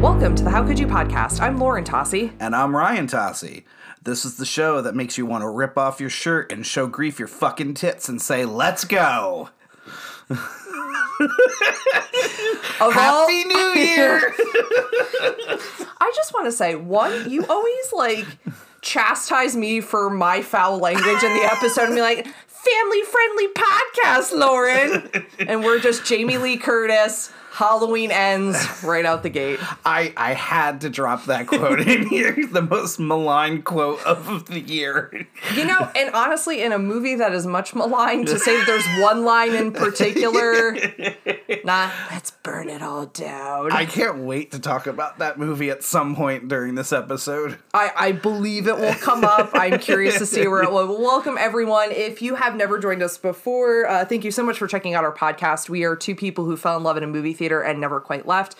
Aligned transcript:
Welcome 0.00 0.34
to 0.36 0.44
the 0.44 0.50
How 0.50 0.66
Could 0.66 0.78
You 0.78 0.86
podcast. 0.86 1.40
I'm 1.40 1.58
Lauren 1.58 1.84
Tossi. 1.84 2.32
And 2.40 2.54
I'm 2.56 2.74
Ryan 2.74 3.06
Tossi. 3.06 3.64
This 4.02 4.24
is 4.24 4.36
the 4.38 4.46
show 4.46 4.80
that 4.80 4.94
makes 4.94 5.18
you 5.18 5.26
want 5.26 5.42
to 5.42 5.48
rip 5.48 5.76
off 5.76 6.00
your 6.00 6.08
shirt 6.08 6.50
and 6.52 6.64
show 6.64 6.86
grief 6.86 7.18
your 7.18 7.28
fucking 7.28 7.74
tits 7.74 8.08
and 8.08 8.20
say, 8.20 8.44
let's 8.44 8.84
go. 8.84 9.50
Of 12.80 12.96
all- 12.96 13.28
Happy 13.28 13.44
New 13.44 13.58
Year! 13.76 14.32
I 16.00 16.10
just 16.16 16.32
want 16.32 16.46
to 16.46 16.52
say, 16.52 16.76
one, 16.76 17.28
you 17.30 17.44
always 17.46 17.92
like 17.92 18.24
chastise 18.80 19.54
me 19.54 19.82
for 19.82 20.08
my 20.08 20.40
foul 20.40 20.78
language 20.78 21.22
in 21.22 21.34
the 21.34 21.44
episode 21.52 21.84
and 21.86 21.94
be 21.94 22.00
like, 22.00 22.26
family 22.46 23.02
friendly 23.02 23.48
podcast, 23.48 24.32
Lauren. 24.32 25.10
And 25.46 25.62
we're 25.62 25.78
just 25.78 26.06
Jamie 26.06 26.38
Lee 26.38 26.56
Curtis. 26.56 27.30
Halloween 27.50 28.10
ends 28.12 28.56
right 28.84 29.04
out 29.04 29.22
the 29.22 29.28
gate. 29.28 29.58
I, 29.84 30.12
I 30.16 30.34
had 30.34 30.82
to 30.82 30.90
drop 30.90 31.24
that 31.26 31.46
quote 31.46 31.80
in 31.80 32.06
here. 32.06 32.36
The 32.50 32.62
most 32.62 32.98
malign 32.98 33.62
quote 33.62 34.04
of 34.04 34.46
the 34.46 34.60
year. 34.60 35.26
You 35.54 35.64
know, 35.64 35.90
and 35.94 36.12
honestly, 36.14 36.62
in 36.62 36.72
a 36.72 36.78
movie 36.78 37.14
that 37.16 37.32
is 37.32 37.46
much 37.46 37.74
maligned, 37.74 38.26
to 38.26 38.38
say 38.38 38.56
that 38.56 38.66
there's 38.66 38.86
one 39.00 39.24
line 39.24 39.54
in 39.54 39.72
particular, 39.72 40.72
nah, 41.64 41.90
let's 42.10 42.32
burn 42.42 42.68
it 42.68 42.82
all 42.82 43.06
down. 43.06 43.70
I 43.70 43.84
can't 43.84 44.18
wait 44.18 44.50
to 44.50 44.58
talk 44.58 44.88
about 44.88 45.18
that 45.18 45.38
movie 45.38 45.70
at 45.70 45.84
some 45.84 46.16
point 46.16 46.48
during 46.48 46.74
this 46.74 46.92
episode. 46.92 47.58
I, 47.72 47.90
I 47.96 48.12
believe 48.12 48.66
it 48.66 48.76
will 48.76 48.94
come 48.94 49.24
up. 49.24 49.50
I'm 49.52 49.78
curious 49.78 50.18
to 50.18 50.26
see 50.26 50.48
where 50.48 50.62
it 50.62 50.72
will. 50.72 51.00
Welcome, 51.00 51.36
everyone. 51.38 51.92
If 51.92 52.20
you 52.22 52.34
have 52.34 52.56
never 52.56 52.78
joined 52.78 53.02
us 53.02 53.16
before, 53.16 53.86
uh, 53.86 54.04
thank 54.04 54.24
you 54.24 54.32
so 54.32 54.42
much 54.42 54.58
for 54.58 54.66
checking 54.66 54.94
out 54.94 55.04
our 55.04 55.14
podcast. 55.14 55.68
We 55.68 55.84
are 55.84 55.94
two 55.94 56.16
people 56.16 56.44
who 56.44 56.56
fell 56.56 56.76
in 56.76 56.82
love 56.82 56.96
in 56.96 57.04
a 57.04 57.08
movie 57.08 57.32
theater 57.40 57.62
and 57.62 57.80
never 57.80 58.00
quite 58.00 58.26
left. 58.26 58.54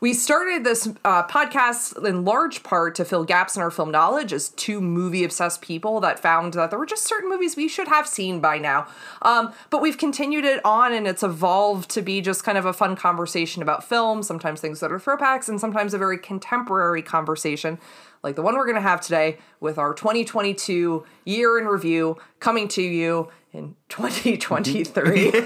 We 0.00 0.12
started 0.12 0.64
this 0.64 0.88
uh, 1.04 1.26
podcast 1.28 2.04
in 2.06 2.26
large 2.26 2.62
part 2.62 2.94
to 2.96 3.06
fill 3.06 3.24
gaps 3.24 3.56
in 3.56 3.62
our 3.62 3.70
film 3.70 3.90
knowledge 3.90 4.34
as 4.34 4.50
two 4.50 4.80
movie 4.80 5.24
obsessed 5.24 5.62
people 5.62 6.00
that 6.00 6.18
found 6.18 6.52
that 6.54 6.68
there 6.68 6.78
were 6.78 6.84
just 6.84 7.04
certain 7.04 7.30
movies 7.30 7.56
we 7.56 7.68
should 7.68 7.88
have 7.88 8.06
seen 8.06 8.40
by 8.40 8.58
now. 8.58 8.86
Um, 9.22 9.54
but 9.70 9.80
we've 9.80 9.96
continued 9.96 10.44
it 10.44 10.60
on 10.62 10.92
and 10.92 11.06
it's 11.06 11.22
evolved 11.22 11.88
to 11.92 12.02
be 12.02 12.20
just 12.20 12.44
kind 12.44 12.58
of 12.58 12.66
a 12.66 12.74
fun 12.74 12.96
conversation 12.96 13.62
about 13.62 13.84
film, 13.84 14.22
sometimes 14.22 14.60
things 14.60 14.80
that 14.80 14.92
are 14.92 14.98
throwbacks, 14.98 15.48
and 15.48 15.60
sometimes 15.60 15.94
a 15.94 15.98
very 15.98 16.18
contemporary 16.18 17.00
conversation 17.00 17.78
like 18.24 18.36
the 18.36 18.42
one 18.42 18.56
we're 18.56 18.64
going 18.64 18.74
to 18.74 18.80
have 18.80 19.02
today 19.02 19.36
with 19.60 19.78
our 19.78 19.92
2022 19.92 21.04
year 21.26 21.58
in 21.58 21.66
review 21.66 22.16
coming 22.40 22.66
to 22.68 22.82
you 22.82 23.28
in 23.54 23.76
2023. 23.88 25.32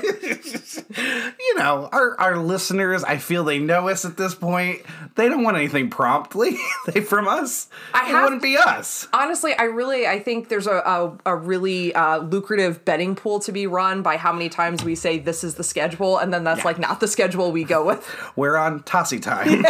You 1.40 1.56
know, 1.58 1.88
our, 1.92 2.18
our 2.20 2.36
listeners, 2.38 3.04
I 3.04 3.16
feel 3.18 3.44
they 3.44 3.58
know 3.58 3.88
us 3.88 4.04
at 4.04 4.16
this 4.16 4.34
point. 4.34 4.82
They 5.14 5.28
don't 5.28 5.42
want 5.44 5.56
anything 5.56 5.88
promptly 5.90 6.56
they 6.86 7.00
from 7.00 7.26
us. 7.28 7.68
I 7.94 8.02
it 8.02 8.06
have- 8.12 8.24
wouldn't 8.24 8.42
be 8.42 8.56
us. 8.56 9.06
Honestly, 9.12 9.54
I 9.54 9.64
really 9.64 10.06
I 10.06 10.18
think 10.18 10.48
there's 10.48 10.66
a 10.66 10.76
a, 10.78 11.18
a 11.26 11.36
really 11.36 11.94
uh, 11.94 12.18
lucrative 12.18 12.84
betting 12.84 13.14
pool 13.14 13.38
to 13.40 13.52
be 13.52 13.66
run 13.66 14.02
by 14.02 14.16
how 14.16 14.32
many 14.32 14.48
times 14.48 14.84
we 14.84 14.94
say 14.94 15.18
this 15.18 15.42
is 15.44 15.54
the 15.54 15.64
schedule, 15.64 16.18
and 16.18 16.32
then 16.32 16.44
that's 16.44 16.64
like 16.64 16.78
not 16.78 17.00
the 17.00 17.08
schedule 17.08 17.50
we 17.52 17.64
go 17.64 17.84
with. 17.84 18.06
We're 18.36 18.56
on 18.56 18.80
Tossi 18.82 19.20
time. 19.22 19.64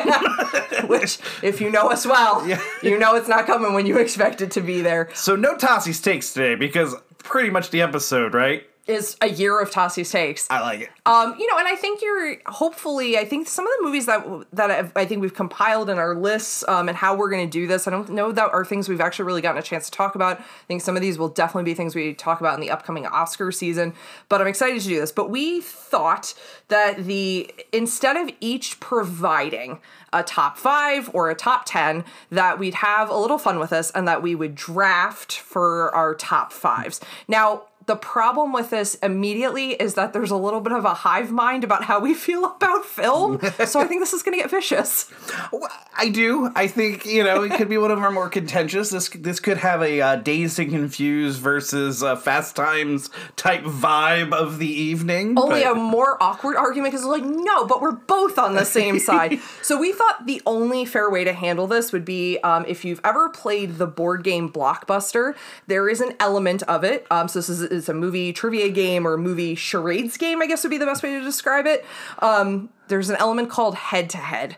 Which, 0.88 1.18
if 1.42 1.60
you 1.60 1.70
know 1.70 1.90
us 1.90 2.06
well, 2.06 2.46
you 2.82 2.98
know 2.98 3.14
it's 3.14 3.28
not 3.28 3.46
coming 3.46 3.72
when 3.74 3.86
you 3.86 3.98
expect 3.98 4.40
it 4.40 4.50
to 4.52 4.60
be 4.60 4.80
there. 4.80 5.10
So 5.14 5.36
no 5.36 5.54
Tossi's 5.56 6.00
takes 6.00 6.32
today 6.32 6.54
because 6.54 6.94
pretty 7.28 7.50
much 7.50 7.70
the 7.70 7.82
episode, 7.82 8.34
right? 8.34 8.67
Is 8.88 9.18
a 9.20 9.28
year 9.28 9.60
of 9.60 9.70
Tossi's 9.70 10.10
takes. 10.10 10.50
I 10.50 10.60
like 10.60 10.80
it. 10.80 10.90
Um, 11.04 11.36
you 11.38 11.46
know, 11.46 11.58
and 11.58 11.68
I 11.68 11.76
think 11.76 12.00
you're 12.00 12.36
hopefully. 12.46 13.18
I 13.18 13.26
think 13.26 13.46
some 13.46 13.66
of 13.66 13.72
the 13.78 13.84
movies 13.84 14.06
that 14.06 14.26
that 14.54 14.70
I've, 14.70 14.92
I 14.96 15.04
think 15.04 15.20
we've 15.20 15.34
compiled 15.34 15.90
in 15.90 15.98
our 15.98 16.14
lists 16.14 16.64
um, 16.66 16.88
and 16.88 16.96
how 16.96 17.14
we're 17.14 17.28
going 17.28 17.46
to 17.46 17.50
do 17.50 17.66
this. 17.66 17.86
I 17.86 17.90
don't 17.90 18.08
know 18.08 18.32
that 18.32 18.50
are 18.50 18.64
things 18.64 18.88
we've 18.88 19.02
actually 19.02 19.26
really 19.26 19.42
gotten 19.42 19.58
a 19.58 19.62
chance 19.62 19.90
to 19.90 19.90
talk 19.90 20.14
about. 20.14 20.40
I 20.40 20.44
think 20.68 20.80
some 20.80 20.96
of 20.96 21.02
these 21.02 21.18
will 21.18 21.28
definitely 21.28 21.70
be 21.70 21.74
things 21.74 21.94
we 21.94 22.14
talk 22.14 22.40
about 22.40 22.54
in 22.54 22.60
the 22.60 22.70
upcoming 22.70 23.04
Oscar 23.04 23.52
season. 23.52 23.92
But 24.30 24.40
I'm 24.40 24.46
excited 24.46 24.80
to 24.80 24.88
do 24.88 24.98
this. 24.98 25.12
But 25.12 25.28
we 25.28 25.60
thought 25.60 26.32
that 26.68 27.04
the 27.04 27.54
instead 27.72 28.16
of 28.16 28.30
each 28.40 28.80
providing 28.80 29.80
a 30.12 30.22
top 30.22 30.56
five 30.56 31.10
or 31.12 31.30
a 31.30 31.34
top 31.34 31.64
10 31.66 32.04
that 32.30 32.58
we'd 32.58 32.74
have 32.74 33.10
a 33.10 33.16
little 33.16 33.38
fun 33.38 33.58
with 33.58 33.72
us 33.72 33.90
and 33.90 34.08
that 34.08 34.22
we 34.22 34.34
would 34.34 34.54
draft 34.54 35.32
for 35.32 35.94
our 35.94 36.14
top 36.14 36.52
fives. 36.52 37.00
Now, 37.26 37.64
the 37.88 37.96
problem 37.96 38.52
with 38.52 38.70
this 38.70 38.94
immediately 38.96 39.72
is 39.72 39.94
that 39.94 40.12
there's 40.12 40.30
a 40.30 40.36
little 40.36 40.60
bit 40.60 40.72
of 40.74 40.84
a 40.84 40.92
hive 40.94 41.32
mind 41.32 41.64
about 41.64 41.84
how 41.84 41.98
we 41.98 42.14
feel 42.14 42.44
about 42.44 42.84
film. 42.84 43.40
so 43.66 43.80
I 43.80 43.86
think 43.86 44.00
this 44.00 44.12
is 44.12 44.22
going 44.22 44.36
to 44.36 44.42
get 44.42 44.50
vicious. 44.50 45.10
Well, 45.50 45.68
I 45.96 46.10
do. 46.10 46.50
I 46.54 46.68
think 46.68 47.06
you 47.06 47.24
know 47.24 47.42
it 47.42 47.54
could 47.54 47.68
be 47.68 47.78
one 47.78 47.90
of 47.90 47.98
our 47.98 48.10
more 48.10 48.28
contentious. 48.28 48.90
This 48.90 49.08
this 49.08 49.40
could 49.40 49.56
have 49.56 49.82
a 49.82 50.00
uh, 50.00 50.16
dazed 50.16 50.58
and 50.60 50.70
confused 50.70 51.40
versus 51.40 52.02
uh, 52.02 52.14
Fast 52.14 52.54
Times 52.54 53.08
type 53.36 53.62
vibe 53.64 54.32
of 54.32 54.58
the 54.58 54.68
evening. 54.70 55.38
Only 55.38 55.62
but- 55.62 55.72
a 55.72 55.74
more 55.74 56.22
awkward 56.22 56.56
argument 56.56 56.92
because 56.92 57.06
like, 57.06 57.24
no, 57.24 57.64
but 57.64 57.80
we're 57.80 57.92
both 57.92 58.38
on 58.38 58.54
the 58.54 58.64
same 58.64 58.98
side. 59.08 59.40
So 59.62 59.78
we 59.78 59.92
thought 59.92 60.26
the 60.26 60.42
only 60.44 60.84
fair 60.84 61.10
way 61.10 61.24
to 61.24 61.32
handle 61.32 61.66
this 61.66 61.90
would 61.92 62.04
be 62.04 62.38
um, 62.44 62.64
if 62.68 62.84
you've 62.84 63.00
ever 63.02 63.30
played 63.30 63.78
the 63.78 63.86
board 63.86 64.22
game 64.22 64.52
Blockbuster, 64.52 65.34
there 65.66 65.88
is 65.88 66.02
an 66.02 66.14
element 66.20 66.62
of 66.64 66.84
it. 66.84 67.06
Um, 67.10 67.28
so 67.28 67.38
this 67.38 67.48
is, 67.48 67.62
is 67.78 67.88
a 67.88 67.94
movie 67.94 68.32
trivia 68.32 68.68
game 68.68 69.06
or 69.06 69.16
movie 69.16 69.54
charades 69.54 70.16
game, 70.16 70.42
I 70.42 70.46
guess 70.46 70.62
would 70.64 70.70
be 70.70 70.78
the 70.78 70.86
best 70.86 71.02
way 71.02 71.18
to 71.18 71.24
describe 71.24 71.66
it. 71.66 71.86
Um, 72.18 72.68
there's 72.88 73.10
an 73.10 73.16
element 73.16 73.48
called 73.50 73.74
head 73.74 74.10
to 74.10 74.18
head. 74.18 74.56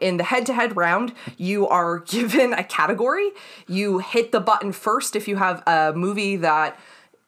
In 0.00 0.16
the 0.16 0.24
head 0.24 0.46
to 0.46 0.54
head 0.54 0.76
round, 0.76 1.12
you 1.36 1.68
are 1.68 1.98
given 2.16 2.52
a 2.52 2.64
category. 2.64 3.30
You 3.66 3.98
hit 3.98 4.32
the 4.32 4.40
button 4.40 4.72
first 4.72 5.14
if 5.14 5.28
you 5.28 5.36
have 5.36 5.62
a 5.66 5.92
movie 5.94 6.36
that 6.36 6.78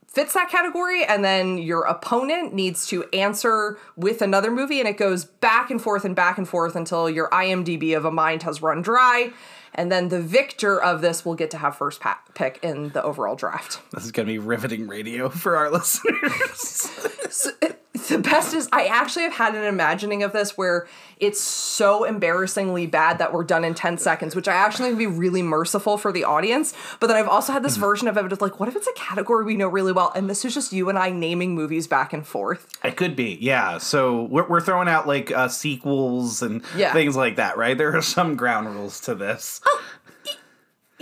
fits 0.06 0.34
that 0.34 0.50
category 0.50 1.04
and 1.04 1.25
then 1.25 1.56
your 1.56 1.82
opponent 1.82 2.52
needs 2.52 2.84
to 2.88 3.04
answer 3.12 3.78
with 3.94 4.20
another 4.22 4.50
movie 4.50 4.81
and 4.81 4.88
it 4.88 4.97
goes 4.97 5.25
back 5.25 5.70
and 5.70 5.81
forth 5.81 6.04
and 6.04 6.16
back 6.16 6.37
and 6.37 6.48
forth 6.48 6.75
until 6.75 7.08
your 7.08 7.28
IMDb 7.31 7.97
of 7.97 8.04
a 8.04 8.10
mind 8.10 8.42
has 8.42 8.60
run 8.60 8.82
dry 8.82 9.32
and 9.75 9.91
then 9.91 10.08
the 10.08 10.20
victor 10.20 10.81
of 10.82 11.00
this 11.00 11.25
will 11.25 11.34
get 11.34 11.50
to 11.53 11.58
have 11.58 11.76
first 11.76 12.00
pick 12.34 12.58
in 12.62 12.91
the 12.91 13.03
overall 13.03 13.36
draft. 13.36 13.81
this 13.92 14.04
is 14.04 14.12
gonna 14.12 14.26
be 14.26 14.38
riveting 14.38 14.86
radio 14.88 15.28
for 15.28 15.56
our 15.56 15.70
listeners. 15.72 16.91
So, 17.31 17.50
it- 17.62 17.76
the 18.09 18.19
best 18.19 18.55
is 18.55 18.69
I 18.72 18.87
actually 18.87 19.25
have 19.25 19.33
had 19.34 19.55
an 19.55 19.65
imagining 19.65 20.22
of 20.22 20.33
this 20.33 20.56
where 20.56 20.87
it's 21.19 21.41
so 21.41 22.05
embarrassingly 22.05 22.87
bad 22.87 23.19
that 23.19 23.33
we're 23.33 23.44
done 23.44 23.62
in 23.65 23.75
10 23.75 23.99
seconds, 23.99 24.34
which 24.34 24.49
I 24.49 24.55
actually 24.55 24.88
would 24.88 24.99
be 24.99 25.06
really 25.06 25.43
merciful 25.43 25.99
for 25.99 26.12
the 26.12 26.25
audience. 26.25 26.72
But 26.99 27.09
then 27.09 27.16
I've 27.16 27.28
also 27.28 27.53
had 27.53 27.62
this 27.62 27.77
version 27.77 28.09
of 28.09 28.16
it 28.16 28.33
of 28.33 28.41
like, 28.41 28.59
what 28.59 28.69
if 28.71 28.77
it's 28.77 28.87
a 28.87 28.93
category 28.94 29.44
we 29.44 29.56
know 29.56 29.69
really 29.69 29.93
well 29.93 30.12
and 30.15 30.31
this 30.31 30.44
is 30.47 30.55
just 30.55 30.72
you 30.72 30.88
and 30.88 30.99
I 30.99 31.11
naming 31.11 31.55
movies 31.55 31.87
back 31.87 32.12
and 32.12 32.27
forth? 32.27 32.66
it 32.83 32.97
could 32.97 33.15
be, 33.16 33.37
yeah. 33.41 33.77
So 33.78 34.22
we're, 34.25 34.49
we're 34.49 34.61
throwing 34.62 34.88
out 34.88 35.06
like 35.06 35.31
uh, 35.31 35.49
sequels 35.49 36.43
and 36.43 36.62
Yeah. 36.77 36.93
things 36.93 37.17
like 37.17 37.37
that, 37.37 37.56
right? 37.59 37.77
There 37.77 37.94
are 37.97 38.03
some 38.03 38.34
ground 38.37 38.75
rules 38.75 39.00
to 39.00 39.15
this. 39.15 39.61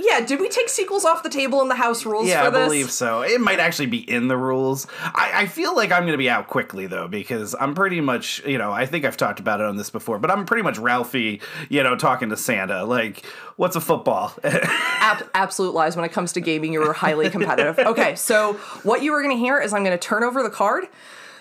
Yeah, 0.00 0.24
did 0.24 0.38
we 0.38 0.48
take 0.48 0.68
sequels 0.68 1.04
off 1.04 1.24
the 1.24 1.28
table 1.28 1.60
in 1.60 1.68
the 1.68 1.74
house 1.74 2.06
rules 2.06 2.28
Yeah, 2.28 2.44
I 2.44 2.50
this? 2.50 2.64
believe 2.66 2.90
so. 2.90 3.22
It 3.22 3.40
might 3.40 3.58
actually 3.58 3.86
be 3.86 3.98
in 3.98 4.28
the 4.28 4.36
rules. 4.36 4.86
I, 5.02 5.32
I 5.34 5.46
feel 5.46 5.74
like 5.74 5.90
I'm 5.90 6.02
going 6.02 6.12
to 6.12 6.18
be 6.18 6.30
out 6.30 6.46
quickly 6.46 6.86
though, 6.86 7.08
because 7.08 7.56
I'm 7.58 7.74
pretty 7.74 8.00
much, 8.00 8.40
you 8.46 8.58
know, 8.58 8.70
I 8.70 8.86
think 8.86 9.04
I've 9.04 9.16
talked 9.16 9.40
about 9.40 9.60
it 9.60 9.66
on 9.66 9.76
this 9.76 9.90
before, 9.90 10.18
but 10.20 10.30
I'm 10.30 10.46
pretty 10.46 10.62
much 10.62 10.78
Ralphie, 10.78 11.40
you 11.68 11.82
know, 11.82 11.96
talking 11.96 12.28
to 12.30 12.36
Santa. 12.36 12.84
Like, 12.84 13.26
what's 13.56 13.74
a 13.74 13.80
football? 13.80 14.32
Ab- 14.44 15.28
absolute 15.34 15.74
lies. 15.74 15.96
When 15.96 16.04
it 16.04 16.12
comes 16.12 16.32
to 16.34 16.40
gaming, 16.40 16.72
you 16.72 16.80
were 16.80 16.92
highly 16.92 17.28
competitive. 17.28 17.78
Okay, 17.88 18.14
so 18.14 18.52
what 18.84 19.02
you 19.02 19.12
are 19.14 19.22
going 19.22 19.34
to 19.34 19.40
hear 19.40 19.58
is 19.60 19.72
I'm 19.72 19.82
going 19.82 19.98
to 19.98 20.02
turn 20.06 20.22
over 20.22 20.42
the 20.42 20.50
card. 20.50 20.84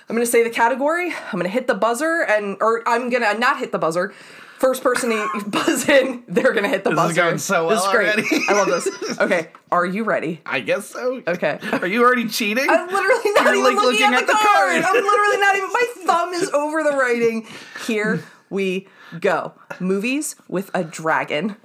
I'm 0.09 0.15
going 0.15 0.25
to 0.25 0.31
say 0.31 0.43
the 0.43 0.49
category. 0.49 1.11
I'm 1.11 1.33
going 1.33 1.43
to 1.43 1.49
hit 1.49 1.67
the 1.67 1.75
buzzer, 1.75 2.21
and 2.23 2.55
or 2.61 2.81
I'm 2.87 3.09
going 3.09 3.21
to 3.21 3.37
not 3.37 3.59
hit 3.59 3.71
the 3.71 3.77
buzzer. 3.77 4.13
First 4.59 4.81
person 4.83 5.09
to 5.11 5.43
buzz 5.47 5.87
in, 5.87 6.23
they're 6.27 6.51
going 6.51 6.63
to 6.63 6.69
hit 6.69 6.83
the 6.83 6.89
This 6.89 6.99
is 6.99 7.05
buzzer. 7.07 7.21
going 7.21 7.37
so 7.37 7.67
well 7.67 7.75
This 7.75 7.85
is 7.85 7.91
great. 7.91 8.07
already. 8.09 8.45
I 8.49 8.53
love 8.53 8.67
this. 8.67 8.87
Okay, 9.19 9.49
are 9.71 9.85
you 9.85 10.03
ready? 10.03 10.41
I 10.45 10.59
guess 10.59 10.87
so. 10.87 11.21
Okay. 11.27 11.59
Are 11.73 11.87
you 11.87 12.03
already 12.03 12.27
cheating? 12.27 12.67
I'm 12.69 12.87
literally 12.87 13.31
not 13.33 13.43
You're, 13.45 13.53
even 13.55 13.63
like, 13.63 13.75
looking, 13.75 13.89
looking 13.91 14.05
at, 14.13 14.13
at 14.13 14.27
the, 14.27 14.33
the 14.33 14.33
card. 14.33 14.83
card. 14.83 14.83
I'm 14.83 15.03
literally 15.03 15.37
not 15.39 15.55
even. 15.55 15.69
My 15.73 15.85
thumb 16.05 16.33
is 16.33 16.49
over 16.53 16.83
the 16.83 16.91
writing. 16.91 17.47
Here 17.87 18.23
we 18.49 18.87
go. 19.19 19.53
Movies 19.79 20.35
with 20.47 20.69
a 20.75 20.83
dragon. 20.83 21.55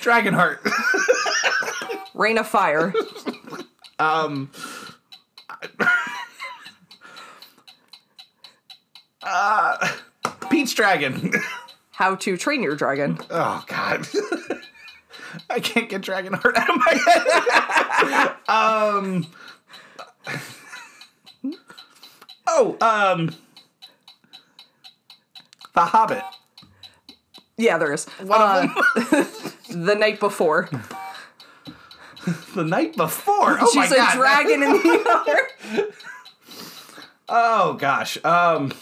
Dragonheart. 0.00 0.58
Reign 2.14 2.38
of 2.38 2.48
Fire. 2.48 2.92
um. 3.98 4.50
Uh, 9.22 9.88
Pete's 10.50 10.74
Dragon. 10.74 11.32
How 11.92 12.14
to 12.16 12.36
Train 12.36 12.62
Your 12.62 12.74
Dragon. 12.74 13.18
Oh 13.30 13.64
God. 13.66 14.06
I 15.50 15.60
can't 15.60 15.88
get 15.88 16.02
Dragonheart 16.02 16.56
out 16.56 16.70
of 16.70 16.76
my 16.76 18.34
head. 18.34 18.36
um. 18.48 19.26
Oh, 22.46 22.76
um. 22.80 23.34
The 25.74 25.80
Hobbit. 25.80 26.22
Yeah, 27.56 27.78
there 27.78 27.92
is. 27.92 28.06
One 28.20 28.40
Uh, 28.40 28.66
the 29.70 29.94
night 29.98 30.20
before. 30.20 30.68
the 32.54 32.64
night 32.64 32.96
before. 32.96 33.58
Oh 33.60 33.70
my 33.74 33.82
She's 33.86 33.92
a 33.92 33.96
god. 33.96 34.14
dragon 34.16 34.62
in 34.62 34.72
the 34.72 35.04
other. 35.08 35.88
Oh 37.28 37.74
gosh. 37.74 38.22
Um 38.24 38.72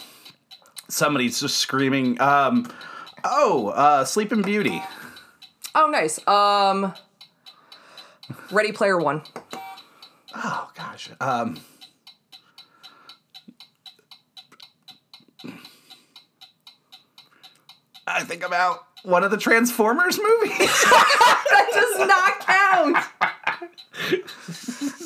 somebody's 0.91 1.39
just 1.39 1.57
screaming. 1.57 2.19
Um 2.21 2.71
oh, 3.23 3.69
uh 3.69 4.05
Sleeping 4.05 4.41
Beauty. 4.41 4.81
Oh, 5.73 5.89
nice. 5.89 6.19
Um, 6.27 6.93
Ready 8.51 8.71
Player 8.73 8.97
One. 8.97 9.21
Oh 10.35 10.69
gosh. 10.75 11.09
Um 11.19 11.59
I 18.07 18.23
think 18.23 18.43
about 18.43 18.85
one 19.03 19.23
of 19.23 19.31
the 19.31 19.37
Transformers 19.37 20.19
movies. 20.19 20.85
That 21.51 21.67
does 21.73 22.07
not 22.07 22.39
count. 22.39 22.97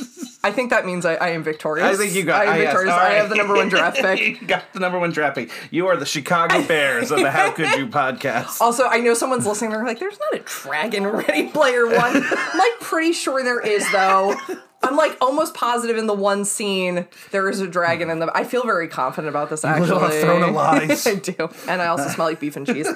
I 0.45 0.51
think 0.51 0.69
that 0.69 0.86
means 0.86 1.07
I, 1.07 1.15
I 1.15 1.30
am 1.30 1.42
victorious. 1.42 1.88
I 1.88 1.95
think 1.95 2.13
you 2.13 2.24
got. 2.24 2.47
I 2.47 2.53
am 2.53 2.62
yes, 2.62 2.68
victorious. 2.68 2.94
all 2.94 3.00
I 3.00 3.13
have 3.13 3.30
the 3.30 3.36
number 3.36 3.56
one 3.56 3.68
draft 3.68 3.97
pick. 4.01 4.42
you 4.42 4.47
got 4.47 4.71
the 4.74 4.80
number 4.80 5.00
one 5.00 5.12
draft 5.12 5.38
pick. 5.38 5.50
You 5.71 5.88
are 5.88 5.97
the 5.97 6.06
Chicago 6.06 6.63
Bears 6.68 7.09
of 7.09 7.18
the 7.18 7.31
How 7.31 7.51
Could 7.51 7.71
You 7.80 7.88
podcast. 7.88 8.62
Also, 8.62 8.86
I 8.86 9.00
know 9.00 9.15
someone's 9.15 9.47
listening. 9.47 9.71
They're 9.71 9.83
like, 9.83 9.97
"There's 9.97 10.19
not 10.19 10.39
a 10.39 10.44
dragon 10.44 11.07
Ready 11.07 11.47
Player 11.47 11.88
One." 11.88 11.97
I'm 12.24 12.57
like 12.59 12.80
pretty 12.80 13.13
sure 13.13 13.44
there 13.44 13.59
is 13.59 13.92
though. 13.92 14.36
I'm 14.85 14.95
like 14.95 15.17
almost 15.21 15.53
positive 15.53 15.97
in 15.97 16.07
the 16.07 16.13
one 16.13 16.45
scene 16.45 17.07
there 17.31 17.49
is 17.49 17.59
a 17.59 17.67
dragon 17.67 18.09
in 18.09 18.19
the. 18.19 18.31
I 18.35 18.43
feel 18.43 18.63
very 18.63 18.87
confident 18.87 19.29
about 19.29 19.49
this 19.49 19.65
actually. 19.65 19.89
little 19.89 20.09
throne 20.09 20.43
of 20.43 20.53
lies. 20.53 21.05
I 21.07 21.15
do, 21.15 21.49
and 21.67 21.81
I 21.81 21.87
also 21.87 22.07
smell 22.09 22.27
like 22.27 22.39
beef 22.39 22.55
and 22.55 22.65
cheese. 22.65 22.87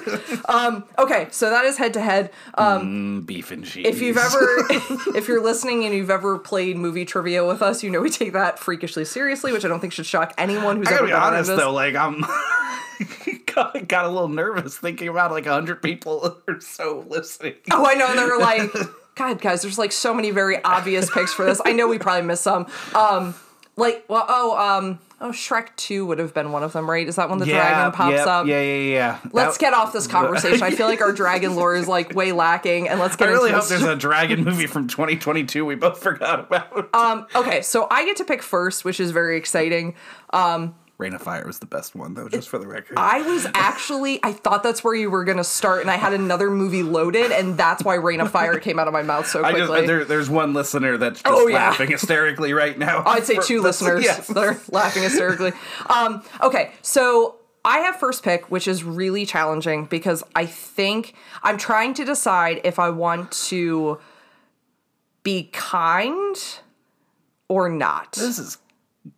Um, 0.48 0.84
okay, 0.98 1.28
so 1.30 1.50
that 1.50 1.64
is 1.64 1.76
head 1.76 1.94
to 1.94 2.00
head. 2.00 2.30
Um, 2.54 2.80
Mm, 2.80 3.26
beef 3.26 3.50
and 3.50 3.64
cheese. 3.64 3.86
If 3.86 4.00
you've 4.00 4.16
ever, 4.16 4.38
if 5.16 5.28
you're 5.28 5.42
listening 5.42 5.84
and 5.84 5.94
you've 5.94 6.10
ever 6.10 6.38
played 6.38 6.76
movie 6.76 7.04
trivia 7.04 7.46
with 7.46 7.62
us, 7.62 7.82
you 7.82 7.90
know 7.90 8.00
we 8.00 8.10
take 8.10 8.32
that 8.32 8.58
freakishly 8.58 9.04
seriously, 9.04 9.52
which 9.52 9.64
I 9.64 9.68
don't 9.68 9.80
think 9.80 9.92
should 9.92 10.06
shock 10.06 10.32
anyone 10.38 10.76
who's 10.78 10.88
I 10.88 10.92
ever 10.92 11.06
gotta 11.06 11.06
be 11.08 11.12
honest 11.12 11.48
this. 11.50 11.58
though, 11.58 11.72
like 11.72 11.94
I'm 11.94 12.24
got, 13.54 13.88
got 13.88 14.04
a 14.04 14.08
little 14.08 14.28
nervous 14.28 14.76
thinking 14.78 15.08
about 15.08 15.30
like 15.30 15.46
hundred 15.46 15.82
people 15.82 16.38
or 16.46 16.60
so 16.60 17.04
listening. 17.08 17.54
Oh, 17.70 17.86
I 17.86 17.94
know. 17.94 18.14
They're 18.14 18.38
like, 18.38 18.70
God, 19.20 19.38
guys, 19.38 19.60
there's 19.60 19.78
like 19.78 19.92
so 19.92 20.14
many 20.14 20.30
very 20.30 20.64
obvious 20.64 21.10
picks 21.10 21.34
for 21.34 21.44
this. 21.44 21.60
I 21.62 21.72
know 21.72 21.86
we 21.86 21.98
probably 21.98 22.26
missed 22.26 22.42
some. 22.42 22.66
Um, 22.94 23.34
like, 23.76 24.02
well, 24.08 24.24
oh, 24.26 24.56
um, 24.56 24.98
oh, 25.20 25.28
Shrek 25.28 25.76
Two 25.76 26.06
would 26.06 26.18
have 26.18 26.32
been 26.32 26.52
one 26.52 26.62
of 26.62 26.72
them, 26.72 26.88
right? 26.88 27.06
Is 27.06 27.16
that 27.16 27.28
when 27.28 27.38
the 27.38 27.44
dragon 27.44 27.92
pops 27.92 28.14
yep, 28.14 28.26
up? 28.26 28.46
Yeah, 28.46 28.62
yeah, 28.62 28.94
yeah. 28.94 29.18
Let's 29.32 29.58
That- 29.58 29.60
get 29.60 29.74
off 29.74 29.92
this 29.92 30.06
conversation. 30.06 30.62
I 30.62 30.70
feel 30.70 30.86
like 30.86 31.02
our 31.02 31.12
dragon 31.12 31.54
lore 31.54 31.74
is 31.76 31.86
like 31.86 32.14
way 32.14 32.32
lacking, 32.32 32.88
and 32.88 32.98
let's 32.98 33.14
get. 33.14 33.28
I 33.28 33.32
really 33.32 33.50
hope 33.50 33.60
this. 33.60 33.68
there's 33.68 33.82
a 33.82 33.94
dragon 33.94 34.42
movie 34.42 34.66
from 34.66 34.88
2022 34.88 35.66
we 35.66 35.74
both 35.74 36.02
forgot 36.02 36.40
about. 36.40 36.88
Um, 36.94 37.26
okay, 37.34 37.60
so 37.60 37.88
I 37.90 38.06
get 38.06 38.16
to 38.16 38.24
pick 38.24 38.42
first, 38.42 38.86
which 38.86 39.00
is 39.00 39.10
very 39.10 39.36
exciting. 39.36 39.96
Reign 41.00 41.14
of 41.14 41.22
Fire 41.22 41.44
was 41.46 41.58
the 41.58 41.66
best 41.66 41.94
one 41.96 42.14
though, 42.14 42.28
just 42.28 42.48
for 42.48 42.58
the 42.58 42.66
record. 42.68 42.98
I 42.98 43.22
was 43.22 43.46
actually, 43.54 44.20
I 44.22 44.32
thought 44.32 44.62
that's 44.62 44.84
where 44.84 44.94
you 44.94 45.10
were 45.10 45.24
going 45.24 45.38
to 45.38 45.44
start, 45.44 45.80
and 45.80 45.90
I 45.90 45.96
had 45.96 46.12
another 46.12 46.50
movie 46.50 46.82
loaded, 46.82 47.32
and 47.32 47.56
that's 47.56 47.82
why 47.82 47.94
Reign 47.94 48.20
of 48.20 48.30
Fire 48.30 48.58
came 48.58 48.78
out 48.78 48.86
of 48.86 48.92
my 48.92 49.02
mouth 49.02 49.26
so 49.26 49.42
I 49.42 49.50
quickly. 49.52 49.76
just 49.78 49.86
there, 49.86 50.04
there's 50.04 50.30
one 50.30 50.52
listener 50.52 50.96
that's 50.98 51.22
just 51.22 51.34
Oh, 51.34 51.48
yeah. 51.48 51.56
laughing 51.56 51.90
hysterically 51.90 52.52
right 52.52 52.78
now. 52.78 53.02
I'd 53.06 53.24
say 53.24 53.38
two 53.42 53.62
listeners 53.62 54.04
yes. 54.04 54.26
that 54.28 54.36
are 54.36 54.60
laughing 54.70 55.02
hysterically. 55.02 55.52
Um, 55.88 56.22
okay, 56.42 56.72
so 56.82 57.36
I 57.64 57.78
have 57.80 57.96
first 57.96 58.22
pick, 58.22 58.50
which 58.50 58.68
is 58.68 58.84
really 58.84 59.26
challenging 59.26 59.86
because 59.86 60.22
I 60.34 60.46
think 60.46 61.14
I'm 61.42 61.58
trying 61.58 61.94
to 61.94 62.04
decide 62.04 62.60
if 62.64 62.78
I 62.78 62.90
want 62.90 63.32
to 63.48 63.98
be 65.22 65.50
kind 65.52 66.36
or 67.48 67.68
not. 67.68 68.12
This 68.12 68.38
is 68.38 68.58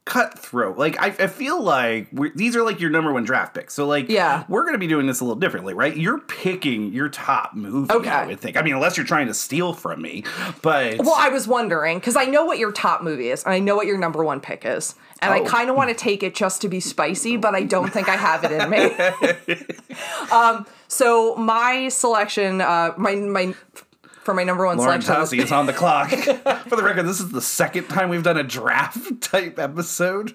cutthroat. 0.05 0.77
Like 0.79 1.01
I, 1.01 1.07
I 1.07 1.27
feel 1.29 1.63
like 1.63 2.09
we're, 2.13 2.33
these 2.35 2.57
are 2.57 2.63
like 2.63 2.81
your 2.81 2.91
number 2.91 3.13
one 3.13 3.25
draft 3.25 3.55
picks. 3.55 3.75
So 3.75 3.87
like, 3.87 4.09
Yeah. 4.09 4.45
we're 4.49 4.65
gonna 4.65 4.79
be 4.79 4.87
doing 4.87 5.07
this 5.07 5.21
a 5.21 5.25
little 5.25 5.39
differently, 5.39 5.75
right? 5.75 5.97
You're 5.97 6.19
picking 6.19 6.93
your 6.93 7.09
top 7.09 7.55
movie. 7.55 7.93
Okay. 7.93 8.11
I 8.11 8.27
would 8.27 8.41
think. 8.41 8.57
I 8.57 8.63
mean, 8.63 8.75
unless 8.75 8.97
you're 8.97 9.07
trying 9.07 9.29
to 9.29 9.35
steal 9.35 9.73
from 9.73 10.03
me, 10.03 10.25
but 10.63 10.99
Well, 10.99 11.15
I 11.17 11.29
was 11.29 11.47
wondering 11.47 11.99
because 11.99 12.17
I 12.17 12.25
know 12.25 12.45
what 12.45 12.59
your 12.59 12.73
top 12.73 13.03
movie 13.03 13.31
is, 13.31 13.45
and 13.45 13.53
I 13.53 13.59
know 13.59 13.77
what 13.77 13.87
your 13.87 13.99
number 13.99 14.25
one 14.25 14.41
pick 14.41 14.65
is, 14.65 14.95
and 15.21 15.33
I 15.33 15.41
Oh. 15.41 15.45
kind 15.45 15.71
of 15.71 15.77
want 15.77 15.89
to 15.91 15.95
take 15.95 16.23
it 16.23 16.35
just 16.35 16.61
to 16.63 16.69
be 16.69 16.81
spicy, 16.81 17.37
but 17.37 17.55
I 17.55 17.63
don't 17.63 17.93
think 17.93 18.09
I 18.09 18.17
have 18.17 18.45
it 18.45 18.53
in 18.53 18.71
me. 18.71 19.57
um, 20.33 20.67
so 20.89 21.35
my 21.37 21.89
selection, 21.89 22.61
uh, 22.61 22.93
my 22.97 23.15
my 23.15 23.55
for 24.25 24.35
my 24.35 24.45
number 24.45 24.67
one 24.67 24.79
Lauren 24.79 25.01
Tossi 25.01 25.39
is 25.43 25.53
on 25.53 25.67
the 25.67 25.73
clock. 25.73 26.11
For 26.69 26.77
the 26.77 26.83
record, 26.83 27.05
this 27.07 27.21
is 27.21 27.31
the 27.31 27.41
second 27.43 27.89
time 27.89 28.09
we've 28.09 28.23
done 28.23 28.37
a 28.39 28.43
draft 28.43 29.21
type 29.21 29.59
episode. 29.59 30.33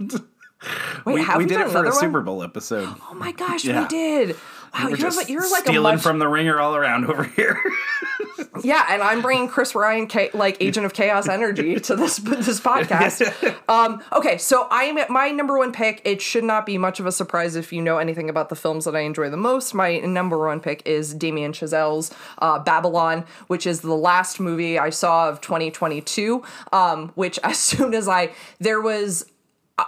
Wait, 1.05 1.13
we 1.13 1.13
we 1.13 1.37
we 1.37 1.45
did 1.45 1.61
it 1.61 1.69
for 1.69 1.83
a 1.85 1.89
one? 1.89 1.93
Super 1.99 2.21
Bowl 2.21 2.43
episode. 2.43 2.89
Oh 3.09 3.13
my 3.13 3.31
gosh, 3.31 3.63
Yeah. 3.65 3.83
we 3.83 3.87
did. 3.87 4.35
Wow, 4.77 4.89
you're, 4.89 4.97
just 4.97 5.29
you're 5.29 5.50
like 5.50 5.63
a 5.63 5.68
stealing 5.69 5.95
much, 5.95 6.03
from 6.03 6.19
the 6.19 6.27
ringer 6.27 6.59
all 6.59 6.75
around 6.75 7.06
over 7.06 7.24
here. 7.24 7.59
yeah, 8.63 8.85
and 8.89 9.01
I'm 9.01 9.21
bringing 9.21 9.47
Chris 9.47 9.74
Ryan, 9.74 10.07
like 10.33 10.57
Agent 10.62 10.85
of 10.85 10.94
Chaos 10.94 11.27
energy 11.27 11.79
to 11.79 11.95
this 11.95 12.18
this 12.18 12.59
podcast. 12.59 13.56
um, 13.69 14.03
okay, 14.13 14.38
so 14.38 14.68
I'm 14.69 14.97
at 14.97 15.09
my 15.09 15.31
number 15.31 15.57
one 15.57 15.71
pick. 15.71 16.01
It 16.06 16.21
should 16.21 16.44
not 16.44 16.65
be 16.65 16.77
much 16.77 17.00
of 17.00 17.06
a 17.06 17.12
surprise 17.12 17.56
if 17.56 17.74
you 17.74 17.81
know 17.81 17.97
anything 17.97 18.29
about 18.29 18.50
the 18.50 18.56
films 18.56 18.85
that 18.85 18.95
I 18.95 19.01
enjoy 19.01 19.29
the 19.29 19.38
most. 19.38 19.74
My 19.74 19.97
number 20.00 20.38
one 20.38 20.59
pick 20.59 20.81
is 20.85 21.13
Damien 21.13 21.53
Chazelle's 21.53 22.13
uh, 22.39 22.59
Babylon, 22.59 23.25
which 23.47 23.65
is 23.65 23.81
the 23.81 23.95
last 23.95 24.39
movie 24.39 24.77
I 24.77 24.89
saw 24.89 25.30
of 25.30 25.41
2022. 25.41 26.44
Um, 26.71 27.12
which 27.15 27.39
as 27.44 27.57
soon 27.57 27.94
as 27.94 28.07
I 28.07 28.31
there 28.59 28.81
was 28.81 29.25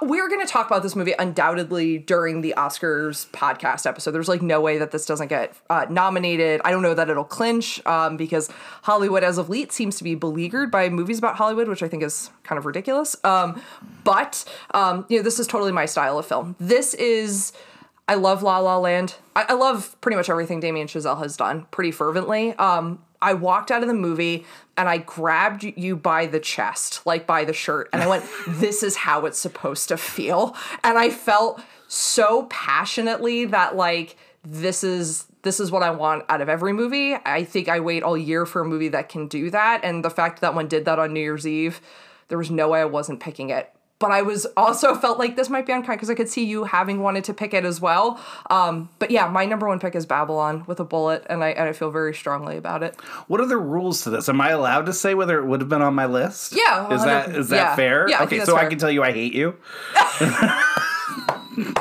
we're 0.03 0.29
going 0.29 0.45
to 0.45 0.51
talk 0.51 0.67
about 0.67 0.83
this 0.83 0.95
movie 0.95 1.15
undoubtedly 1.17 1.97
during 1.97 2.41
the 2.41 2.53
Oscars 2.55 3.27
podcast 3.31 3.87
episode. 3.87 4.11
There's 4.11 4.27
like 4.27 4.41
no 4.41 4.61
way 4.61 4.77
that 4.77 4.91
this 4.91 5.05
doesn't 5.05 5.29
get 5.29 5.55
uh, 5.69 5.87
nominated. 5.89 6.61
I 6.63 6.69
don't 6.69 6.83
know 6.83 6.93
that 6.93 7.09
it'll 7.09 7.23
clinch 7.23 7.83
um, 7.87 8.15
because 8.15 8.49
Hollywood, 8.83 9.23
as 9.23 9.39
of 9.39 9.49
late, 9.49 9.71
seems 9.71 9.97
to 9.97 10.03
be 10.03 10.13
beleaguered 10.13 10.69
by 10.69 10.89
movies 10.89 11.17
about 11.17 11.37
Hollywood, 11.37 11.67
which 11.67 11.81
I 11.81 11.87
think 11.87 12.03
is 12.03 12.29
kind 12.43 12.59
of 12.59 12.65
ridiculous. 12.65 13.15
Um, 13.23 13.61
but 14.03 14.45
um, 14.75 15.05
you 15.09 15.17
know, 15.17 15.23
this 15.23 15.39
is 15.39 15.47
totally 15.47 15.71
my 15.71 15.85
style 15.85 16.19
of 16.19 16.25
film. 16.25 16.55
This 16.59 16.93
is. 16.93 17.51
I 18.07 18.15
love 18.15 18.41
La 18.41 18.57
La 18.57 18.77
Land. 18.77 19.15
I, 19.35 19.45
I 19.49 19.53
love 19.53 19.95
pretty 20.01 20.15
much 20.15 20.29
everything 20.29 20.59
Damien 20.59 20.87
Chazelle 20.87 21.19
has 21.19 21.37
done 21.37 21.67
pretty 21.69 21.91
fervently. 21.91 22.53
Um, 22.53 23.03
I 23.21 23.33
walked 23.33 23.69
out 23.69 23.81
of 23.81 23.87
the 23.87 23.93
movie 23.93 24.45
and 24.79 24.87
I 24.87 24.99
grabbed 24.99 25.63
you 25.63 25.97
by 25.97 26.25
the 26.25 26.39
chest, 26.39 27.05
like 27.05 27.27
by 27.27 27.43
the 27.43 27.51
shirt, 27.51 27.89
and 27.91 28.01
I 28.01 28.07
went, 28.07 28.23
This 28.47 28.81
is 28.81 28.95
how 28.95 29.25
it's 29.25 29.37
supposed 29.37 29.89
to 29.89 29.97
feel. 29.97 30.55
And 30.85 30.97
I 30.97 31.09
felt 31.09 31.61
so 31.89 32.43
passionately 32.49 33.43
that, 33.45 33.75
like, 33.75 34.15
this 34.43 34.83
is 34.85 35.25
this 35.41 35.59
is 35.59 35.69
what 35.69 35.83
I 35.83 35.91
want 35.91 36.23
out 36.29 36.39
of 36.41 36.47
every 36.47 36.71
movie. 36.73 37.13
I 37.13 37.43
think 37.43 37.67
I 37.67 37.81
wait 37.81 38.03
all 38.03 38.17
year 38.17 38.45
for 38.45 38.61
a 38.61 38.65
movie 38.65 38.89
that 38.89 39.09
can 39.09 39.27
do 39.27 39.49
that. 39.51 39.81
And 39.83 40.03
the 40.03 40.09
fact 40.09 40.41
that 40.41 40.55
one 40.55 40.67
did 40.67 40.85
that 40.85 40.97
on 40.97 41.13
New 41.13 41.21
Year's 41.21 41.47
Eve, 41.47 41.81
there 42.29 42.37
was 42.37 42.49
no 42.49 42.69
way 42.69 42.81
I 42.81 42.85
wasn't 42.85 43.19
picking 43.19 43.49
it. 43.49 43.73
But 43.99 44.11
I 44.11 44.21
was 44.21 44.47
also 44.57 44.95
felt 45.03 45.19
like 45.19 45.35
this 45.35 45.49
might 45.49 45.65
be 45.65 45.73
unkind 45.73 45.97
because 45.97 46.09
I 46.09 46.15
could 46.15 46.29
see 46.29 46.45
you 46.45 46.63
having 46.63 47.01
wanted 47.01 47.25
to 47.25 47.33
pick 47.33 47.53
it 47.53 47.65
as 47.65 47.81
well. 47.81 48.19
Um, 48.49 48.89
but 48.97 49.11
yeah, 49.11 49.27
my 49.27 49.45
number 49.45 49.67
one 49.67 49.79
pick 49.79 49.95
is 49.95 50.05
Babylon 50.05 50.63
with 50.67 50.79
a 50.79 50.85
bullet, 50.85 51.25
and 51.29 51.43
I 51.43 51.49
and 51.49 51.67
I 51.67 51.73
feel 51.73 51.91
very 51.91 52.13
strongly 52.13 52.57
about 52.57 52.81
it. 52.81 52.99
What 53.27 53.41
are 53.41 53.45
the 53.45 53.57
rules 53.57 54.03
to 54.03 54.09
this? 54.09 54.29
Am 54.29 54.39
I 54.41 54.49
allowed 54.49 54.85
to 54.85 54.93
say 54.93 55.13
whether 55.13 55.37
it 55.39 55.45
would 55.45 55.59
have 55.61 55.69
been 55.69 55.81
on 55.81 55.93
my 55.95 56.05
list? 56.05 56.53
Yeah, 56.55 56.91
Is 56.93 57.03
that 57.03 57.25
100 57.27 57.39
is 57.39 57.49
that 57.49 57.55
yeah. 57.55 57.75
fair? 57.75 58.09
Yeah, 58.09 58.19
I 58.19 58.23
okay, 58.23 58.37
think 58.37 58.45
so 58.45 58.53
that's 58.53 58.65
I 58.65 58.69
can 58.69 58.79
tell 58.79 58.91
you 58.91 59.03
I 59.03 59.11
hate 59.11 59.33
you. 59.33 59.57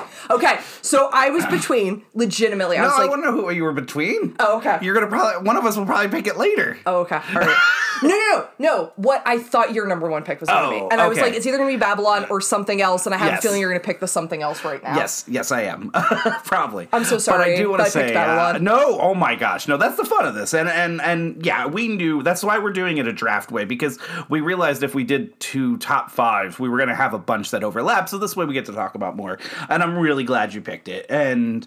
Okay, 0.30 0.58
so 0.82 1.08
I 1.12 1.30
was 1.30 1.46
between 1.46 2.04
legitimately. 2.14 2.76
I 2.78 2.82
No, 2.82 2.88
was 2.88 3.00
I 3.00 3.06
want 3.06 3.22
to 3.24 3.30
know 3.30 3.32
who 3.32 3.50
you 3.50 3.62
were 3.64 3.72
between. 3.72 4.36
Oh, 4.38 4.58
okay. 4.58 4.78
You're 4.82 4.94
gonna 4.94 5.06
probably 5.06 5.46
one 5.46 5.56
of 5.56 5.64
us 5.64 5.76
will 5.76 5.86
probably 5.86 6.08
pick 6.08 6.26
it 6.26 6.36
later. 6.36 6.78
Oh, 6.86 7.00
okay. 7.00 7.16
All 7.16 7.40
right. 7.40 7.56
no, 8.02 8.08
no, 8.10 8.16
no, 8.16 8.48
no. 8.58 8.92
What 8.96 9.22
I 9.26 9.38
thought 9.38 9.72
your 9.72 9.86
number 9.86 10.08
one 10.08 10.22
pick 10.22 10.40
was 10.40 10.48
to 10.48 10.58
Oh, 10.58 10.70
be, 10.70 10.76
and 10.92 11.00
I 11.00 11.08
was 11.08 11.18
like, 11.18 11.34
it's 11.34 11.46
either 11.46 11.56
going 11.56 11.70
to 11.70 11.74
be 11.76 11.80
Babylon 11.80 12.26
or 12.30 12.40
something 12.40 12.80
else, 12.80 13.06
and 13.06 13.14
I 13.14 13.18
have 13.18 13.28
Yes. 13.32 13.38
a 13.40 13.42
feeling 13.42 13.60
you're 13.60 13.70
going 13.70 13.80
to 13.80 13.84
pick 13.86 14.00
the 14.00 14.06
something 14.08 14.40
else 14.42 14.64
right 14.64 14.82
now. 14.82 14.94
Yes, 14.96 15.24
yes, 15.28 15.50
I 15.50 15.62
am. 15.62 15.90
Probably. 16.44 16.88
I'm 16.92 17.04
so 17.04 17.18
sorry. 17.18 17.38
But 17.38 17.48
I 17.52 17.56
do 17.56 17.70
want 17.70 17.84
to 17.84 17.90
say, 17.90 18.10
uh, 18.10 18.14
Babylon. 18.14 18.64
no. 18.64 18.98
Oh 19.00 19.14
my 19.14 19.34
gosh, 19.34 19.66
no. 19.68 19.76
That's 19.76 19.96
the 19.96 20.04
fun 20.04 20.26
of 20.26 20.34
this, 20.34 20.54
and 20.54 20.68
and 20.68 21.00
and 21.00 21.44
yeah, 21.44 21.66
we 21.66 21.88
knew 21.88 22.22
that's 22.22 22.42
why 22.44 22.58
we're 22.58 22.72
doing 22.72 22.98
it 22.98 23.06
a 23.08 23.12
draft 23.12 23.50
way 23.50 23.64
because 23.64 23.98
we 24.28 24.40
realized 24.40 24.82
if 24.82 24.94
we 24.94 25.04
did 25.04 25.38
two 25.40 25.76
top 25.78 26.10
fives, 26.10 26.58
we 26.58 26.68
were 26.68 26.76
going 26.76 26.88
to 26.88 26.94
have 26.94 27.14
a 27.14 27.18
bunch 27.18 27.50
that 27.50 27.64
overlap. 27.64 28.08
So 28.08 28.18
this 28.18 28.36
way 28.36 28.44
we 28.44 28.54
get 28.54 28.66
to 28.66 28.72
talk 28.72 28.94
about 28.94 29.16
more, 29.16 29.38
and 29.68 29.82
I'm 29.82 29.98
really 29.98 30.17
glad 30.24 30.54
you 30.54 30.60
picked 30.60 30.88
it. 30.88 31.06
And 31.08 31.66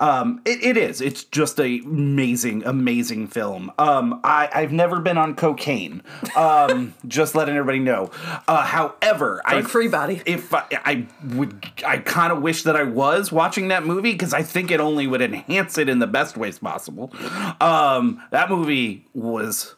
Um, 0.00 0.40
it, 0.44 0.62
it 0.62 0.76
is. 0.76 1.00
It's 1.00 1.24
just 1.24 1.58
a 1.58 1.80
amazing, 1.80 2.64
amazing 2.64 3.26
film. 3.26 3.72
Um, 3.78 4.20
I, 4.22 4.48
I've 4.54 4.70
never 4.70 5.00
been 5.00 5.18
on 5.18 5.34
cocaine. 5.34 6.02
Um, 6.36 6.94
just 7.08 7.34
letting 7.34 7.56
everybody 7.56 7.80
know. 7.80 8.12
Uh, 8.46 8.64
however, 8.64 9.42
I 9.44 9.54
Drug 9.54 9.68
free 9.68 9.88
body. 9.88 10.22
If 10.24 10.54
I, 10.54 10.64
I 10.84 11.06
would, 11.34 11.66
I 11.84 11.98
kind 11.98 12.32
of 12.32 12.42
wish 12.42 12.62
that 12.62 12.76
I 12.76 12.84
was 12.84 13.32
watching 13.32 13.68
that 13.68 13.84
movie 13.84 14.12
because 14.12 14.32
I 14.32 14.42
think 14.44 14.70
it 14.70 14.78
only 14.78 15.08
would 15.08 15.20
enhance 15.20 15.78
it 15.78 15.88
in 15.88 15.98
the 15.98 16.06
best 16.06 16.36
ways 16.36 16.60
possible. 16.60 17.12
Um, 17.60 18.22
that 18.30 18.50
movie 18.50 19.04
was 19.14 19.74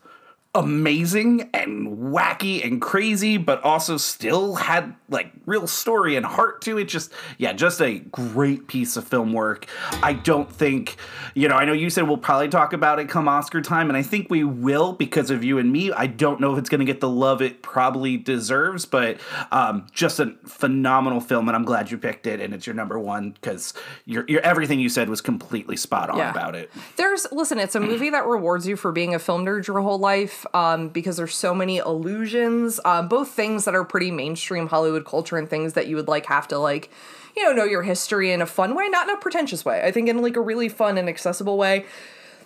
amazing 0.52 1.48
and 1.54 1.86
wacky 1.98 2.64
and 2.64 2.80
crazy, 2.82 3.36
but 3.36 3.62
also 3.62 3.96
still 3.96 4.56
had 4.56 4.94
like 5.08 5.30
real 5.46 5.66
story 5.66 6.16
and 6.16 6.26
heart 6.26 6.60
to 6.62 6.76
it. 6.78 6.84
Just 6.86 7.12
yeah, 7.38 7.52
just 7.52 7.80
a 7.80 7.98
great 8.00 8.66
piece 8.66 8.96
of 8.96 9.06
film 9.06 9.32
work. 9.32 9.66
I 10.02 10.12
don't 10.12 10.50
think 10.50 10.96
you 11.34 11.48
know. 11.48 11.54
I 11.54 11.64
know 11.64 11.72
you 11.72 11.88
said 11.88 12.08
we'll 12.08 12.16
probably 12.16 12.48
talk 12.48 12.72
about 12.72 12.98
it 12.98 13.08
come 13.08 13.28
Oscar 13.28 13.60
time, 13.60 13.88
and 13.90 13.96
I 13.96 14.02
think 14.02 14.28
we 14.28 14.42
will 14.42 14.92
because 14.92 15.30
of 15.30 15.44
you 15.44 15.58
and 15.58 15.70
me. 15.72 15.92
I 15.92 16.06
don't 16.06 16.40
know 16.40 16.52
if 16.52 16.58
it's 16.58 16.68
going 16.68 16.80
to 16.80 16.84
get 16.84 17.00
the 17.00 17.08
love 17.08 17.40
it 17.42 17.62
probably 17.62 18.16
deserves, 18.16 18.86
but 18.86 19.18
um, 19.52 19.86
just 19.92 20.18
a 20.18 20.34
phenomenal 20.46 21.20
film, 21.20 21.48
and 21.48 21.54
I'm 21.56 21.64
glad 21.64 21.90
you 21.92 21.98
picked 21.98 22.26
it, 22.26 22.40
and 22.40 22.52
it's 22.52 22.66
your 22.66 22.74
number 22.74 22.98
one 22.98 23.30
because 23.32 23.72
your 24.04 24.24
your 24.26 24.40
everything 24.40 24.80
you 24.80 24.88
said 24.88 25.08
was 25.08 25.20
completely 25.20 25.76
spot 25.76 26.10
on 26.10 26.18
Yeah. 26.18 26.30
about 26.30 26.56
it. 26.56 26.70
There's 26.96 27.26
listen, 27.30 27.58
it's 27.60 27.76
a 27.76 27.80
movie 27.80 28.10
that 28.10 28.26
rewards 28.26 28.66
you 28.66 28.74
for 28.76 28.90
being 28.90 29.14
a 29.14 29.18
film 29.20 29.44
nerd 29.44 29.66
your 29.68 29.80
whole 29.80 29.98
life, 29.98 30.39
um, 30.54 30.88
because 30.88 31.16
there's 31.16 31.34
so 31.34 31.54
many 31.54 31.78
illusions, 31.78 32.80
um, 32.84 33.08
both 33.08 33.30
things 33.30 33.64
that 33.64 33.74
are 33.74 33.84
pretty 33.84 34.10
mainstream 34.10 34.68
Hollywood 34.68 35.04
culture 35.04 35.36
and 35.36 35.48
things 35.48 35.74
that 35.74 35.86
you 35.86 35.96
would 35.96 36.08
like 36.08 36.26
have 36.26 36.48
to 36.48 36.58
like, 36.58 36.90
you 37.36 37.44
know, 37.44 37.52
know 37.52 37.64
your 37.64 37.82
history 37.82 38.32
in 38.32 38.42
a 38.42 38.46
fun 38.46 38.74
way, 38.74 38.88
not 38.88 39.08
in 39.08 39.14
a 39.14 39.18
pretentious 39.18 39.64
way. 39.64 39.82
I 39.82 39.90
think 39.90 40.08
in 40.08 40.22
like 40.22 40.36
a 40.36 40.40
really 40.40 40.68
fun 40.68 40.98
and 40.98 41.08
accessible 41.08 41.56
way. 41.56 41.84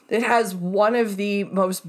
It 0.09 0.23
has 0.23 0.55
one 0.55 0.95
of 0.95 1.17
the 1.17 1.45
most 1.45 1.87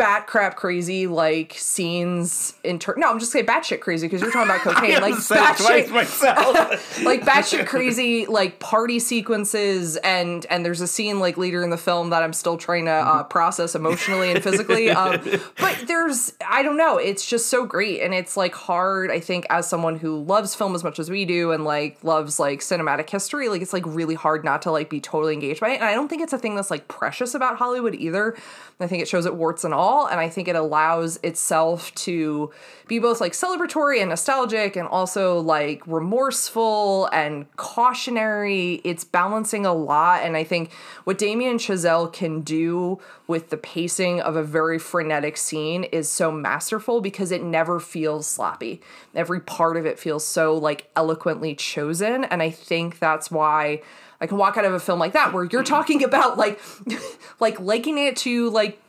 bat 0.00 0.26
crap 0.26 0.56
crazy 0.56 1.06
like 1.06 1.52
scenes 1.58 2.54
in 2.64 2.78
tur- 2.78 2.94
no 2.96 3.10
I'm 3.10 3.18
just 3.18 3.32
saying 3.32 3.44
batshit 3.44 3.80
crazy 3.80 4.06
because 4.06 4.22
you're 4.22 4.30
talking 4.30 4.48
about 4.48 4.60
cocaine 4.74 4.98
like 5.02 5.12
batshit 5.12 5.90
myself. 5.90 7.02
like 7.04 7.20
batshit 7.20 7.66
crazy 7.66 8.24
like 8.24 8.60
party 8.60 8.98
sequences 8.98 9.98
and 9.98 10.46
and 10.48 10.64
there's 10.64 10.80
a 10.80 10.86
scene 10.86 11.20
like 11.20 11.36
later 11.36 11.62
in 11.62 11.68
the 11.68 11.76
film 11.76 12.08
that 12.10 12.22
I'm 12.22 12.32
still 12.32 12.56
trying 12.56 12.86
to 12.86 12.92
uh, 12.92 13.24
process 13.24 13.74
emotionally 13.74 14.30
and 14.30 14.42
physically 14.42 14.88
um, 14.88 15.20
but 15.58 15.84
there's 15.86 16.32
I 16.48 16.62
don't 16.62 16.78
know 16.78 16.96
it's 16.96 17.26
just 17.26 17.48
so 17.48 17.66
great 17.66 18.00
and 18.00 18.14
it's 18.14 18.38
like 18.38 18.54
hard 18.54 19.10
I 19.10 19.20
think 19.20 19.44
as 19.50 19.68
someone 19.68 19.96
who 19.96 20.22
loves 20.22 20.54
film 20.54 20.74
as 20.74 20.82
much 20.82 20.98
as 20.98 21.10
we 21.10 21.26
do 21.26 21.52
and 21.52 21.62
like 21.62 22.02
loves 22.02 22.40
like 22.40 22.60
cinematic 22.60 23.10
history 23.10 23.50
like 23.50 23.60
it's 23.60 23.74
like 23.74 23.84
really 23.84 24.14
hard 24.14 24.46
not 24.46 24.62
to 24.62 24.70
like 24.70 24.88
be 24.88 24.98
totally 24.98 25.34
engaged 25.34 25.60
by 25.60 25.72
it 25.72 25.74
and 25.74 25.84
I 25.84 25.92
don't 25.92 26.08
think 26.08 26.22
it's 26.22 26.32
a 26.32 26.38
thing 26.38 26.56
that's 26.56 26.70
like 26.70 26.88
precious 26.88 27.34
about 27.34 27.58
Hollywood 27.58 27.94
either 27.94 28.34
I 28.80 28.86
think 28.86 29.02
it 29.02 29.08
shows 29.08 29.26
it 29.26 29.34
warts 29.34 29.62
and 29.64 29.74
all 29.74 29.89
and 30.10 30.20
I 30.20 30.28
think 30.28 30.48
it 30.48 30.56
allows 30.56 31.18
itself 31.22 31.94
to 31.96 32.50
be 32.86 32.98
both 32.98 33.20
like 33.20 33.32
celebratory 33.32 34.00
and 34.00 34.10
nostalgic 34.10 34.76
and 34.76 34.88
also 34.88 35.38
like 35.38 35.86
remorseful 35.86 37.06
and 37.12 37.46
cautionary. 37.56 38.80
It's 38.84 39.04
balancing 39.04 39.64
a 39.64 39.72
lot. 39.72 40.22
And 40.22 40.36
I 40.36 40.44
think 40.44 40.72
what 41.04 41.18
Damien 41.18 41.58
Chazelle 41.58 42.12
can 42.12 42.40
do 42.40 42.98
with 43.26 43.50
the 43.50 43.56
pacing 43.56 44.20
of 44.20 44.36
a 44.36 44.42
very 44.42 44.78
frenetic 44.78 45.36
scene 45.36 45.84
is 45.84 46.08
so 46.08 46.32
masterful 46.32 47.00
because 47.00 47.30
it 47.30 47.42
never 47.42 47.78
feels 47.78 48.26
sloppy. 48.26 48.80
Every 49.14 49.40
part 49.40 49.76
of 49.76 49.86
it 49.86 49.98
feels 49.98 50.26
so 50.26 50.54
like 50.56 50.90
eloquently 50.96 51.54
chosen. 51.54 52.24
And 52.24 52.42
I 52.42 52.50
think 52.50 52.98
that's 52.98 53.30
why 53.30 53.82
I 54.20 54.26
can 54.26 54.36
walk 54.36 54.56
out 54.56 54.64
of 54.64 54.72
a 54.72 54.80
film 54.80 54.98
like 54.98 55.12
that 55.12 55.32
where 55.32 55.44
you're 55.44 55.62
talking 55.62 56.04
about 56.10 56.36
like 56.36 56.60
like 57.40 57.58
liking 57.60 57.98
it 57.98 58.16
to 58.18 58.50
like 58.50 58.80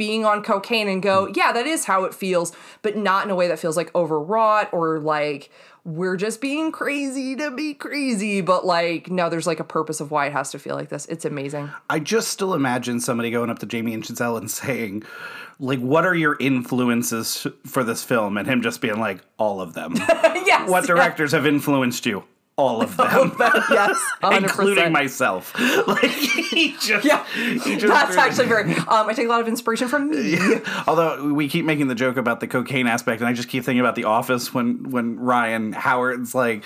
being 0.00 0.24
on 0.24 0.42
cocaine 0.42 0.88
and 0.88 1.02
go, 1.02 1.26
mm. 1.26 1.36
yeah, 1.36 1.52
that 1.52 1.66
is 1.66 1.84
how 1.84 2.04
it 2.04 2.14
feels, 2.14 2.54
but 2.80 2.96
not 2.96 3.26
in 3.26 3.30
a 3.30 3.34
way 3.34 3.46
that 3.46 3.58
feels 3.58 3.76
like 3.76 3.94
overwrought 3.94 4.72
or 4.72 4.98
like 4.98 5.50
we're 5.84 6.16
just 6.16 6.40
being 6.40 6.72
crazy 6.72 7.36
to 7.36 7.50
be 7.50 7.74
crazy, 7.74 8.40
but 8.40 8.64
like 8.64 9.10
no, 9.10 9.28
there's 9.28 9.46
like 9.46 9.60
a 9.60 9.64
purpose 9.64 10.00
of 10.00 10.10
why 10.10 10.24
it 10.24 10.32
has 10.32 10.50
to 10.52 10.58
feel 10.58 10.74
like 10.74 10.88
this. 10.88 11.04
It's 11.10 11.26
amazing. 11.26 11.68
I 11.90 11.98
just 11.98 12.28
still 12.28 12.54
imagine 12.54 12.98
somebody 12.98 13.30
going 13.30 13.50
up 13.50 13.58
to 13.58 13.66
Damien 13.66 14.00
Chazelle 14.00 14.38
and 14.38 14.50
saying, 14.50 15.02
like, 15.58 15.80
what 15.80 16.06
are 16.06 16.14
your 16.14 16.38
influences 16.40 17.46
for 17.66 17.84
this 17.84 18.02
film? 18.02 18.38
And 18.38 18.48
him 18.48 18.62
just 18.62 18.80
being 18.80 18.98
like, 18.98 19.20
all 19.36 19.60
of 19.60 19.74
them. 19.74 19.92
yes. 19.98 20.66
what 20.70 20.86
directors 20.86 21.32
have 21.32 21.46
influenced 21.46 22.06
you? 22.06 22.24
All 22.60 22.82
of 22.82 22.96
them. 22.96 23.06
yes. 23.70 23.98
100%. 24.22 24.36
Including 24.42 24.92
myself. 24.92 25.54
Like 25.86 26.10
he 26.10 26.72
just 26.80 27.04
Yeah, 27.04 27.24
he 27.34 27.76
just 27.76 27.86
that's 27.86 28.10
really- 28.10 28.20
actually 28.28 28.48
very. 28.48 28.74
Um, 28.74 29.08
I 29.08 29.12
take 29.14 29.26
a 29.26 29.28
lot 29.30 29.40
of 29.40 29.48
inspiration 29.48 29.88
from 29.88 30.10
me. 30.10 30.36
Although 30.86 31.32
we 31.32 31.48
keep 31.48 31.64
making 31.64 31.88
the 31.88 31.94
joke 31.94 32.16
about 32.16 32.40
the 32.40 32.46
cocaine 32.46 32.86
aspect, 32.86 33.20
and 33.20 33.28
I 33.28 33.32
just 33.32 33.48
keep 33.48 33.64
thinking 33.64 33.80
about 33.80 33.94
The 33.94 34.04
Office 34.04 34.52
when 34.52 34.90
when 34.90 35.18
Ryan 35.18 35.72
Howard's 35.72 36.34
like, 36.34 36.64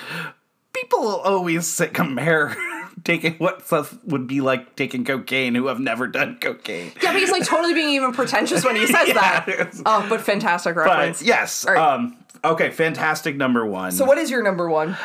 people 0.73 1.07
always 1.07 1.81
compare 1.93 2.57
taking 3.05 3.35
what 3.35 3.67
stuff 3.67 3.97
would 4.05 4.27
be 4.27 4.41
like 4.41 4.75
taking 4.77 5.05
cocaine 5.05 5.55
who 5.55 5.67
have 5.67 5.79
never 5.81 6.07
done 6.07 6.39
cocaine. 6.41 6.93
Yeah, 7.03 7.13
but 7.13 7.21
he's 7.21 7.31
like 7.31 7.45
totally 7.47 7.75
being 7.75 7.91
even 7.91 8.13
pretentious 8.13 8.65
when 8.65 8.77
he 8.77 8.87
says 8.87 9.09
that. 9.15 9.47
Oh, 9.87 10.05
but 10.09 10.21
fantastic 10.23 10.75
reference. 10.77 11.19
But 11.21 11.27
yes, 11.27 11.65
All 11.67 11.75
right. 11.75 11.95
um, 11.95 12.17
okay, 12.45 12.71
fantastic 12.71 13.37
number 13.37 13.65
one. 13.67 13.93
so, 13.93 14.05
what 14.05 14.19
is 14.19 14.31
your 14.31 14.43
number 14.43 14.69
one? 14.69 14.97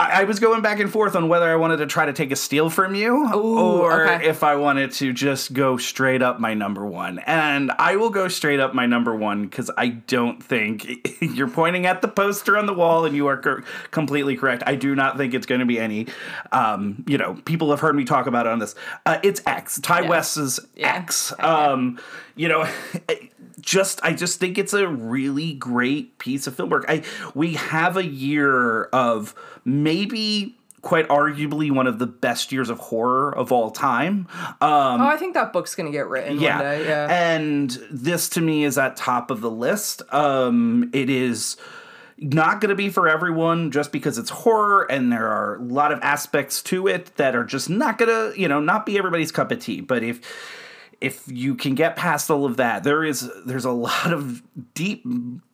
I, 0.00 0.20
I 0.20 0.24
was 0.24 0.38
going 0.38 0.62
back 0.62 0.78
and 0.78 0.90
forth 0.90 1.16
on 1.16 1.28
whether 1.28 1.48
I 1.50 1.56
wanted 1.56 1.78
to 1.78 1.86
try 1.86 2.06
to 2.06 2.12
take 2.12 2.30
a 2.30 2.36
steal 2.36 2.70
from 2.70 2.94
you 2.94 3.16
Ooh, 3.34 3.80
or 3.80 4.08
okay. 4.08 4.28
if 4.28 4.44
I 4.44 4.54
wanted 4.54 4.92
to 4.92 5.12
just 5.12 5.52
go 5.52 5.76
straight 5.76 6.22
up 6.22 6.38
my 6.38 6.54
number 6.54 6.86
one. 6.86 7.18
And 7.20 7.72
I 7.78 7.96
will 7.96 8.10
go 8.10 8.28
straight 8.28 8.60
up 8.60 8.74
my 8.74 8.86
number 8.86 9.14
one 9.14 9.46
because 9.46 9.70
I 9.76 9.88
don't 9.88 10.42
think 10.42 11.08
you're 11.20 11.48
pointing 11.48 11.86
at 11.86 12.00
the 12.00 12.08
poster 12.08 12.56
on 12.56 12.66
the 12.66 12.74
wall 12.74 13.04
and 13.04 13.16
you 13.16 13.26
are 13.26 13.64
completely 13.90 14.36
correct. 14.36 14.62
I 14.66 14.76
do 14.76 14.94
not 14.94 15.16
think 15.16 15.34
it's 15.34 15.46
going 15.46 15.60
to 15.60 15.66
be 15.66 15.80
any, 15.80 16.06
um, 16.52 17.04
you 17.08 17.18
know, 17.18 17.34
people 17.44 17.70
have 17.70 17.80
heard 17.80 17.96
me 17.96 18.04
talk 18.04 18.26
about 18.26 18.46
it 18.46 18.52
on 18.52 18.60
this. 18.60 18.76
Uh, 19.04 19.18
it's 19.24 19.42
X. 19.46 19.80
Ti 19.80 20.06
West's 20.06 20.60
Yeah. 20.76 20.94
X. 20.94 21.32
Um, 21.40 21.98
you 22.36 22.46
know, 22.48 22.68
just 23.60 24.00
I 24.02 24.12
just 24.12 24.38
think 24.38 24.58
it's 24.58 24.72
a 24.72 24.88
really 24.88 25.54
great 25.54 26.18
piece 26.18 26.46
of 26.46 26.56
film 26.56 26.70
work. 26.70 26.84
I 26.88 27.02
we 27.34 27.54
have 27.54 27.96
a 27.96 28.04
year 28.04 28.84
of 28.84 29.34
maybe 29.64 30.56
quite 30.80 31.08
arguably 31.08 31.70
one 31.70 31.86
of 31.86 31.98
the 31.98 32.06
best 32.06 32.52
years 32.52 32.70
of 32.70 32.78
horror 32.78 33.36
of 33.36 33.50
all 33.50 33.70
time. 33.70 34.28
Um, 34.60 35.00
Oh, 35.00 35.06
I 35.06 35.16
think 35.16 35.34
that 35.34 35.52
book's 35.52 35.74
gonna 35.74 35.90
get 35.90 36.08
written 36.08 36.38
yeah. 36.38 36.56
one 36.56 36.64
day. 36.64 36.86
Yeah. 36.86 37.06
And 37.10 37.70
this 37.90 38.28
to 38.30 38.40
me 38.40 38.64
is 38.64 38.78
at 38.78 38.96
top 38.96 39.30
of 39.30 39.40
the 39.40 39.50
list. 39.50 40.02
Um, 40.12 40.90
it 40.92 41.10
is 41.10 41.56
not 42.20 42.60
going 42.60 42.70
to 42.70 42.74
be 42.74 42.88
for 42.88 43.08
everyone 43.08 43.70
just 43.70 43.92
because 43.92 44.18
it's 44.18 44.30
horror 44.30 44.90
and 44.90 45.12
there 45.12 45.28
are 45.28 45.56
a 45.56 45.62
lot 45.62 45.92
of 45.92 46.00
aspects 46.02 46.62
to 46.64 46.88
it 46.88 47.14
that 47.16 47.36
are 47.36 47.44
just 47.44 47.70
not 47.70 47.96
going 47.96 48.08
to, 48.08 48.40
you 48.40 48.48
know, 48.48 48.60
not 48.60 48.84
be 48.84 48.98
everybody's 48.98 49.30
cup 49.30 49.52
of 49.52 49.60
tea. 49.60 49.80
But 49.80 50.02
if 50.02 50.20
if 51.00 51.24
you 51.26 51.54
can 51.54 51.74
get 51.74 51.96
past 51.96 52.30
all 52.30 52.44
of 52.44 52.56
that, 52.56 52.84
there 52.84 53.04
is 53.04 53.30
there's 53.46 53.64
a 53.64 53.72
lot 53.72 54.12
of 54.12 54.42
deep 54.74 55.04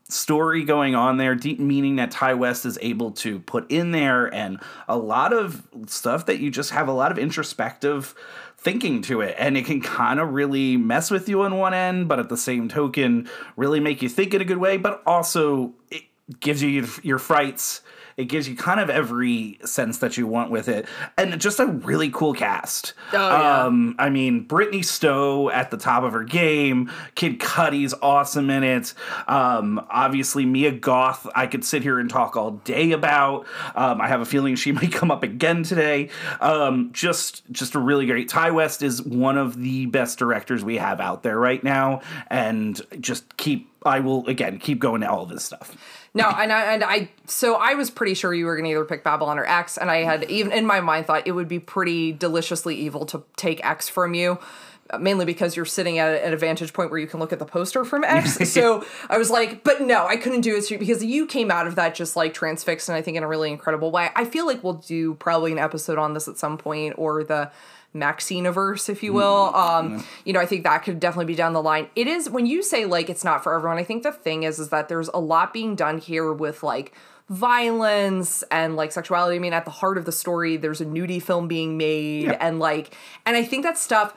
story 0.09 0.65
going 0.65 0.95
on 0.95 1.17
there, 1.17 1.35
deep 1.35 1.59
meaning 1.59 1.97
that 1.97 2.11
Ti 2.11 2.35
West 2.35 2.67
is 2.67 2.79
able 2.81 3.11
to 3.13 3.41
put 3.41 3.71
in 3.71 3.91
there, 3.91 4.33
and 4.33 4.61
a 4.89 4.97
lot 4.97 5.33
of 5.33 5.67
stuff 5.87 6.27
that 6.27 6.39
you 6.39 6.51
just 6.51 6.71
have 6.71 6.89
a 6.89 6.93
lot 6.93 7.11
of 7.13 7.19
introspective 7.19 8.15
thinking 8.57 9.03
to 9.03 9.21
it. 9.21 9.35
And 9.39 9.57
it 9.57 9.67
can 9.67 9.81
kind 9.81 10.19
of 10.19 10.33
really 10.33 10.77
mess 10.77 11.11
with 11.11 11.29
you 11.29 11.43
on 11.43 11.59
one 11.59 11.75
end, 11.75 12.09
but 12.09 12.19
at 12.19 12.31
the 12.31 12.37
same 12.37 12.69
token, 12.69 13.29
really 13.57 13.81
make 13.81 14.01
you 14.01 14.09
think 14.09 14.33
in 14.33 14.41
a 14.41 14.45
good 14.45 14.59
way, 14.59 14.79
but 14.79 15.03
also 15.07 15.75
it 15.91 16.05
gives 16.41 16.63
you 16.63 16.71
your, 16.71 16.87
your 17.03 17.19
frights. 17.19 17.83
It 18.17 18.27
gives 18.27 18.49
you 18.49 18.57
kind 18.57 18.81
of 18.81 18.91
every 18.91 19.59
sense 19.65 19.99
that 19.99 20.17
you 20.17 20.27
want 20.27 20.51
with 20.51 20.69
it, 20.69 20.87
and 21.17 21.41
just 21.41 21.59
a 21.59 21.67
really 21.67 22.11
cool 22.11 22.33
cast. 22.33 22.95
Oh, 23.13 23.17
yeah. 23.17 23.65
Um, 23.65 23.97
I 23.99 24.11
mean, 24.11 24.43
Brittany 24.43 24.83
Snow 24.83 25.51
at 25.51 25.71
the 25.71 25.77
top 25.77 26.05
of 26.05 26.13
her 26.13 26.25
game. 26.25 26.91
Kid 27.15 27.41
Cudi's 27.41 27.95
awesome 28.03 28.51
in 28.51 28.63
it. 28.63 28.95
Um, 29.27 29.85
obviously, 29.91 30.47
Mia 30.47 30.73
Goth. 30.73 31.27
I 31.35 31.47
could 31.47 31.65
sit 31.65 31.83
here 31.83 31.99
and 31.99 32.09
talk 32.09 32.37
all 32.37 32.53
day 32.53 32.93
about. 32.93 33.47
Um, 33.75 34.01
I 34.01 34.09
have 34.09 34.21
a 34.21 34.27
feeling 34.27 34.57
she 34.57 34.73
might 34.73 34.93
come 34.93 35.11
up 35.11 35.23
again 35.23 35.63
today. 35.63 36.11
Um, 36.41 36.91
just, 36.93 37.51
just 37.51 37.75
a 37.75 37.79
really 37.79 38.07
great. 38.07 38.29
Ti 38.29 38.51
West 38.51 38.83
is 38.83 39.03
one 39.03 39.39
of 39.39 39.61
the 39.61 39.87
best 39.87 40.19
directors 40.19 40.65
we 40.65 40.77
have 40.77 41.01
out 41.01 41.23
there 41.23 41.39
right 41.39 41.63
now, 41.63 42.01
and 42.29 42.81
just 43.01 43.37
keep. 43.37 43.71
I 43.87 44.01
will 44.01 44.27
again 44.27 44.59
keep 44.59 44.79
going 44.79 45.03
to 45.03 45.11
all 45.11 45.27
this 45.27 45.45
stuff. 45.45 45.77
No, 46.17 46.29
and 46.29 46.53
I, 46.53 46.75
and 46.75 46.85
I, 46.85 47.11
so 47.27 47.57
I 47.57 47.75
was 47.75 47.91
pretty 47.91 48.15
sure 48.15 48.33
you 48.33 48.47
were 48.47 48.55
going 48.55 48.67
to 48.67 48.71
either 48.71 48.85
pick 48.85 49.03
Babylon 49.03 49.37
or 49.37 49.45
X, 49.45 49.77
and 49.77 49.91
I 49.91 50.05
had 50.05 50.31
even 50.31 50.53
in 50.53 50.65
my 50.65 50.81
mind 50.81 51.07
thought 51.07 51.27
it 51.27 51.33
would 51.33 51.49
be 51.49 51.59
pretty 51.59 52.13
deliciously 52.13 52.77
evil 52.77 53.05
to 53.07 53.25
take 53.37 53.65
X 53.65 53.89
from 53.89 54.15
you 54.15 54.39
uh, 54.91 54.99
mainly 54.99 55.25
because 55.25 55.57
you're 55.57 55.65
sitting 55.65 55.99
at 55.99 56.23
an 56.23 56.33
advantage 56.33 56.75
point 56.75 56.91
where 56.91 57.01
you 57.01 57.07
can 57.07 57.19
look 57.19 57.33
at 57.33 57.39
the 57.39 57.47
poster 57.47 57.87
from 57.87 58.05
X. 58.05 58.51
so 58.53 58.85
I 59.09 59.17
was 59.17 59.31
like, 59.31 59.65
but 59.65 59.81
no, 59.81 60.07
I 60.07 60.17
couldn't 60.17 60.43
do 60.43 60.57
it 60.57 60.71
you 60.71 60.79
because 60.79 61.03
you 61.03 61.27
came 61.27 61.51
out 61.51 61.67
of 61.67 61.77
that 61.77 61.95
just 61.95 62.17
like 62.17 62.35
transfixed 62.35 62.89
and 62.91 62.97
I 62.97 63.01
think 63.01 63.17
in 63.17 63.23
a 63.23 63.29
really 63.29 63.51
incredible 63.51 63.91
way. 63.91 64.11
I 64.15 64.27
feel 64.27 64.47
like 64.47 64.63
we'll 64.63 64.75
do 64.75 65.15
probably 65.15 65.53
an 65.53 65.59
episode 65.59 65.97
on 65.97 66.13
this 66.13 66.29
at 66.29 66.37
some 66.37 66.59
point 66.59 66.97
or 66.99 67.25
the 67.25 67.51
Maxiniverse, 67.95 68.89
if 68.89 69.03
you 69.03 69.13
will. 69.13 69.53
Mm-hmm. 69.53 69.95
Um, 69.97 70.05
you 70.25 70.33
know, 70.33 70.41
I 70.41 70.47
think 70.47 70.65
that 70.65 70.79
could 70.79 71.01
definitely 71.01 71.27
be 71.27 71.37
down 71.37 71.53
the 71.53 71.63
line. 71.63 71.89
It 71.95 72.07
is 72.07 72.29
when 72.29 72.45
you 72.45 72.63
say 72.63 72.85
like 72.85 73.09
it's 73.09 73.25
not 73.25 73.43
for 73.43 73.55
everyone. 73.55 73.79
I 73.79 73.85
think 73.85 74.03
the 74.03 74.13
thing 74.13 74.43
is, 74.43 74.59
is 74.59 74.69
that 74.71 74.89
there's 74.89 75.09
a 75.15 75.21
lot 75.21 75.53
being 75.53 75.77
done 75.77 75.99
here 75.99 76.33
with 76.33 76.63
like 76.63 76.95
violence 77.29 78.43
and 78.51 78.77
like 78.77 78.93
sexuality. 78.93 79.37
I 79.37 79.39
mean, 79.39 79.53
at 79.53 79.65
the 79.65 79.71
heart 79.71 79.97
of 79.97 80.05
the 80.05 80.13
story, 80.13 80.57
there's 80.57 80.81
a 80.81 80.87
nudie 80.87 81.23
film 81.23 81.49
being 81.49 81.79
made, 81.79 82.31
and 82.41 82.59
like, 82.59 82.95
and 83.25 83.37
I 83.37 83.45
think 83.45 83.63
that 83.65 83.79
stuff. 83.79 84.15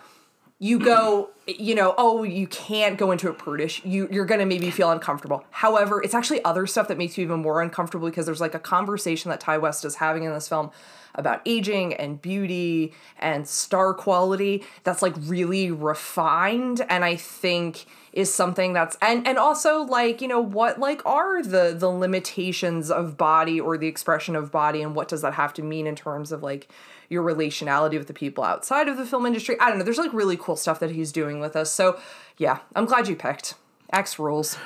You 0.60 0.80
go, 0.80 1.30
you 1.46 1.76
know, 1.76 1.94
oh, 2.00 2.24
you 2.24 2.48
can't 2.48 2.98
go 2.98 3.12
into 3.12 3.30
it 3.30 3.38
prudish. 3.38 3.86
You 3.86 4.08
you're 4.12 4.26
gonna 4.26 4.46
maybe 4.46 4.72
feel 4.72 4.90
uncomfortable. 4.90 5.46
However, 5.52 6.02
it's 6.02 6.16
actually 6.16 6.44
other 6.44 6.66
stuff 6.66 6.88
that 6.88 6.98
makes 6.98 7.16
you 7.16 7.24
even 7.24 7.42
more 7.42 7.62
uncomfortable 7.62 8.08
because 8.10 8.26
there's 8.26 8.42
like 8.42 8.56
a 8.56 8.60
conversation 8.60 9.30
that 9.30 9.40
Ti 9.40 9.60
West 9.60 9.86
is 9.86 9.96
having 9.96 10.24
in 10.24 10.34
this 10.34 10.48
film 10.48 10.72
about 11.14 11.42
aging 11.46 11.94
and 11.96 12.22
beauty 12.22 12.94
and 13.20 13.48
star 13.48 13.94
quality 13.94 14.64
that's 14.84 15.02
like 15.02 15.14
really 15.22 15.72
refined 15.72 16.86
and 16.90 17.04
I 17.04 17.16
think 17.16 17.86
is 18.14 18.34
something 18.34 18.74
that's 18.74 18.98
and 19.02 19.28
and 19.28 19.38
also 19.38 19.82
like 19.84 20.22
you 20.22 20.28
know 20.28 20.40
what 20.40 20.80
like 20.80 21.06
are 21.06 21.44
the 21.44 21.76
the 21.78 21.90
limitations 21.90 22.90
of 22.90 23.18
body 23.18 23.60
or 23.60 23.78
the 23.78 23.88
expression 23.88 24.36
of 24.36 24.52
body 24.52 24.82
and 24.82 24.96
what 24.96 25.08
does 25.08 25.22
that 25.22 25.34
have 25.34 25.54
to 25.54 25.62
mean 25.62 25.86
in 25.86 25.96
terms 25.96 26.32
of 26.32 26.42
like 26.42 26.68
your 27.10 27.24
relationality 27.24 27.98
with 27.98 28.08
the 28.08 28.14
people 28.14 28.44
outside 28.44 28.88
of 28.88 28.98
the 28.98 29.06
film 29.06 29.26
industry 29.26 29.58
I 29.60 29.70
don't 29.70 29.78
know 29.78 29.84
there's 29.84 29.98
like 29.98 30.14
really 30.14 30.38
cool 30.38 30.56
stuff 30.56 30.80
that 30.80 30.92
he's 30.92 31.12
doing 31.12 31.40
with 31.40 31.56
us 31.56 31.72
so 31.72 32.00
yeah 32.38 32.60
I'm 32.76 32.86
glad 32.86 33.08
you 33.08 33.16
picked 33.16 33.56
X 33.94 34.20
rules 34.20 34.58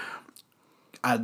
uh, 1.03 1.17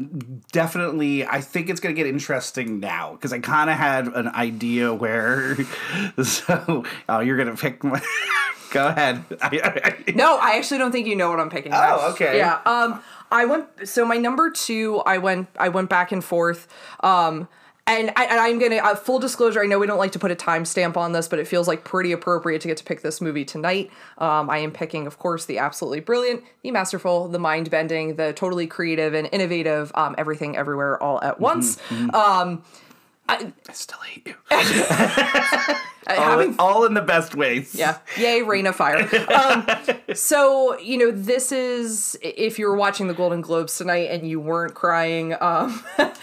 definitely 0.51 1.23
i 1.25 1.39
think 1.39 1.69
it's 1.69 1.79
going 1.79 1.93
to 1.93 2.01
get 2.01 2.09
interesting 2.09 2.79
now 2.79 3.11
because 3.11 3.31
i 3.31 3.37
kind 3.37 3.69
of 3.69 3.75
had 3.75 4.07
an 4.07 4.27
idea 4.29 4.91
where 4.91 5.55
so 6.23 6.83
oh 7.07 7.19
you're 7.19 7.37
going 7.37 7.47
to 7.47 7.61
pick 7.61 7.83
my 7.83 8.01
go 8.71 8.87
ahead 8.87 9.23
No, 10.15 10.37
I 10.37 10.57
actually 10.57 10.79
don't 10.79 10.91
think 10.91 11.07
you 11.07 11.15
know 11.15 11.29
what 11.29 11.39
I'm 11.39 11.49
picking. 11.49 11.71
Oh, 11.73 12.11
okay. 12.11 12.37
Yeah. 12.37 12.59
Um, 12.65 13.01
I 13.31 13.45
went. 13.45 13.87
So 13.87 14.05
my 14.05 14.17
number 14.17 14.49
two, 14.49 14.99
I 15.05 15.17
went. 15.17 15.47
I 15.59 15.69
went 15.69 15.89
back 15.89 16.11
and 16.11 16.23
forth. 16.23 16.67
Um, 17.01 17.47
and, 17.87 18.11
I, 18.15 18.25
and 18.25 18.39
I'm 18.39 18.59
gonna 18.59 18.75
uh, 18.75 18.95
full 18.95 19.19
disclosure. 19.19 19.61
I 19.63 19.65
know 19.65 19.79
we 19.79 19.87
don't 19.87 19.97
like 19.97 20.11
to 20.11 20.19
put 20.19 20.29
a 20.31 20.35
timestamp 20.35 20.97
on 20.97 21.13
this, 21.13 21.27
but 21.27 21.39
it 21.39 21.47
feels 21.47 21.67
like 21.67 21.83
pretty 21.83 22.11
appropriate 22.11 22.61
to 22.61 22.67
get 22.67 22.77
to 22.77 22.83
pick 22.83 23.01
this 23.01 23.21
movie 23.21 23.45
tonight. 23.45 23.89
Um, 24.17 24.49
I 24.49 24.59
am 24.59 24.71
picking, 24.71 25.07
of 25.07 25.17
course, 25.17 25.45
the 25.45 25.57
absolutely 25.57 26.01
brilliant, 26.01 26.43
the 26.61 26.71
masterful, 26.71 27.27
the 27.29 27.39
mind 27.39 27.69
bending, 27.69 28.15
the 28.15 28.33
totally 28.33 28.67
creative 28.67 29.13
and 29.13 29.29
innovative, 29.31 29.91
um, 29.95 30.15
everything, 30.17 30.57
everywhere, 30.57 31.01
all 31.01 31.21
at 31.23 31.39
once. 31.39 31.77
Um, 32.13 32.63
i 33.29 33.51
still 33.73 33.99
hate 33.99 34.25
you 34.25 34.35
I- 34.49 35.81
all, 36.15 36.15
having 36.15 36.49
in, 36.49 36.55
all 36.59 36.85
in 36.85 36.93
the 36.93 37.01
best 37.01 37.35
ways 37.35 37.75
Yeah. 37.75 37.97
Yay, 38.17 38.41
Reign 38.41 38.67
of 38.67 38.75
Fire. 38.75 39.07
Um, 39.33 39.67
so, 40.13 40.77
you 40.79 40.97
know, 40.97 41.11
this 41.11 41.51
is, 41.51 42.17
if 42.21 42.57
you 42.57 42.67
were 42.67 42.75
watching 42.75 43.07
the 43.07 43.13
Golden 43.13 43.41
Globes 43.41 43.77
tonight 43.77 44.09
and 44.09 44.27
you 44.27 44.39
weren't 44.39 44.73
crying 44.73 45.35
um, 45.41 45.83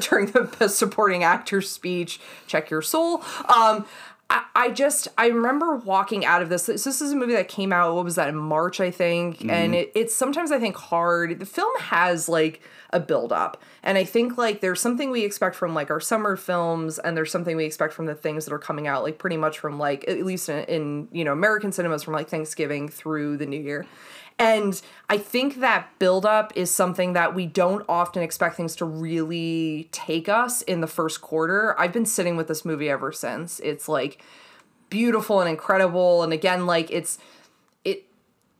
during 0.00 0.26
the 0.26 0.42
best 0.58 0.78
supporting 0.78 1.24
actor 1.24 1.60
speech, 1.60 2.20
check 2.46 2.70
your 2.70 2.82
soul. 2.82 3.24
Um, 3.54 3.86
I, 4.32 4.44
I 4.54 4.70
just, 4.70 5.08
I 5.18 5.26
remember 5.26 5.76
walking 5.76 6.24
out 6.24 6.40
of 6.40 6.48
this. 6.48 6.64
This, 6.64 6.84
this 6.84 7.02
is 7.02 7.12
a 7.12 7.16
movie 7.16 7.34
that 7.34 7.48
came 7.48 7.70
out, 7.70 7.94
what 7.94 8.04
was 8.04 8.14
that, 8.14 8.30
in 8.30 8.36
March, 8.36 8.80
I 8.80 8.90
think. 8.90 9.38
Mm-hmm. 9.38 9.50
And 9.50 9.74
it, 9.74 9.92
it's 9.94 10.14
sometimes, 10.14 10.50
I 10.50 10.58
think, 10.58 10.74
hard. 10.74 11.38
The 11.38 11.46
film 11.46 11.78
has 11.80 12.30
like 12.30 12.62
a 12.94 13.00
build 13.00 13.30
up. 13.30 13.62
And 13.82 13.98
I 13.98 14.04
think 14.04 14.38
like 14.38 14.60
there's 14.60 14.80
something 14.80 15.10
we 15.10 15.24
expect 15.24 15.54
from 15.54 15.74
like 15.74 15.90
our 15.90 16.00
summer 16.00 16.36
films 16.36 16.98
and 16.98 17.14
there's 17.14 17.30
something 17.30 17.56
we 17.56 17.66
expect 17.66 17.92
from 17.92 18.06
the 18.06 18.14
things 18.14 18.46
that 18.46 18.54
are 18.54 18.58
coming 18.58 18.86
out 18.86 19.02
like 19.02 19.18
pretty 19.18 19.36
much 19.36 19.58
from 19.58 19.78
like 19.78 20.04
at 20.08 20.24
least 20.24 20.48
in, 20.48 20.64
in 20.64 21.08
you 21.10 21.24
know 21.24 21.32
American 21.32 21.72
cinemas 21.72 22.02
from 22.02 22.14
like 22.14 22.28
Thanksgiving 22.28 22.88
through 22.88 23.38
the 23.38 23.46
new 23.46 23.60
year. 23.60 23.86
And 24.38 24.80
I 25.08 25.18
think 25.18 25.60
that 25.60 25.88
build 25.98 26.26
up 26.26 26.52
is 26.56 26.70
something 26.70 27.12
that 27.12 27.34
we 27.34 27.46
don't 27.46 27.84
often 27.88 28.22
expect 28.22 28.56
things 28.56 28.74
to 28.76 28.84
really 28.84 29.88
take 29.92 30.28
us 30.28 30.62
in 30.62 30.80
the 30.80 30.86
first 30.86 31.20
quarter. 31.20 31.78
I've 31.78 31.92
been 31.92 32.06
sitting 32.06 32.36
with 32.36 32.48
this 32.48 32.64
movie 32.64 32.88
ever 32.88 33.12
since. 33.12 33.60
It's 33.60 33.88
like 33.88 34.22
beautiful 34.90 35.40
and 35.40 35.48
incredible 35.48 36.22
and 36.22 36.34
again 36.34 36.66
like 36.66 36.90
it's 36.90 37.18
it 37.82 38.04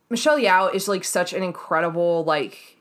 Michelle 0.08 0.38
Yeoh 0.38 0.74
is 0.74 0.88
like 0.88 1.04
such 1.04 1.34
an 1.34 1.42
incredible 1.42 2.24
like 2.24 2.78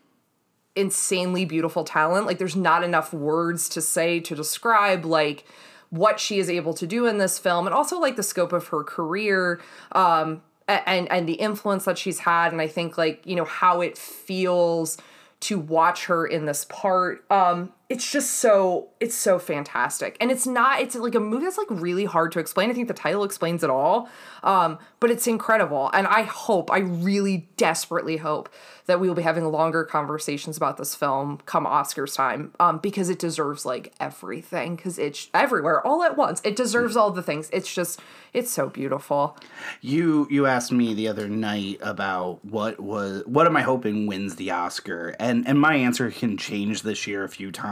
insanely 0.75 1.43
beautiful 1.43 1.83
talent. 1.83 2.25
Like 2.25 2.37
there's 2.37 2.55
not 2.55 2.83
enough 2.83 3.13
words 3.13 3.67
to 3.69 3.81
say 3.81 4.19
to 4.21 4.35
describe 4.35 5.03
like 5.03 5.45
what 5.89 6.19
she 6.19 6.39
is 6.39 6.49
able 6.49 6.73
to 6.73 6.87
do 6.87 7.05
in 7.05 7.17
this 7.17 7.37
film 7.37 7.67
and 7.67 7.73
also 7.73 7.99
like 7.99 8.15
the 8.15 8.23
scope 8.23 8.53
of 8.53 8.69
her 8.69 8.81
career 8.81 9.59
um 9.91 10.41
and 10.85 11.11
and 11.11 11.27
the 11.27 11.33
influence 11.33 11.85
that 11.85 11.97
she's 11.97 12.19
had 12.19 12.51
and 12.51 12.61
I 12.61 12.67
think 12.67 12.97
like, 12.97 13.25
you 13.25 13.35
know, 13.35 13.45
how 13.45 13.81
it 13.81 13.97
feels 13.97 14.97
to 15.41 15.57
watch 15.57 16.05
her 16.05 16.25
in 16.25 16.45
this 16.45 16.65
part. 16.65 17.25
Um 17.31 17.71
it's 17.91 18.09
just 18.09 18.35
so 18.37 18.87
it's 19.01 19.13
so 19.13 19.37
fantastic. 19.37 20.15
And 20.21 20.31
it's 20.31 20.47
not 20.47 20.79
it's 20.79 20.95
like 20.95 21.13
a 21.13 21.19
movie 21.19 21.43
that's 21.43 21.57
like 21.57 21.67
really 21.69 22.05
hard 22.05 22.31
to 22.31 22.39
explain. 22.39 22.69
I 22.69 22.73
think 22.73 22.87
the 22.87 22.93
title 22.93 23.25
explains 23.25 23.65
it 23.65 23.69
all. 23.69 24.07
Um 24.43 24.79
but 25.01 25.11
it's 25.11 25.27
incredible 25.27 25.91
and 25.93 26.07
I 26.07 26.21
hope 26.21 26.71
I 26.71 26.79
really 26.79 27.49
desperately 27.57 28.15
hope 28.15 28.47
that 28.85 28.99
we 28.99 29.07
will 29.07 29.15
be 29.15 29.21
having 29.21 29.45
longer 29.45 29.83
conversations 29.83 30.57
about 30.57 30.77
this 30.77 30.95
film 30.95 31.39
come 31.45 31.65
Oscars 31.65 32.15
time 32.15 32.53
um, 32.59 32.79
because 32.79 33.09
it 33.09 33.19
deserves 33.19 33.65
like 33.65 33.93
everything 33.99 34.75
because 34.75 34.99
it's 34.99 35.29
everywhere 35.33 35.85
all 35.85 36.03
at 36.03 36.17
once. 36.17 36.41
It 36.43 36.55
deserves 36.55 36.95
all 36.95 37.11
the 37.11 37.23
things. 37.23 37.49
It's 37.53 37.73
just 37.73 38.01
it's 38.33 38.51
so 38.51 38.69
beautiful. 38.69 39.37
You 39.81 40.27
you 40.29 40.45
asked 40.45 40.71
me 40.71 40.93
the 40.93 41.07
other 41.07 41.27
night 41.27 41.79
about 41.81 42.43
what 42.43 42.79
was 42.79 43.23
what 43.25 43.45
am 43.45 43.55
I 43.55 43.61
hoping 43.61 44.07
wins 44.07 44.35
the 44.35 44.51
Oscar, 44.51 45.15
and 45.19 45.47
and 45.47 45.59
my 45.59 45.75
answer 45.75 46.11
can 46.11 46.37
change 46.37 46.81
this 46.81 47.07
year 47.07 47.23
a 47.23 47.29
few 47.29 47.51
times. 47.51 47.71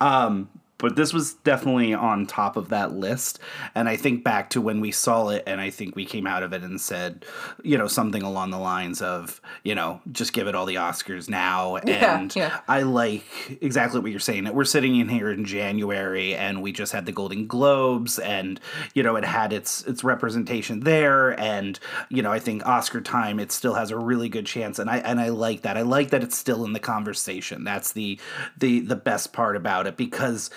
Um, 0.00 0.48
but 0.80 0.96
this 0.96 1.12
was 1.12 1.34
definitely 1.34 1.94
on 1.94 2.26
top 2.26 2.56
of 2.56 2.68
that 2.70 2.92
list, 2.92 3.38
and 3.74 3.88
I 3.88 3.96
think 3.96 4.24
back 4.24 4.50
to 4.50 4.60
when 4.60 4.80
we 4.80 4.90
saw 4.90 5.28
it, 5.28 5.44
and 5.46 5.60
I 5.60 5.70
think 5.70 5.96
we 5.96 6.04
came 6.04 6.26
out 6.26 6.42
of 6.42 6.52
it 6.52 6.62
and 6.62 6.80
said, 6.80 7.24
you 7.62 7.76
know, 7.76 7.86
something 7.86 8.22
along 8.22 8.50
the 8.50 8.58
lines 8.58 9.02
of, 9.02 9.40
you 9.64 9.74
know, 9.74 10.00
just 10.12 10.32
give 10.32 10.46
it 10.46 10.54
all 10.54 10.66
the 10.66 10.76
Oscars 10.76 11.28
now, 11.28 11.76
Yeah, 11.90 12.20
and 12.20 12.36
yeah. 12.36 12.60
I 12.68 12.82
like 12.82 13.24
exactly 13.60 14.00
what 14.00 14.10
you're 14.10 14.20
saying. 14.20 14.44
That 14.44 14.54
we're 14.54 14.64
sitting 14.64 14.96
in 14.96 15.08
here 15.08 15.30
in 15.30 15.44
January, 15.44 16.34
and 16.34 16.62
we 16.62 16.72
just 16.72 16.92
had 16.92 17.06
the 17.06 17.12
Golden 17.12 17.46
Globes, 17.46 18.18
and 18.18 18.60
you 18.94 19.02
know 19.02 19.16
it 19.16 19.24
had 19.24 19.52
its 19.52 19.82
its 19.84 20.04
representation 20.04 20.80
there, 20.80 21.38
and 21.40 21.78
you 22.08 22.22
know 22.22 22.32
I 22.32 22.38
think 22.38 22.64
Oscar 22.66 23.00
time 23.00 23.40
it 23.40 23.50
still 23.52 23.74
has 23.74 23.90
a 23.90 23.98
really 23.98 24.28
good 24.28 24.46
chance, 24.46 24.78
and 24.78 24.88
I 24.88 24.98
and 24.98 25.20
I 25.20 25.30
like 25.30 25.62
that. 25.62 25.76
I 25.76 25.82
like 25.82 26.10
that 26.10 26.22
it's 26.22 26.38
still 26.38 26.64
in 26.64 26.72
the 26.72 26.80
conversation. 26.80 27.64
That's 27.64 27.92
the 27.92 28.18
the 28.58 28.80
the 28.80 28.96
best 28.96 29.32
part 29.32 29.56
about 29.56 29.86
it 29.86 29.96
because 29.96 30.50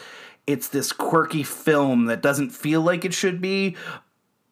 it's 0.47 0.67
this 0.67 0.91
quirky 0.91 1.43
film 1.43 2.05
that 2.05 2.21
doesn't 2.21 2.49
feel 2.49 2.81
like 2.81 3.05
it 3.05 3.13
should 3.13 3.41
be, 3.41 3.75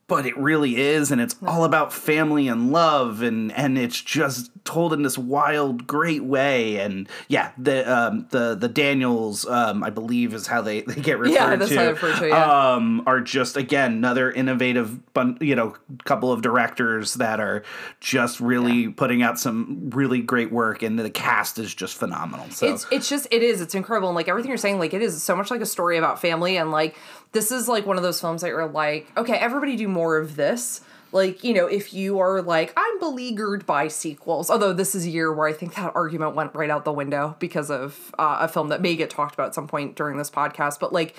but 0.08 0.26
it 0.26 0.38
really 0.38 0.76
is 0.76 1.10
and 1.12 1.22
it's 1.22 1.36
all 1.48 1.64
about 1.64 1.94
family 1.94 2.48
and 2.50 2.72
love 2.72 3.22
and 3.22 3.52
and 3.54 3.78
it's 3.78 4.02
just 4.02 4.52
told 4.66 4.92
in 4.92 5.04
this 5.04 5.18
wild 5.18 5.88
great 5.88 6.24
way 6.24 6.78
and 6.78 7.08
yeah 7.30 7.52
the 7.58 7.90
um 7.92 8.28
the 8.32 8.54
the 8.56 8.68
daniels 8.68 9.48
um 9.48 9.84
i 9.84 9.90
believe 9.90 10.34
is 10.34 10.48
how 10.48 10.62
they, 10.62 10.82
they 10.88 10.96
get 11.02 11.18
referred 11.18 11.34
Yeah, 11.34 11.56
that's 11.56 11.72
to 11.72 11.78
how 11.78 11.90
referred 11.92 12.20
to, 12.20 12.28
yeah. 12.28 12.74
um 12.74 13.04
are 13.08 13.22
just 13.22 13.56
again 13.56 13.94
another 13.94 14.30
innovative 14.32 15.14
bun- 15.14 15.38
you 15.40 15.56
know 15.56 15.76
couple 16.04 16.32
of 16.32 16.42
directors 16.42 17.14
that 17.16 17.40
are 17.40 17.64
just 18.02 18.40
really 18.42 18.90
putting 18.90 19.22
out 19.24 19.40
some 19.40 19.90
really 19.94 20.22
great 20.22 20.52
work 20.52 20.84
and 20.84 21.00
the 21.00 21.10
cast 21.10 21.58
is 21.58 21.74
just 21.74 21.96
phenomenal 21.98 22.50
so 22.50 22.68
It's 22.74 22.86
it's 22.92 23.08
just 23.10 23.28
it 23.32 23.44
is 23.44 23.62
it's 23.62 23.76
incredible 23.76 24.10
and 24.10 24.16
like 24.16 24.28
everything 24.28 24.50
you're 24.50 24.58
saying 24.58 24.78
like 24.78 24.94
it 24.94 25.02
is 25.02 25.24
so 25.24 25.36
much 25.36 25.50
like 25.50 25.62
a 25.62 25.66
story 25.66 25.98
about 25.98 26.20
family 26.20 26.58
and 26.58 26.72
like 26.72 26.96
this 27.32 27.52
is 27.52 27.67
like 27.67 27.86
one 27.86 27.98
of 27.98 28.04
those 28.04 28.20
films 28.20 28.41
that 28.41 28.48
you're 28.48 28.67
like 28.67 29.12
okay 29.17 29.36
everybody 29.36 29.76
do 29.76 29.88
more 29.88 30.17
of 30.17 30.36
this 30.36 30.82
like 31.12 31.44
you 31.44 31.54
know 31.54 31.65
if 31.65 31.94
you 31.94 32.20
are 32.20 32.41
like 32.41 32.74
i'm 32.78 33.00
beleaguered 33.00 33.65
by 33.65 33.88
sequels 33.88 34.50
although 34.50 34.74
this 34.74 34.96
is 34.96 35.06
a 35.06 35.10
year 35.10 35.34
where 35.34 35.48
i 35.48 35.54
think 35.54 35.76
that 35.76 35.91
argument 35.96 36.36
went 36.36 36.54
right 36.56 36.70
out 36.70 36.86
the 36.86 36.94
window 36.94 37.36
because 37.39 37.70
of 37.70 38.13
uh, 38.20 38.38
a 38.41 38.48
film 38.48 38.70
that 38.70 38.82
may 38.82 38.96
get 38.96 39.10
talked 39.10 39.34
about 39.34 39.48
at 39.48 39.56
some 39.56 39.67
point 39.67 39.96
during 39.96 40.17
this 40.17 40.30
podcast 40.30 40.80
but 40.80 40.94
like 40.94 41.15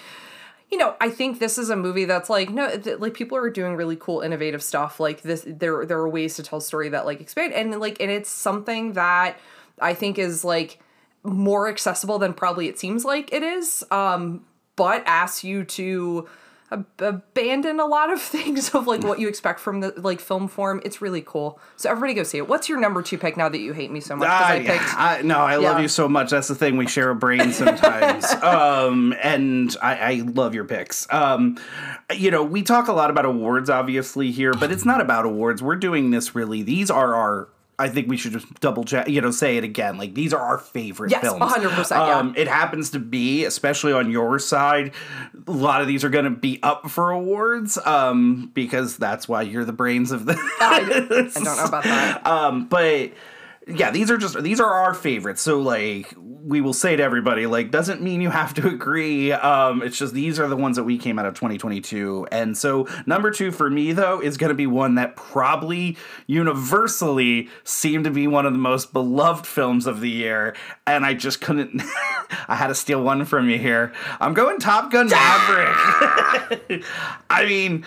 you 0.70 0.78
know, 0.78 0.96
I 1.02 1.10
think 1.10 1.38
this 1.38 1.58
is 1.58 1.68
a 1.68 1.76
movie 1.76 2.06
that's 2.06 2.30
like 2.30 2.48
no, 2.48 2.78
th- 2.78 2.98
like 2.98 3.12
people 3.12 3.36
are 3.36 3.50
doing 3.50 3.76
really 3.76 3.94
cool, 3.94 4.22
innovative 4.22 4.62
stuff. 4.62 4.98
Like 4.98 5.20
this, 5.20 5.44
there 5.46 5.84
there 5.84 5.98
are 5.98 6.08
ways 6.08 6.36
to 6.36 6.42
tell 6.42 6.62
story 6.62 6.88
that 6.88 7.04
like 7.04 7.20
expand 7.20 7.52
and 7.52 7.78
like 7.78 8.00
and 8.00 8.10
it's 8.10 8.30
something 8.30 8.94
that 8.94 9.38
I 9.78 9.92
think 9.92 10.18
is 10.18 10.46
like 10.46 10.80
more 11.24 11.68
accessible 11.68 12.18
than 12.18 12.32
probably 12.32 12.68
it 12.68 12.78
seems 12.78 13.04
like 13.04 13.34
it 13.34 13.42
is. 13.42 13.84
Um, 13.90 14.46
but 14.82 15.02
asks 15.06 15.44
you 15.44 15.62
to 15.64 16.28
ab- 16.72 16.86
abandon 16.98 17.78
a 17.78 17.86
lot 17.86 18.12
of 18.12 18.20
things 18.34 18.74
of 18.74 18.88
like 18.88 19.04
what 19.04 19.20
you 19.20 19.28
expect 19.28 19.60
from 19.60 19.78
the 19.80 19.92
like 19.96 20.18
film 20.20 20.48
form. 20.48 20.80
It's 20.84 21.00
really 21.00 21.22
cool. 21.24 21.60
So 21.76 21.88
everybody 21.88 22.14
go 22.14 22.24
see 22.24 22.38
it. 22.38 22.48
What's 22.48 22.68
your 22.68 22.80
number 22.80 23.00
two 23.00 23.16
pick 23.16 23.36
now 23.36 23.48
that 23.48 23.60
you 23.60 23.72
hate 23.74 23.92
me 23.92 24.00
so 24.00 24.16
much? 24.16 24.28
'Cause 24.28 24.42
I 24.50 24.54
I, 24.56 24.58
picked 24.66 24.98
I, 24.98 25.22
no, 25.22 25.38
I 25.38 25.54
love 25.56 25.76
Yeah. 25.76 25.82
you 25.82 25.88
so 25.88 26.08
much. 26.08 26.30
That's 26.30 26.48
the 26.48 26.56
thing. 26.56 26.76
We 26.76 26.88
share 26.88 27.10
a 27.10 27.14
brain 27.14 27.52
sometimes. 27.52 28.24
um, 28.42 29.14
and 29.22 29.76
I, 29.80 29.96
I 29.96 30.14
love 30.34 30.54
your 30.54 30.64
picks. 30.64 31.06
Um, 31.12 31.58
you 32.12 32.30
know, 32.32 32.42
we 32.42 32.62
talk 32.62 32.88
a 32.88 32.92
lot 32.92 33.08
about 33.10 33.24
awards, 33.24 33.70
obviously, 33.70 34.32
here, 34.32 34.52
but 34.52 34.72
it's 34.72 34.84
not 34.84 35.00
about 35.00 35.24
awards. 35.26 35.62
We're 35.62 35.76
doing 35.76 36.10
this 36.10 36.34
really. 36.34 36.62
These 36.62 36.90
are 36.90 37.14
our. 37.14 37.48
I 37.82 37.88
think 37.88 38.08
we 38.08 38.16
should 38.16 38.30
just 38.30 38.60
double 38.60 38.84
check, 38.84 39.08
you 39.08 39.20
know, 39.20 39.32
say 39.32 39.56
it 39.56 39.64
again. 39.64 39.98
Like 39.98 40.14
these 40.14 40.32
are 40.32 40.40
our 40.40 40.58
favorite 40.58 41.10
Yes, 41.10 41.20
films. 41.20 41.42
100%, 41.42 41.90
yeah. 41.90 42.16
Um, 42.16 42.32
it 42.36 42.46
happens 42.46 42.90
to 42.90 43.00
be, 43.00 43.44
especially 43.44 43.92
on 43.92 44.08
your 44.08 44.38
side, 44.38 44.92
a 45.48 45.50
lot 45.50 45.80
of 45.80 45.88
these 45.88 46.04
are 46.04 46.08
going 46.08 46.26
to 46.26 46.30
be 46.30 46.60
up 46.62 46.88
for 46.88 47.10
awards 47.10 47.76
um, 47.84 48.52
because 48.54 48.96
that's 48.98 49.28
why 49.28 49.42
you're 49.42 49.64
the 49.64 49.72
brains 49.72 50.12
of 50.12 50.26
the. 50.26 50.34
I, 50.60 50.76
I 50.76 50.80
don't 51.34 51.44
know 51.44 51.64
about 51.64 51.82
that. 51.84 52.24
Um, 52.32 52.66
but 52.66 53.10
yeah, 53.66 53.90
these 53.90 54.10
are 54.10 54.16
just 54.16 54.40
these 54.42 54.60
are 54.60 54.72
our 54.72 54.94
favorites. 54.94 55.42
So 55.42 55.58
like 55.60 56.14
we 56.44 56.60
will 56.60 56.72
say 56.72 56.96
to 56.96 57.02
everybody, 57.02 57.46
like 57.46 57.70
doesn't 57.70 58.02
mean 58.02 58.20
you 58.20 58.30
have 58.30 58.54
to 58.54 58.68
agree. 58.68 59.32
Um, 59.32 59.82
it's 59.82 59.98
just 59.98 60.14
these 60.14 60.38
are 60.38 60.48
the 60.48 60.56
ones 60.56 60.76
that 60.76 60.84
we 60.84 60.98
came 60.98 61.18
out 61.18 61.26
of 61.26 61.34
2022. 61.34 62.26
And 62.32 62.56
so 62.56 62.88
number 63.06 63.30
two 63.30 63.52
for 63.52 63.70
me 63.70 63.92
though 63.92 64.20
is 64.20 64.36
going 64.36 64.48
to 64.48 64.54
be 64.54 64.66
one 64.66 64.96
that 64.96 65.16
probably 65.16 65.96
universally 66.26 67.48
seemed 67.64 68.04
to 68.04 68.10
be 68.10 68.26
one 68.26 68.46
of 68.46 68.52
the 68.52 68.58
most 68.58 68.92
beloved 68.92 69.46
films 69.46 69.86
of 69.86 70.00
the 70.00 70.10
year. 70.10 70.54
And 70.86 71.04
I 71.06 71.14
just 71.14 71.40
couldn't. 71.40 71.82
I 72.48 72.56
had 72.56 72.68
to 72.68 72.74
steal 72.74 73.02
one 73.02 73.24
from 73.24 73.48
you 73.48 73.58
here. 73.58 73.92
I'm 74.20 74.34
going 74.34 74.58
Top 74.58 74.90
Gun 74.90 75.08
Maverick. 75.08 76.84
I 77.30 77.44
mean. 77.46 77.84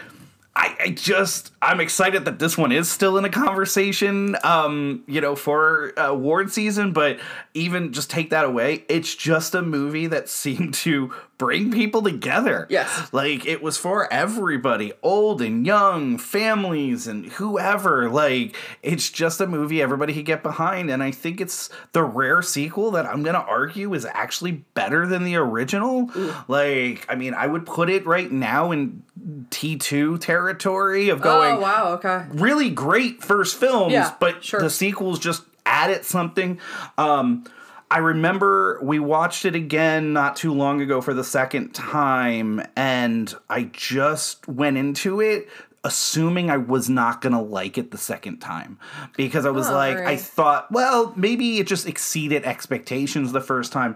I, 0.55 0.75
I 0.79 0.89
just 0.89 1.51
I'm 1.61 1.81
excited 1.81 2.25
that 2.25 2.39
this 2.39 2.57
one 2.57 2.71
is 2.71 2.89
still 2.89 3.17
in 3.17 3.25
a 3.25 3.29
conversation, 3.29 4.37
um, 4.43 5.03
you 5.05 5.19
know, 5.19 5.35
for 5.35 5.91
uh, 5.97 6.07
award 6.07 6.51
season. 6.51 6.93
But 6.93 7.19
even 7.53 7.91
just 7.91 8.09
take 8.09 8.29
that 8.29 8.45
away, 8.45 8.85
it's 8.87 9.13
just 9.13 9.53
a 9.53 9.61
movie 9.61 10.07
that 10.07 10.29
seemed 10.35 10.73
to 10.75 11.13
bring 11.37 11.71
people 11.71 12.01
together. 12.01 12.65
Yes. 12.69 13.09
like 13.13 13.45
it 13.45 13.61
was 13.61 13.77
for 13.77 14.11
everybody, 14.11 14.93
old 15.03 15.41
and 15.41 15.65
young, 15.65 16.17
families 16.17 17.07
and 17.07 17.25
whoever. 17.33 18.09
Like 18.09 18.55
it's 18.81 19.09
just 19.09 19.41
a 19.41 19.47
movie 19.47 19.81
everybody 19.81 20.13
could 20.13 20.25
get 20.25 20.43
behind, 20.43 20.89
and 20.89 21.03
I 21.03 21.11
think 21.11 21.41
it's 21.41 21.69
the 21.91 22.03
rare 22.03 22.41
sequel 22.41 22.91
that 22.91 23.05
I'm 23.05 23.23
gonna 23.23 23.39
argue 23.47 23.93
is 23.93 24.05
actually 24.05 24.63
better 24.73 25.05
than 25.05 25.23
the 25.23 25.35
original. 25.35 26.09
Like, 26.47 27.05
I 27.09 27.15
mean, 27.15 27.33
I 27.33 27.47
would 27.47 27.65
put 27.65 27.89
it 27.89 28.05
right 28.05 28.31
now 28.31 28.71
in 28.71 29.03
T2 29.49 30.19
territory 30.19 31.09
of 31.09 31.21
going 31.21 31.55
oh 31.57 31.59
wow, 31.59 31.93
okay. 31.93 32.25
really 32.29 32.69
great 32.69 33.23
first 33.23 33.57
films, 33.57 33.93
Yeah, 33.93 34.13
but 34.19 34.43
sure. 34.43 34.61
the 34.61 34.69
sequels 34.69 35.19
just 35.19 35.43
added 35.65 36.05
something. 36.05 36.59
Um, 36.97 37.43
I 37.91 37.99
remember 37.99 38.79
we 38.81 38.99
watched 38.99 39.45
it 39.45 39.55
again 39.55 40.11
not 40.11 40.35
too 40.35 40.53
long 40.53 40.81
ago 40.81 41.01
for 41.01 41.13
the 41.13 41.23
second 41.23 41.73
time, 41.73 42.61
and 42.75 43.33
I 43.49 43.63
just 43.73 44.47
went 44.47 44.77
into 44.77 45.21
it 45.21 45.47
assuming 45.85 46.49
I 46.49 46.57
was 46.57 46.89
not 46.89 47.21
gonna 47.21 47.41
like 47.43 47.77
it 47.77 47.91
the 47.91 47.97
second 47.97 48.39
time 48.39 48.79
because 49.15 49.45
I 49.45 49.51
was 49.51 49.69
Oh, 49.69 49.73
like, 49.73 49.97
I 49.97 50.17
thought, 50.17 50.71
well, 50.71 51.13
maybe 51.15 51.59
it 51.59 51.67
just 51.67 51.87
exceeded 51.87 52.43
expectations 52.43 53.31
the 53.31 53.39
first 53.39 53.71
time, 53.71 53.95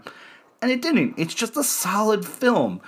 and 0.62 0.70
it 0.70 0.84
didn't. 0.84 1.16
It's 1.18 1.34
just 1.34 1.58
a 1.58 1.64
solid 1.64 2.26
film. 2.26 2.80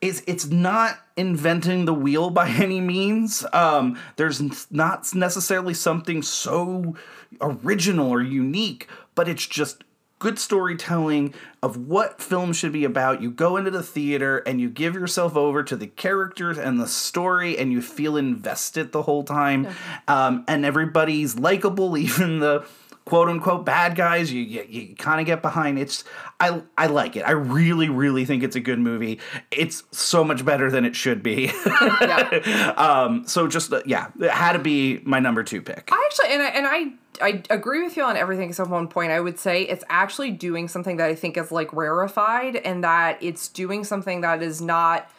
It's 0.00 0.22
it's 0.26 0.46
not 0.46 0.98
inventing 1.18 1.84
the 1.84 1.92
wheel 1.94 2.30
by 2.40 2.48
any 2.48 2.80
means. 2.80 3.44
Um, 3.52 3.98
there's 4.16 4.70
not 4.72 5.14
necessarily 5.14 5.74
something 5.74 6.22
so 6.22 6.96
original 7.42 8.08
or 8.10 8.22
unique, 8.22 8.88
but 9.14 9.28
it's 9.28 9.46
just 9.46 9.84
good 10.18 10.38
storytelling 10.38 11.34
of 11.62 11.76
what 11.76 12.22
film 12.22 12.52
should 12.52 12.72
be 12.72 12.84
about. 12.84 13.20
You 13.20 13.30
go 13.30 13.56
into 13.56 13.70
the 13.70 13.82
theater 13.82 14.38
and 14.38 14.60
you 14.60 14.70
give 14.70 14.94
yourself 14.94 15.36
over 15.36 15.62
to 15.62 15.76
the 15.76 15.86
characters 15.86 16.58
and 16.58 16.80
the 16.80 16.86
story, 16.86 17.58
and 17.58 17.72
you 17.72 17.82
feel 17.82 18.16
invested 18.16 18.92
the 18.92 19.02
whole 19.02 19.24
time. 19.24 19.68
Um, 20.08 20.44
and 20.48 20.64
everybody's 20.64 21.38
likable, 21.38 21.96
even 21.98 22.38
the 22.38 22.66
quote 23.06 23.28
unquote 23.28 23.64
bad 23.64 23.96
guys. 23.96 24.30
You 24.30 24.42
you, 24.42 24.66
you 24.68 24.96
kind 24.96 25.20
of 25.20 25.26
get 25.26 25.40
behind. 25.40 25.78
It's 25.78 26.04
I 26.38 26.62
I 26.76 26.88
like 26.88 27.16
it. 27.16 27.22
I 27.22 27.30
really 27.30 27.88
really 27.88 28.26
think 28.26 28.42
it's 28.42 28.56
a 28.56 28.60
good 28.60 28.78
movie. 28.78 29.18
It's 29.50 29.84
so 29.92 30.22
much 30.22 30.44
better 30.44 30.70
than 30.70 30.84
it 30.84 30.94
should 30.94 31.22
be. 31.22 31.50
Yeah. 31.66 32.74
um, 32.76 33.26
so 33.26 33.48
just 33.48 33.72
uh, 33.72 33.80
yeah, 33.86 34.08
it 34.20 34.30
had 34.30 34.52
to 34.52 34.58
be 34.58 35.00
my 35.04 35.18
number 35.18 35.42
two 35.42 35.62
pick. 35.62 35.88
I 35.90 36.08
actually 36.10 36.34
and 36.34 36.42
I 36.42 36.48
and 36.48 36.66
I 36.66 36.92
I 37.24 37.42
agree 37.48 37.82
with 37.82 37.96
you 37.96 38.02
on 38.02 38.16
everything 38.16 38.50
except 38.50 38.68
one 38.68 38.88
point. 38.88 39.12
I 39.12 39.20
would 39.20 39.38
say 39.38 39.62
it's 39.62 39.84
actually 39.88 40.32
doing 40.32 40.68
something 40.68 40.98
that 40.98 41.08
I 41.08 41.14
think 41.14 41.38
is 41.38 41.50
like 41.50 41.72
rarefied 41.72 42.56
and 42.56 42.84
that 42.84 43.22
it's 43.22 43.48
doing 43.48 43.84
something 43.84 44.20
that 44.20 44.42
is 44.42 44.60
not 44.60 45.10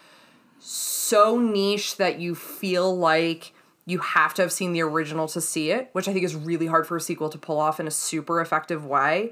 so 0.59 1.39
niche 1.39 1.97
that 1.97 2.19
you 2.19 2.35
feel 2.35 2.95
like 2.95 3.53
you 3.87 3.99
have 3.99 4.33
to 4.33 4.41
have 4.41 4.51
seen 4.51 4.73
the 4.73 4.81
original 4.81 5.29
to 5.29 5.39
see 5.39 5.71
it, 5.71 5.89
which 5.93 6.09
I 6.09 6.13
think 6.13 6.25
is 6.25 6.35
really 6.35 6.67
hard 6.67 6.85
for 6.85 6.97
a 6.97 7.01
sequel 7.01 7.29
to 7.29 7.37
pull 7.37 7.57
off 7.57 7.79
in 7.79 7.87
a 7.87 7.91
super 7.91 8.41
effective 8.41 8.85
way. 8.85 9.31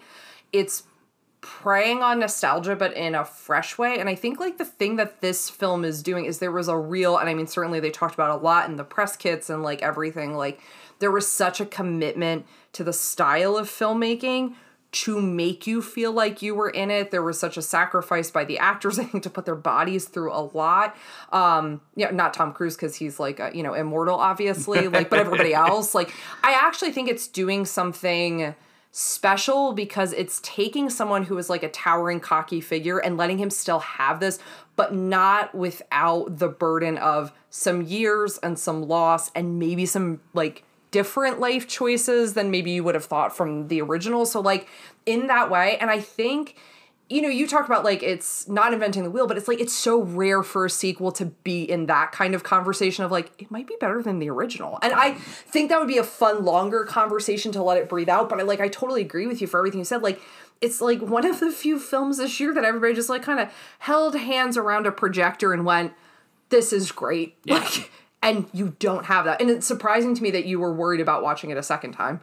It's 0.54 0.84
preying 1.42 2.02
on 2.02 2.18
nostalgia 2.18 2.76
but 2.76 2.92
in 2.94 3.14
a 3.14 3.24
fresh 3.24 3.78
way 3.78 4.00
and 4.00 4.10
i 4.10 4.16
think 4.16 4.40
like 4.40 4.58
the 4.58 4.66
thing 4.66 4.96
that 4.96 5.22
this 5.22 5.48
film 5.48 5.86
is 5.86 6.02
doing 6.02 6.26
is 6.26 6.40
there 6.40 6.52
was 6.52 6.68
a 6.68 6.76
real 6.76 7.18
and 7.18 7.30
i 7.30 7.36
mean 7.36 7.46
certainly 7.46 7.80
they 7.80 7.92
talked 7.92 8.16
about 8.16 8.32
a 8.32 8.44
lot 8.44 8.68
in 8.68 8.78
the 8.78 8.84
press 8.84 9.16
kits 9.16 9.48
and 9.48 9.62
like 9.62 9.84
everything 9.84 10.34
like 10.34 10.60
there 10.98 11.12
was 11.12 11.28
such 11.28 11.62
a 11.62 11.66
commitment 11.66 12.48
to 12.72 12.84
the 12.84 12.92
style 12.92 13.58
of 13.58 13.70
filmmaking 13.70 14.56
to 14.96 15.22
make 15.22 15.68
you 15.68 15.82
feel 15.82 16.14
like 16.14 16.42
you 16.42 16.56
were 16.56 16.70
in 16.70 16.90
it. 16.90 17.12
There 17.12 17.22
was 17.22 17.38
such 17.38 17.58
a 17.58 17.62
sacrifice 17.62 18.32
by 18.32 18.46
the 18.46 18.58
actors 18.58 18.98
i 19.00 19.04
think 19.04 19.24
to 19.24 19.30
put 19.30 19.46
their 19.46 19.56
bodies 19.56 20.06
through 20.06 20.32
a 20.32 20.50
lot. 20.54 20.96
Um 21.32 21.82
yeah 21.96 22.12
not 22.12 22.34
tom 22.34 22.54
cruise 22.54 22.76
because 22.76 22.96
he's 22.96 23.20
like 23.20 23.40
uh, 23.40 23.52
you 23.54 23.64
know 23.64 23.74
immortal 23.74 24.16
obviously 24.16 24.88
like 24.88 25.10
but 25.10 25.20
everybody 25.20 25.54
else. 25.66 25.94
Like 25.94 26.14
i 26.44 26.54
actually 26.54 26.92
think 26.92 27.10
it's 27.10 27.28
doing 27.28 27.66
something 27.66 28.56
special 28.98 29.74
because 29.74 30.14
it's 30.14 30.40
taking 30.42 30.90
someone 30.90 31.24
who 31.24 31.38
is 31.38 31.50
like 31.50 31.64
a 31.64 31.70
towering 31.70 32.22
cocky 32.22 32.62
figure 32.62 32.98
and 32.98 33.18
letting 33.18 33.38
him 33.38 33.50
still 33.50 33.80
have 33.80 34.22
this 34.22 34.40
but 34.78 34.96
not 34.96 35.54
without 35.54 36.38
the 36.40 36.48
burden 36.48 36.98
of 36.98 37.34
some 37.50 37.82
years 37.82 38.38
and 38.38 38.58
some 38.58 38.88
loss 38.88 39.32
and 39.36 39.60
maybe 39.60 39.86
some 39.86 40.22
like 40.34 40.64
different 40.96 41.40
life 41.42 41.68
choices 41.68 42.34
than 42.36 42.50
maybe 42.50 42.72
you 42.72 42.84
would 42.84 42.96
have 42.96 43.06
thought 43.06 43.36
from 43.36 43.68
the 43.68 43.82
original 43.82 44.26
so 44.26 44.40
like 44.40 44.68
in 45.06 45.28
that 45.28 45.52
way 45.52 45.78
and 45.82 45.92
i 45.92 46.00
think 46.00 46.56
you 47.08 47.22
know, 47.22 47.30
you 47.30 47.46
talk 47.46 47.68
about 47.68 47.84
like 47.84 48.02
it's 48.02 48.48
not 48.48 48.74
inventing 48.74 49.04
the 49.04 49.12
wheel, 49.12 49.28
but 49.28 49.38
it's 49.38 49.48
like 49.48 49.60
it's 49.60 49.74
so 49.74 50.02
rare 50.02 50.42
for 50.42 50.66
a 50.66 50.70
sequel 50.70 51.12
to 51.14 51.26
be 51.26 51.62
in 51.62 51.86
that 51.86 52.12
kind 52.12 52.34
of 52.34 52.44
conversation 52.44 53.06
of 53.06 53.12
like 53.12 53.32
it 53.38 53.52
might 53.52 53.68
be 53.68 53.76
better 53.80 54.02
than 54.02 54.18
the 54.18 54.30
original. 54.30 54.80
And 54.82 54.92
I 54.92 55.14
think 55.14 55.70
that 55.70 55.78
would 55.78 55.88
be 55.88 56.00
a 56.00 56.04
fun 56.04 56.44
longer 56.44 56.84
conversation 56.84 57.52
to 57.52 57.62
let 57.62 57.78
it 57.78 57.88
breathe 57.88 58.10
out, 58.10 58.28
but 58.28 58.40
I 58.40 58.44
like 58.44 58.60
I 58.60 58.70
totally 58.70 59.02
agree 59.02 59.28
with 59.28 59.40
you 59.40 59.46
for 59.46 59.60
everything 59.60 59.80
you 59.80 59.86
said. 59.86 60.02
Like 60.02 60.20
it's 60.62 60.82
like 60.82 61.00
one 61.00 61.26
of 61.28 61.40
the 61.40 61.52
few 61.52 61.78
films 61.78 62.18
this 62.18 62.40
year 62.40 62.56
that 62.56 62.66
everybody 62.66 62.96
just 62.96 63.10
like 63.10 63.22
kind 63.22 63.40
of 63.40 63.54
held 63.80 64.16
hands 64.16 64.58
around 64.58 64.88
a 64.88 64.92
projector 64.92 65.54
and 65.54 65.64
went, 65.64 65.94
"This 66.50 66.74
is 66.74 66.92
great." 66.92 67.38
Like 67.46 67.92
and 68.26 68.48
you 68.54 68.76
don't 68.80 69.06
have 69.06 69.26
that. 69.26 69.40
And 69.40 69.50
it's 69.50 69.68
surprising 69.68 70.16
to 70.16 70.24
me 70.24 70.32
that 70.32 70.46
you 70.46 70.60
were 70.60 70.74
worried 70.74 71.02
about 71.02 71.24
watching 71.24 71.50
it 71.52 71.58
a 71.58 71.64
second 71.64 71.94
time. 71.94 72.22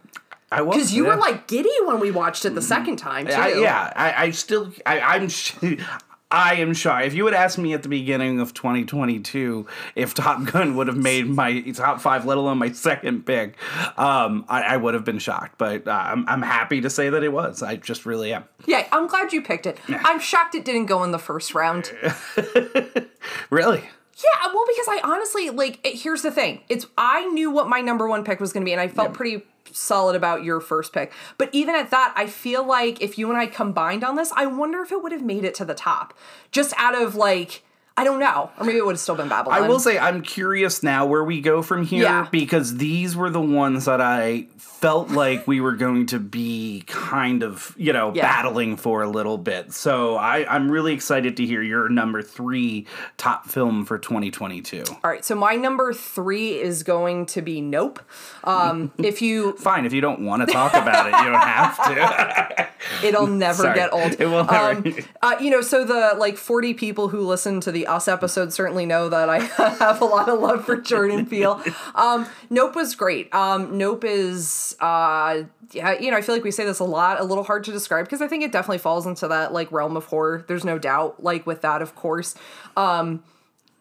I 0.51 0.61
was 0.61 0.75
Because 0.75 0.93
you 0.93 1.05
yeah. 1.05 1.15
were 1.15 1.21
like 1.21 1.47
giddy 1.47 1.73
when 1.85 1.99
we 1.99 2.11
watched 2.11 2.45
it 2.45 2.53
the 2.53 2.61
second 2.61 2.97
time, 2.97 3.25
too. 3.25 3.33
I, 3.33 3.53
yeah, 3.59 3.91
I, 3.95 4.25
I 4.25 4.31
still, 4.31 4.71
I, 4.85 4.99
I'm, 4.99 5.29
sh- 5.29 5.55
I 6.31 6.55
am 6.55 6.73
shy. 6.73 7.03
If 7.03 7.13
you 7.13 7.25
had 7.25 7.33
asked 7.33 7.57
me 7.57 7.73
at 7.73 7.83
the 7.83 7.89
beginning 7.89 8.39
of 8.39 8.53
2022 8.53 9.65
if 9.95 10.13
Top 10.13 10.43
Gun 10.45 10.75
would 10.75 10.87
have 10.87 10.97
made 10.97 11.27
my 11.27 11.61
top 11.71 12.01
five, 12.01 12.25
let 12.25 12.37
alone 12.37 12.57
my 12.57 12.71
second 12.71 13.25
pick, 13.25 13.55
um, 13.97 14.45
I, 14.49 14.61
I 14.63 14.77
would 14.77 14.93
have 14.95 15.05
been 15.05 15.19
shocked. 15.19 15.57
But 15.57 15.87
uh, 15.87 15.91
I'm, 15.91 16.27
I'm 16.27 16.41
happy 16.41 16.81
to 16.81 16.89
say 16.89 17.09
that 17.09 17.23
it 17.23 17.31
was. 17.31 17.63
I 17.63 17.75
just 17.75 18.05
really 18.05 18.33
am. 18.33 18.43
Yeah, 18.65 18.87
I'm 18.91 19.07
glad 19.07 19.31
you 19.31 19.41
picked 19.41 19.65
it. 19.67 19.79
I'm 19.87 20.19
shocked 20.19 20.55
it 20.55 20.65
didn't 20.65 20.87
go 20.87 21.03
in 21.03 21.11
the 21.11 21.19
first 21.19 21.55
round. 21.55 21.91
Really? 23.49 23.83
Yeah, 24.15 24.47
uh, 24.47 24.51
well, 24.53 24.65
because 24.67 24.87
I 24.87 25.01
honestly 25.03 25.49
like. 25.49 25.79
It, 25.83 26.01
here's 26.01 26.21
the 26.21 26.31
thing: 26.31 26.61
it's 26.69 26.85
I 26.97 27.25
knew 27.27 27.49
what 27.49 27.67
my 27.67 27.81
number 27.81 28.07
one 28.07 28.23
pick 28.23 28.39
was 28.39 28.53
going 28.53 28.63
to 28.63 28.65
be, 28.65 28.71
and 28.71 28.81
I 28.81 28.87
felt 28.87 29.13
pretty 29.13 29.43
solid 29.71 30.15
about 30.15 30.43
your 30.43 30.59
first 30.59 30.93
pick. 30.93 31.11
But 31.37 31.49
even 31.51 31.75
at 31.75 31.89
that, 31.91 32.13
I 32.15 32.27
feel 32.27 32.63
like 32.63 33.01
if 33.01 33.17
you 33.17 33.29
and 33.29 33.37
I 33.37 33.47
combined 33.47 34.03
on 34.03 34.15
this, 34.15 34.31
I 34.35 34.45
wonder 34.45 34.81
if 34.81 34.91
it 34.91 35.01
would 35.01 35.11
have 35.11 35.23
made 35.23 35.43
it 35.43 35.55
to 35.55 35.65
the 35.65 35.73
top, 35.73 36.13
just 36.51 36.73
out 36.77 36.95
of 36.95 37.15
like. 37.15 37.63
I 37.95 38.03
don't 38.03 38.19
know. 38.19 38.49
Or 38.59 38.65
maybe 38.65 38.79
it 38.79 38.85
would 38.85 38.93
have 38.93 38.99
still 38.99 39.15
been 39.15 39.29
Babylon. 39.29 39.61
I 39.63 39.67
will 39.67 39.79
say 39.79 39.99
I'm 39.99 40.21
curious 40.23 40.81
now 40.81 41.05
where 41.05 41.23
we 41.23 41.41
go 41.41 41.61
from 41.61 41.85
here 41.85 42.03
Yeah. 42.03 42.27
because 42.31 42.77
these 42.77 43.15
were 43.15 43.29
the 43.29 43.39
ones 43.41 43.85
that 43.85 44.01
I 44.01 44.47
felt 44.57 45.11
like 45.11 45.47
we 45.47 45.61
were 45.61 45.73
going 45.73 46.07
to 46.07 46.19
be 46.19 46.83
kind 46.87 47.43
of, 47.43 47.73
you 47.77 47.93
know, 47.93 48.11
Yeah. 48.15 48.23
battling 48.23 48.77
for 48.77 49.03
a 49.03 49.07
little 49.07 49.37
bit. 49.37 49.73
So 49.73 50.15
I, 50.15 50.43
I'm 50.53 50.71
really 50.71 50.91
excited 50.93 51.37
to 51.37 51.45
hear 51.45 51.61
your 51.61 51.87
number 51.87 52.21
three 52.23 52.87
top 53.17 53.45
film 53.47 53.85
for 53.85 53.97
2022. 53.99 54.83
All 54.89 54.97
right, 55.11 55.23
so 55.23 55.35
my 55.35 55.55
number 55.55 55.93
three 55.93 56.59
is 56.59 56.81
going 56.83 57.27
to 57.27 57.41
be 57.43 57.61
Nope. 57.61 58.01
Um, 58.43 58.91
if 58.97 59.21
you, 59.21 59.53
Fine, 59.53 59.85
if 59.85 59.93
you 59.93 60.01
don't 60.01 60.25
want 60.25 60.45
to 60.45 60.51
talk 60.51 60.73
about 60.73 61.05
it, 61.05 61.15
you 61.23 61.31
don't 61.31 61.41
have 61.41 61.77
to. 61.85 62.69
it'll 63.07 63.27
never 63.27 63.63
Sorry. 63.63 63.75
get 63.75 63.93
old. 63.93 64.19
It 64.19 64.25
will 64.25 64.43
never. 64.45 64.71
Um, 64.87 64.95
uh, 65.21 65.35
you 65.39 65.49
know, 65.51 65.61
so 65.61 65.85
the 65.85 66.15
like 66.17 66.37
40 66.37 66.73
people 66.73 67.07
who 67.07 67.21
listen 67.21 67.61
to 67.61 67.71
the 67.71 67.82
Us 67.87 68.07
episode 68.07 68.53
certainly 68.53 68.85
know 68.85 69.09
that 69.09 69.29
I 69.29 69.39
have 69.79 70.01
a 70.01 70.05
lot 70.05 70.29
of 70.29 70.39
love 70.39 70.65
for 70.65 70.75
Jordan 70.77 71.25
Peele. 71.29 71.63
Um, 71.95 72.27
nope 72.49 72.75
was 72.75 72.95
great. 72.95 73.33
Um, 73.33 73.77
nope 73.77 74.03
is, 74.03 74.75
uh, 74.79 75.43
yeah, 75.71 75.99
you 75.99 76.11
know, 76.11 76.17
I 76.17 76.21
feel 76.21 76.35
like 76.35 76.43
we 76.43 76.51
say 76.51 76.65
this 76.65 76.79
a 76.79 76.85
lot, 76.85 77.19
a 77.19 77.23
little 77.23 77.43
hard 77.43 77.63
to 77.65 77.71
describe 77.71 78.05
because 78.05 78.21
I 78.21 78.27
think 78.27 78.43
it 78.43 78.51
definitely 78.51 78.79
falls 78.79 79.05
into 79.05 79.27
that 79.27 79.53
like 79.53 79.71
realm 79.71 79.97
of 79.97 80.05
horror. 80.05 80.45
There's 80.47 80.65
no 80.65 80.77
doubt, 80.77 81.23
like 81.23 81.45
with 81.45 81.61
that, 81.61 81.81
of 81.81 81.95
course. 81.95 82.35
Um, 82.75 83.23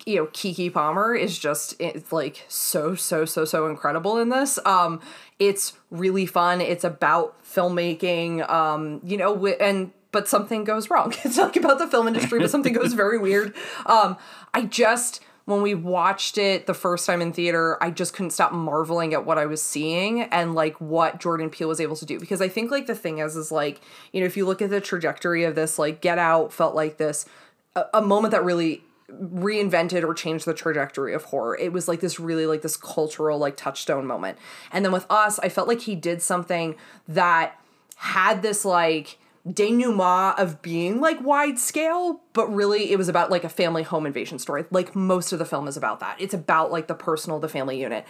you 0.06 0.16
know 0.16 0.26
Keke 0.26 0.72
Palmer 0.72 1.14
is 1.14 1.38
just 1.38 1.76
it's 1.78 2.12
like 2.12 2.44
so 2.48 2.94
so 2.94 3.24
so 3.24 3.44
so 3.44 3.68
incredible 3.68 4.18
in 4.18 4.30
this. 4.30 4.58
Um 4.64 5.00
it's 5.38 5.74
really 5.90 6.26
fun. 6.26 6.60
It's 6.60 6.84
about 6.84 7.42
filmmaking 7.44 8.48
um 8.50 9.00
you 9.04 9.16
know 9.16 9.46
and 9.46 9.92
but 10.12 10.28
something 10.28 10.64
goes 10.64 10.90
wrong. 10.90 11.14
It's 11.24 11.38
like 11.38 11.56
about 11.56 11.78
the 11.78 11.88
film 11.88 12.06
industry 12.06 12.38
but 12.38 12.50
something 12.50 12.72
goes 12.72 12.92
very 12.92 13.18
weird. 13.18 13.54
Um 13.86 14.16
I 14.54 14.62
just 14.62 15.20
when 15.44 15.60
we 15.60 15.74
watched 15.74 16.38
it 16.38 16.66
the 16.66 16.74
first 16.74 17.04
time 17.04 17.20
in 17.20 17.32
theater, 17.32 17.76
I 17.82 17.90
just 17.90 18.14
couldn't 18.14 18.30
stop 18.30 18.52
marveling 18.52 19.12
at 19.12 19.26
what 19.26 19.38
I 19.38 19.46
was 19.46 19.60
seeing 19.60 20.22
and 20.22 20.54
like 20.54 20.80
what 20.80 21.18
Jordan 21.18 21.50
Peele 21.50 21.68
was 21.68 21.80
able 21.80 21.96
to 21.96 22.06
do 22.06 22.20
because 22.20 22.40
I 22.40 22.48
think 22.48 22.70
like 22.70 22.86
the 22.86 22.94
thing 22.94 23.18
is 23.18 23.34
is 23.34 23.50
like, 23.50 23.80
you 24.12 24.20
know, 24.20 24.26
if 24.26 24.36
you 24.36 24.46
look 24.46 24.62
at 24.62 24.70
the 24.70 24.80
trajectory 24.80 25.42
of 25.44 25.56
this 25.56 25.78
like 25.78 26.00
Get 26.00 26.18
Out 26.18 26.52
felt 26.52 26.76
like 26.76 26.98
this 26.98 27.26
a, 27.74 27.86
a 27.94 28.02
moment 28.02 28.30
that 28.32 28.44
really 28.44 28.84
reinvented 29.20 30.04
or 30.04 30.14
changed 30.14 30.44
the 30.44 30.54
trajectory 30.54 31.14
of 31.14 31.24
horror. 31.24 31.56
It 31.56 31.72
was 31.72 31.88
like 31.88 32.00
this 32.00 32.18
really 32.18 32.46
like 32.46 32.62
this 32.62 32.76
cultural 32.76 33.38
like 33.38 33.56
touchstone 33.56 34.06
moment. 34.06 34.38
And 34.70 34.84
then 34.84 34.92
with 34.92 35.06
us, 35.10 35.38
I 35.40 35.48
felt 35.48 35.68
like 35.68 35.80
he 35.80 35.94
did 35.94 36.22
something 36.22 36.76
that 37.08 37.58
had 37.96 38.42
this 38.42 38.64
like 38.64 39.18
denouement 39.50 40.38
of 40.38 40.62
being 40.62 41.00
like 41.00 41.20
wide 41.22 41.58
scale, 41.58 42.20
but 42.32 42.52
really 42.52 42.92
it 42.92 42.96
was 42.98 43.08
about 43.08 43.30
like 43.30 43.44
a 43.44 43.48
family 43.48 43.82
home 43.82 44.06
invasion 44.06 44.38
story. 44.38 44.64
Like 44.70 44.94
most 44.94 45.32
of 45.32 45.38
the 45.38 45.44
film 45.44 45.66
is 45.68 45.76
about 45.76 46.00
that. 46.00 46.16
It's 46.20 46.34
about 46.34 46.70
like 46.70 46.86
the 46.86 46.94
personal, 46.94 47.38
the 47.40 47.48
family 47.48 47.80
unit. 47.80 48.06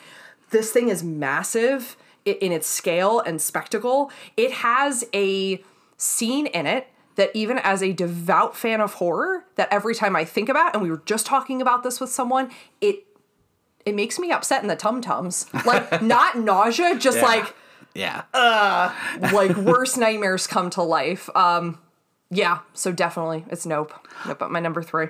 This 0.50 0.70
thing 0.70 0.88
is 0.88 1.02
massive 1.02 1.96
in 2.24 2.52
its 2.52 2.66
scale 2.66 3.20
and 3.20 3.40
spectacle. 3.40 4.10
It 4.36 4.52
has 4.52 5.04
a 5.14 5.62
scene 5.96 6.46
in 6.46 6.66
it 6.66 6.88
that 7.16 7.30
even 7.34 7.58
as 7.58 7.82
a 7.82 7.92
devout 7.92 8.56
fan 8.56 8.80
of 8.80 8.94
horror 8.94 9.44
that 9.56 9.68
every 9.70 9.94
time 9.94 10.16
I 10.16 10.24
think 10.24 10.48
about 10.48 10.74
and 10.74 10.82
we 10.82 10.90
were 10.90 11.02
just 11.04 11.26
talking 11.26 11.60
about 11.62 11.82
this 11.82 12.00
with 12.00 12.10
someone 12.10 12.50
it 12.80 13.04
it 13.84 13.94
makes 13.94 14.18
me 14.18 14.30
upset 14.32 14.62
in 14.62 14.68
the 14.68 14.76
tum 14.76 15.00
tums 15.02 15.46
like 15.66 16.00
not 16.02 16.38
nausea 16.38 16.96
just 16.98 17.18
Yeah. 17.18 17.24
like 17.24 17.54
yeah. 17.94 18.22
like 19.32 19.56
worst 19.56 19.98
nightmares 19.98 20.46
come 20.46 20.70
to 20.70 20.82
life 20.82 21.28
um 21.36 21.78
yeah 22.30 22.60
so 22.72 22.90
definitely 22.90 23.44
it's 23.50 23.66
nope 23.66 23.92
nope 24.26 24.38
but 24.38 24.50
my 24.50 24.60
number 24.60 24.82
three 24.82 25.08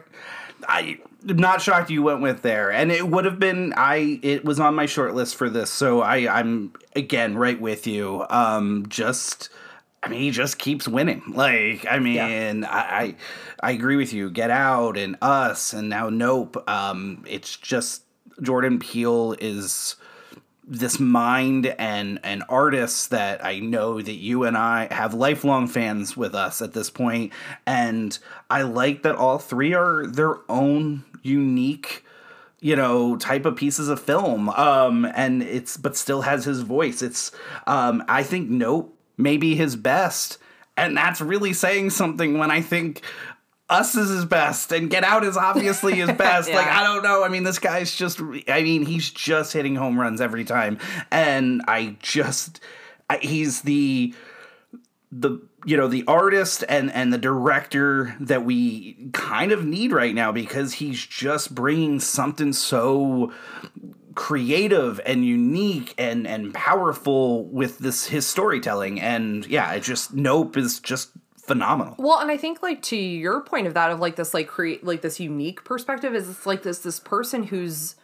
I 0.69 0.99
am 1.29 1.37
not 1.37 1.63
shocked 1.63 1.91
you 1.91 2.03
went 2.03 2.21
with 2.21 2.43
there, 2.43 2.71
and 2.71 2.91
it 2.91 3.09
would 3.09 3.25
have 3.25 3.39
been. 3.39 3.75
I 3.77 4.21
it 4.23 4.45
was 4.45 4.61
on 4.61 4.75
my 4.75 4.87
short 4.87 5.15
list 5.15 5.37
for 5.37 5.49
this, 5.51 5.71
so 5.71 6.03
I 6.03 6.39
I'm 6.39 6.73
again 6.95 7.37
right 7.37 7.61
with 7.61 7.87
you. 7.87 8.25
Um, 8.31 8.87
just. 8.89 9.49
I 10.05 10.09
mean, 10.09 10.19
he 10.19 10.33
just 10.33 10.59
keeps 10.59 10.89
winning. 10.89 11.23
Like, 11.29 11.87
I 11.89 12.01
mean, 12.01 12.65
I, 12.65 12.67
I 12.81 13.17
I 13.63 13.71
agree 13.71 13.95
with 13.95 14.13
you. 14.13 14.31
Get 14.31 14.51
Out 14.51 14.97
and 14.97 15.17
Us 15.23 15.73
and 15.73 15.89
now 15.89 16.09
Nope. 16.09 16.69
Um, 16.69 17.25
it's 17.29 17.57
just 17.57 18.03
Jordan 18.43 18.81
Peele 18.81 19.37
is 19.39 19.95
this 20.79 20.99
mind 20.99 21.67
and 21.79 22.19
and 22.23 22.43
artists 22.49 23.09
that 23.09 23.45
I 23.45 23.59
know 23.59 24.01
that 24.01 24.15
you 24.15 24.45
and 24.45 24.57
I 24.57 24.93
have 24.93 25.15
lifelong 25.15 25.69
fans 25.69 26.17
with 26.17 26.35
us 26.35 26.63
at 26.63 26.73
this 26.73 26.91
point 26.91 27.33
and 27.67 28.19
I 28.49 28.63
like 28.63 29.03
that 29.03 29.17
all 29.17 29.39
three 29.39 29.75
are 29.75 30.07
their 30.07 30.39
own 30.51 31.05
unique 31.23 32.05
you 32.61 32.77
know 32.77 33.17
type 33.17 33.45
of 33.45 33.57
pieces 33.57 33.89
of 33.89 34.01
film. 34.01 34.49
Um 34.51 35.05
and 35.15 35.43
it's 35.43 35.77
but 35.77 35.97
still 35.97 36.23
has 36.23 36.45
his 36.45 36.61
voice. 36.61 37.03
It's 37.03 37.33
um 37.67 38.03
I 38.09 38.23
think 38.23 38.49
Nope 38.49 38.97
maybe 39.17 39.55
his 39.55 39.77
best. 39.77 40.39
And 40.77 40.97
that's 40.97 41.21
really 41.21 41.53
saying 41.53 41.91
something 41.91 42.39
when 42.39 42.51
I 42.51 42.61
think 42.61 43.03
us 43.73 43.95
is 43.95 44.11
his 44.11 44.25
best 44.25 44.71
and 44.73 44.91
get 44.91 45.05
out 45.05 45.25
is 45.25 45.37
obviously 45.37 45.95
his 45.95 46.13
best. 46.19 46.53
Like 46.53 46.67
i 46.67 46.83
don't 46.83 47.03
know. 47.03 47.25
I 47.25 47.29
mean 47.29 47.45
this 47.45 47.59
guy's 47.59 47.95
just 47.95 48.21
i 48.49 48.63
mean 48.63 48.85
he's 48.87 49.11
just 49.11 49.53
hitting 49.53 49.75
home 49.75 49.99
runs 49.99 50.21
every 50.21 50.45
time. 50.45 50.79
And 51.11 51.63
i 51.67 51.97
just 52.01 52.61
I, 53.09 53.19
he's 53.19 53.63
the 53.63 54.15
the 55.11 55.41
you 55.65 55.77
know 55.77 55.89
the 55.89 56.05
artist 56.07 56.65
and 56.69 56.91
and 56.93 57.13
the 57.13 57.19
director 57.19 58.17
that 58.21 58.45
we 58.45 59.11
kind 59.13 59.53
of 59.53 59.65
need 59.65 59.93
right 59.93 60.15
now 60.15 60.33
because 60.33 60.75
he's 60.75 61.05
just 61.05 61.55
bringing 61.55 62.01
something 62.01 62.53
so 62.53 63.33
creative 64.15 65.01
and 65.07 65.25
unique 65.25 65.95
and 65.97 66.27
and 66.27 66.53
powerful 66.53 67.45
with 67.47 67.79
this 67.79 68.07
his 68.07 68.27
storytelling. 68.27 69.01
And 69.01 69.47
yeah 69.47 69.73
it 69.73 69.83
just 69.83 70.15
nope 70.15 70.57
is 70.57 70.81
just 70.81 71.11
phenomenal. 71.43 71.97
Well, 71.99 72.21
and 72.21 72.31
I 72.31 72.37
think 72.37 72.63
like 72.63 72.83
to 72.83 72.97
your 72.97 73.41
point 73.41 73.67
of 73.67 73.75
that 73.75 73.91
of 73.91 74.01
like 74.01 74.17
this 74.17 74.33
like 74.33 74.47
create 74.47 74.85
like 74.85 75.03
this 75.03 75.19
unique 75.19 75.65
perspective 75.65 76.15
is 76.15 76.29
it's 76.29 76.47
like 76.47 76.63
this 76.63 76.79
this 76.79 77.01
person 77.01 77.45
who's 77.45 77.97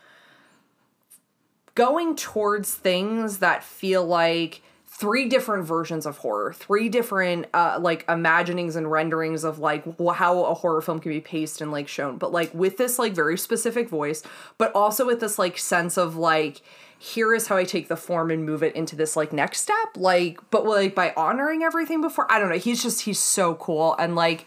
going 1.74 2.16
towards 2.16 2.74
things 2.74 3.38
that 3.38 3.62
feel 3.62 4.04
like 4.04 4.62
three 4.88 5.28
different 5.28 5.64
versions 5.64 6.06
of 6.06 6.18
horror, 6.18 6.52
three 6.52 6.88
different 6.88 7.46
uh 7.54 7.78
like 7.80 8.04
imaginings 8.08 8.74
and 8.74 8.90
renderings 8.90 9.44
of 9.44 9.60
like 9.60 9.84
how 10.14 10.44
a 10.44 10.54
horror 10.54 10.82
film 10.82 10.98
can 10.98 11.12
be 11.12 11.20
paced 11.20 11.60
and 11.60 11.70
like 11.70 11.86
shown, 11.86 12.18
but 12.18 12.32
like 12.32 12.52
with 12.52 12.76
this 12.76 12.98
like 12.98 13.14
very 13.14 13.38
specific 13.38 13.88
voice, 13.88 14.24
but 14.58 14.74
also 14.74 15.06
with 15.06 15.20
this 15.20 15.38
like 15.38 15.56
sense 15.56 15.96
of 15.96 16.16
like 16.16 16.60
here 16.98 17.34
is 17.34 17.46
how 17.46 17.56
I 17.56 17.64
take 17.64 17.88
the 17.88 17.96
form 17.96 18.30
and 18.30 18.44
move 18.44 18.62
it 18.62 18.74
into 18.74 18.96
this 18.96 19.16
like 19.16 19.32
next 19.32 19.60
step, 19.60 19.96
like 19.96 20.40
but 20.50 20.66
like 20.66 20.94
by 20.94 21.12
honoring 21.16 21.62
everything 21.62 22.00
before. 22.00 22.30
I 22.30 22.38
don't 22.38 22.48
know. 22.48 22.58
He's 22.58 22.82
just 22.82 23.02
he's 23.02 23.18
so 23.18 23.54
cool 23.54 23.94
and 23.98 24.16
like 24.16 24.46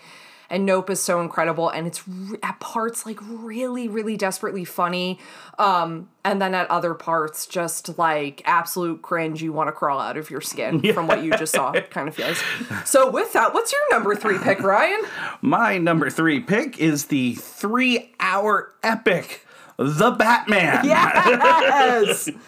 and 0.51 0.65
Nope 0.65 0.89
is 0.89 1.01
so 1.01 1.21
incredible 1.21 1.69
and 1.69 1.87
it's 1.87 2.03
at 2.43 2.59
parts 2.59 3.05
like 3.05 3.17
really 3.21 3.87
really 3.87 4.17
desperately 4.17 4.65
funny 4.65 5.17
um 5.57 6.09
and 6.25 6.41
then 6.41 6.53
at 6.53 6.69
other 6.69 6.93
parts 6.93 7.47
just 7.47 7.97
like 7.97 8.41
absolute 8.45 9.01
cringe 9.01 9.41
you 9.41 9.53
want 9.53 9.69
to 9.69 9.71
crawl 9.71 9.99
out 9.99 10.17
of 10.17 10.29
your 10.29 10.41
skin 10.41 10.81
from 10.93 11.07
what 11.07 11.23
you 11.23 11.31
just 11.31 11.53
saw 11.55 11.71
kind 11.89 12.07
of 12.09 12.15
feels. 12.15 12.43
So 12.85 13.09
with 13.09 13.31
that, 13.33 13.53
what's 13.53 13.71
your 13.71 13.81
number 13.91 14.13
3 14.13 14.37
pick, 14.39 14.59
Ryan? 14.59 15.01
My 15.41 15.77
number 15.77 16.09
three 16.09 16.41
pick 16.41 16.77
is 16.77 17.05
the 17.05 17.35
three 17.35 18.13
hour 18.19 18.73
epic, 18.83 19.45
The 19.83 20.11
Batman. 20.11 20.85
Yes. 20.85 22.29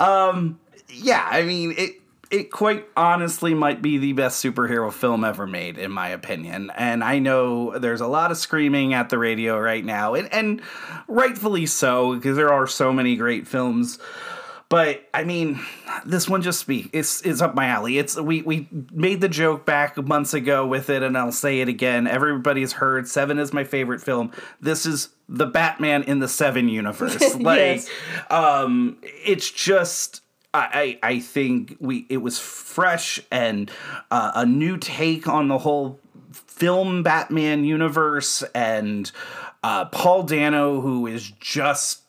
Um, 0.00 0.58
yeah, 0.88 1.26
I 1.30 1.42
mean, 1.42 1.74
it, 1.76 2.00
it 2.30 2.50
quite 2.50 2.86
honestly 2.96 3.54
might 3.54 3.82
be 3.82 3.98
the 3.98 4.12
best 4.12 4.42
superhero 4.42 4.92
film 4.92 5.24
ever 5.24 5.46
made, 5.46 5.78
in 5.78 5.90
my 5.90 6.08
opinion. 6.08 6.70
And 6.76 7.02
I 7.02 7.18
know 7.18 7.78
there's 7.78 8.00
a 8.00 8.06
lot 8.06 8.30
of 8.30 8.36
screaming 8.36 8.94
at 8.94 9.08
the 9.08 9.18
radio 9.18 9.58
right 9.58 9.84
now, 9.84 10.14
and, 10.14 10.32
and 10.32 10.62
rightfully 11.08 11.66
so, 11.66 12.14
because 12.14 12.36
there 12.36 12.52
are 12.52 12.66
so 12.66 12.92
many 12.92 13.16
great 13.16 13.46
films. 13.48 13.98
But 14.70 15.08
I 15.12 15.24
mean, 15.24 15.58
this 16.06 16.28
one 16.28 16.42
just 16.42 16.60
speak 16.60 16.90
it's 16.92 17.20
it's 17.22 17.42
up 17.42 17.56
my 17.56 17.66
alley. 17.66 17.98
It's 17.98 18.16
we 18.16 18.40
we 18.42 18.68
made 18.92 19.20
the 19.20 19.28
joke 19.28 19.66
back 19.66 19.96
months 19.98 20.32
ago 20.32 20.64
with 20.66 20.88
it, 20.90 21.02
and 21.02 21.18
I'll 21.18 21.32
say 21.32 21.60
it 21.60 21.68
again. 21.68 22.06
Everybody's 22.06 22.72
heard 22.72 23.08
Seven 23.08 23.38
is 23.40 23.52
my 23.52 23.64
favorite 23.64 24.00
film. 24.00 24.30
This 24.60 24.86
is 24.86 25.08
the 25.28 25.46
Batman 25.46 26.04
in 26.04 26.20
the 26.20 26.28
Seven 26.28 26.68
universe. 26.68 27.34
Like, 27.34 27.58
Yes. 27.58 27.88
um, 28.30 28.98
it's 29.02 29.50
just. 29.50 30.22
I, 30.54 30.98
I 31.02 31.08
I 31.14 31.18
think 31.20 31.76
we 31.80 32.06
it 32.08 32.18
was 32.18 32.38
fresh 32.38 33.20
and 33.30 33.70
uh, 34.12 34.32
a 34.36 34.46
new 34.46 34.76
take 34.78 35.26
on 35.28 35.48
the 35.48 35.58
whole 35.58 35.98
film 36.32 37.02
Batman 37.02 37.64
universe 37.64 38.42
and 38.54 39.10
uh, 39.64 39.84
Paul 39.86 40.24
Dano 40.24 40.80
who 40.80 41.06
is 41.06 41.30
just 41.40 42.02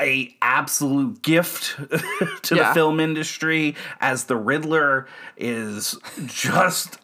a 0.00 0.34
absolute 0.42 1.22
gift 1.22 1.76
to 2.42 2.54
Yeah. 2.56 2.68
the 2.68 2.74
film 2.74 3.00
industry 3.00 3.76
as 4.00 4.24
the 4.24 4.36
Riddler 4.36 5.06
is 5.36 5.96
just 6.26 6.98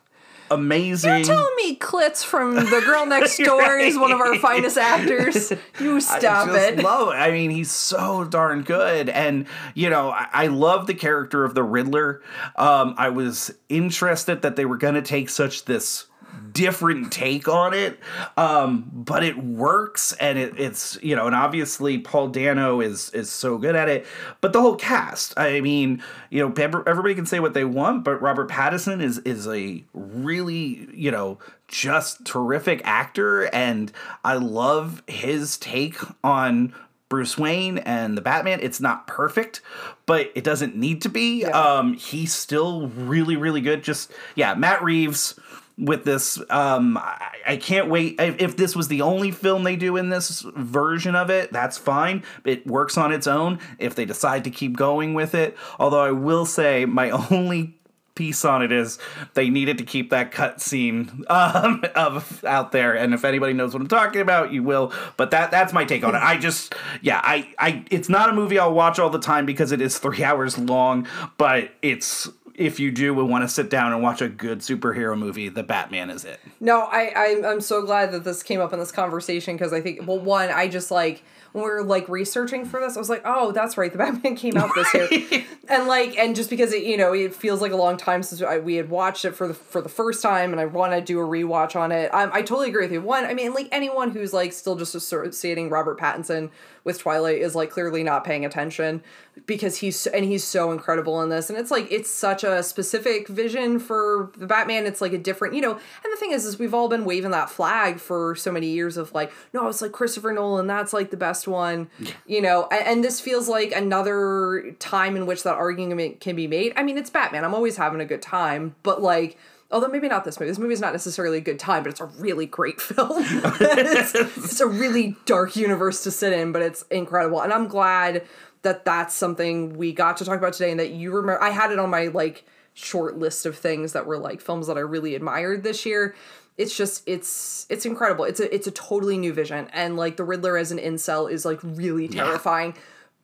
amazing. 0.51 1.19
You're 1.19 1.25
telling 1.25 1.55
me 1.57 1.77
Klitz 1.77 2.25
from 2.25 2.57
The 2.57 2.83
Girl 2.85 3.07
Next 3.07 3.39
Door 3.39 3.79
is 3.79 3.97
one 3.97 4.11
of 4.11 4.21
our 4.21 4.35
finest 4.41 4.77
actors. 4.77 5.53
You 5.79 6.01
stop 6.01 6.49
I 6.49 6.53
just 6.53 6.69
it. 6.73 6.83
Love 6.83 7.09
it. 7.09 7.13
I 7.17 7.31
mean, 7.31 7.51
he's 7.51 7.71
so 7.71 8.25
darn 8.25 8.63
good, 8.63 9.09
and 9.09 9.47
you 9.75 9.89
know, 9.89 10.11
I, 10.11 10.27
I 10.33 10.47
love 10.49 10.89
the 10.89 10.95
character 10.95 11.45
of 11.45 11.55
the 11.55 11.63
Riddler. 11.63 12.23
Um, 12.57 12.95
I 12.99 13.11
was 13.11 13.53
interested 13.69 14.43
that 14.43 14.57
they 14.57 14.65
were 14.65 14.77
going 14.79 14.95
to 14.95 15.03
take 15.03 15.31
such 15.31 15.67
this 15.67 16.07
different 16.53 17.13
take 17.13 17.49
on 17.49 17.73
it 17.73 17.99
um 18.37 18.91
but 18.93 19.23
it 19.23 19.39
works 19.39 20.13
and 20.15 20.39
it, 20.39 20.59
it's 20.59 20.99
you 21.03 21.15
know 21.15 21.27
and 21.27 21.35
obviously 21.35 21.99
paul 21.99 22.29
dano 22.29 22.81
is 22.81 23.11
is 23.11 23.31
so 23.31 23.57
good 23.57 23.77
at 23.77 23.89
it 23.89 24.05
but 24.41 24.53
the 24.53 24.61
whole 24.61 24.77
cast 24.77 25.33
i 25.39 25.61
mean 25.61 26.03
you 26.29 26.41
know 26.41 26.53
everybody 26.87 27.15
can 27.15 27.27
say 27.27 27.41
what 27.41 27.55
they 27.55 27.65
want 27.65 28.05
but 28.05 28.21
robert 28.21 28.51
pattinson 28.51 29.01
is 29.01 29.19
is 29.19 29.47
a 29.47 29.83
really 29.95 30.89
you 30.93 31.11
know 31.11 31.39
just 31.69 32.25
terrific 32.25 32.83
actor 32.85 33.45
and 33.55 33.93
i 34.25 34.35
love 34.35 35.03
his 35.07 35.57
take 35.57 35.97
on 36.25 36.75
Bruce 37.11 37.37
Wayne 37.37 37.79
and 37.79 38.17
the 38.17 38.23
Batman. 38.23 38.61
It's 38.63 38.81
not 38.81 39.09
perfect, 39.09 39.61
but 40.07 40.31
it 40.37 40.45
doesn't 40.45 40.77
need 40.77 41.03
to 41.03 41.09
be. 41.09 41.45
Um, 41.45 41.95
he's 41.95 42.33
still 42.33 42.87
really, 42.87 43.37
really 43.37 43.61
good. 43.61 43.83
Just 43.83 44.13
yeah, 44.37 44.55
Matt 44.55 44.81
Reeves 44.81 45.35
with 45.81 46.05
this. 46.05 46.41
Um, 46.51 46.97
I, 46.99 47.29
I 47.47 47.57
can't 47.57 47.89
wait. 47.89 48.21
If, 48.21 48.41
if 48.41 48.57
this 48.57 48.77
was 48.77 48.89
the 48.89 49.03
only 49.03 49.31
film 49.31 49.65
they 49.65 49.77
do 49.77 49.97
in 49.97 50.11
this 50.11 50.41
version 50.57 51.17
of 51.17 51.31
it, 51.31 51.53
that's 51.53 51.79
fine. 51.79 52.23
It 52.45 52.67
works 52.67 52.97
on 52.99 53.13
its 53.13 53.27
own. 53.27 53.59
If 53.79 53.95
they 53.95 54.05
decide 54.05 54.45
to 54.45 54.51
keep 54.51 54.77
going 54.77 55.15
with 55.15 55.35
it, 55.35 55.57
although 55.79 56.03
I 56.03 56.13
will 56.13 56.47
say 56.47 56.85
my 56.85 57.11
only 57.31 57.81
piece 58.21 58.45
on 58.45 58.61
it 58.61 58.71
is 58.71 58.99
they 59.33 59.49
needed 59.49 59.79
to 59.79 59.85
keep 59.85 60.11
that 60.11 60.31
cut 60.31 60.61
scene 60.61 61.25
um, 61.31 61.83
of 61.95 62.45
out 62.45 62.71
there 62.71 62.95
and 62.95 63.15
if 63.15 63.25
anybody 63.25 63.55
knows 63.55 63.73
what 63.73 63.81
i'm 63.81 63.89
talking 63.89 64.21
about 64.21 64.53
you 64.53 64.63
will 64.63 64.93
but 65.17 65.31
that 65.31 65.51
that's 65.51 65.73
my 65.73 65.85
take 65.87 66.05
on 66.05 66.15
it 66.15 66.19
i 66.19 66.37
just 66.37 66.75
yeah 67.01 67.21
i 67.25 67.49
i 67.59 67.83
it's 67.91 68.11
not 68.11 68.29
a 68.29 68.33
movie 68.33 68.59
i'll 68.59 68.75
watch 68.75 68.99
all 68.99 69.09
the 69.09 69.19
time 69.19 69.47
because 69.47 69.73
it 69.73 69.81
is 69.81 69.99
three 69.99 70.23
hours 70.31 70.59
long 70.59 71.07
but 71.39 71.71
it's 71.81 72.29
if 72.55 72.81
you 72.81 72.91
do 72.91 73.15
want 73.15 73.43
to 73.43 73.49
sit 73.49 73.71
down 73.71 73.93
and 73.93 74.03
watch 74.03 74.21
a 74.21 74.29
good 74.29 74.61
superhero 74.61 75.19
movie 75.19 75.49
the 75.49 75.63
batman 75.63 76.11
is 76.11 76.25
it. 76.25 76.41
No, 76.61 76.81
I, 76.81 77.13
I 77.17 77.51
I'm 77.51 77.61
so 77.61 77.83
glad 77.83 78.13
that 78.13 78.25
this 78.25 78.43
came 78.43 78.61
up 78.61 78.73
in 78.73 78.79
this 78.79 78.93
conversation 78.93 79.57
because 79.57 79.73
I 79.73 79.81
think 79.81 80.07
well 80.07 80.19
one 80.19 80.51
I 80.51 80.69
just 80.69 80.91
like 80.91 81.23
when 81.53 81.65
we 81.65 81.71
were 81.71 81.83
like 81.83 82.09
researching 82.09 82.65
for 82.65 82.81
this 82.81 82.97
I 82.97 82.99
was 82.99 83.11
like 83.11 83.23
oh 83.25 83.53
that's 83.53 83.77
right 83.77 83.91
the 83.91 83.99
Batman 83.99 84.37
came 84.37 84.57
out 84.57 84.71
this 84.75 84.95
year. 84.95 85.45
And 85.69 85.87
like 85.87 86.19
and 86.19 86.35
just 86.35 86.51
because 86.51 86.73
it 86.73 86.83
you 86.83 86.97
know 86.97 87.13
it 87.13 87.33
feels 87.33 87.61
like 87.61 87.71
a 87.71 87.77
long 87.77 87.97
time 87.97 88.25
since 88.25 88.43
I, 88.43 88.59
we 88.59 88.75
had 88.75 88.91
watched 88.91 89.25
it 89.25 89.37
for 89.37 89.47
the 89.47 89.55
for 89.55 89.81
the 89.81 89.89
first 89.89 90.21
time 90.21 90.51
and 90.51 90.61
I 90.61 90.65
want 90.65 90.93
to 90.93 91.01
do 91.01 91.21
a 91.21 91.23
rewatch 91.23 91.77
on 91.77 91.93
it. 91.93 92.13
Um, 92.13 92.31
I 92.33 92.43
totally 92.43 92.71
agree 92.71 92.83
with 92.83 92.93
you. 92.93 93.01
One 93.01 93.25
I 93.25 93.35
mean 93.35 93.55
like 93.55 93.69
anyone 93.71 94.11
who's 94.11 94.33
like 94.33 94.53
still 94.53 94.75
just 94.75 94.97
associating 94.97 95.71
Robert 95.71 95.99
Pattinson 96.01 96.51
with 96.83 96.99
Twilight 96.99 97.41
is 97.41 97.55
like 97.55 97.71
clearly 97.71 98.03
not 98.03 98.25
paying 98.25 98.45
attention 98.45 99.03
because 99.47 99.79
he's 99.79 100.07
and 100.07 100.25
he's 100.25 100.45
so 100.45 100.73
incredible 100.73 101.21
in 101.23 101.29
this. 101.29 101.51
And 101.51 101.59
it's 101.59 101.71
like 101.71 101.91
it's 101.91 102.11
such 102.11 102.45
a 102.45 102.63
specific 102.63 103.29
vision 103.29 103.79
for 103.79 104.31
the 104.37 104.47
Batman. 104.47 104.87
It's 104.87 105.01
like 105.01 105.13
a 105.13 105.19
different 105.19 105.55
you 105.55 105.61
know 105.61 105.73
and 105.73 106.13
the 106.13 106.17
thing 106.17 106.33
is 106.33 106.45
is 106.45 106.59
we've 106.59 106.75
all 106.75 106.89
been 106.89 107.05
waving 107.05 107.31
that 107.33 107.51
flag 107.51 108.01
for 108.01 108.35
so 108.35 108.53
many 108.53 108.69
years 108.69 108.97
of 108.97 109.13
like 109.13 109.33
no 109.53 109.69
it's 109.69 109.83
like 109.83 109.93
Christopher 109.93 110.33
Nolan. 110.33 110.67
That's 110.67 110.93
like 110.93 111.11
the 111.11 111.17
best 111.17 111.49
one 111.49 111.89
you 112.27 112.41
know? 112.41 112.69
And, 112.71 112.87
and 112.87 113.05
this 113.05 113.21
feels 113.21 113.49
like 113.49 113.73
another 113.73 114.75
time 114.79 115.17
in 115.17 115.27
which 115.27 115.43
that 115.43 115.55
argument 115.55 116.21
can 116.21 116.37
be 116.37 116.47
made. 116.47 116.73
I 116.77 116.83
mean 116.83 116.99
it's 116.99 117.11
Batman. 117.11 117.45
I'm 117.45 117.55
always 117.55 117.77
having 117.77 118.01
a 118.01 118.07
good 118.07 118.23
time 118.23 118.75
but 118.83 119.03
like 119.03 119.39
Although 119.73 119.89
maybe 119.89 120.09
not 120.09 120.25
this 120.25 120.41
movie. 120.41 120.51
This 120.51 120.59
movie 120.59 120.75
is 120.75 120.81
not 120.81 120.93
necessarily 120.93 121.39
a 121.39 121.41
good 121.41 121.59
time, 121.61 121.85
but 121.85 121.91
it's 121.91 122.01
a 122.01 122.07
really 122.07 122.47
great 122.47 122.81
film. 122.81 123.23
it's, 123.25 124.15
it's 124.15 124.61
a 124.61 124.67
really 124.67 125.17
dark 125.27 125.55
universe 125.57 126.03
to 126.05 126.11
sit 126.11 126.33
in, 126.33 126.53
but 126.53 126.63
it's 126.63 126.83
incredible. 126.91 127.41
And 127.41 127.53
I'm 127.53 127.69
glad 127.69 128.27
that 128.63 128.85
that's 128.85 129.15
something 129.15 129.77
we 129.77 129.93
got 129.93 130.17
to 130.19 130.25
talk 130.25 130.39
about 130.39 130.53
today 130.53 130.71
and 130.71 130.81
that 130.81 130.91
you 130.91 131.13
remember. 131.13 131.43
I 131.43 131.51
had 131.51 131.71
it 131.71 131.79
on 131.79 131.91
my 131.91 132.07
like 132.07 132.45
short 132.75 133.19
list 133.19 133.47
of 133.47 133.57
things 133.57 133.93
that 133.93 134.07
were 134.07 134.19
like 134.19 134.41
films 134.41 134.67
that 134.67 134.77
I 134.77 134.81
really 134.81 135.15
admired 135.15 135.63
this 135.63 135.87
year. 135.87 136.15
It's 136.59 136.77
just 136.77 137.03
it's 137.07 137.67
it's 137.71 137.87
incredible. 137.87 138.25
It's 138.25 138.41
a 138.41 138.55
it's 138.55 138.67
a 138.67 138.73
totally 138.73 139.17
new 139.17 139.33
vision 139.33 139.69
and 139.73 139.97
like 139.97 140.17
the 140.17 140.25
Riddler 140.25 140.57
as 140.57 140.73
an 140.73 140.79
incel 140.79 141.31
is 141.31 141.45
like 141.45 141.59
really 141.63 142.09
terrifying, 142.09 142.75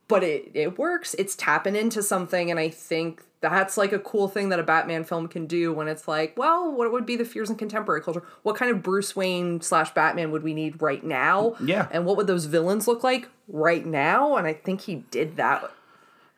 but 0.08 0.22
it 0.22 0.50
it 0.54 0.78
works. 0.78 1.14
It's 1.18 1.36
tapping 1.36 1.76
into 1.76 2.02
something 2.02 2.50
and 2.50 2.58
I 2.58 2.70
think 2.70 3.22
that's 3.48 3.76
like 3.76 3.92
a 3.92 3.98
cool 3.98 4.28
thing 4.28 4.48
that 4.50 4.58
a 4.58 4.62
Batman 4.62 5.04
film 5.04 5.28
can 5.28 5.46
do 5.46 5.72
when 5.72 5.88
it's 5.88 6.06
like, 6.08 6.34
well, 6.36 6.70
what 6.72 6.90
would 6.92 7.06
be 7.06 7.16
the 7.16 7.24
fears 7.24 7.50
in 7.50 7.56
contemporary 7.56 8.00
culture? 8.02 8.22
What 8.42 8.56
kind 8.56 8.70
of 8.70 8.82
Bruce 8.82 9.14
Wayne 9.16 9.60
slash 9.60 9.92
Batman 9.94 10.30
would 10.30 10.42
we 10.42 10.54
need 10.54 10.80
right 10.80 11.02
now? 11.04 11.54
Yeah. 11.62 11.88
And 11.90 12.04
what 12.06 12.16
would 12.16 12.26
those 12.26 12.44
villains 12.46 12.86
look 12.88 13.02
like 13.04 13.28
right 13.48 13.84
now? 13.84 14.36
And 14.36 14.46
I 14.46 14.52
think 14.52 14.82
he 14.82 14.96
did 15.10 15.36
that. 15.36 15.70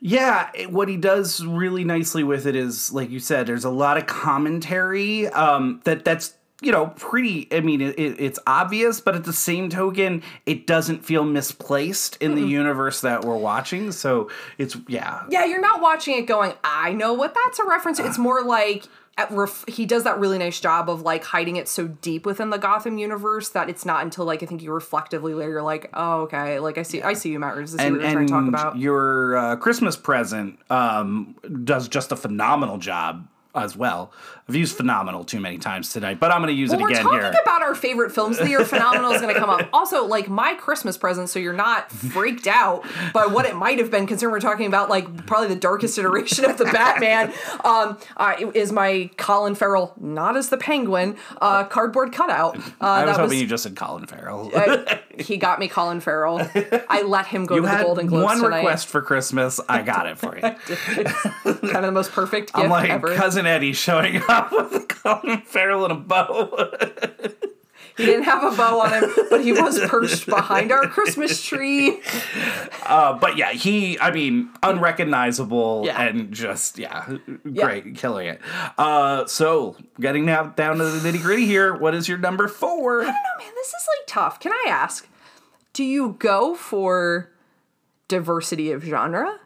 Yeah, 0.01 0.51
it- 0.55 0.71
what 0.71 0.89
he 0.89 0.97
does 0.97 1.45
really 1.45 1.83
nicely 1.85 2.23
with 2.23 2.47
it 2.47 2.55
is, 2.55 2.93
like 2.93 3.11
you 3.11 3.19
said, 3.19 3.47
there's 3.49 3.65
a 3.65 3.71
lot 3.71 3.97
of 3.97 4.07
commentary 4.07 5.27
um, 5.29 5.81
that 5.85 6.05
that's 6.05 6.35
you 6.61 6.73
know 6.73 6.89
pretty. 6.97 7.49
I 7.53 7.61
mean, 7.61 7.81
it, 7.81 7.99
it- 7.99 8.21
it's 8.21 8.39
obvious, 8.47 9.01
but 9.01 9.15
at 9.15 9.25
the 9.25 9.33
same 9.33 9.69
token, 9.71 10.23
it 10.47 10.67
doesn't 10.67 11.05
feel 11.05 11.25
misplaced 11.25 12.17
in 12.21 12.35
the 12.35 12.43
universe 12.43 13.01
that 13.03 13.25
we're 13.25 13.37
watching. 13.37 13.93
So 13.93 14.31
it's 14.59 14.77
yeah, 14.89 15.23
Yeah, 15.31 15.45
you're 15.45 15.61
not 15.61 15.81
watching 15.81 16.17
it 16.19 16.27
going, 16.27 16.53
I 16.65 16.93
know 16.93 17.13
what 17.15 17.35
that's 17.35 17.59
a 17.59 17.65
reference. 17.67 17.99
to." 17.99 18.07
It's 18.07 18.19
more 18.19 18.43
like 18.43 18.85
at 19.17 19.31
ref- 19.33 19.65
he 19.67 19.85
does 19.85 20.05
that 20.05 20.17
really 20.21 20.39
nice 20.39 20.61
job 20.61 20.89
of 20.89 21.03
like 21.03 21.25
hiding 21.25 21.57
it 21.57 21.67
so 21.69 21.89
deep 21.89 22.25
within 22.25 22.51
the 22.51 22.57
Gotham 22.57 22.99
universe 22.99 23.49
that 23.49 23.69
it's 23.69 23.85
not 23.85 24.05
until 24.05 24.25
like 24.25 24.45
I 24.45 24.47
think 24.47 24.63
you 24.63 24.73
reflectively 24.73 25.35
later 25.35 25.51
you're 25.51 25.63
like, 25.63 25.91
oh 25.95 26.23
okay, 26.23 26.59
like 26.61 26.79
I 26.79 26.83
see, 26.83 27.03
I 27.03 27.15
see 27.15 27.31
you, 27.33 27.39
Matt. 27.41 27.57
Reeves. 27.57 27.73
This 27.73 27.81
is 27.81 27.87
and 27.87 27.97
what 27.97 28.03
you're 28.03 28.13
trying 28.13 28.27
to 28.27 28.33
talk 28.33 28.47
about. 28.49 28.77
your 28.79 29.37
uh, 29.37 29.57
Christmas 29.57 29.97
present 29.97 30.59
um, 30.71 31.35
does 31.65 31.89
just 31.89 32.13
a 32.13 32.17
phenomenal 32.17 32.79
job 32.79 33.27
as 33.57 33.77
well. 33.77 34.13
I've 34.49 34.57
used 34.57 34.77
phenomenal 34.79 35.25
too 35.25 35.41
many 35.41 35.59
times 35.59 35.91
tonight, 35.93 36.19
but 36.19 36.31
I'm 36.33 36.39
going 36.41 36.49
to 36.49 36.59
use 36.59 36.71
Well, 36.71 36.79
it 36.79 36.83
we're 36.83 36.89
again 36.89 37.03
talking 37.03 37.21
here. 37.21 37.35
about 37.43 37.61
our 37.61 37.75
favorite 37.75 38.13
films 38.13 38.39
of 38.39 38.45
the 38.45 38.51
year. 38.51 38.65
Phenomenal 38.65 39.11
is 39.13 39.21
going 39.21 39.35
to 39.35 39.39
come 39.39 39.51
up. 39.51 39.69
Also, 39.75 40.07
like 40.07 40.31
my 40.31 40.55
Christmas 40.55 40.97
present, 40.97 41.29
so 41.29 41.39
you're 41.39 41.53
not 41.53 41.93
freaked 41.93 42.47
out 42.47 42.83
by 43.13 43.27
what 43.27 43.45
it 43.45 43.55
might 43.57 43.79
have 43.79 43.91
been, 43.91 44.07
considering 44.07 44.33
we're 44.33 44.41
talking 44.41 44.67
about 44.67 44.89
like 44.89 45.27
probably 45.27 45.49
the 45.49 45.57
darkest 45.61 45.99
iteration 45.99 46.47
of 46.47 46.57
the 46.57 46.65
Batman. 46.65 47.31
Um, 47.63 47.99
uh, 48.17 48.37
is 48.55 48.73
my 48.73 49.11
Colin 49.19 49.55
Farrell, 49.55 49.93
not 50.01 50.35
as 50.35 50.49
the 50.49 50.57
Penguin, 50.57 51.17
uh, 51.43 51.65
cardboard 51.65 52.13
cutout. 52.13 52.57
Uh, 52.57 52.63
I 52.81 53.05
was 53.05 53.19
hoping 53.19 53.39
you 53.39 53.47
just 53.47 53.65
said 53.65 53.77
Colin 53.77 54.07
Farrell. 54.07 54.51
I- 54.55 55.01
he 55.19 55.37
got 55.37 55.59
me 55.59 55.69
Colin 55.69 56.01
Farrell. 56.01 56.41
I 56.89 57.03
let 57.03 57.27
him 57.27 57.45
go 57.45 57.57
you 57.57 57.61
to 57.63 57.67
the 57.69 57.83
Golden 57.83 58.07
Globes 58.07 58.25
one 58.25 58.41
tonight. 58.41 58.57
request 58.59 58.87
for 58.87 59.03
Christmas. 59.03 59.61
I 59.69 59.83
got 59.83 60.07
it 60.07 60.17
for 60.17 60.37
you. 60.37 60.41
kind 60.43 61.77
of 61.77 61.83
the 61.83 61.93
most 61.93 62.13
perfect 62.13 62.55
gift 62.55 62.65
I'm 62.65 62.71
like 62.71 62.89
ever. 62.89 63.15
cousin 63.15 63.45
Eddie 63.45 63.75
showing 63.75 64.23
up 64.29 64.38
with 64.53 64.75
a 64.83 64.87
Colin 64.87 65.41
Farrell 65.43 65.85
and 65.85 65.93
a 65.93 65.97
bow. 65.97 66.71
He 67.97 68.07
didn't 68.07 68.25
have 68.27 68.45
a 68.53 68.57
bow 68.57 68.79
on 68.83 68.93
him, 68.93 69.11
but 69.29 69.41
he 69.43 69.53
was 69.53 69.81
perched 69.89 70.27
behind 70.27 70.71
our 70.71 70.87
Christmas 70.87 71.43
tree. 71.43 72.01
Uh, 72.87 73.15
but 73.19 73.37
yeah, 73.37 73.51
he, 73.51 73.99
I 73.99 74.13
mean, 74.13 74.51
unrecognizable 74.63 75.83
Yeah. 75.85 76.01
and 76.01 76.33
just, 76.33 76.79
yeah, 76.79 77.17
great, 77.43 77.97
killing 77.97 78.29
it. 78.29 78.41
Uh, 78.79 79.27
so, 79.27 79.75
getting 79.99 80.25
now 80.27 80.45
down 80.45 80.79
to 80.79 80.85
the 80.85 81.11
nitty 81.11 81.21
gritty 81.21 81.45
here, 81.47 81.75
what 81.75 81.93
is 81.93 82.09
your 82.09 82.19
number 82.19 82.47
four? 82.47 83.01
I 83.01 83.07
don't 83.07 83.15
know, 83.15 83.45
man. 83.45 83.53
This 83.57 83.67
is 83.67 83.89
like 83.99 84.07
tough. 84.07 84.39
Can 84.39 84.53
I 84.53 84.67
ask? 84.69 85.09
Do 85.73 85.83
you 85.83 86.15
go 86.21 86.55
for 86.55 87.33
diversity 88.07 88.71
of 88.71 88.85
genre? 88.85 89.41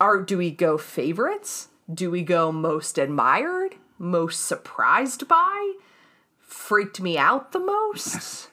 Or 0.00 0.22
do 0.22 0.38
we 0.38 0.50
go 0.50 0.78
favorites? 0.78 1.68
Do 1.92 2.10
we 2.10 2.22
go 2.22 2.50
most 2.50 2.96
admired? 2.96 3.74
Most 3.98 4.44
surprised 4.44 5.26
by? 5.28 5.74
Freaked 6.38 7.00
me 7.00 7.16
out 7.18 7.52
the 7.52 7.58
most? 7.60 8.50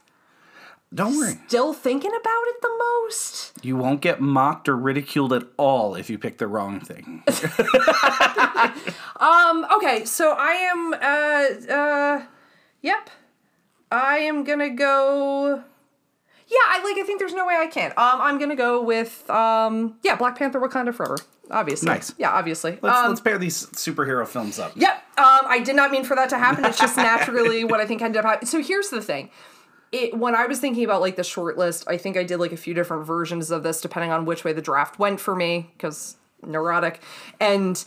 Don't 0.94 1.18
worry. 1.18 1.40
Still 1.48 1.74
thinking 1.74 2.12
about 2.12 2.44
it 2.48 2.62
the 2.62 2.72
most? 2.78 3.54
You 3.64 3.76
won't 3.78 4.02
get 4.02 4.22
mocked 4.22 4.70
or 4.70 4.78
ridiculed 4.78 5.34
at 5.34 5.44
all 5.58 5.96
if 5.96 6.10
you 6.10 6.18
pick 6.20 6.38
the 6.38 6.48
wrong 6.48 6.80
thing. 6.80 7.24
Um, 9.24 9.66
okay, 9.78 10.04
so 10.06 10.36
I 10.38 10.52
am 10.52 10.94
uh 10.94 11.74
uh 11.74 12.26
yep. 12.82 13.10
I 13.92 14.18
am 14.18 14.44
gonna 14.44 14.70
go 14.70 15.64
Yeah, 16.48 16.58
I 16.68 16.84
like 16.84 16.98
I 16.98 17.04
think 17.06 17.20
there's 17.20 17.34
no 17.34 17.46
way 17.46 17.56
I 17.56 17.68
can't. 17.68 17.98
Um 17.98 18.20
I'm 18.20 18.38
gonna 18.38 18.56
go 18.56 18.84
with 18.84 19.30
um 19.30 19.96
yeah, 20.04 20.16
Black 20.16 20.38
Panther 20.38 20.60
Wakanda 20.60 20.94
Forever. 20.94 21.18
Obviously. 21.52 21.88
Nice. 21.88 22.14
Yeah, 22.18 22.32
obviously. 22.32 22.80
Let's, 22.82 22.98
um 22.98 23.10
let's 23.10 23.22
pair 23.22 23.38
these 23.38 23.66
superhero 23.68 24.28
films 24.28 24.60
up. 24.60 24.72
Yep. 24.76 24.94
Um, 25.18 25.42
I 25.46 25.60
did 25.64 25.76
not 25.76 25.92
mean 25.92 26.04
for 26.04 26.16
that 26.16 26.30
to 26.30 26.38
happen. 26.38 26.66
It's 26.66 26.80
just 26.80 26.98
naturally 26.98 27.64
what 27.64 27.80
I 27.80 27.86
think 27.86 28.02
ended 28.02 28.20
up 28.20 28.26
happening. 28.26 28.48
So 28.48 28.62
here's 28.62 28.90
the 28.90 29.02
thing. 29.02 29.30
It, 29.92 30.18
when 30.18 30.36
I 30.36 30.48
was 30.48 30.60
thinking 30.60 30.84
about 30.84 31.02
like 31.02 31.18
the 31.18 31.24
short 31.24 31.58
list, 31.58 31.84
I 31.88 31.98
think 31.98 32.18
I 32.18 32.24
did 32.24 32.38
like 32.38 32.52
a 32.52 32.58
few 32.58 32.74
different 32.74 33.06
versions 33.06 33.52
of 33.52 33.62
this 33.62 33.80
depending 33.82 34.12
on 34.12 34.26
which 34.26 34.44
way 34.44 34.54
the 34.54 34.62
draft 34.62 34.98
went 34.98 35.20
for 35.20 35.36
me 35.36 35.70
because 35.74 36.16
neurotic. 36.42 37.02
And 37.40 37.84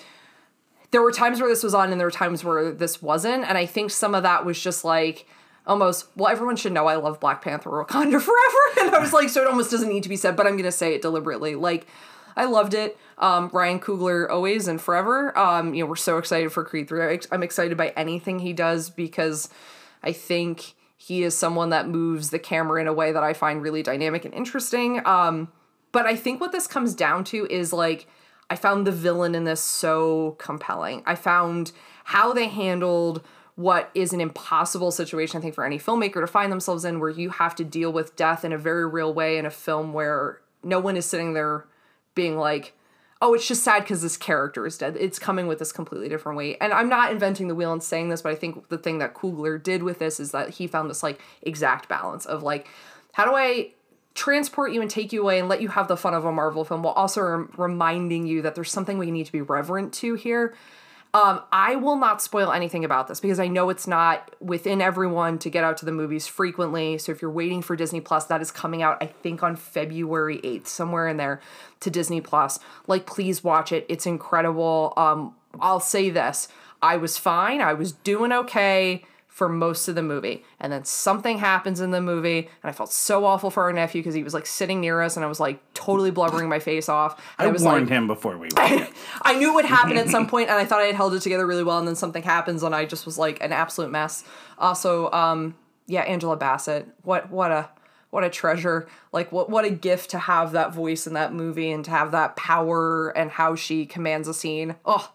there 0.93 1.03
were 1.03 1.13
times 1.13 1.41
where 1.41 1.49
this 1.49 1.65
was 1.65 1.75
on 1.75 1.91
and 1.91 2.01
there 2.01 2.07
were 2.07 2.13
times 2.13 2.45
where 2.45 2.71
this 2.73 3.03
wasn't. 3.03 3.45
And 3.45 3.59
I 3.59 3.67
think 3.67 3.91
some 3.91 4.15
of 4.15 4.23
that 4.23 4.45
was 4.45 4.61
just 4.61 4.85
like 4.85 5.27
almost, 5.67 6.07
well, 6.15 6.31
everyone 6.31 6.57
should 6.57 6.73
know 6.73 6.87
I 6.87 6.95
love 6.97 7.19
Black 7.19 7.43
Panther 7.43 7.71
or 7.71 7.85
Wakanda 7.85 8.21
forever. 8.23 8.87
And 8.87 8.95
I 8.95 9.01
was 9.01 9.13
like, 9.13 9.29
so 9.29 9.43
it 9.43 9.49
almost 9.49 9.71
doesn't 9.71 9.89
need 9.89 10.05
to 10.05 10.09
be 10.09 10.17
said, 10.17 10.37
but 10.37 10.47
I'm 10.47 10.53
going 10.53 10.65
to 10.65 10.73
say 10.73 10.95
it 10.95 11.03
deliberately. 11.03 11.57
Like, 11.57 11.87
I 12.37 12.45
loved 12.45 12.75
it. 12.75 12.99
Um, 13.19 13.51
Ryan 13.53 13.81
Coogler 13.81 14.29
always 14.29 14.69
and 14.69 14.81
forever. 14.81 15.37
Um, 15.39 15.75
you 15.75 15.83
know, 15.83 15.89
we're 15.89 15.97
so 15.97 16.19
excited 16.19 16.53
for 16.53 16.65
Creed 16.65 16.89
3. 16.89 17.21
I'm 17.33 17.43
excited 17.43 17.77
by 17.77 17.89
anything 17.97 18.41
he 18.41 18.53
does 18.53 18.91
because 18.91 19.49
I 20.03 20.13
think 20.13 20.75
he 20.97 21.23
is 21.23 21.37
someone 21.37 21.71
that 21.71 21.89
moves 21.89 22.31
the 22.31 22.39
camera 22.39 22.81
in 22.81 22.87
a 22.87 22.93
way 22.93 23.13
that 23.13 23.23
I 23.23 23.33
find 23.33 23.63
really 23.63 23.83
dynamic 23.83 24.25
and 24.25 24.35
interesting. 24.35 25.05
Um, 25.07 25.49
but 25.93 26.05
I 26.05 26.17
think 26.17 26.41
what 26.41 26.53
this 26.53 26.67
comes 26.67 26.95
down 26.95 27.25
to 27.25 27.47
is 27.51 27.73
like, 27.73 28.07
I 28.51 28.57
found 28.57 28.87
the 28.87 28.93
villain 28.93 29.35
in 29.35 29.45
this 29.45 29.61
so 29.61 30.37
compelling. 30.39 31.03
I 31.07 31.15
found 31.15 31.73
how 32.05 32.33
they 32.33 32.49
handled 32.49 33.23
what 33.57 33.91
is 33.95 34.13
an 34.13 34.21
impossible 34.21 34.91
situation, 34.91 35.39
I 35.39 35.41
think, 35.41 35.55
for 35.55 35.65
any 35.65 35.79
filmmaker 35.79 36.21
to 36.21 36.27
find 36.27 36.53
themselves 36.53 36.85
in, 36.85 37.01
where 37.01 37.11
you 37.11 37.31
have 37.31 37.55
to 37.57 37.65
deal 37.65 37.93
with 37.93 38.15
death 38.15 38.45
in 38.45 38.53
a 38.53 38.59
very 38.59 38.87
real 38.87 39.13
way 39.13 39.39
in 39.39 39.47
a 39.47 39.51
film 39.51 39.93
where 39.93 40.41
no 40.63 40.79
one 40.79 40.97
is 40.97 41.07
sitting 41.07 41.33
there 41.33 41.67
being 42.17 42.37
like, 42.37 42.73
oh, 43.23 43.33
it's 43.35 43.47
just 43.47 43.63
sad 43.63 43.85
because 43.85 44.03
this 44.03 44.17
character 44.17 44.67
is 44.67 44.77
dead. 44.77 44.97
It's 44.99 45.21
coming 45.21 45.47
with 45.47 45.61
this 45.61 45.71
completely 45.71 46.09
different 46.09 46.37
weight. 46.37 46.59
And 46.61 46.73
I'm 46.73 46.89
not 46.89 47.13
inventing 47.13 47.47
the 47.47 47.55
wheel 47.55 47.73
and 47.73 47.83
saying 47.83 48.09
this, 48.09 48.23
but 48.23 48.33
I 48.33 48.35
think 48.35 48.69
the 48.69 48.79
thing 48.79 48.99
that 48.99 49.15
Coogler 49.15 49.63
did 49.63 49.85
with 49.85 50.01
this 50.01 50.19
is 50.19 50.33
that 50.33 50.51
he 50.51 50.67
found 50.67 50.91
this 50.91 51.05
like 51.05 51.21
exact 51.43 51.89
balance 51.89 52.27
of 52.27 52.43
like, 52.43 52.69
how 53.13 53.25
do 53.25 53.35
I 53.35 53.71
transport 54.15 54.73
you 54.73 54.83
and 54.83 54.91
take 54.91 55.13
you 55.13 55.23
away 55.23 55.39
and 55.39 55.49
let 55.49 55.63
you 55.63 55.69
have 55.69 55.89
the 55.89 55.97
fun 55.97 56.15
of 56.15 56.25
a 56.25 56.33
Marvel 56.33 56.65
film 56.65 56.83
while 56.83 56.95
also 56.95 57.23
rem- 57.23 57.53
reminding 57.57 58.27
you 58.27 58.43
that 58.43 58.55
there's 58.55 58.73
something 58.73 58.99
we 58.99 59.11
need 59.11 59.27
to 59.27 59.33
be 59.33 59.43
reverent 59.43 59.93
to 59.95 60.15
here 60.15 60.55
um, 61.17 61.41
I 61.51 61.77
will 61.77 61.97
not 61.97 62.21
spoil 62.21 62.53
anything 62.53 62.85
about 62.85 63.09
this 63.09 63.21
because 63.21 63.41
I 63.41 63.49
know 63.49 63.71
it's 63.71 63.87
not 63.87 64.37
within 64.39 64.83
everyone 64.83 65.39
to 65.39 65.49
get 65.49 65.65
out 65.65 65.79
to 65.79 65.87
the 65.87 65.93
movies 65.93 66.27
frequently. 66.27 66.99
So 66.99 67.11
if 67.11 67.23
you're 67.23 67.31
waiting 67.31 67.63
for 67.63 67.75
Disney 67.75 68.03
Plus, 68.03 68.27
that 68.27 68.43
is 68.43 68.51
coming 68.51 68.83
out, 68.83 68.99
I 69.01 69.07
think, 69.07 69.43
on 69.43 69.57
February 69.57 70.41
8th, 70.41 70.67
somewhere 70.67 71.09
in 71.09 71.17
there 71.17 71.41
to 71.81 71.91
Disney 71.91 72.21
Plus. 72.21 72.59
Like, 72.87 73.07
please 73.07 73.43
watch 73.43 73.73
it. 73.73 73.87
It's 73.89 74.05
incredible. 74.05 74.93
Um, 74.99 75.35
I'll 75.59 75.81
say 75.81 76.11
this 76.11 76.49
I 76.83 76.99
was 76.99 77.17
fine, 77.17 77.63
I 77.63 77.73
was 77.73 77.93
doing 77.93 78.31
okay 78.31 79.03
for 79.37 79.51
most 79.51 79.87
of 79.87 79.95
the 79.95 80.03
movie. 80.03 80.43
And 80.61 80.73
then 80.73 80.87
something 80.87 81.37
happens 81.37 81.83
in 81.83 81.91
the 81.91 82.01
movie, 82.01 82.39
and 82.39 82.71
I 82.71 82.73
felt 82.73 82.91
so 82.91 83.27
awful 83.27 83.51
for 83.51 83.65
our 83.65 83.73
nephew 83.75 84.01
because 84.01 84.15
he 84.15 84.23
was 84.23 84.33
like 84.33 84.47
sitting 84.47 84.81
near 84.81 85.03
us, 85.03 85.15
and 85.15 85.23
I 85.23 85.29
was 85.29 85.39
like 85.39 85.61
totally 85.75 86.11
blubbering 86.11 86.49
my 86.49 86.59
face 86.59 86.89
off. 86.89 87.23
I, 87.39 87.45
I 87.45 87.49
was 87.49 87.63
warned 87.63 87.83
like, 87.83 87.91
him 87.91 88.07
before 88.07 88.39
we 88.39 88.49
went. 88.57 88.91
I 89.23 89.35
knew 89.35 89.51
it 89.51 89.55
would 89.57 89.67
happen 89.67 89.99
at 89.99 90.09
some 90.09 90.27
point, 90.27 90.49
and 90.49 90.59
I 90.59 90.65
thought 90.65 90.81
I 90.81 90.87
had 90.87 90.95
held 90.95 91.13
it 91.13 91.21
together 91.21 91.47
really 91.47 91.63
well, 91.63 91.79
and 91.79 91.87
then 91.87 91.97
something 91.97 92.23
happens, 92.23 92.63
and 92.63 92.75
I 92.75 92.87
just 92.87 93.05
was 93.05 93.19
like 93.19 93.43
an 93.43 93.53
absolute 93.53 93.91
mess. 93.91 94.25
Also, 94.57 95.11
um, 95.11 95.55
yeah, 95.87 96.01
Angela 96.05 96.39
Bassett, 96.39 96.89
what 97.03 97.31
what 97.31 97.51
a 97.51 97.69
what 98.09 98.25
a 98.25 98.31
treasure! 98.31 98.89
Like 99.13 99.33
what 99.33 99.51
what 99.51 99.67
a 99.67 99.71
gift 99.71 100.09
to 100.13 100.19
have 100.19 100.53
that 100.53 100.73
voice 100.73 101.07
in 101.07 101.13
that 101.13 101.35
movie 101.35 101.71
and 101.71 101.85
to 101.85 101.91
have 101.91 102.11
that 102.13 102.37
power 102.37 103.11
and 103.11 103.31
how 103.31 103.55
she 103.55 103.85
commands 103.85 104.29
a 104.29 104.35
scene. 104.35 104.77
Oh. 104.87 105.13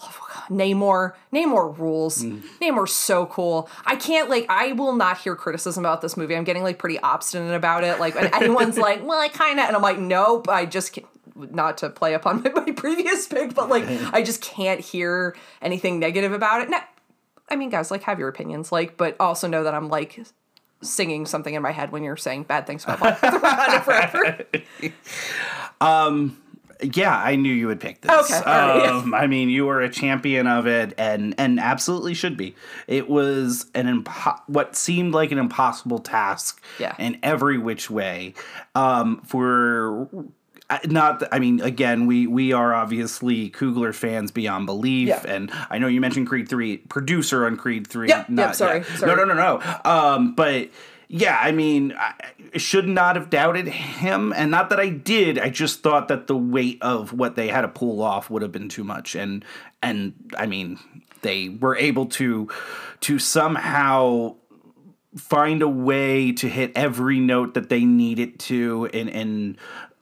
Namor, 0.50 1.14
Namor 1.32 1.76
rules. 1.76 2.22
Mm. 2.22 2.42
Namor's 2.60 2.92
so 2.92 3.26
cool. 3.26 3.68
I 3.84 3.96
can't 3.96 4.30
like 4.30 4.46
I 4.48 4.72
will 4.72 4.94
not 4.94 5.18
hear 5.18 5.34
criticism 5.34 5.84
about 5.84 6.00
this 6.02 6.16
movie. 6.16 6.36
I'm 6.36 6.44
getting 6.44 6.62
like 6.62 6.78
pretty 6.78 6.98
obstinate 7.00 7.54
about 7.54 7.84
it. 7.84 7.98
Like 7.98 8.16
and 8.16 8.32
anyone's 8.34 8.78
like, 8.78 9.04
well, 9.04 9.20
I 9.20 9.28
kind 9.28 9.58
of, 9.58 9.66
and 9.66 9.76
I'm 9.76 9.82
like, 9.82 9.98
nope. 9.98 10.48
I 10.48 10.66
just 10.66 10.92
can't 10.92 11.06
not 11.36 11.78
to 11.78 11.90
play 11.90 12.14
upon 12.14 12.42
my, 12.42 12.50
my 12.50 12.72
previous 12.72 13.26
pick, 13.26 13.54
but 13.54 13.68
like 13.68 13.84
I 14.12 14.22
just 14.22 14.40
can't 14.42 14.80
hear 14.80 15.36
anything 15.62 15.98
negative 15.98 16.32
about 16.32 16.62
it. 16.62 16.70
No, 16.70 16.78
I 17.48 17.56
mean, 17.56 17.70
guys, 17.70 17.90
like 17.90 18.02
have 18.02 18.18
your 18.18 18.28
opinions, 18.28 18.72
like, 18.72 18.96
but 18.96 19.16
also 19.20 19.48
know 19.48 19.64
that 19.64 19.74
I'm 19.74 19.88
like 19.88 20.24
singing 20.82 21.26
something 21.26 21.54
in 21.54 21.62
my 21.62 21.72
head 21.72 21.90
when 21.90 22.02
you're 22.02 22.16
saying 22.16 22.44
bad 22.44 22.66
things 22.66 22.84
about 22.84 22.98
Black 23.00 23.20
Panther 23.20 23.80
forever. 23.80 24.46
um 25.80 26.36
yeah, 26.82 27.16
I 27.16 27.36
knew 27.36 27.52
you 27.52 27.68
would 27.68 27.80
pick 27.80 28.00
this. 28.00 28.10
Okay, 28.10 28.44
um, 28.44 29.14
I 29.14 29.26
mean, 29.26 29.48
you 29.48 29.66
were 29.66 29.80
a 29.80 29.88
champion 29.88 30.46
of 30.46 30.66
it, 30.66 30.94
and 30.98 31.34
and 31.38 31.58
absolutely 31.58 32.14
should 32.14 32.36
be. 32.36 32.54
It 32.86 33.08
was 33.08 33.66
an 33.74 33.86
impo- 34.02 34.40
what 34.46 34.76
seemed 34.76 35.14
like 35.14 35.32
an 35.32 35.38
impossible 35.38 35.98
task, 35.98 36.62
yeah. 36.78 36.94
in 36.98 37.18
every 37.22 37.58
which 37.58 37.90
way. 37.90 38.34
Um, 38.74 39.22
for 39.22 40.08
not 40.86 41.22
i 41.32 41.38
mean 41.38 41.60
again 41.60 42.06
we 42.06 42.26
we 42.26 42.52
are 42.52 42.74
obviously 42.74 43.50
Coogler 43.50 43.94
fans 43.94 44.32
beyond 44.32 44.66
belief 44.66 45.06
yeah. 45.06 45.22
and 45.24 45.52
i 45.70 45.78
know 45.78 45.86
you 45.86 46.00
mentioned 46.00 46.26
creed 46.26 46.48
3 46.48 46.78
producer 46.78 47.46
on 47.46 47.56
creed 47.56 47.86
3 47.86 48.08
yep, 48.08 48.28
not, 48.28 48.42
yep, 48.48 48.54
sorry, 48.56 48.82
sorry 48.82 49.14
no 49.14 49.24
no 49.24 49.32
no 49.32 49.34
no 49.34 49.90
um 49.90 50.34
but 50.34 50.68
yeah, 51.08 51.38
I 51.40 51.52
mean, 51.52 51.94
I 51.96 52.58
should 52.58 52.88
not 52.88 53.16
have 53.16 53.30
doubted 53.30 53.68
him, 53.68 54.32
and 54.34 54.50
not 54.50 54.70
that 54.70 54.80
I 54.80 54.88
did. 54.88 55.38
I 55.38 55.50
just 55.50 55.82
thought 55.82 56.08
that 56.08 56.26
the 56.26 56.36
weight 56.36 56.78
of 56.82 57.12
what 57.12 57.36
they 57.36 57.48
had 57.48 57.62
to 57.62 57.68
pull 57.68 58.02
off 58.02 58.28
would 58.28 58.42
have 58.42 58.52
been 58.52 58.68
too 58.68 58.84
much, 58.84 59.14
and 59.14 59.44
and 59.82 60.14
I 60.36 60.46
mean, 60.46 60.78
they 61.22 61.48
were 61.48 61.76
able 61.76 62.06
to 62.06 62.48
to 63.00 63.18
somehow 63.18 64.36
find 65.16 65.62
a 65.62 65.68
way 65.68 66.32
to 66.32 66.48
hit 66.48 66.72
every 66.74 67.18
note 67.20 67.54
that 67.54 67.68
they 67.68 67.84
needed 67.84 68.38
to, 68.40 68.88
in 68.92 69.08
in 69.08 69.56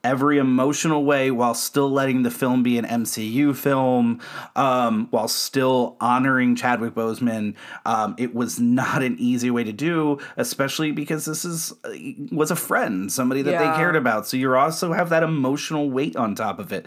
every 0.05 0.37
emotional 0.37 1.03
way 1.03 1.31
while 1.31 1.55
still 1.55 1.89
letting 1.89 2.21
the 2.21 2.29
film 2.29 2.61
be 2.61 2.77
an 2.77 2.85
MCU 2.85 3.55
film, 3.55 4.21
um, 4.55 5.07
while 5.09 5.27
still 5.27 5.97
honoring 5.99 6.55
Chadwick 6.55 6.93
Boseman. 6.93 7.55
Um, 7.85 8.15
it 8.19 8.35
was 8.35 8.59
not 8.59 9.01
an 9.01 9.17
easy 9.19 9.49
way 9.49 9.63
to 9.63 9.73
do, 9.73 10.19
especially 10.37 10.91
because 10.91 11.25
this 11.25 11.43
is 11.43 11.73
uh, 11.83 11.89
was 12.31 12.51
a 12.51 12.55
friend, 12.55 13.11
somebody 13.11 13.41
that 13.41 13.51
yeah. 13.51 13.71
they 13.71 13.77
cared 13.77 13.95
about. 13.95 14.27
So 14.27 14.37
you 14.37 14.55
also 14.55 14.93
have 14.93 15.09
that 15.09 15.23
emotional 15.23 15.89
weight 15.89 16.15
on 16.15 16.35
top 16.35 16.59
of 16.59 16.71
it. 16.71 16.85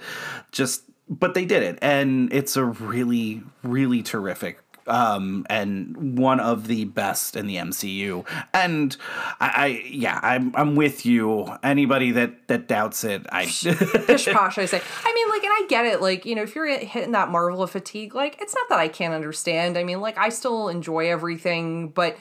Just 0.53 0.85
but 1.11 1.35
they 1.35 1.47
did 1.47 1.63
it 1.63 1.79
and 1.81 2.31
it's 2.35 2.55
a 2.55 2.65
really 2.65 3.43
really 3.63 4.03
terrific 4.03 4.61
um, 4.89 5.47
and 5.49 6.19
one 6.19 6.41
of 6.41 6.67
the 6.67 6.85
best 6.85 7.37
in 7.37 7.47
the 7.47 7.57
MCU. 7.57 8.27
And 8.53 8.97
I, 9.41 9.53
I 9.55 9.67
yeah, 9.87 10.21
I'm 10.23 10.55
I'm 10.57 10.77
with 10.77 11.07
you. 11.07 11.49
Anybody 11.63 12.11
that 12.13 12.49
that 12.49 12.69
doubts 12.69 13.05
it, 13.05 13.27
I 13.31 13.45
pish 13.45 14.27
posh. 14.27 14.59
I 14.59 14.67
say. 14.67 14.81
I 15.05 15.13
mean, 15.13 15.29
like, 15.29 15.43
and 15.43 15.53
I 15.53 15.67
get 15.69 15.87
it. 15.87 16.01
Like, 16.01 16.27
you 16.27 16.35
know, 16.35 16.43
if 16.43 16.55
you're 16.55 16.67
hitting 16.79 17.13
that 17.13 17.31
Marvel 17.31 17.67
fatigue, 17.67 18.15
like, 18.15 18.41
it's 18.41 18.55
not 18.55 18.69
that 18.71 18.79
I 18.79 18.89
can't 18.89 19.15
understand. 19.15 19.77
I 19.79 19.85
mean, 19.85 20.01
like, 20.01 20.19
I 20.19 20.29
still 20.31 20.69
enjoy 20.69 21.11
everything, 21.11 21.89
but 21.89 22.17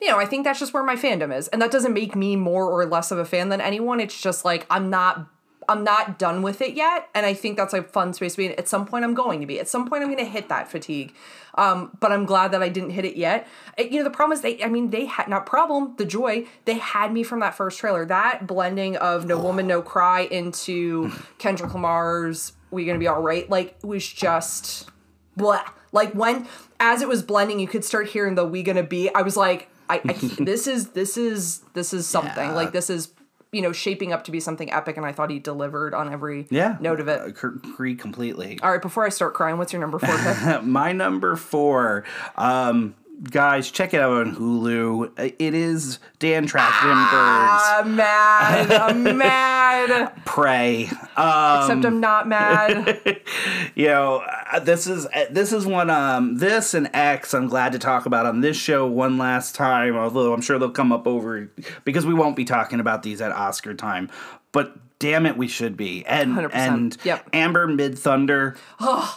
you 0.00 0.08
know, 0.08 0.18
I 0.18 0.26
think 0.26 0.44
that's 0.44 0.58
just 0.58 0.74
where 0.74 0.82
my 0.82 0.96
fandom 0.96 1.36
is. 1.36 1.48
And 1.48 1.62
that 1.62 1.70
doesn't 1.70 1.94
make 1.94 2.14
me 2.14 2.36
more 2.36 2.68
or 2.68 2.84
less 2.84 3.10
of 3.10 3.18
a 3.18 3.24
fan 3.24 3.48
than 3.48 3.60
anyone. 3.60 4.00
It's 4.00 4.20
just 4.20 4.44
like 4.44 4.66
I'm 4.70 4.90
not 4.90 5.28
I'm 5.68 5.84
not 5.84 6.18
done 6.18 6.42
with 6.42 6.60
it 6.60 6.74
yet, 6.74 7.08
and 7.14 7.24
I 7.24 7.34
think 7.34 7.56
that's 7.56 7.74
a 7.74 7.82
fun 7.82 8.12
space 8.12 8.32
to 8.32 8.38
be 8.38 8.46
in. 8.46 8.52
At 8.52 8.68
some 8.68 8.86
point, 8.86 9.04
I'm 9.04 9.14
going 9.14 9.40
to 9.40 9.46
be. 9.46 9.58
At 9.58 9.68
some 9.68 9.88
point, 9.88 10.02
I'm 10.02 10.14
to 10.16 10.24
hit 10.24 10.48
that 10.48 10.70
fatigue. 10.70 11.14
Um, 11.56 11.96
but 12.00 12.10
I'm 12.10 12.24
glad 12.24 12.52
that 12.52 12.62
I 12.62 12.68
didn't 12.68 12.90
hit 12.90 13.04
it 13.04 13.16
yet. 13.16 13.46
It, 13.78 13.90
you 13.90 13.98
know, 13.98 14.04
the 14.04 14.10
problem 14.10 14.36
is 14.36 14.42
they. 14.42 14.62
I 14.62 14.68
mean, 14.68 14.90
they 14.90 15.06
had 15.06 15.28
not 15.28 15.46
problem. 15.46 15.94
The 15.96 16.04
joy 16.04 16.46
they 16.64 16.74
had 16.74 17.12
me 17.12 17.22
from 17.22 17.40
that 17.40 17.54
first 17.54 17.78
trailer. 17.78 18.04
That 18.04 18.46
blending 18.46 18.96
of 18.96 19.26
No 19.26 19.38
Woman 19.38 19.66
No 19.66 19.80
Cry 19.82 20.22
into 20.22 21.12
Kendrick 21.38 21.72
Lamar's 21.72 22.52
"We 22.70 22.84
Gonna 22.84 22.98
Be 22.98 23.06
All 23.06 23.22
Right" 23.22 23.48
like 23.48 23.76
was 23.82 24.06
just 24.06 24.88
blah. 25.36 25.64
Like 25.92 26.12
when 26.12 26.48
as 26.80 27.02
it 27.02 27.08
was 27.08 27.22
blending, 27.22 27.60
you 27.60 27.68
could 27.68 27.84
start 27.84 28.08
hearing 28.08 28.34
the 28.34 28.44
"We 28.44 28.62
Gonna 28.62 28.82
Be." 28.82 29.14
I 29.14 29.22
was 29.22 29.36
like, 29.36 29.68
I, 29.88 30.00
I 30.04 30.12
this 30.40 30.66
is 30.66 30.90
this 30.90 31.16
is 31.16 31.60
this 31.74 31.94
is 31.94 32.06
something. 32.06 32.48
Yeah. 32.48 32.54
Like 32.54 32.72
this 32.72 32.90
is 32.90 33.10
you 33.54 33.62
know 33.62 33.72
shaping 33.72 34.12
up 34.12 34.24
to 34.24 34.30
be 34.30 34.40
something 34.40 34.72
epic 34.72 34.96
and 34.96 35.06
i 35.06 35.12
thought 35.12 35.30
he 35.30 35.38
delivered 35.38 35.94
on 35.94 36.12
every 36.12 36.46
yeah. 36.50 36.76
note 36.80 37.00
of 37.00 37.08
it. 37.08 37.22
Agree 37.26 37.94
completely. 37.94 38.58
All 38.62 38.70
right 38.70 38.82
before 38.82 39.04
i 39.04 39.08
start 39.08 39.34
crying 39.34 39.58
what's 39.58 39.72
your 39.72 39.80
number 39.80 39.98
four 39.98 40.60
my 40.62 40.92
number 40.92 41.36
four 41.36 42.04
um 42.36 42.94
guys, 43.22 43.70
check 43.70 43.94
it 43.94 44.00
out 44.00 44.12
on 44.12 44.36
Hulu. 44.36 45.34
It 45.38 45.54
is 45.54 45.98
Dan 46.18 46.46
Trachtenberg's. 46.46 47.62
I'm 47.66 47.96
mad. 47.96 48.72
I'm 48.72 49.02
mad. 49.18 50.24
Prey. 50.24 50.86
Um, 51.16 51.60
Except 51.60 51.84
I'm 51.84 52.00
not 52.00 52.28
mad. 52.28 53.20
you 53.74 53.86
know, 53.86 54.24
uh, 54.52 54.58
this 54.60 54.86
is 54.86 55.06
uh, 55.06 55.26
this 55.30 55.52
is 55.52 55.66
one. 55.66 55.90
Um, 55.90 56.38
this 56.38 56.74
and 56.74 56.90
X. 56.92 57.34
I'm 57.34 57.48
glad 57.48 57.72
to 57.72 57.78
talk 57.78 58.06
about 58.06 58.26
on 58.26 58.40
this 58.40 58.56
show 58.56 58.86
one 58.86 59.18
last 59.18 59.54
time. 59.54 59.96
Although 59.96 60.32
I'm 60.32 60.42
sure 60.42 60.58
they'll 60.58 60.70
come 60.70 60.92
up 60.92 61.06
over 61.06 61.50
because 61.84 62.06
we 62.06 62.14
won't 62.14 62.36
be 62.36 62.44
talking 62.44 62.80
about 62.80 63.02
these 63.02 63.20
at 63.20 63.32
Oscar 63.32 63.74
time. 63.74 64.10
But 64.52 64.76
damn 64.98 65.26
it, 65.26 65.36
we 65.36 65.48
should 65.48 65.76
be. 65.76 66.04
And 66.06 66.34
100%. 66.34 66.50
and 66.52 66.96
Yep. 67.04 67.30
Amber 67.32 67.66
Midthunder, 67.68 68.56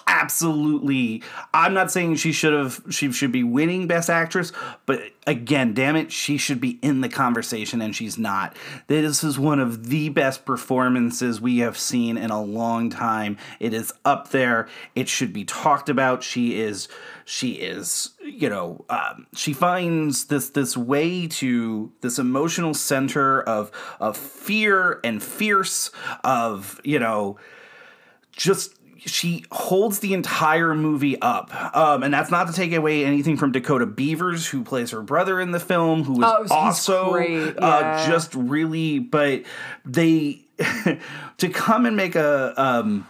absolutely. 0.08 1.24
I'm 1.54 1.74
not 1.74 1.92
saying 1.92 2.16
she 2.16 2.32
should 2.32 2.54
have 2.54 2.82
she 2.90 3.12
should 3.12 3.32
be 3.32 3.44
winning 3.44 3.88
Best 3.88 4.10
Actress, 4.10 4.52
but 4.86 5.02
again, 5.28 5.74
damn 5.74 5.98
it, 5.98 6.12
she 6.12 6.38
should 6.38 6.60
be 6.62 6.80
in 6.82 7.02
the 7.02 7.10
conversation, 7.10 7.82
and 7.82 7.96
she's 7.96 8.18
not. 8.18 8.56
This 8.88 9.24
is 9.24 9.38
one 9.38 9.60
of 9.60 9.90
the 9.90 10.10
best 10.10 10.46
performances 10.46 11.40
we 11.42 11.60
have 11.60 11.78
seen 11.78 12.18
in 12.18 12.32
a 12.32 12.42
long 12.42 12.90
time. 12.90 13.38
It 13.60 13.74
is 13.74 13.94
up 14.06 14.30
there. 14.30 14.68
It 14.96 15.10
should 15.10 15.34
be 15.34 15.44
talked 15.44 15.90
about. 15.90 16.24
She 16.24 16.60
is 16.60 16.88
she 17.26 17.52
is 17.56 18.12
you 18.24 18.48
know 18.50 18.86
um, 18.90 19.28
she 19.36 19.52
finds 19.52 20.26
this 20.26 20.50
this 20.52 20.78
way 20.78 21.28
to 21.28 21.92
this 22.00 22.18
emotional 22.18 22.74
center 22.74 23.42
of 23.42 23.70
of 24.00 24.16
fear 24.16 25.02
and 25.04 25.22
fierce 25.22 25.92
of 26.24 26.80
you 26.86 27.00
know 27.00 27.38
just 28.32 28.77
she 29.08 29.46
holds 29.52 30.00
the 30.00 30.14
entire 30.14 30.76
movie 30.76 31.20
up. 31.22 31.52
Um, 31.76 32.04
and 32.04 32.14
that's 32.14 32.30
not 32.30 32.48
to 32.48 32.54
take 32.54 32.74
away 32.74 33.04
anything 33.06 33.38
from 33.38 33.52
dakota 33.52 33.86
beavers 33.86 34.48
who 34.48 34.64
plays 34.64 34.92
her 34.92 35.02
brother 35.02 35.40
in 35.42 35.52
the 35.52 35.60
film 35.60 36.04
who 36.04 36.22
is 36.24 36.52
Oh, 36.52 36.56
also 36.56 37.12
great, 37.12 37.56
uh, 37.58 38.06
just 38.06 38.36
really 38.36 39.00
but 39.00 39.44
they 39.86 40.42
to 41.38 41.50
come 41.50 41.86
and 41.86 41.96
make 41.96 42.16
a 42.16 42.54
um, 42.62 43.08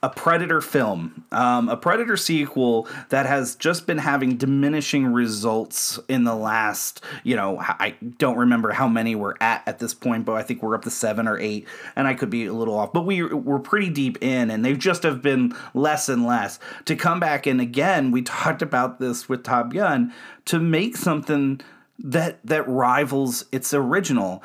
a 0.00 0.08
Predator 0.08 0.60
film, 0.60 1.24
um, 1.32 1.68
a 1.68 1.76
Predator 1.76 2.16
sequel 2.16 2.86
that 3.08 3.26
has 3.26 3.56
just 3.56 3.84
been 3.84 3.98
having 3.98 4.36
diminishing 4.36 5.06
results 5.06 5.98
in 6.08 6.22
the 6.22 6.36
last, 6.36 7.02
you 7.24 7.34
know, 7.34 7.58
I 7.58 7.96
don't 8.18 8.36
remember 8.36 8.70
how 8.70 8.86
many 8.86 9.16
we're 9.16 9.34
at 9.40 9.62
at 9.66 9.80
this 9.80 9.94
point, 9.94 10.24
but 10.24 10.34
I 10.34 10.42
think 10.44 10.62
we're 10.62 10.76
up 10.76 10.82
to 10.82 10.90
seven 10.90 11.26
or 11.26 11.36
eight, 11.38 11.66
and 11.96 12.06
I 12.06 12.14
could 12.14 12.30
be 12.30 12.46
a 12.46 12.52
little 12.52 12.76
off, 12.76 12.92
but 12.92 13.06
we 13.06 13.24
we're 13.24 13.58
pretty 13.58 13.90
deep 13.90 14.18
in, 14.22 14.52
and 14.52 14.64
they've 14.64 14.78
just 14.78 15.02
have 15.02 15.20
been 15.20 15.52
less 15.74 16.08
and 16.08 16.24
less. 16.24 16.60
To 16.84 16.94
come 16.94 17.18
back 17.18 17.46
and 17.46 17.60
again, 17.60 18.12
we 18.12 18.22
talked 18.28 18.62
about 18.62 19.00
this 19.00 19.28
with 19.28 19.42
Top 19.42 19.72
Gun 19.72 20.12
to 20.44 20.60
make 20.60 20.96
something 20.96 21.60
that 21.98 22.38
that 22.44 22.68
rivals 22.68 23.46
its 23.50 23.74
original. 23.74 24.44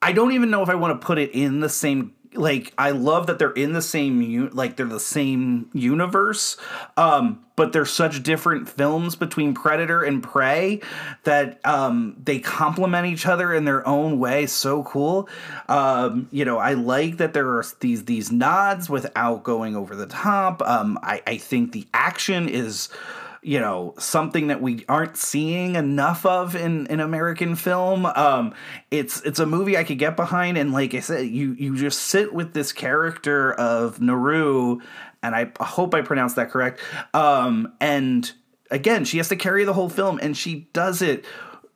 I 0.00 0.12
don't 0.12 0.32
even 0.32 0.50
know 0.50 0.62
if 0.62 0.68
I 0.68 0.74
want 0.74 0.98
to 1.00 1.04
put 1.04 1.18
it 1.18 1.32
in 1.32 1.60
the 1.60 1.68
same 1.68 2.14
like 2.36 2.72
I 2.78 2.90
love 2.90 3.26
that 3.26 3.38
they're 3.38 3.50
in 3.52 3.72
the 3.72 3.82
same 3.82 4.50
like 4.52 4.76
they're 4.76 4.86
the 4.86 5.00
same 5.00 5.70
universe 5.72 6.56
um 6.96 7.42
but 7.56 7.72
they're 7.72 7.86
such 7.86 8.22
different 8.22 8.68
films 8.68 9.16
between 9.16 9.54
Predator 9.54 10.02
and 10.02 10.22
Prey 10.22 10.80
that 11.24 11.60
um 11.64 12.16
they 12.22 12.38
complement 12.38 13.06
each 13.06 13.26
other 13.26 13.54
in 13.54 13.64
their 13.64 13.86
own 13.86 14.18
way. 14.18 14.46
So 14.46 14.82
cool. 14.84 15.28
Um 15.68 16.28
you 16.30 16.44
know 16.44 16.58
I 16.58 16.74
like 16.74 17.16
that 17.18 17.32
there 17.32 17.48
are 17.48 17.64
these 17.80 18.04
these 18.04 18.30
nods 18.30 18.90
without 18.90 19.42
going 19.42 19.76
over 19.76 19.96
the 19.96 20.06
top. 20.06 20.62
Um 20.62 20.98
I 21.02 21.22
I 21.26 21.36
think 21.38 21.72
the 21.72 21.86
action 21.94 22.48
is 22.48 22.88
you 23.46 23.60
know 23.60 23.94
something 23.96 24.48
that 24.48 24.60
we 24.60 24.84
aren't 24.88 25.16
seeing 25.16 25.76
enough 25.76 26.26
of 26.26 26.56
in 26.56 26.88
in 26.88 26.98
American 26.98 27.54
film. 27.54 28.04
Um, 28.04 28.54
it's 28.90 29.20
it's 29.22 29.38
a 29.38 29.46
movie 29.46 29.76
I 29.78 29.84
could 29.84 29.98
get 30.00 30.16
behind, 30.16 30.58
and 30.58 30.72
like 30.72 30.94
I 30.94 31.00
said, 31.00 31.26
you 31.28 31.52
you 31.52 31.76
just 31.76 32.00
sit 32.00 32.34
with 32.34 32.54
this 32.54 32.72
character 32.72 33.52
of 33.54 34.00
Naru, 34.00 34.80
and 35.22 35.34
I 35.36 35.52
hope 35.60 35.94
I 35.94 36.02
pronounced 36.02 36.34
that 36.36 36.50
correct. 36.50 36.80
Um, 37.14 37.72
and 37.80 38.30
again, 38.72 39.04
she 39.04 39.18
has 39.18 39.28
to 39.28 39.36
carry 39.36 39.62
the 39.62 39.72
whole 39.74 39.88
film, 39.90 40.18
and 40.20 40.36
she 40.36 40.68
does 40.72 41.00
it. 41.00 41.24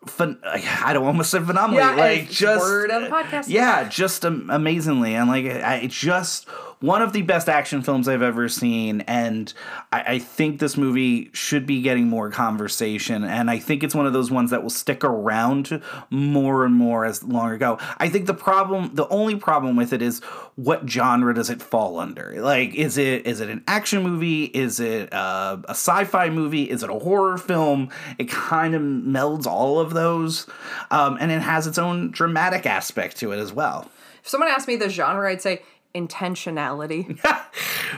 Phen- 0.06 0.38
I 0.44 0.92
don't 0.92 1.04
almost 1.06 1.30
said 1.30 1.46
phenomenally, 1.46 1.82
Yeah, 1.84 1.94
like 1.94 2.30
just 2.30 2.60
word 2.64 2.90
on 2.90 3.02
the 3.04 3.10
podcast. 3.10 3.44
yeah, 3.48 3.86
just 3.88 4.24
um, 4.24 4.48
amazingly, 4.50 5.14
and 5.14 5.28
like 5.28 5.44
I, 5.44 5.86
just 5.88 6.48
one 6.80 7.02
of 7.02 7.12
the 7.12 7.20
best 7.20 7.48
action 7.48 7.82
films 7.82 8.08
I've 8.08 8.22
ever 8.22 8.48
seen, 8.48 9.02
and 9.02 9.52
I, 9.92 10.14
I 10.14 10.18
think 10.18 10.60
this 10.60 10.78
movie 10.78 11.30
should 11.34 11.66
be 11.66 11.82
getting 11.82 12.08
more 12.08 12.30
conversation, 12.30 13.22
and 13.22 13.50
I 13.50 13.58
think 13.58 13.84
it's 13.84 13.94
one 13.94 14.06
of 14.06 14.14
those 14.14 14.30
ones 14.30 14.50
that 14.50 14.62
will 14.62 14.70
stick 14.70 15.04
around 15.04 15.82
more 16.08 16.64
and 16.64 16.74
more 16.74 17.04
as 17.04 17.22
longer 17.22 17.58
go. 17.58 17.78
I 17.98 18.08
think 18.08 18.26
the 18.26 18.34
problem, 18.34 18.94
the 18.94 19.06
only 19.08 19.36
problem 19.36 19.76
with 19.76 19.92
it 19.92 20.00
is 20.00 20.20
what 20.56 20.88
genre 20.88 21.34
does 21.34 21.50
it 21.50 21.60
fall 21.60 21.98
under? 21.98 22.40
Like, 22.40 22.74
is 22.74 22.96
it 22.96 23.26
is 23.26 23.40
it 23.40 23.50
an 23.50 23.62
action 23.68 24.02
movie? 24.02 24.44
Is 24.44 24.80
it 24.80 25.12
uh, 25.12 25.58
a 25.64 25.72
sci-fi 25.72 26.30
movie? 26.30 26.70
Is 26.70 26.82
it 26.82 26.88
a 26.88 26.98
horror 26.98 27.36
film? 27.36 27.90
It 28.18 28.30
kind 28.30 28.74
of 28.74 28.80
melds 28.80 29.46
all 29.46 29.80
of 29.80 29.92
those, 29.92 30.46
um, 30.90 31.18
and 31.20 31.30
it 31.30 31.42
has 31.42 31.66
its 31.66 31.76
own 31.76 32.10
dramatic 32.10 32.64
aspect 32.64 33.18
to 33.18 33.32
it 33.32 33.38
as 33.38 33.52
well. 33.52 33.90
If 34.22 34.28
someone 34.28 34.50
asked 34.50 34.68
me 34.68 34.76
the 34.76 34.88
genre, 34.88 35.30
I'd 35.30 35.42
say 35.42 35.62
intentionality. 35.94 37.18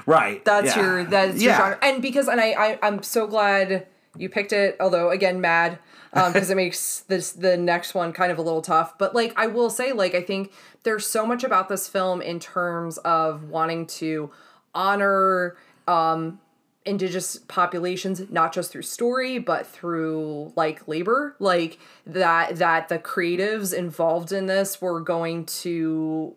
Right. 0.07 0.45
That's 0.45 0.75
yeah. 0.75 0.83
your 0.83 1.05
that's 1.05 1.41
your 1.41 1.53
Yeah. 1.53 1.59
genre. 1.59 1.79
And 1.83 2.03
because 2.03 2.27
and 2.27 2.41
I, 2.41 2.53
I 2.53 2.79
I'm 2.83 3.03
so 3.03 3.27
glad 3.27 3.87
you 4.17 4.29
picked 4.29 4.53
it. 4.53 4.77
Although 4.81 5.11
again, 5.11 5.41
mad 5.41 5.79
because 6.13 6.51
it 6.51 6.57
makes 6.65 7.01
this 7.01 7.33
the 7.33 7.57
next 7.57 7.95
one 7.95 8.13
kind 8.13 8.33
of 8.33 8.39
a 8.39 8.43
little 8.43 8.63
tough. 8.63 8.99
But 8.99 9.15
like 9.15 9.33
I 9.37 9.47
will 9.47 9.71
say, 9.71 9.93
like 9.93 10.15
I 10.15 10.23
think 10.23 10.51
there's 10.83 11.07
so 11.07 11.25
much 11.27 11.45
about 11.45 11.69
this 11.69 11.87
film 11.87 12.21
in 12.21 12.41
terms 12.41 12.99
of 12.99 13.45
wanting 13.45 13.87
to 13.87 14.31
honor 14.75 15.57
um 15.87 16.41
indigenous 16.85 17.37
populations 17.47 18.29
not 18.29 18.53
just 18.53 18.73
through 18.73 18.83
story 18.83 19.39
but 19.39 19.65
through 19.67 20.53
like 20.57 20.89
labor 20.89 21.37
like 21.39 21.79
that 22.05 22.57
that 22.57 22.89
the 22.89 22.99
creatives 22.99 23.73
involved 23.73 24.33
in 24.33 24.47
this 24.47 24.81
were 24.81 24.99
going 25.01 25.45
to 25.45 26.35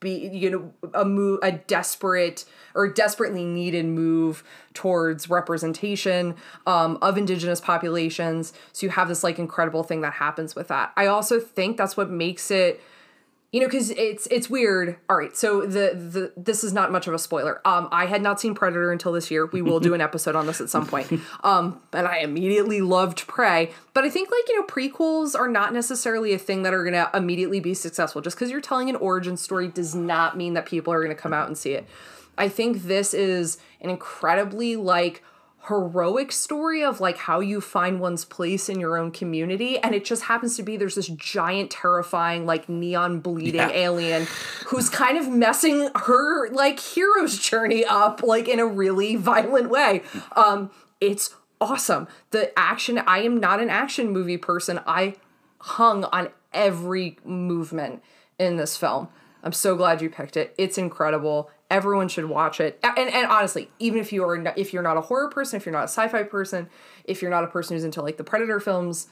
be 0.00 0.28
you 0.32 0.50
know 0.50 0.72
a 0.92 1.04
move 1.04 1.38
a 1.42 1.52
desperate 1.52 2.44
or 2.74 2.86
desperately 2.88 3.44
needed 3.44 3.86
move 3.86 4.44
towards 4.74 5.30
representation 5.30 6.34
um, 6.66 6.98
of 7.00 7.16
indigenous 7.16 7.60
populations. 7.60 8.52
So 8.72 8.86
you 8.86 8.90
have 8.90 9.08
this 9.08 9.24
like 9.24 9.38
incredible 9.38 9.82
thing 9.82 10.02
that 10.02 10.14
happens 10.14 10.54
with 10.54 10.68
that. 10.68 10.92
I 10.96 11.06
also 11.06 11.40
think 11.40 11.76
that's 11.76 11.96
what 11.96 12.10
makes 12.10 12.50
it 12.50 12.80
you 13.52 13.60
know 13.60 13.66
because 13.66 13.90
it's 13.90 14.26
it's 14.30 14.50
weird. 14.50 14.96
All 15.08 15.16
right 15.16 15.36
so 15.36 15.62
the 15.62 15.94
the 15.94 16.32
this 16.36 16.64
is 16.64 16.72
not 16.72 16.92
much 16.92 17.06
of 17.06 17.14
a 17.14 17.18
spoiler. 17.18 17.60
Um 17.66 17.88
i 17.92 18.06
had 18.06 18.22
not 18.22 18.40
seen 18.40 18.54
predator 18.54 18.92
until 18.92 19.12
this 19.12 19.30
year. 19.30 19.46
We 19.46 19.62
will 19.62 19.80
do 19.80 19.94
an 19.94 20.00
episode 20.00 20.34
on 20.36 20.46
this 20.46 20.60
at 20.60 20.68
some 20.68 20.86
point. 20.86 21.20
Um 21.44 21.80
and 21.92 22.06
i 22.06 22.18
immediately 22.18 22.80
loved 22.80 23.26
prey. 23.26 23.72
But 23.94 24.04
i 24.04 24.10
think 24.10 24.30
like 24.30 24.48
you 24.48 24.60
know 24.60 24.66
prequels 24.66 25.38
are 25.38 25.48
not 25.48 25.72
necessarily 25.72 26.32
a 26.32 26.38
thing 26.38 26.62
that 26.64 26.74
are 26.74 26.84
gonna 26.84 27.10
immediately 27.14 27.60
be 27.60 27.74
successful. 27.74 28.20
Just 28.20 28.36
because 28.36 28.50
you're 28.50 28.60
telling 28.60 28.88
an 28.90 28.96
origin 28.96 29.36
story 29.36 29.68
does 29.68 29.94
not 29.94 30.36
mean 30.36 30.54
that 30.54 30.66
people 30.66 30.92
are 30.92 31.02
gonna 31.02 31.14
come 31.14 31.32
out 31.32 31.46
and 31.46 31.56
see 31.56 31.72
it. 31.72 31.86
I 32.38 32.48
think 32.48 32.82
this 32.82 33.14
is 33.14 33.58
an 33.80 33.90
incredibly 33.90 34.76
like 34.76 35.22
heroic 35.68 36.30
story 36.32 36.84
of 36.84 37.00
like 37.00 37.18
how 37.18 37.40
you 37.40 37.60
find 37.60 37.98
one's 38.00 38.24
place 38.24 38.68
in 38.68 38.78
your 38.78 38.96
own 38.96 39.10
community 39.10 39.78
and 39.78 39.94
it 39.94 40.04
just 40.04 40.24
happens 40.24 40.56
to 40.56 40.62
be 40.62 40.76
there's 40.76 40.94
this 40.94 41.08
giant 41.08 41.70
terrifying 41.70 42.46
like 42.46 42.68
neon 42.68 43.20
bleeding 43.20 43.54
Yeah. 43.56 43.70
alien 43.72 44.26
who's 44.66 44.88
kind 44.88 45.18
of 45.18 45.28
messing 45.28 45.90
her 45.94 46.48
like 46.50 46.78
hero's 46.78 47.38
journey 47.38 47.84
up 47.84 48.22
like 48.22 48.48
in 48.48 48.58
a 48.60 48.66
really 48.66 49.16
violent 49.16 49.68
way 49.70 50.02
um 50.36 50.70
it's 51.00 51.34
awesome 51.60 52.06
the 52.30 52.56
action 52.58 52.98
i 53.06 53.18
am 53.18 53.38
not 53.38 53.60
an 53.60 53.68
action 53.70 54.10
movie 54.10 54.36
person 54.36 54.80
i 54.86 55.14
hung 55.58 56.04
on 56.04 56.28
every 56.54 57.18
movement 57.24 58.02
in 58.38 58.56
this 58.56 58.76
film. 58.76 59.08
I'm 59.42 59.52
so 59.52 59.74
glad 59.76 60.00
you 60.00 60.08
picked 60.10 60.36
it. 60.36 60.54
It's 60.58 60.78
incredible. 60.78 61.50
Everyone 61.70 62.08
should 62.08 62.26
watch 62.26 62.60
it. 62.60 62.78
And 62.82 63.10
and 63.10 63.26
honestly, 63.26 63.70
even 63.78 63.98
if 63.98 64.12
you 64.12 64.24
are 64.28 64.38
not, 64.38 64.56
if 64.56 64.72
you're 64.72 64.82
not 64.82 64.96
a 64.96 65.00
horror 65.00 65.28
person, 65.28 65.56
if 65.56 65.66
you're 65.66 65.72
not 65.72 65.84
a 65.84 65.88
sci-fi 65.88 66.22
person, 66.22 66.68
if 67.04 67.22
you're 67.22 67.30
not 67.30 67.44
a 67.44 67.48
person 67.48 67.76
who's 67.76 67.84
into 67.84 68.02
like 68.02 68.16
the 68.16 68.24
Predator 68.24 68.60
films, 68.60 69.08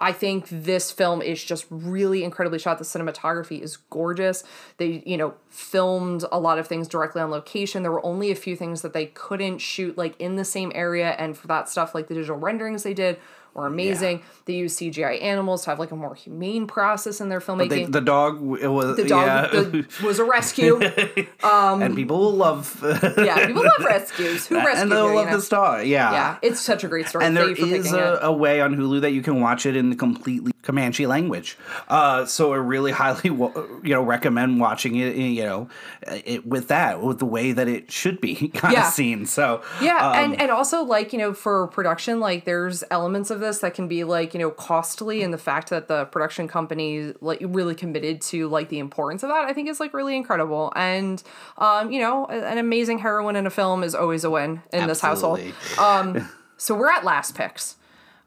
I 0.00 0.12
think 0.12 0.48
this 0.50 0.90
film 0.90 1.22
is 1.22 1.42
just 1.42 1.66
really 1.70 2.24
incredibly 2.24 2.58
shot. 2.58 2.78
The 2.78 2.84
cinematography 2.84 3.60
is 3.60 3.76
gorgeous. 3.76 4.44
They, 4.76 5.02
you 5.06 5.16
know, 5.16 5.34
filmed 5.48 6.24
a 6.30 6.38
lot 6.38 6.58
of 6.58 6.66
things 6.66 6.88
directly 6.88 7.22
on 7.22 7.30
location. 7.30 7.82
There 7.82 7.92
were 7.92 8.04
only 8.04 8.30
a 8.30 8.34
few 8.34 8.56
things 8.56 8.82
that 8.82 8.92
they 8.92 9.06
couldn't 9.06 9.58
shoot 9.58 9.96
like 9.96 10.20
in 10.20 10.36
the 10.36 10.44
same 10.44 10.72
area, 10.74 11.12
and 11.12 11.36
for 11.36 11.46
that 11.46 11.68
stuff, 11.68 11.94
like 11.94 12.08
the 12.08 12.14
digital 12.14 12.36
renderings 12.36 12.82
they 12.82 12.94
did 12.94 13.18
were 13.54 13.66
amazing. 13.66 14.22
They 14.46 14.54
used 14.54 14.78
CGI 14.78 15.22
animals 15.22 15.64
to 15.64 15.70
have 15.70 15.78
like 15.78 15.90
a 15.90 15.96
more 15.96 16.14
humane 16.14 16.66
process 16.66 17.20
in 17.20 17.28
their 17.28 17.40
filmmaking. 17.40 17.68
They, 17.68 17.84
the 17.84 18.00
dog 18.00 18.40
it 18.60 18.68
was 18.68 18.96
the 18.96 19.04
dog 19.04 19.26
yeah. 19.26 19.60
the, 19.60 19.86
was 20.04 20.18
a 20.18 20.24
rescue. 20.24 20.76
um, 21.42 21.82
and 21.82 21.94
people 21.94 22.18
will 22.18 22.32
love 22.32 22.78
yeah, 23.16 23.46
people 23.46 23.62
love 23.64 23.84
rescues. 23.84 24.46
Who 24.46 24.56
rescued 24.58 24.82
and 24.82 24.92
they'll 24.92 25.14
love 25.14 25.30
this 25.30 25.48
dog. 25.48 25.86
Yeah. 25.86 26.12
Yeah, 26.12 26.38
it's 26.42 26.60
such 26.60 26.84
a 26.84 26.88
great 26.88 27.08
story. 27.08 27.24
And 27.24 27.36
there 27.36 27.46
Thank 27.46 27.58
you 27.58 27.66
for 27.68 27.74
is 27.74 27.92
a, 27.92 28.18
a 28.22 28.32
way 28.32 28.60
on 28.60 28.76
Hulu 28.76 29.00
that 29.02 29.12
you 29.12 29.22
can 29.22 29.40
watch 29.40 29.66
it 29.66 29.76
in 29.76 29.96
completely 29.96 30.53
Comanche 30.64 31.06
language. 31.06 31.56
Uh, 31.88 32.24
so 32.26 32.52
I 32.52 32.56
really 32.56 32.90
highly, 32.90 33.20
you 33.30 33.70
know, 33.84 34.02
recommend 34.02 34.58
watching 34.60 34.96
it. 34.96 35.14
You 35.14 35.44
know, 35.44 35.68
it, 36.08 36.46
with 36.46 36.68
that, 36.68 37.00
with 37.02 37.20
the 37.20 37.26
way 37.26 37.52
that 37.52 37.68
it 37.68 37.92
should 37.92 38.20
be 38.20 38.48
kind 38.54 38.72
Yeah. 38.74 38.88
of 38.88 38.92
seen. 38.94 39.26
So 39.26 39.62
Yeah, 39.80 39.98
um, 40.10 40.16
and 40.16 40.40
and 40.40 40.50
also 40.50 40.82
like 40.82 41.12
you 41.12 41.18
know 41.18 41.32
for 41.32 41.68
production, 41.68 42.18
like 42.18 42.44
there's 42.44 42.82
elements 42.90 43.30
of 43.30 43.40
this 43.40 43.58
that 43.58 43.74
can 43.74 43.86
be 43.86 44.02
like 44.04 44.34
you 44.34 44.40
know 44.40 44.50
costly, 44.50 45.22
and 45.22 45.32
the 45.32 45.38
fact 45.38 45.70
that 45.70 45.86
the 45.88 46.06
production 46.06 46.48
company 46.48 47.12
like 47.20 47.38
really 47.42 47.74
committed 47.74 48.20
to 48.22 48.48
like 48.48 48.70
the 48.70 48.78
importance 48.78 49.22
of 49.22 49.28
that, 49.28 49.44
I 49.44 49.52
think 49.52 49.68
is 49.68 49.78
like 49.80 49.94
really 49.94 50.16
incredible. 50.16 50.72
And 50.74 51.22
um, 51.58 51.92
you 51.92 52.00
know, 52.00 52.26
an 52.26 52.58
amazing 52.58 52.98
heroine 52.98 53.36
in 53.36 53.46
a 53.46 53.50
film 53.50 53.84
is 53.84 53.94
always 53.94 54.24
a 54.24 54.30
win 54.30 54.62
in 54.72 54.86
this 54.86 55.00
household. 55.00 55.40
Absolutely. 55.78 56.28
So 56.56 56.74
we're 56.74 56.90
at 56.90 57.04
last 57.04 57.34
picks. 57.34 57.76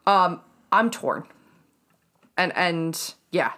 Um, 0.06 0.42
I'm 0.72 0.92
torn, 0.92 1.24
and 2.38 2.56
and 2.56 3.14
yeah, 3.32 3.54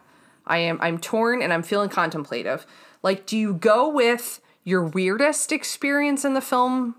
I 0.48 0.58
am. 0.60 0.80
I'm 0.82 0.98
torn, 1.00 1.42
and 1.42 1.52
I'm 1.54 1.64
feeling 1.64 1.90
contemplative. 1.90 2.66
Like, 3.04 3.26
do 3.26 3.38
you 3.38 3.54
go 3.54 3.90
with 3.90 4.42
your 4.64 4.84
weirdest 4.84 5.52
experience 5.52 6.26
in 6.26 6.34
the 6.34 6.42
film 6.42 6.96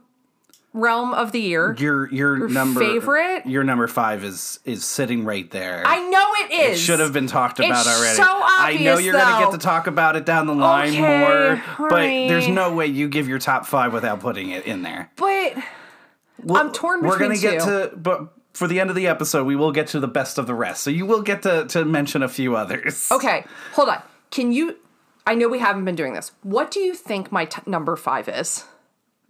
realm 0.72 1.12
of 1.12 1.32
the 1.32 1.40
year? 1.40 1.74
your 1.78 2.08
your 2.12 2.48
number 2.48 2.80
favorite? 2.80 3.44
your 3.44 3.64
number 3.64 3.86
five 3.88 4.22
is 4.24 4.60
is 4.64 4.84
sitting 4.84 5.24
right 5.24 5.50
there. 5.50 5.82
I 5.86 5.98
know 6.08 6.24
it 6.44 6.52
is. 6.70 6.78
it 6.78 6.80
should 6.80 7.00
have 7.00 7.12
been 7.12 7.26
talked 7.26 7.58
about 7.58 7.86
It's 7.86 7.88
already. 7.98 8.16
so 8.16 8.22
obvious. 8.24 8.80
I 8.80 8.84
know 8.84 8.98
you're 8.98 9.12
gonna 9.14 9.44
get 9.44 9.52
to 9.52 9.58
talk 9.58 9.86
about 9.88 10.14
it 10.16 10.24
down 10.24 10.46
the 10.46 10.54
line 10.54 10.90
Okay, 10.90 11.00
more, 11.18 11.88
but 11.88 12.00
there's 12.02 12.46
no 12.48 12.72
way 12.72 12.86
you 12.86 13.08
give 13.08 13.28
your 13.28 13.38
top 13.40 13.66
five 13.66 13.92
without 13.92 14.20
putting 14.20 14.50
it 14.50 14.64
in 14.64 14.82
there. 14.82 15.10
but 15.16 15.54
Well, 16.42 16.62
I'm 16.62 16.72
torn 16.72 17.02
We're 17.02 17.18
gonna 17.18 17.34
between 17.34 17.58
get 17.58 17.64
to, 17.64 17.92
but 17.96 18.32
for 18.60 18.68
the 18.68 18.78
end 18.78 18.90
of 18.90 18.96
the 18.96 19.06
episode, 19.06 19.46
we 19.46 19.56
will 19.56 19.72
get 19.72 19.86
to 19.86 19.98
the 19.98 20.06
best 20.06 20.36
of 20.36 20.46
the 20.46 20.54
rest. 20.54 20.82
So 20.82 20.90
you 20.90 21.06
will 21.06 21.22
get 21.22 21.40
to 21.44 21.64
to 21.68 21.82
mention 21.82 22.22
a 22.22 22.28
few 22.28 22.56
others. 22.56 23.10
okay, 23.12 23.46
hold 23.72 23.88
on. 23.88 24.02
Can 24.30 24.52
you? 24.52 24.76
I 25.26 25.34
know 25.34 25.48
we 25.48 25.60
haven't 25.60 25.86
been 25.86 25.94
doing 25.94 26.12
this. 26.12 26.32
What 26.42 26.70
do 26.70 26.78
you 26.78 26.92
think 26.92 27.32
my 27.32 27.46
t- 27.46 27.62
number 27.64 27.96
five 27.96 28.28
is? 28.28 28.64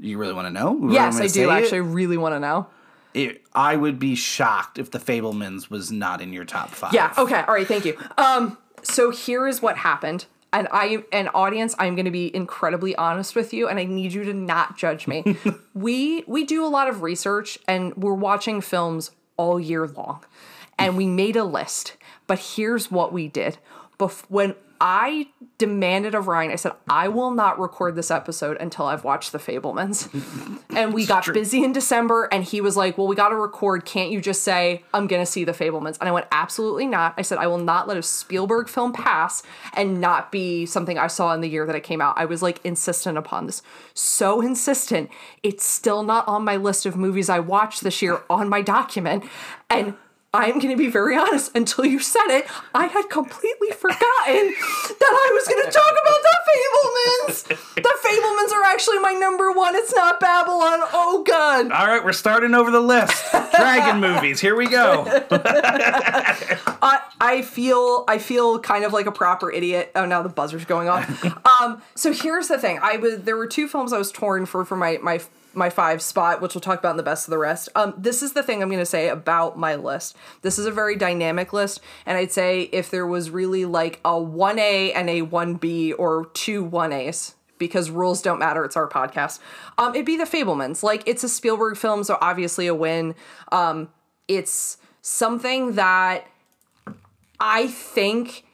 You 0.00 0.18
really 0.18 0.32
want 0.32 0.48
to 0.48 0.52
know? 0.52 0.90
Yes, 0.90 1.18
I 1.20 1.22
do 1.22 1.28
say 1.28 1.42
it? 1.44 1.48
actually 1.48 1.80
really 1.82 2.16
want 2.16 2.34
to 2.34 2.40
know. 2.40 2.66
It, 3.14 3.44
I 3.54 3.76
would 3.76 4.00
be 4.00 4.16
shocked 4.16 4.80
if 4.80 4.90
the 4.90 4.98
Fabelmans 4.98 5.70
was 5.70 5.92
not 5.92 6.20
in 6.20 6.32
your 6.32 6.44
top 6.44 6.70
five. 6.70 6.92
Yeah. 6.92 7.14
Okay. 7.16 7.40
All 7.46 7.54
right. 7.54 7.68
Thank 7.68 7.84
you. 7.84 7.96
Um. 8.18 8.58
So 8.82 9.12
here 9.12 9.46
is 9.46 9.62
what 9.62 9.76
happened, 9.76 10.26
and 10.52 10.66
I, 10.72 11.04
an 11.12 11.28
audience, 11.28 11.76
I'm 11.78 11.94
going 11.94 12.06
to 12.06 12.10
be 12.10 12.34
incredibly 12.34 12.96
honest 12.96 13.36
with 13.36 13.54
you, 13.54 13.68
and 13.68 13.78
I 13.78 13.84
need 13.84 14.12
you 14.12 14.24
to 14.24 14.34
not 14.34 14.76
judge 14.76 15.06
me. 15.06 15.36
we 15.74 16.24
we 16.26 16.44
do 16.44 16.64
a 16.64 16.68
lot 16.68 16.88
of 16.88 17.02
research, 17.02 17.60
and 17.68 17.94
we're 17.94 18.14
watching 18.14 18.60
films 18.60 19.12
all 19.40 19.58
year 19.58 19.86
long, 19.86 20.22
and 20.78 20.98
we 20.98 21.06
made 21.06 21.34
a 21.34 21.44
list. 21.44 21.96
But 22.26 22.38
here's 22.38 22.90
what 22.90 23.10
we 23.10 23.26
did. 23.26 23.56
Bef- 23.98 24.24
when 24.28 24.54
I 24.80 25.26
demanded 25.58 26.14
of 26.14 26.26
Ryan, 26.26 26.52
I 26.52 26.56
said, 26.56 26.72
I 26.88 27.08
will 27.08 27.32
not 27.32 27.60
record 27.60 27.94
this 27.94 28.10
episode 28.10 28.56
until 28.56 28.86
I've 28.86 29.04
watched 29.04 29.32
The 29.32 29.38
Fabelmans. 29.38 30.08
and 30.74 30.94
we 30.94 31.04
got 31.04 31.30
busy 31.34 31.62
in 31.62 31.72
December, 31.72 32.28
and 32.32 32.42
he 32.42 32.62
was 32.62 32.78
like, 32.78 32.96
Well, 32.96 33.06
we 33.06 33.14
got 33.14 33.28
to 33.28 33.36
record. 33.36 33.84
Can't 33.84 34.10
you 34.10 34.22
just 34.22 34.42
say, 34.42 34.82
I'm 34.94 35.06
going 35.06 35.20
to 35.20 35.30
see 35.30 35.44
The 35.44 35.52
Fabelmans? 35.52 35.98
And 36.00 36.08
I 36.08 36.12
went, 36.12 36.26
Absolutely 36.32 36.86
not. 36.86 37.14
I 37.18 37.22
said, 37.22 37.36
I 37.36 37.46
will 37.46 37.58
not 37.58 37.88
let 37.88 37.98
a 37.98 38.02
Spielberg 38.02 38.68
film 38.68 38.94
pass 38.94 39.42
and 39.74 40.00
not 40.00 40.32
be 40.32 40.64
something 40.64 40.96
I 40.96 41.08
saw 41.08 41.34
in 41.34 41.42
the 41.42 41.48
year 41.48 41.66
that 41.66 41.76
it 41.76 41.82
came 41.82 42.00
out. 42.00 42.16
I 42.16 42.24
was 42.24 42.40
like 42.40 42.58
insistent 42.64 43.18
upon 43.18 43.46
this. 43.46 43.62
So 43.92 44.40
insistent. 44.40 45.10
It's 45.42 45.64
still 45.64 46.02
not 46.02 46.26
on 46.26 46.42
my 46.42 46.56
list 46.56 46.86
of 46.86 46.96
movies 46.96 47.28
I 47.28 47.40
watched 47.40 47.82
this 47.82 48.00
year 48.00 48.22
on 48.30 48.48
my 48.48 48.62
document. 48.62 49.24
And 49.68 49.94
I'm 50.32 50.60
going 50.60 50.70
to 50.70 50.76
be 50.76 50.88
very 50.88 51.16
honest, 51.16 51.56
until 51.56 51.84
you 51.84 51.98
said 51.98 52.28
it, 52.28 52.46
I 52.72 52.86
had 52.86 53.10
completely 53.10 53.70
forgotten 53.72 53.98
that 53.98 55.02
I 55.02 55.30
was 55.34 55.48
going 55.48 55.64
to 55.64 55.70
talk 55.72 55.90
about 55.90 56.20
the 56.22 56.36
Fabelmans. 56.46 57.74
The 57.74 57.98
Fabelmans 58.00 58.52
are 58.56 58.64
actually 58.64 59.00
my 59.00 59.12
number 59.12 59.50
one. 59.50 59.74
It's 59.74 59.92
not 59.92 60.20
Babylon. 60.20 60.88
Oh, 60.92 61.24
God. 61.26 61.72
All 61.72 61.86
right, 61.88 62.04
we're 62.04 62.12
starting 62.12 62.54
over 62.54 62.70
the 62.70 62.80
list. 62.80 63.24
Dragon 63.56 64.00
movies. 64.14 64.38
Here 64.38 64.54
we 64.54 64.68
go. 64.68 65.04
I, 66.80 67.00
I 67.20 67.42
feel 67.42 68.04
I 68.08 68.18
feel 68.18 68.58
kind 68.58 68.84
of 68.84 68.92
like 68.92 69.06
a 69.06 69.12
proper 69.12 69.50
idiot. 69.50 69.90
Oh, 69.94 70.06
now 70.06 70.22
the 70.22 70.28
buzzer's 70.28 70.64
going 70.64 70.88
off. 70.88 71.24
um, 71.60 71.82
so 71.94 72.12
here's 72.12 72.48
the 72.48 72.58
thing. 72.58 72.78
I 72.82 72.96
was 72.96 73.22
there 73.22 73.36
were 73.36 73.46
two 73.46 73.68
films 73.68 73.92
I 73.92 73.98
was 73.98 74.10
torn 74.10 74.46
for 74.46 74.64
for 74.64 74.76
my 74.76 74.98
my 75.02 75.20
my 75.54 75.70
five 75.70 76.02
spot, 76.02 76.40
which 76.40 76.54
we'll 76.54 76.60
talk 76.60 76.78
about 76.78 76.92
in 76.92 76.96
the 76.96 77.02
best 77.02 77.26
of 77.26 77.30
the 77.30 77.38
rest. 77.38 77.68
Um, 77.74 77.94
this 77.96 78.22
is 78.22 78.32
the 78.32 78.42
thing 78.42 78.62
I'm 78.62 78.68
going 78.68 78.80
to 78.80 78.86
say 78.86 79.08
about 79.08 79.58
my 79.58 79.74
list. 79.74 80.16
This 80.42 80.58
is 80.58 80.66
a 80.66 80.70
very 80.70 80.96
dynamic 80.96 81.52
list, 81.52 81.80
and 82.06 82.16
I'd 82.16 82.32
say 82.32 82.62
if 82.72 82.90
there 82.90 83.06
was 83.06 83.30
really 83.30 83.64
like 83.64 84.00
a 84.04 84.18
one 84.18 84.58
A 84.58 84.92
and 84.92 85.08
a 85.08 85.22
one 85.22 85.54
B 85.54 85.92
or 85.92 86.26
two 86.34 86.62
one 86.62 86.92
A's. 86.92 87.34
Because 87.58 87.90
rules 87.90 88.22
don't 88.22 88.38
matter, 88.38 88.64
it's 88.64 88.74
our 88.74 88.88
podcast. 88.88 89.38
Um, 89.76 89.94
it'd 89.94 90.06
be 90.06 90.16
the 90.16 90.24
Fabelmans. 90.24 90.82
Like 90.82 91.02
it's 91.06 91.22
a 91.22 91.28
Spielberg 91.28 91.76
film, 91.76 92.04
so 92.04 92.16
obviously 92.18 92.66
a 92.66 92.74
win. 92.74 93.14
Um, 93.52 93.90
it's 94.28 94.78
something 95.02 95.74
that 95.74 96.26
I 97.38 97.66
think 97.66 98.44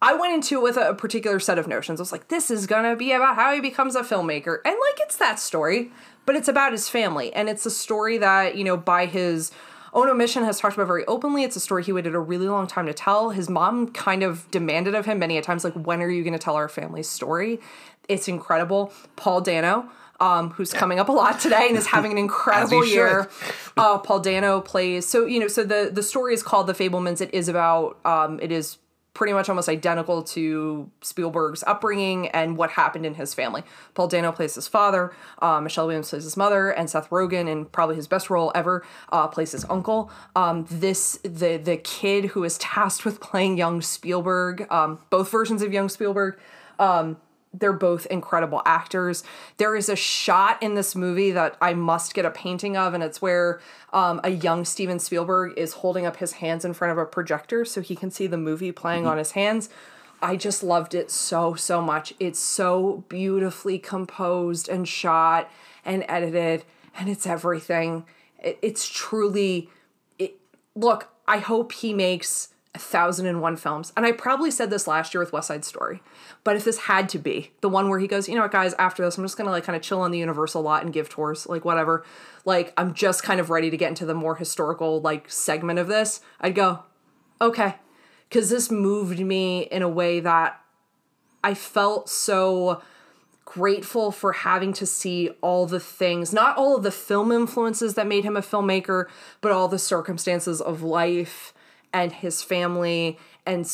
I 0.00 0.14
went 0.14 0.34
into 0.34 0.56
it 0.56 0.62
with 0.62 0.76
a, 0.76 0.94
particular 0.94 1.40
set 1.40 1.58
of 1.58 1.66
notions. 1.66 2.00
I 2.00 2.02
was 2.02 2.12
like, 2.12 2.28
this 2.28 2.50
is 2.50 2.66
gonna 2.66 2.96
be 2.96 3.12
about 3.12 3.36
how 3.36 3.54
he 3.54 3.60
becomes 3.60 3.96
a 3.96 4.02
filmmaker. 4.02 4.58
And 4.64 4.74
like 4.74 5.00
it's 5.00 5.16
that 5.16 5.38
story, 5.38 5.90
but 6.26 6.36
it's 6.36 6.48
about 6.48 6.72
his 6.72 6.88
family. 6.88 7.32
And 7.32 7.48
it's 7.48 7.64
a 7.64 7.70
story 7.70 8.18
that, 8.18 8.56
you 8.56 8.64
know, 8.64 8.76
by 8.76 9.06
his 9.06 9.52
own 9.94 10.08
omission 10.08 10.44
has 10.44 10.58
talked 10.58 10.74
about 10.74 10.88
very 10.88 11.06
openly. 11.06 11.42
It's 11.44 11.56
a 11.56 11.60
story 11.60 11.82
he 11.82 11.92
waited 11.92 12.14
a 12.14 12.20
really 12.20 12.48
long 12.48 12.66
time 12.66 12.86
to 12.86 12.92
tell. 12.92 13.30
His 13.30 13.48
mom 13.48 13.88
kind 13.92 14.22
of 14.22 14.50
demanded 14.50 14.94
of 14.94 15.06
him 15.06 15.18
many 15.18 15.38
a 15.38 15.42
times, 15.42 15.64
like, 15.64 15.74
when 15.74 16.02
are 16.02 16.10
you 16.10 16.22
gonna 16.22 16.38
tell 16.38 16.56
our 16.56 16.68
family's 16.68 17.08
story? 17.08 17.60
It's 18.08 18.28
incredible. 18.28 18.92
Paul 19.16 19.40
Dano. 19.40 19.88
Um, 20.18 20.48
who's 20.52 20.72
coming 20.72 20.98
up 20.98 21.10
a 21.10 21.12
lot 21.12 21.40
today 21.40 21.66
and 21.68 21.76
is 21.76 21.88
having 21.88 22.10
an 22.10 22.16
incredible 22.26 22.86
year 22.86 23.28
uh, 23.76 23.98
Paul 23.98 24.20
Dano 24.20 24.62
plays. 24.62 25.06
So 25.06 25.26
you 25.26 25.38
know, 25.38 25.46
so 25.46 25.62
the 25.62 25.90
the 25.92 26.02
story 26.02 26.32
is 26.32 26.42
called 26.42 26.68
The 26.68 26.72
Fabelmans. 26.72 27.20
It 27.20 27.34
is 27.34 27.50
about 27.50 27.98
um, 28.06 28.40
it 28.40 28.50
is 28.50 28.78
pretty 29.16 29.32
much 29.32 29.48
almost 29.48 29.68
identical 29.68 30.22
to 30.22 30.90
Spielberg's 31.00 31.64
upbringing 31.66 32.28
and 32.28 32.58
what 32.58 32.70
happened 32.70 33.06
in 33.06 33.14
his 33.14 33.32
family. 33.32 33.62
Paul 33.94 34.08
Dano 34.08 34.30
plays 34.30 34.54
his 34.54 34.68
father, 34.68 35.14
uh, 35.40 35.58
Michelle 35.58 35.86
Williams 35.86 36.10
plays 36.10 36.24
his 36.24 36.36
mother, 36.36 36.68
and 36.68 36.90
Seth 36.90 37.08
Rogen, 37.08 37.48
in 37.48 37.64
probably 37.64 37.96
his 37.96 38.06
best 38.06 38.28
role 38.28 38.52
ever, 38.54 38.84
uh, 39.10 39.26
plays 39.26 39.52
his 39.52 39.64
uncle. 39.70 40.10
Um, 40.36 40.66
this 40.70 41.18
the 41.22 41.56
the 41.56 41.78
kid 41.78 42.26
who 42.26 42.44
is 42.44 42.58
tasked 42.58 43.06
with 43.06 43.18
playing 43.20 43.56
young 43.56 43.80
Spielberg, 43.80 44.70
um, 44.70 44.98
both 45.08 45.30
versions 45.30 45.62
of 45.62 45.72
young 45.72 45.88
Spielberg. 45.88 46.38
Um, 46.78 47.16
they're 47.58 47.72
both 47.72 48.06
incredible 48.06 48.62
actors. 48.64 49.24
There 49.56 49.76
is 49.76 49.88
a 49.88 49.96
shot 49.96 50.62
in 50.62 50.74
this 50.74 50.94
movie 50.94 51.30
that 51.32 51.56
I 51.60 51.74
must 51.74 52.14
get 52.14 52.24
a 52.24 52.30
painting 52.30 52.76
of, 52.76 52.94
and 52.94 53.02
it's 53.02 53.22
where 53.22 53.60
um, 53.92 54.20
a 54.24 54.30
young 54.30 54.64
Steven 54.64 54.98
Spielberg 54.98 55.54
is 55.56 55.74
holding 55.74 56.06
up 56.06 56.16
his 56.16 56.32
hands 56.32 56.64
in 56.64 56.74
front 56.74 56.92
of 56.92 56.98
a 56.98 57.06
projector 57.06 57.64
so 57.64 57.80
he 57.80 57.96
can 57.96 58.10
see 58.10 58.26
the 58.26 58.36
movie 58.36 58.72
playing 58.72 59.06
on 59.06 59.18
his 59.18 59.32
hands. 59.32 59.68
I 60.22 60.36
just 60.36 60.62
loved 60.62 60.94
it 60.94 61.10
so, 61.10 61.54
so 61.54 61.82
much. 61.82 62.14
It's 62.18 62.38
so 62.38 63.04
beautifully 63.08 63.78
composed 63.78 64.68
and 64.68 64.88
shot 64.88 65.50
and 65.84 66.04
edited, 66.08 66.64
and 66.98 67.08
it's 67.08 67.26
everything. 67.26 68.04
It, 68.42 68.58
it's 68.62 68.88
truly. 68.88 69.70
It, 70.18 70.36
look, 70.74 71.10
I 71.28 71.38
hope 71.38 71.72
he 71.72 71.92
makes 71.92 72.48
a 72.74 72.78
thousand 72.78 73.26
and 73.26 73.40
one 73.40 73.56
films. 73.56 73.92
And 73.96 74.06
I 74.06 74.12
probably 74.12 74.50
said 74.50 74.70
this 74.70 74.86
last 74.86 75.12
year 75.12 75.22
with 75.22 75.32
West 75.32 75.48
Side 75.48 75.64
Story. 75.64 76.02
But 76.46 76.54
if 76.54 76.62
this 76.62 76.78
had 76.78 77.08
to 77.08 77.18
be 77.18 77.50
the 77.60 77.68
one 77.68 77.88
where 77.88 77.98
he 77.98 78.06
goes, 78.06 78.28
you 78.28 78.36
know 78.36 78.42
what, 78.42 78.52
guys, 78.52 78.72
after 78.74 79.04
this, 79.04 79.18
I'm 79.18 79.24
just 79.24 79.36
gonna 79.36 79.50
like 79.50 79.64
kind 79.64 79.74
of 79.74 79.82
chill 79.82 80.00
on 80.00 80.12
the 80.12 80.18
Universal 80.20 80.62
lot 80.62 80.84
and 80.84 80.92
give 80.92 81.08
tours, 81.08 81.48
like 81.48 81.64
whatever. 81.64 82.04
Like 82.44 82.72
I'm 82.76 82.94
just 82.94 83.24
kind 83.24 83.40
of 83.40 83.50
ready 83.50 83.68
to 83.68 83.76
get 83.76 83.88
into 83.88 84.06
the 84.06 84.14
more 84.14 84.36
historical 84.36 85.00
like 85.00 85.28
segment 85.28 85.80
of 85.80 85.88
this. 85.88 86.20
I'd 86.40 86.54
go, 86.54 86.84
okay, 87.40 87.74
because 88.28 88.48
this 88.48 88.70
moved 88.70 89.18
me 89.18 89.62
in 89.62 89.82
a 89.82 89.88
way 89.88 90.20
that 90.20 90.60
I 91.42 91.54
felt 91.54 92.08
so 92.08 92.80
grateful 93.44 94.12
for 94.12 94.30
having 94.30 94.72
to 94.74 94.86
see 94.86 95.30
all 95.40 95.66
the 95.66 95.80
things, 95.80 96.32
not 96.32 96.56
all 96.56 96.76
of 96.76 96.84
the 96.84 96.92
film 96.92 97.32
influences 97.32 97.94
that 97.94 98.06
made 98.06 98.22
him 98.22 98.36
a 98.36 98.40
filmmaker, 98.40 99.06
but 99.40 99.50
all 99.50 99.66
the 99.66 99.80
circumstances 99.80 100.60
of 100.60 100.80
life 100.80 101.52
and 101.92 102.12
his 102.12 102.40
family 102.40 103.18
and 103.44 103.66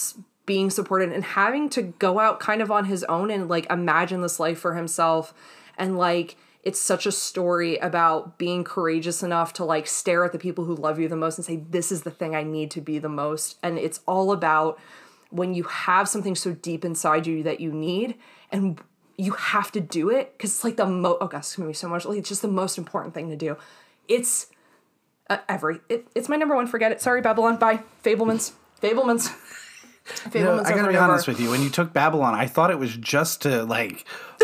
being 0.47 0.70
supported 0.70 1.12
and 1.12 1.24
having 1.24 1.68
to 1.70 1.82
go 1.82 2.18
out 2.18 2.40
kind 2.40 2.61
of 2.61 2.70
on 2.70 2.86
his 2.86 3.05
own 3.05 3.30
and 3.30 3.49
like 3.49 3.70
imagine 3.70 4.20
this 4.22 4.40
life 4.40 4.59
for 4.59 4.74
himself. 4.74 5.32
And 5.78 5.97
like 5.97 6.36
it's 6.62 6.80
such 6.80 7.07
a 7.07 7.12
story 7.12 7.76
about 7.78 8.38
being 8.38 8.62
courageous 8.64 9.22
enough 9.22 9.53
to 9.55 9.64
like 9.64 9.86
stare 9.86 10.24
at 10.24 10.32
the 10.32 10.38
people 10.38 10.64
who 10.64 10.74
love 10.74 10.99
you 10.99 11.09
the 11.09 11.16
most 11.16 11.38
and 11.38 11.45
say 11.45 11.57
this 11.57 11.90
is 11.90 12.03
the 12.03 12.11
thing 12.11 12.36
I 12.36 12.43
need 12.43 12.70
to 12.72 12.80
be 12.80 12.99
the 12.99 13.09
most. 13.09 13.57
And 13.62 13.78
it's 13.78 14.01
all 14.07 14.32
about 14.32 14.78
when 15.30 15.55
you 15.55 15.64
have 15.64 16.09
something 16.09 16.34
so 16.34 16.53
deep 16.53 16.84
inside 16.84 17.26
you 17.26 17.43
that 17.43 17.61
you 17.61 17.72
need 17.72 18.16
and 18.51 18.80
you 19.16 19.32
have 19.32 19.72
to 19.72 19.80
do 19.80 20.11
it 20.11 20.32
because 20.32 20.51
it's 20.51 20.64
like 20.64 20.76
the 20.76 20.86
mo 20.86 21.16
oh 21.20 21.26
gosh 21.26 21.40
it's 21.40 21.57
gonna 21.57 21.68
be 21.68 21.74
so 21.74 21.88
much 21.88 22.05
like 22.05 22.18
it's 22.18 22.28
just 22.28 22.43
the 22.43 22.49
most 22.49 22.78
important 22.78 23.14
thing 23.14 23.28
to 23.30 23.36
do. 23.36 23.57
It's 24.09 24.47
uh, 25.30 25.38
every 25.49 25.80
it, 25.88 26.07
it's 26.14 26.28
my 26.28 26.36
number 26.36 26.55
one 26.55 26.66
forget 26.66 26.93
it. 26.93 27.01
Sorry 27.01 27.20
babylon. 27.20 27.57
Bye. 27.57 27.82
Fabelmans. 28.05 28.53
Fabelmans 28.80 29.30
Fabelman's 30.05 30.68
I 30.68 30.74
gotta 30.74 30.88
be 30.88 30.96
honest 30.96 31.28
with 31.28 31.40
you. 31.40 31.50
When 31.50 31.62
you 31.62 31.70
took 31.70 31.92
Babylon, 31.92 32.34
I 32.34 32.46
thought 32.46 32.70
it 32.70 32.78
was 32.78 32.96
just 32.96 33.42
to 33.42 33.64
like 33.64 34.05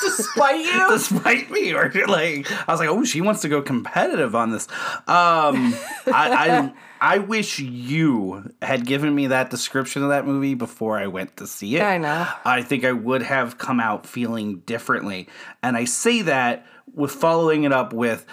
to 0.00 0.10
spite 0.10 0.64
you. 0.64 0.90
to 0.90 0.98
spite 0.98 1.50
me, 1.50 1.72
or 1.72 1.90
like 2.06 2.50
I 2.68 2.72
was 2.72 2.80
like, 2.80 2.88
oh, 2.88 3.04
she 3.04 3.20
wants 3.20 3.42
to 3.42 3.48
go 3.48 3.62
competitive 3.62 4.34
on 4.34 4.50
this. 4.50 4.68
Um, 5.06 5.74
I, 6.06 6.12
I 6.12 6.72
I 7.00 7.18
wish 7.18 7.58
you 7.58 8.52
had 8.62 8.86
given 8.86 9.14
me 9.14 9.28
that 9.28 9.50
description 9.50 10.02
of 10.02 10.10
that 10.10 10.26
movie 10.26 10.54
before 10.54 10.98
I 10.98 11.06
went 11.06 11.36
to 11.38 11.46
see 11.46 11.76
it. 11.76 11.82
I 11.82 11.98
know. 11.98 12.28
I 12.44 12.62
think 12.62 12.84
I 12.84 12.92
would 12.92 13.22
have 13.22 13.58
come 13.58 13.80
out 13.80 14.06
feeling 14.06 14.60
differently, 14.60 15.28
and 15.62 15.76
I 15.76 15.84
say 15.84 16.22
that 16.22 16.66
with 16.94 17.12
following 17.12 17.64
it 17.64 17.72
up 17.72 17.92
with 17.92 18.26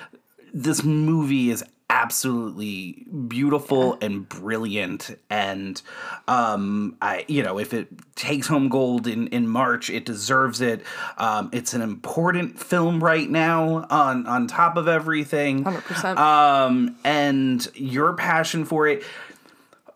this 0.53 0.83
movie 0.83 1.49
is 1.49 1.63
absolutely 1.89 3.05
beautiful 3.27 3.97
and 4.01 4.27
brilliant. 4.27 5.17
And 5.29 5.81
um 6.27 6.97
i 7.01 7.23
you 7.27 7.41
know 7.43 7.57
if 7.59 7.73
it 7.73 7.87
takes 8.15 8.47
home 8.47 8.67
gold 8.67 9.07
in 9.07 9.27
in 9.27 9.47
march 9.47 9.89
it 9.89 10.05
deserves 10.05 10.59
it. 10.61 10.81
Um 11.17 11.49
it's 11.53 11.73
an 11.73 11.81
important 11.81 12.59
film 12.59 13.01
right 13.03 13.29
now 13.29 13.85
on 13.89 14.27
on 14.27 14.47
top 14.47 14.75
of 14.77 14.87
everything. 14.87 15.63
100%. 15.63 16.17
um 16.17 16.97
and 17.03 17.67
your 17.75 18.13
passion 18.13 18.65
for 18.65 18.87
it 18.87 19.03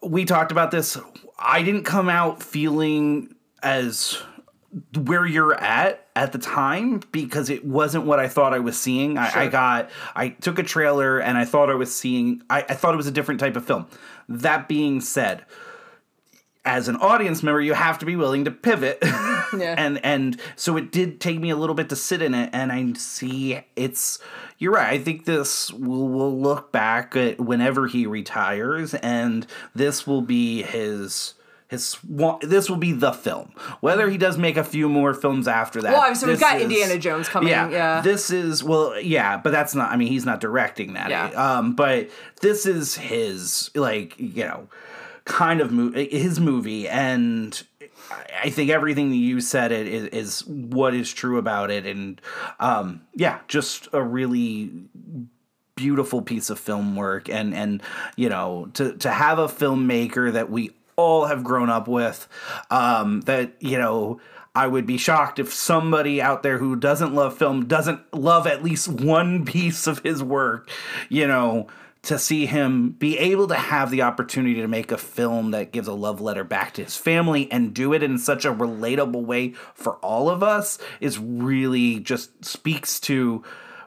we 0.02 0.26
talked 0.26 0.52
about 0.52 0.72
this. 0.72 0.98
I 1.38 1.62
didn't 1.64 1.84
come 1.84 2.10
out 2.10 2.42
feeling 2.42 3.36
as 3.62 4.22
where 4.96 5.26
you're 5.26 5.54
at 5.54 6.01
at 6.16 6.32
the 6.32 6.38
time 6.38 7.02
because 7.12 7.50
it 7.50 7.66
wasn't 7.66 8.06
what 8.06 8.20
I 8.20 8.28
thought 8.28 8.54
I 8.54 8.60
was 8.60 8.80
seeing. 8.80 9.18
I, 9.18 9.44
I 9.44 9.48
got, 9.48 9.90
I 10.16 10.30
took 10.30 10.60
a 10.60 10.64
trailer 10.64 11.20
and 11.20 11.38
I 11.38 11.46
thought 11.46 11.70
I 11.70 11.76
was 11.76 11.94
seeing, 11.94 12.42
I, 12.50 12.66
I 12.68 12.74
thought 12.74 12.94
it 12.94 12.98
was 12.98 13.08
a 13.08 13.12
different 13.12 13.40
type 13.40 13.56
of 13.56 13.66
film. 13.66 13.88
That 14.28 14.68
being 14.68 15.02
said, 15.02 15.46
as 16.64 16.88
an 16.88 16.96
audience 16.98 17.42
member, 17.42 17.60
you 17.62 17.74
have 17.74 17.98
to 18.00 18.06
be 18.06 18.16
willing 18.16 18.46
to 18.46 18.52
pivot. 18.52 19.04
Yeah. 19.58 19.76
and 19.78 20.00
and 20.06 20.40
so 20.56 20.78
it 20.78 20.94
did 20.94 21.20
take 21.20 21.38
me 21.38 21.50
a 21.50 21.58
little 21.58 21.76
bit 21.76 21.90
to 21.90 21.96
sit 21.98 22.22
in 22.22 22.34
it 22.34 22.52
and 22.54 22.72
I 22.72 22.94
see 22.94 23.60
it's 23.76 24.18
you're 24.60 24.72
right. 24.72 24.94
I 24.94 24.98
think 24.98 25.26
this 25.26 25.74
will 25.74 26.08
will 26.08 26.40
look 26.40 26.72
back 26.72 27.18
at 27.18 27.38
whenever 27.38 27.88
he 27.88 28.06
retires 28.06 28.94
and 28.94 29.46
this 29.76 30.08
will 30.08 30.22
be 30.22 30.62
his 30.62 31.34
his 31.72 31.98
this 32.42 32.70
will 32.70 32.78
be 32.78 32.92
the 32.92 33.14
film. 33.14 33.54
Whether 33.80 34.10
he 34.10 34.18
does 34.18 34.38
make 34.38 34.58
a 34.58 34.64
few 34.64 34.90
more 34.90 35.14
films 35.14 35.48
after 35.48 35.82
that. 35.82 35.94
Well, 35.94 36.02
obviously, 36.02 36.28
we've 36.32 36.40
got 36.40 36.58
is- 36.58 36.64
Indiana 36.64 37.00
Jones 37.00 37.30
coming, 37.30 37.50
yeah. 37.50 38.02
This 38.02 38.30
is 38.30 38.62
well, 38.64 39.00
yeah, 39.00 39.38
but 39.38 39.52
that's 39.52 39.74
not. 39.74 39.90
I 39.90 39.96
mean, 39.96 40.10
he's 40.10 40.26
not 40.26 40.42
directing 40.42 40.94
that. 40.94 41.10
Yeah. 41.10 41.28
Um, 41.30 41.74
but 41.74 42.10
this 42.42 42.66
is 42.66 42.96
his 42.96 43.72
like 43.74 44.20
you 44.20 44.44
know 44.44 44.68
kind 45.24 45.62
of 45.62 45.72
mo- 45.72 45.94
his 45.94 46.40
movie, 46.42 46.90
and 46.90 47.64
I- 48.12 48.26
I 48.44 48.50
think 48.50 48.70
everything 48.70 49.10
that 49.12 49.16
you 49.16 49.40
said 49.40 49.72
it 49.72 49.88
is, 49.88 50.06
is 50.08 50.46
what 50.48 50.94
is 50.94 51.12
true 51.14 51.38
about 51.38 51.72
it, 51.72 51.86
and 51.86 52.20
um, 52.60 53.02
yeah, 53.16 53.40
just 53.48 53.88
a 53.94 54.04
really 54.04 54.72
beautiful 55.76 56.22
piece 56.22 56.50
of 56.50 56.60
film 56.60 56.96
work 56.96 57.28
and 57.30 57.56
and 57.56 57.82
you 58.18 58.28
know 58.30 58.70
to 58.74 58.94
to 58.98 59.10
have 59.10 59.40
a 59.40 59.48
filmmaker 59.48 60.32
that 60.34 60.50
we 60.52 60.70
all 61.02 61.26
have 61.26 61.44
grown 61.44 61.70
up 61.70 61.88
with 61.88 62.28
um 62.70 63.22
that 63.22 63.54
you 63.60 63.78
know 63.78 64.20
I 64.54 64.68
would 64.68 64.86
be 64.86 64.98
shocked 64.98 65.40
if 65.40 65.54
somebody 65.54 66.22
out 66.22 66.44
there 66.44 66.58
who 66.58 66.76
doesn't 66.76 67.14
love 67.14 67.38
film 67.38 67.66
doesn't 67.66 68.14
love 68.14 68.48
at 68.48 68.64
least 68.64 68.88
one 68.90 69.46
piece 69.56 69.88
of 69.88 70.00
his 70.00 70.22
work, 70.22 70.70
you 71.10 71.26
know, 71.26 71.68
to 72.04 72.20
see 72.20 72.48
him 72.48 72.90
be 72.92 73.18
able 73.18 73.48
to 73.48 73.56
have 73.56 73.92
the 73.92 74.02
opportunity 74.02 74.56
to 74.56 74.68
make 74.68 74.92
a 74.92 74.98
film 74.98 75.52
that 75.52 75.72
gives 75.72 75.88
a 75.88 75.94
love 75.94 76.20
letter 76.20 76.44
back 76.44 76.74
to 76.74 76.84
his 76.84 76.98
family 76.98 77.50
and 77.52 77.74
do 77.74 77.94
it 77.94 78.04
in 78.04 78.18
such 78.18 78.44
a 78.44 78.54
relatable 78.54 79.24
way 79.24 79.52
for 79.74 79.96
all 79.98 80.30
of 80.30 80.44
us 80.44 80.80
is 81.00 81.18
really 81.18 82.00
just 82.00 82.44
speaks 82.44 83.00
to 83.00 83.44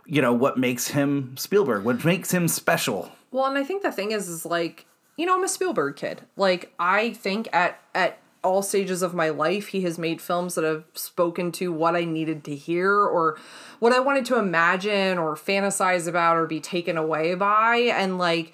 you 0.06 0.22
know 0.22 0.32
what 0.32 0.58
makes 0.58 0.88
him 0.88 1.36
Spielberg, 1.36 1.84
what 1.84 2.04
makes 2.04 2.30
him 2.30 2.48
special. 2.48 3.10
Well, 3.30 3.46
and 3.46 3.58
I 3.58 3.64
think 3.64 3.82
the 3.82 3.90
thing 3.90 4.12
is, 4.12 4.28
is 4.28 4.46
like, 4.46 4.86
you 5.16 5.26
know, 5.26 5.36
I'm 5.36 5.44
a 5.44 5.48
Spielberg 5.48 5.96
kid. 5.96 6.22
Like, 6.36 6.72
I 6.78 7.12
think 7.12 7.48
at 7.52 7.80
at 7.94 8.18
all 8.42 8.62
stages 8.62 9.02
of 9.02 9.14
my 9.14 9.30
life, 9.30 9.68
he 9.68 9.80
has 9.82 9.98
made 9.98 10.20
films 10.20 10.54
that 10.54 10.64
have 10.64 10.84
spoken 10.92 11.50
to 11.50 11.72
what 11.72 11.96
I 11.96 12.04
needed 12.04 12.44
to 12.44 12.54
hear 12.54 12.92
or 12.92 13.38
what 13.78 13.92
I 13.92 14.00
wanted 14.00 14.26
to 14.26 14.38
imagine 14.38 15.16
or 15.16 15.34
fantasize 15.34 16.06
about 16.06 16.36
or 16.36 16.46
be 16.46 16.60
taken 16.60 16.98
away 16.98 17.34
by. 17.34 17.76
And 17.76 18.18
like, 18.18 18.52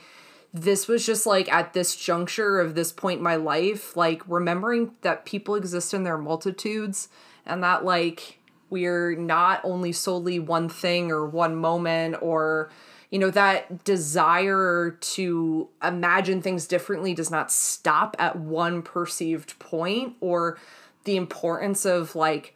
this 0.55 0.89
was 0.89 1.05
just 1.05 1.27
like 1.27 1.53
at 1.53 1.73
this 1.73 1.97
juncture 1.97 2.61
of 2.61 2.75
this 2.75 2.93
point 2.93 3.19
in 3.19 3.25
my 3.25 3.37
life, 3.37 3.97
like 3.97 4.23
remembering 4.29 4.93
that 5.03 5.25
people 5.25 5.57
exist 5.57 5.93
in 5.93 6.05
their 6.05 6.19
multitudes 6.19 7.09
and 7.45 7.63
that 7.63 7.85
like 7.85 8.39
we're 8.69 9.17
not 9.17 9.61
only 9.65 9.93
solely 9.93 10.39
one 10.39 10.69
thing 10.69 11.11
or 11.11 11.27
one 11.27 11.57
moment 11.57 12.17
or 12.21 12.71
you 13.11 13.19
know 13.19 13.31
that 13.31 13.85
desire 13.85 14.97
to 15.01 15.69
imagine 15.83 16.41
things 16.41 16.67
differently 16.67 17.13
does 17.13 17.31
not 17.31 17.51
stop 17.53 18.17
at 18.19 18.37
one 18.37 18.83
perceived 18.83 19.59
point 19.59 20.15
or 20.21 20.59
the 21.05 21.17
importance 21.17 21.85
of 21.85 22.15
like 22.15 22.55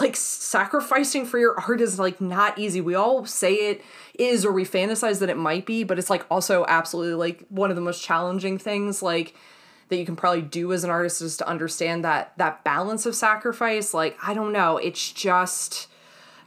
like 0.00 0.14
sacrificing 0.14 1.26
for 1.26 1.38
your 1.38 1.58
art 1.60 1.80
is 1.80 1.98
like 1.98 2.20
not 2.20 2.58
easy. 2.58 2.80
We 2.80 2.94
all 2.94 3.26
say 3.26 3.54
it 3.54 3.82
is 4.18 4.44
or 4.44 4.52
we 4.52 4.64
fantasize 4.64 5.18
that 5.18 5.30
it 5.30 5.36
might 5.36 5.66
be, 5.66 5.84
but 5.84 5.98
it's 5.98 6.10
like 6.10 6.24
also 6.30 6.64
absolutely 6.68 7.14
like 7.14 7.44
one 7.48 7.70
of 7.70 7.76
the 7.76 7.82
most 7.82 8.02
challenging 8.02 8.58
things 8.58 9.02
like 9.02 9.34
that 9.88 9.96
you 9.96 10.06
can 10.06 10.16
probably 10.16 10.42
do 10.42 10.72
as 10.72 10.84
an 10.84 10.90
artist 10.90 11.22
is 11.22 11.36
to 11.38 11.48
understand 11.48 12.04
that 12.04 12.32
that 12.36 12.62
balance 12.62 13.04
of 13.04 13.14
sacrifice. 13.14 13.92
Like 13.92 14.16
I 14.22 14.32
don't 14.32 14.52
know, 14.52 14.76
it's 14.76 15.12
just 15.12 15.87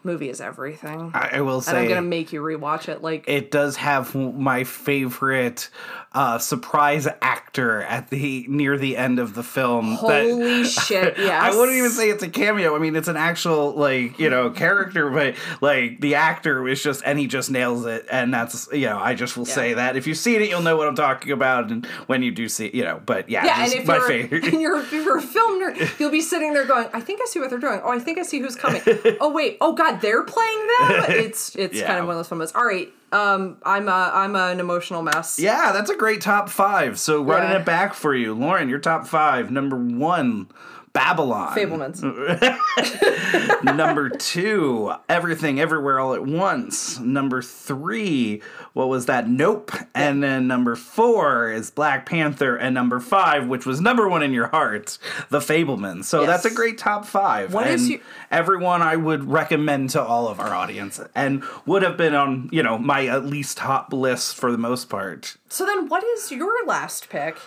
movie 0.03 0.29
is 0.29 0.41
everything. 0.41 1.11
I, 1.13 1.29
I 1.33 1.41
will 1.41 1.61
say, 1.61 1.71
and 1.71 1.79
I'm 1.79 1.87
gonna 1.87 2.01
make 2.01 2.33
you 2.33 2.41
rewatch 2.41 2.87
it. 2.89 3.01
Like 3.01 3.25
it 3.27 3.51
does 3.51 3.77
have 3.77 4.15
my 4.15 4.63
favorite 4.63 5.69
uh, 6.13 6.37
surprise 6.39 7.07
actor 7.21 7.81
at 7.83 8.09
the 8.09 8.45
near 8.49 8.77
the 8.77 8.97
end 8.97 9.19
of 9.19 9.33
the 9.33 9.43
film. 9.43 9.91
that- 9.91 9.99
holy 9.99 10.63
shit, 10.65 11.17
yes. 11.17 11.53
I 11.53 11.57
wouldn't 11.57 11.77
even 11.77 11.89
say 11.91 12.09
it's 12.09 12.23
a 12.23 12.27
cameo. 12.29 12.75
I 12.75 12.79
mean, 12.79 12.95
it's 12.95 13.07
an 13.07 13.15
actual 13.17 13.73
like 13.73 14.19
you 14.19 14.29
know 14.29 14.49
character, 14.49 15.09
but 15.09 15.35
like 15.61 16.01
the 16.01 16.15
actor 16.15 16.67
is 16.67 16.81
just 16.83 17.01
and 17.05 17.17
he 17.17 17.27
just 17.27 17.49
nails 17.51 17.85
it, 17.85 18.05
and 18.11 18.33
that's 18.33 18.67
you 18.71 18.87
know 18.87 18.99
I 18.99 19.15
just 19.15 19.37
will 19.37 19.45
say 19.45 19.73
that 19.75 19.95
if 19.95 20.07
you've 20.07 20.17
seen 20.17 20.41
it, 20.41 20.49
you'll 20.49 20.61
know 20.61 20.75
what 20.77 20.87
I'm 20.87 20.95
talking 20.95 21.31
about, 21.31 21.71
and 21.71 21.85
when 22.07 22.23
you 22.23 22.31
do 22.31 22.49
see 22.49 22.67
it, 22.67 22.73
you 22.75 22.83
know. 22.83 23.01
But 23.05 23.29
yeah, 23.29 23.45
Yeah, 23.45 23.63
and 23.63 23.73
if 23.73 23.85
my 23.87 23.97
you're, 23.97 24.07
favorite. 24.07 24.43
and 24.45 24.61
you're 24.61 24.79
if 24.79 24.91
you're 24.91 25.17
a 25.17 25.21
film 25.21 25.61
nerd, 25.61 25.91
you'll 25.99 26.11
be 26.11 26.21
sitting 26.21 26.53
there 26.53 26.65
going, 26.65 26.87
"I 26.93 26.99
think 26.99 27.21
I 27.21 27.25
see 27.25 27.39
what 27.39 27.49
they're 27.49 27.59
doing. 27.59 27.79
Oh, 27.83 27.89
I 27.91 27.99
think 27.99 28.17
I 28.17 28.23
see 28.23 28.39
who's 28.39 28.55
coming. 28.55 28.81
oh 29.21 29.31
wait, 29.31 29.57
oh 29.61 29.73
god, 29.73 29.90
they're 29.99 30.23
playing 30.23 30.67
them." 30.79 31.03
It's 31.09 31.55
it's 31.55 31.77
Yeah. 31.79 31.87
kind 31.87 31.99
of 31.99 32.05
one 32.07 32.15
of 32.15 32.19
those 32.19 32.31
moments. 32.31 32.53
All 32.55 32.63
right, 32.65 32.91
um, 33.11 33.57
I'm 33.63 33.87
a 33.87 34.11
I'm 34.13 34.35
an 34.35 34.59
emotional 34.59 35.01
mess. 35.01 35.37
Yeah, 35.39 35.71
that's 35.71 35.89
a 35.89 35.95
great 35.95 36.21
top 36.21 36.49
five. 36.49 36.99
So 36.99 37.21
running 37.21 37.49
Yeah. 37.51 37.57
it 37.59 37.65
back 37.65 37.93
for 37.93 38.13
you, 38.15 38.33
Lauren. 38.33 38.69
Your 38.69 38.79
top 38.79 39.07
five. 39.07 39.51
Number 39.51 39.75
one, 39.77 40.47
Babylon. 40.93 41.55
Fabelmans. 41.55 42.01
Number 43.63 44.09
two, 44.09 44.91
Everything 45.07 45.59
Everywhere 45.59 45.99
All 45.99 46.13
at 46.13 46.23
Once. 46.25 46.99
Number 46.99 47.41
three, 47.41 48.41
what 48.73 48.89
was 48.89 49.05
that? 49.05 49.27
Nope. 49.29 49.71
And 49.95 50.21
then 50.23 50.47
number 50.47 50.75
four 50.75 51.51
is 51.51 51.71
Black 51.71 52.05
Panther. 52.05 52.55
And 52.55 52.73
number 52.73 52.99
five, 52.99 53.47
which 53.47 53.65
was 53.65 53.79
number 53.81 54.07
one 54.09 54.23
in 54.23 54.33
your 54.33 54.47
heart, 54.47 54.97
The 55.29 55.39
Fabelman. 55.39 56.03
So 56.03 56.21
Yes. 56.21 56.27
that's 56.43 56.53
a 56.53 56.55
great 56.55 56.77
top 56.77 57.05
five. 57.05 57.53
What 57.53 57.67
and 57.67 57.75
is 57.75 57.89
you- 57.89 58.01
everyone 58.29 58.81
I 58.81 58.95
would 58.95 59.29
recommend 59.29 59.91
to 59.91 60.01
all 60.01 60.27
of 60.27 60.39
our 60.39 60.53
audience 60.53 60.99
and 61.15 61.43
would 61.65 61.83
have 61.83 61.97
been 61.97 62.15
on, 62.15 62.49
you 62.51 62.63
know, 62.63 62.77
my 62.77 63.05
at 63.07 63.25
least 63.25 63.57
top 63.57 63.93
list 63.93 64.35
for 64.35 64.51
the 64.51 64.57
most 64.57 64.89
part. 64.89 65.37
So 65.49 65.65
then, 65.65 65.87
what 65.87 66.03
is 66.03 66.31
your 66.31 66.65
last 66.65 67.09
pick? 67.09 67.37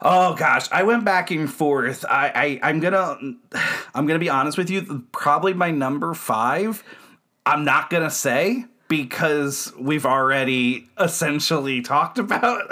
Oh 0.00 0.34
gosh, 0.34 0.68
I 0.70 0.82
went 0.82 1.04
back 1.04 1.30
and 1.30 1.50
forth. 1.50 2.04
I, 2.08 2.60
I 2.62 2.68
I'm 2.70 2.80
gonna 2.80 3.16
I'm 3.94 4.06
gonna 4.06 4.18
be 4.18 4.28
honest 4.28 4.58
with 4.58 4.70
you. 4.70 5.04
Probably 5.12 5.54
my 5.54 5.70
number 5.70 6.12
five. 6.14 6.84
I'm 7.44 7.64
not 7.64 7.88
gonna 7.90 8.10
say 8.10 8.66
because 8.88 9.72
we've 9.78 10.06
already 10.06 10.88
essentially 10.98 11.80
talked 11.82 12.18
about. 12.18 12.62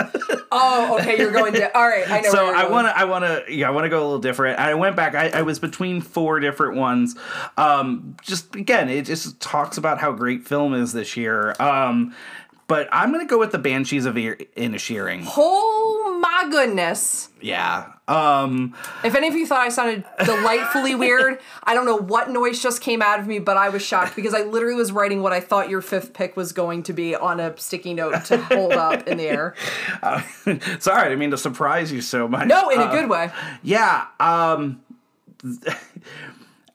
Oh, 0.52 0.98
okay, 1.00 1.18
you're 1.18 1.32
going 1.32 1.52
to. 1.54 1.76
All 1.76 1.88
right, 1.88 2.08
I 2.08 2.20
know. 2.20 2.30
so 2.30 2.54
I 2.54 2.68
want 2.68 2.86
to 2.88 2.96
I 2.96 3.04
want 3.04 3.24
to 3.24 3.44
yeah 3.52 3.68
I 3.68 3.70
want 3.70 3.84
to 3.84 3.88
go 3.88 3.98
a 3.98 4.04
little 4.04 4.18
different. 4.18 4.58
I 4.58 4.74
went 4.74 4.94
back. 4.94 5.14
I, 5.14 5.28
I 5.30 5.42
was 5.42 5.58
between 5.58 6.00
four 6.00 6.40
different 6.40 6.76
ones. 6.76 7.16
Um, 7.56 8.16
just 8.22 8.54
again, 8.54 8.88
it 8.88 9.06
just 9.06 9.40
talks 9.40 9.78
about 9.78 9.98
how 9.98 10.12
great 10.12 10.46
film 10.46 10.74
is 10.74 10.92
this 10.92 11.16
year. 11.16 11.54
Um, 11.58 12.14
but 12.66 12.88
I'm 12.92 13.12
gonna 13.12 13.26
go 13.26 13.38
with 13.38 13.52
the 13.52 13.58
Banshees 13.58 14.06
of 14.06 14.14
Inisherin. 14.14 15.24
Oh 15.36 15.93
my 16.24 16.48
goodness. 16.50 17.28
Yeah. 17.40 17.92
Um 18.08 18.74
If 19.02 19.14
any 19.14 19.28
of 19.28 19.34
you 19.34 19.46
thought 19.46 19.60
I 19.60 19.68
sounded 19.68 20.04
delightfully 20.24 20.94
weird, 21.04 21.38
I 21.62 21.74
don't 21.74 21.86
know 21.86 21.96
what 21.96 22.30
noise 22.30 22.62
just 22.62 22.80
came 22.80 23.00
out 23.02 23.18
of 23.20 23.26
me, 23.26 23.38
but 23.38 23.56
I 23.56 23.68
was 23.68 23.82
shocked 23.82 24.16
because 24.16 24.34
I 24.34 24.42
literally 24.42 24.74
was 24.74 24.92
writing 24.92 25.22
what 25.22 25.32
I 25.32 25.40
thought 25.40 25.68
your 25.70 25.80
fifth 25.80 26.12
pick 26.12 26.36
was 26.36 26.52
going 26.52 26.82
to 26.84 26.92
be 26.92 27.14
on 27.14 27.40
a 27.40 27.56
sticky 27.58 27.94
note 27.94 28.24
to 28.26 28.38
hold 28.38 28.72
up 28.72 29.06
in 29.08 29.18
the 29.18 29.24
air. 29.28 29.54
sorry, 30.80 31.00
I 31.00 31.04
didn't 31.04 31.18
mean 31.18 31.30
to 31.30 31.38
surprise 31.38 31.90
you 31.92 32.00
so 32.00 32.26
much. 32.28 32.46
No, 32.48 32.68
in 32.70 32.80
a 32.80 32.84
Uh, 32.84 32.92
good 32.92 33.08
way. 33.08 33.30
Yeah. 33.62 34.06
Um 34.20 34.80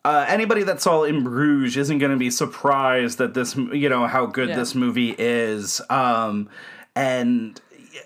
uh, 0.06 0.26
anybody 0.28 0.64
that 0.64 0.82
saw 0.82 1.04
In 1.04 1.24
Bruges 1.24 1.78
isn't 1.78 1.98
going 2.00 2.12
to 2.12 2.18
be 2.18 2.30
surprised 2.32 3.18
that 3.18 3.34
this, 3.34 3.56
you 3.56 3.90
know, 3.90 4.08
how 4.08 4.26
good 4.26 4.50
Yeah. 4.50 4.56
this 4.58 4.76
movie 4.76 5.16
is. 5.18 5.82
Um, 5.90 6.50
and 6.96 7.60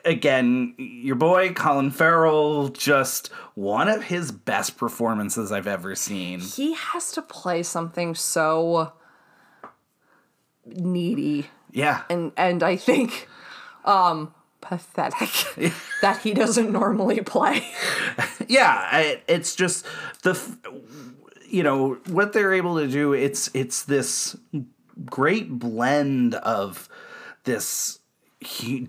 again, 0.06 0.74
your 0.78 1.16
boy 1.16 1.54
Colin 1.54 1.92
Farrell, 1.92 2.70
just 2.70 3.28
one 3.56 3.88
of 3.88 4.04
his 4.04 4.32
best 4.32 4.78
performances 4.78 5.52
I've 5.52 5.68
ever 5.68 5.96
seen. 5.96 6.40
He 6.40 6.74
has 6.74 7.12
to 7.14 7.22
play 7.22 7.64
something 7.64 8.16
so 8.16 8.94
needy 10.66 11.48
Yeah. 11.72 12.04
and 12.10 12.32
and 12.38 12.64
I 12.64 12.76
think 12.78 13.28
um 13.86 14.34
pathetic 14.62 15.74
that 16.02 16.20
he 16.24 16.34
doesn't 16.34 16.72
normally 16.72 17.20
play. 17.22 17.68
yeah 18.48 18.88
I, 18.92 19.22
it's 19.28 19.56
just 19.56 19.86
the 20.24 20.32
f- 20.32 20.58
you 21.50 21.64
know 21.64 21.96
what 22.08 22.32
they're 22.34 22.54
able 22.54 22.78
to 22.78 22.88
do 22.88 23.14
it's 23.14 23.50
it's 23.54 23.84
this 23.84 24.38
great 25.06 25.50
blend 25.60 26.36
of 26.36 26.88
this 27.44 28.00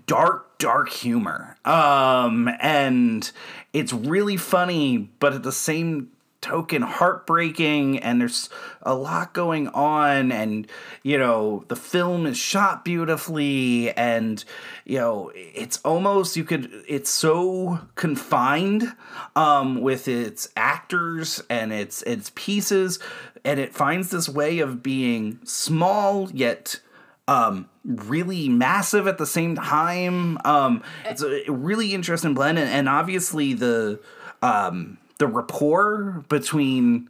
dark 0.05 0.57
dark 0.57 0.89
humor. 0.89 1.57
Um 1.65 2.49
and 2.59 3.31
it's 3.73 3.93
really 3.93 4.37
funny 4.37 5.09
but 5.19 5.33
at 5.33 5.43
the 5.43 5.51
same 5.51 6.11
token 6.45 6.83
heartbreaking 6.83 7.97
and 7.97 8.21
there's 8.21 8.51
a 8.83 8.93
lot 8.93 9.33
going 9.33 9.67
on 9.69 10.31
and 10.31 10.67
you 11.01 11.17
know 11.17 11.65
the 11.69 11.75
film 11.75 12.27
is 12.27 12.37
shot 12.37 12.85
beautifully 12.85 13.89
and 13.97 14.45
you 14.85 14.99
know 14.99 15.31
it's 15.33 15.77
almost 15.77 16.37
you 16.37 16.43
could 16.43 16.69
it's 16.87 17.09
so 17.09 17.79
confined 17.95 18.93
um 19.35 19.81
with 19.81 20.07
its 20.07 20.47
actors 20.55 21.41
and 21.49 21.73
its 21.73 22.03
its 22.03 22.31
pieces 22.35 22.99
and 23.43 23.59
it 23.59 23.73
finds 23.73 24.11
this 24.11 24.29
way 24.29 24.59
of 24.59 24.83
being 24.83 25.39
small 25.43 26.29
yet 26.29 26.79
um 27.27 27.67
really 27.85 28.49
massive 28.49 29.05
at 29.07 29.17
the 29.19 29.25
same 29.27 29.55
time 29.55 30.37
um 30.43 30.81
it's 31.05 31.21
a 31.21 31.43
really 31.51 31.93
interesting 31.93 32.33
blend 32.33 32.57
and, 32.57 32.69
and 32.69 32.89
obviously 32.89 33.53
the 33.53 33.99
um 34.41 34.97
the 35.19 35.27
rapport 35.27 36.23
between 36.29 37.07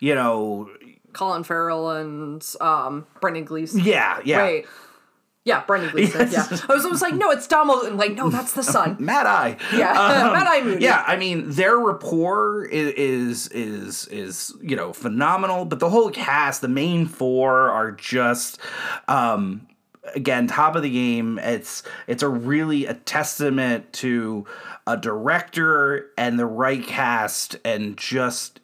you 0.00 0.14
know 0.14 0.68
Colin 1.14 1.42
Farrell 1.44 1.90
and 1.92 2.44
um 2.60 3.06
Brendan 3.20 3.44
Gleeson. 3.44 3.80
yeah 3.80 4.20
yeah 4.24 4.42
Wait. 4.44 4.66
Yeah, 5.46 5.62
Brendan 5.66 5.90
Gleeson. 5.90 6.28
Yes. 6.32 6.48
Yeah. 6.50 6.58
I 6.70 6.72
was 6.74 6.86
almost 6.86 7.02
like, 7.02 7.12
no, 7.12 7.30
it's 7.30 7.46
Donald. 7.46 7.84
And 7.84 7.98
like, 7.98 8.12
no, 8.14 8.30
that's 8.30 8.52
the 8.52 8.62
son. 8.74 8.96
mad 8.98 9.26
eye 9.26 9.58
Yeah. 9.74 9.92
Mad 10.32 10.46
Eye 10.48 10.62
Moody. 10.62 10.82
yeah 10.82 11.04
i 11.06 11.16
mean 11.16 11.50
their 11.50 11.78
rapport 11.78 12.64
is, 12.64 12.94
is 12.96 13.48
is 13.48 14.06
is 14.08 14.54
you 14.62 14.74
know 14.74 14.92
phenomenal 14.94 15.66
but 15.66 15.80
the 15.80 15.90
whole 15.90 16.10
cast 16.10 16.62
the 16.62 16.68
main 16.68 17.04
four 17.06 17.68
are 17.70 17.92
just 17.92 18.58
um 19.06 19.66
again 20.14 20.46
top 20.46 20.76
of 20.76 20.82
the 20.82 20.90
game 20.90 21.38
it's 21.42 21.82
it's 22.06 22.22
a 22.22 22.28
really 22.28 22.86
a 22.86 22.94
testament 22.94 23.92
to 23.92 24.44
a 24.86 24.96
director 24.96 26.10
and 26.18 26.38
the 26.38 26.46
right 26.46 26.84
cast 26.86 27.56
and 27.64 27.96
just 27.96 28.60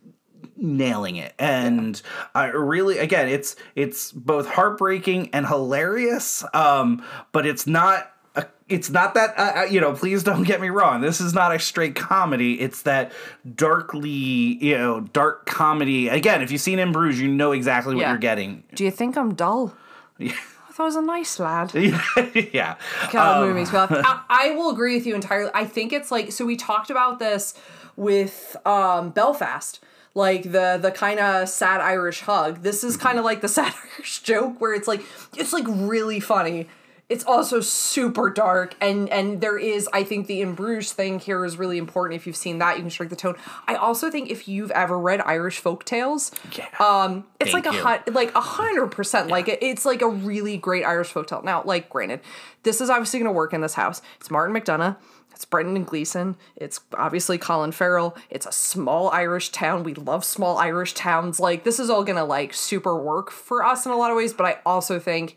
nailing 0.63 1.17
it. 1.17 1.33
And 1.39 2.01
I 2.35 2.47
really 2.49 2.99
again 2.99 3.29
it's 3.29 3.57
it's 3.75 4.13
both 4.13 4.47
heartbreaking 4.47 5.31
and 5.33 5.47
hilarious 5.47 6.45
um 6.53 7.03
but 7.33 7.47
it's 7.47 7.67
not 7.67 8.13
a, 8.37 8.45
it's 8.69 8.91
not 8.91 9.15
that 9.15 9.31
uh, 9.39 9.61
uh, 9.61 9.65
you 9.65 9.81
know 9.81 9.95
please 9.95 10.23
don't 10.23 10.43
get 10.43 10.61
me 10.61 10.69
wrong. 10.69 11.01
This 11.01 11.21
is 11.23 11.33
not 11.33 11.55
a 11.55 11.59
straight 11.59 11.95
comedy. 11.97 12.61
It's 12.61 12.83
that 12.83 13.13
darkly 13.55 14.11
you 14.11 14.77
know 14.77 15.01
dark 15.01 15.47
comedy. 15.47 16.09
Again 16.09 16.43
if 16.43 16.51
you've 16.53 16.61
seen 16.61 16.79
in 16.79 16.93
bruges 16.93 17.21
you 17.21 17.29
know 17.29 17.53
exactly 17.53 17.95
what 17.95 18.03
Yeah. 18.03 18.11
you're 18.11 18.19
getting. 18.19 18.63
Do 18.75 18.85
you 18.85 18.91
think 18.91 19.17
I'm 19.17 19.35
dull? 19.35 19.75
Thought 20.19 20.35
I 20.81 20.85
was 20.85 20.97
a 20.97 21.03
nice 21.03 21.39
lad. 21.39 21.75
yeah 21.75 22.77
God, 23.13 23.41
the 23.41 23.47
movie 23.47 23.61
makes. 23.61 23.71
I, 23.75 24.23
I 24.29 24.51
will 24.53 24.71
agree 24.71 24.97
with 24.97 25.07
you 25.07 25.15
entirely. 25.15 25.51
I 25.55 25.65
think 25.67 25.93
it's 25.93 26.11
like 26.11 26.33
so 26.33 26.47
we 26.47 26.57
talked 26.57 26.91
about 26.91 27.19
this 27.19 27.55
with 27.97 28.57
um 28.65 29.11
Belfast. 29.11 29.81
Like 30.15 30.43
the 30.43 30.79
the 30.81 30.91
kind 30.91 31.21
of 31.21 31.49
sad 31.49 31.81
Irish 31.81 32.23
hug. 32.23 32.63
This 32.63 32.83
is 32.83 32.97
kind 32.97 33.19
of 33.19 33.25
like 33.25 33.43
the 33.43 33.49
sad 33.57 33.75
Irish 33.97 34.23
joke 34.23 34.61
where 34.61 34.75
it's 34.75 34.89
like 34.89 35.03
it's 35.37 35.53
like 35.53 35.67
really 35.69 36.19
funny. 36.19 36.69
It's 37.11 37.25
also 37.25 37.61
super 37.61 38.31
dark 38.31 38.75
and 38.81 39.09
and 39.11 39.41
there 39.41 39.59
is 39.59 39.89
I 39.93 40.05
think 40.05 40.29
the 40.29 40.41
in 40.41 40.55
Bruges 40.55 40.93
thing 40.93 41.19
here 41.19 41.45
is 41.45 41.59
really 41.59 41.77
important. 41.77 42.19
If 42.21 42.27
you've 42.27 42.37
seen 42.37 42.59
that, 42.59 42.77
you 42.77 42.83
can 42.83 42.91
strike 42.91 43.11
the 43.11 43.17
tone. 43.17 43.35
I 43.69 43.75
also 43.75 44.11
think 44.11 44.31
if 44.31 44.47
you've 44.49 44.71
ever 44.71 44.97
read 44.99 45.21
Irish 45.23 45.59
folk 45.59 45.85
tales, 45.85 46.31
Yeah. 46.57 46.69
um, 46.79 47.25
it's 47.41 47.51
Thank 47.51 47.67
like 47.67 47.75
a 47.75 47.79
hun- 47.83 48.15
like 48.15 48.35
a 48.37 48.41
hundred 48.41 48.87
percent. 48.93 49.29
Like 49.29 49.49
it, 49.49 49.59
it's 49.61 49.85
like 49.85 50.01
a 50.03 50.09
really 50.09 50.57
great 50.57 50.85
Irish 50.85 51.09
folk 51.09 51.27
tale. 51.27 51.43
Now, 51.43 51.63
like 51.65 51.91
granted, 51.91 52.21
this 52.63 52.81
is 52.81 52.89
obviously 52.89 53.19
going 53.19 53.29
to 53.29 53.33
work 53.37 53.53
in 53.53 53.61
this 53.61 53.75
house. 53.75 54.01
It's 54.21 54.31
Martin 54.31 54.55
McDonagh. 54.55 54.97
It's 55.35 55.45
Brendan 55.47 55.85
Gleeson. 55.85 56.37
It's 56.55 56.81
obviously 56.95 57.39
Colin 57.39 57.73
Farrell. 57.73 58.15
It's 58.29 58.47
a 58.47 58.53
small 58.53 59.09
Irish 59.11 59.49
town. 59.51 59.85
We 59.85 59.95
love 59.95 60.23
small 60.25 60.59
Irish 60.59 60.93
towns. 60.95 61.41
Like 61.41 61.65
this 61.65 61.81
is 61.81 61.91
all 61.91 62.05
gonna 62.05 62.25
like 62.27 62.55
super 62.55 62.95
work 62.95 63.31
for 63.31 63.65
us 63.65 63.85
in 63.87 63.91
a 63.93 63.97
lot 63.97 64.11
of 64.13 64.17
ways. 64.17 64.33
But 64.33 64.47
I 64.47 64.59
also 64.67 64.99
think 65.01 65.37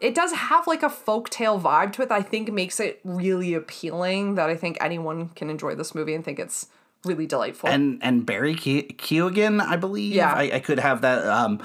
it 0.00 0.14
does 0.14 0.32
have 0.32 0.66
like 0.66 0.82
a 0.82 0.88
folktale 0.88 1.60
vibe 1.60 1.92
to 1.94 2.02
it 2.02 2.08
that 2.08 2.14
I 2.14 2.22
think 2.22 2.52
makes 2.52 2.80
it 2.80 3.00
really 3.04 3.54
appealing. 3.54 4.34
That 4.36 4.50
I 4.50 4.56
think 4.56 4.78
anyone 4.80 5.28
can 5.30 5.50
enjoy 5.50 5.74
this 5.74 5.94
movie 5.94 6.14
and 6.14 6.24
think 6.24 6.38
it's 6.38 6.68
really 7.04 7.26
delightful. 7.26 7.68
and 7.68 7.98
and 8.02 8.24
Barry 8.24 8.54
Ke- 8.54 8.96
Keoghan, 8.96 9.60
I 9.60 9.76
believe. 9.76 10.14
Yeah. 10.14 10.32
I, 10.32 10.50
I 10.54 10.60
could 10.60 10.78
have 10.78 11.02
that 11.02 11.26
um, 11.26 11.62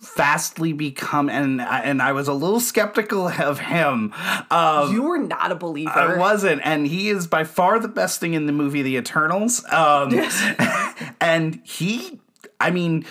fastly 0.00 0.72
become, 0.72 1.28
and 1.28 1.60
and 1.60 2.00
I 2.00 2.12
was 2.12 2.28
a 2.28 2.32
little 2.32 2.60
skeptical 2.60 3.28
of 3.28 3.58
him. 3.60 4.14
Um, 4.50 4.92
you 4.92 5.02
were 5.02 5.18
not 5.18 5.52
a 5.52 5.54
believer. 5.54 5.90
I 5.90 6.16
wasn't, 6.16 6.62
and 6.64 6.86
he 6.86 7.10
is 7.10 7.26
by 7.26 7.44
far 7.44 7.78
the 7.78 7.88
best 7.88 8.20
thing 8.20 8.34
in 8.34 8.46
the 8.46 8.52
movie 8.52 8.82
The 8.82 8.96
Eternals. 8.96 9.64
Um, 9.70 10.12
and 11.20 11.60
he, 11.64 12.20
I 12.60 12.70
mean. 12.70 13.04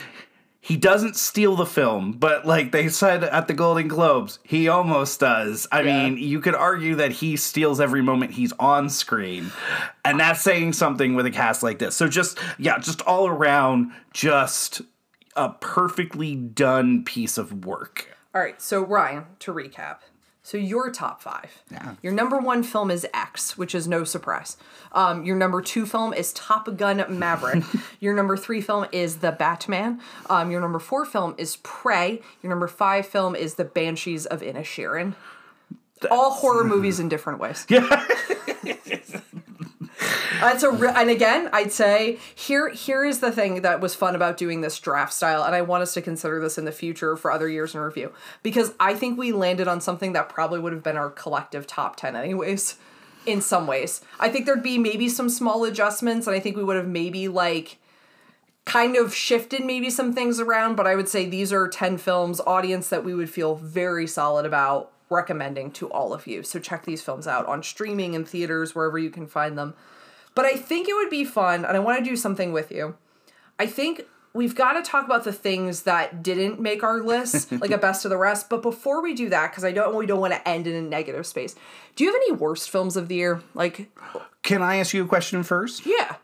He 0.68 0.76
doesn't 0.76 1.16
steal 1.16 1.56
the 1.56 1.66
film, 1.66 2.12
but 2.12 2.46
like 2.46 2.74
they 2.74 2.90
said 2.90 3.24
at 3.24 3.48
the 3.48 3.54
Golden 3.54 3.88
Globes, 3.88 4.40
he 4.44 4.68
almost 4.68 5.18
does. 5.22 5.66
I 5.72 5.80
Yeah. 5.80 6.10
mean, 6.10 6.18
you 6.18 6.42
could 6.42 6.56
argue 6.56 6.96
that 6.96 7.12
he 7.14 7.38
steals 7.38 7.80
every 7.80 8.02
moment 8.02 8.32
he's 8.34 8.52
on 8.60 8.90
screen. 8.90 9.54
And 10.04 10.20
that's 10.20 10.42
saying 10.42 10.74
something 10.74 11.16
with 11.16 11.26
a 11.26 11.32
cast 11.32 11.64
like 11.64 11.80
this. 11.80 11.96
So 11.96 12.10
just 12.10 12.38
yeah, 12.58 12.80
just 12.80 13.02
all 13.04 13.30
around 13.30 13.94
just 14.12 14.82
a 15.38 15.50
perfectly 15.52 16.36
done 16.36 17.06
piece 17.06 17.38
of 17.38 17.64
work. 17.66 18.14
All 18.36 18.42
right, 18.42 18.62
so 18.62 18.82
Ryan, 18.84 19.24
to 19.40 19.54
recap. 19.54 20.00
So 20.48 20.58
your 20.58 20.90
top 20.90 21.22
five. 21.22 21.62
Yeah. 21.70 21.96
Your 22.02 22.14
number 22.14 22.38
one 22.38 22.64
film 22.64 22.90
is 22.90 23.06
X, 23.14 23.58
which 23.58 23.76
is 23.76 23.86
no 23.86 24.06
surprise. 24.06 24.56
Um, 24.94 25.26
your 25.26 25.36
number 25.36 25.62
two 25.62 25.86
film 25.86 26.14
is 26.14 26.32
Top 26.32 26.74
Gun 26.78 27.04
Maverick. 27.20 27.66
your 28.00 28.16
number 28.16 28.38
three 28.38 28.62
film 28.62 28.86
is 28.94 29.18
The 29.18 29.34
Batman. 29.34 30.00
Um, 30.30 30.50
your 30.50 30.62
number 30.62 30.80
four 30.80 31.04
film 31.04 31.36
is 31.38 31.58
Prey. 31.64 32.22
Your 32.42 32.50
number 32.50 32.70
five 32.70 33.06
film 33.06 33.36
is 33.36 33.56
The 33.56 33.66
Banshees 33.66 34.26
of 34.26 34.40
Inisherin. 34.40 35.16
All 36.12 36.32
horror 36.32 36.64
movies 36.76 37.00
in 37.00 37.10
different 37.10 37.40
ways. 37.40 37.66
Yeah. 37.70 38.06
That's 40.40 40.62
a 40.64 40.72
re- 40.72 40.94
and 40.96 41.10
again, 41.10 41.50
I'd 41.52 41.72
say 41.72 42.20
here 42.36 42.70
here 42.70 43.04
is 43.04 43.20
the 43.20 43.32
thing 43.32 43.62
that 43.62 43.82
was 43.82 43.96
fun 43.96 44.16
about 44.16 44.38
doing 44.38 44.62
this 44.62 44.80
draft 44.80 45.14
style, 45.14 45.44
and 45.44 45.56
I 45.56 45.62
want 45.62 45.82
us 45.82 45.94
to 45.96 46.02
consider 46.02 46.40
this 46.40 46.58
in 46.58 46.66
the 46.66 46.72
future 46.72 47.16
for 47.18 47.32
other 47.32 47.50
years 47.50 47.74
in 47.74 47.82
review 47.82 48.14
because 48.44 48.74
I 48.80 48.94
think 48.94 49.18
we 49.18 49.32
landed 49.32 49.68
on 49.68 49.82
something 49.82 50.14
that 50.14 50.30
probably 50.30 50.60
would 50.60 50.74
have 50.74 50.84
been 50.84 50.98
our 50.98 51.10
collective 51.10 51.66
top 51.66 51.96
ten 51.96 52.16
anyways. 52.16 52.76
In 53.26 53.42
some 53.42 53.68
ways, 53.68 54.00
I 54.22 54.30
think 54.30 54.46
there'd 54.46 54.64
be 54.64 54.78
maybe 54.78 55.10
some 55.10 55.28
small 55.28 55.66
adjustments, 55.66 56.28
and 56.28 56.36
I 56.36 56.40
think 56.40 56.56
we 56.56 56.64
would 56.64 56.78
have 56.78 56.88
maybe 56.88 57.28
like 57.28 57.78
kind 58.64 58.96
of 58.96 59.14
shifted 59.14 59.66
maybe 59.66 59.90
some 59.90 60.14
things 60.14 60.40
around. 60.40 60.76
But 60.76 60.88
I 60.88 60.96
would 60.96 61.10
say 61.10 61.26
these 61.26 61.52
are 61.52 61.68
ten 61.68 61.98
films, 61.98 62.40
audience 62.46 62.90
that 62.90 63.04
we 63.04 63.14
would 63.16 63.30
feel 63.30 63.56
very 63.56 64.08
solid 64.08 64.46
about 64.46 64.92
recommending 65.10 65.72
to 65.72 65.90
all 65.92 66.14
of 66.14 66.28
you. 66.28 66.44
So 66.44 66.60
check 66.60 66.86
these 66.86 67.02
films 67.02 67.28
out 67.28 67.46
on 67.46 67.64
streaming 67.64 68.16
and 68.16 68.28
theaters 68.28 68.76
wherever 68.76 68.98
you 68.98 69.10
can 69.10 69.28
find 69.28 69.58
them. 69.58 69.74
But 70.36 70.46
I 70.46 70.54
think 70.56 70.88
it 70.88 70.94
would 70.96 71.10
be 71.10 71.26
fun, 71.26 71.66
and 71.66 71.76
I 71.76 71.80
want 71.80 71.98
to 72.00 72.10
do 72.10 72.16
something 72.16 72.52
with 72.54 72.72
you. 72.72 72.96
I 73.58 73.66
think 73.66 74.04
we've 74.34 74.54
got 74.54 74.74
to 74.74 74.84
talk 74.84 75.06
about 75.06 75.24
the 75.24 75.34
things 75.34 75.82
that 75.84 76.22
didn't 76.22 76.60
make 76.60 76.84
our 76.84 77.02
list, 77.02 77.52
like 77.62 77.72
a 77.72 77.78
best 77.78 78.06
of 78.06 78.10
the 78.10 78.18
rest. 78.18 78.50
But 78.50 78.62
before 78.62 79.02
we 79.02 79.16
do 79.16 79.30
that, 79.30 79.52
because 79.52 79.64
I 79.66 79.72
don't 79.72 79.96
we 79.96 80.06
don't 80.06 80.20
want 80.20 80.34
to 80.34 80.48
end 80.48 80.68
in 80.68 80.76
a 80.76 80.82
negative 80.82 81.26
space. 81.26 81.56
Do 81.96 82.04
you 82.04 82.12
have 82.12 82.22
any 82.28 82.34
worst 82.34 82.70
films 82.70 82.96
of 82.96 83.08
the 83.08 83.16
year? 83.16 83.42
Like, 83.56 83.90
Can 84.44 84.62
I 84.62 84.76
ask 84.76 84.94
you 84.94 85.04
a 85.04 85.08
question 85.08 85.42
first? 85.42 85.86
yeah, 85.88 86.18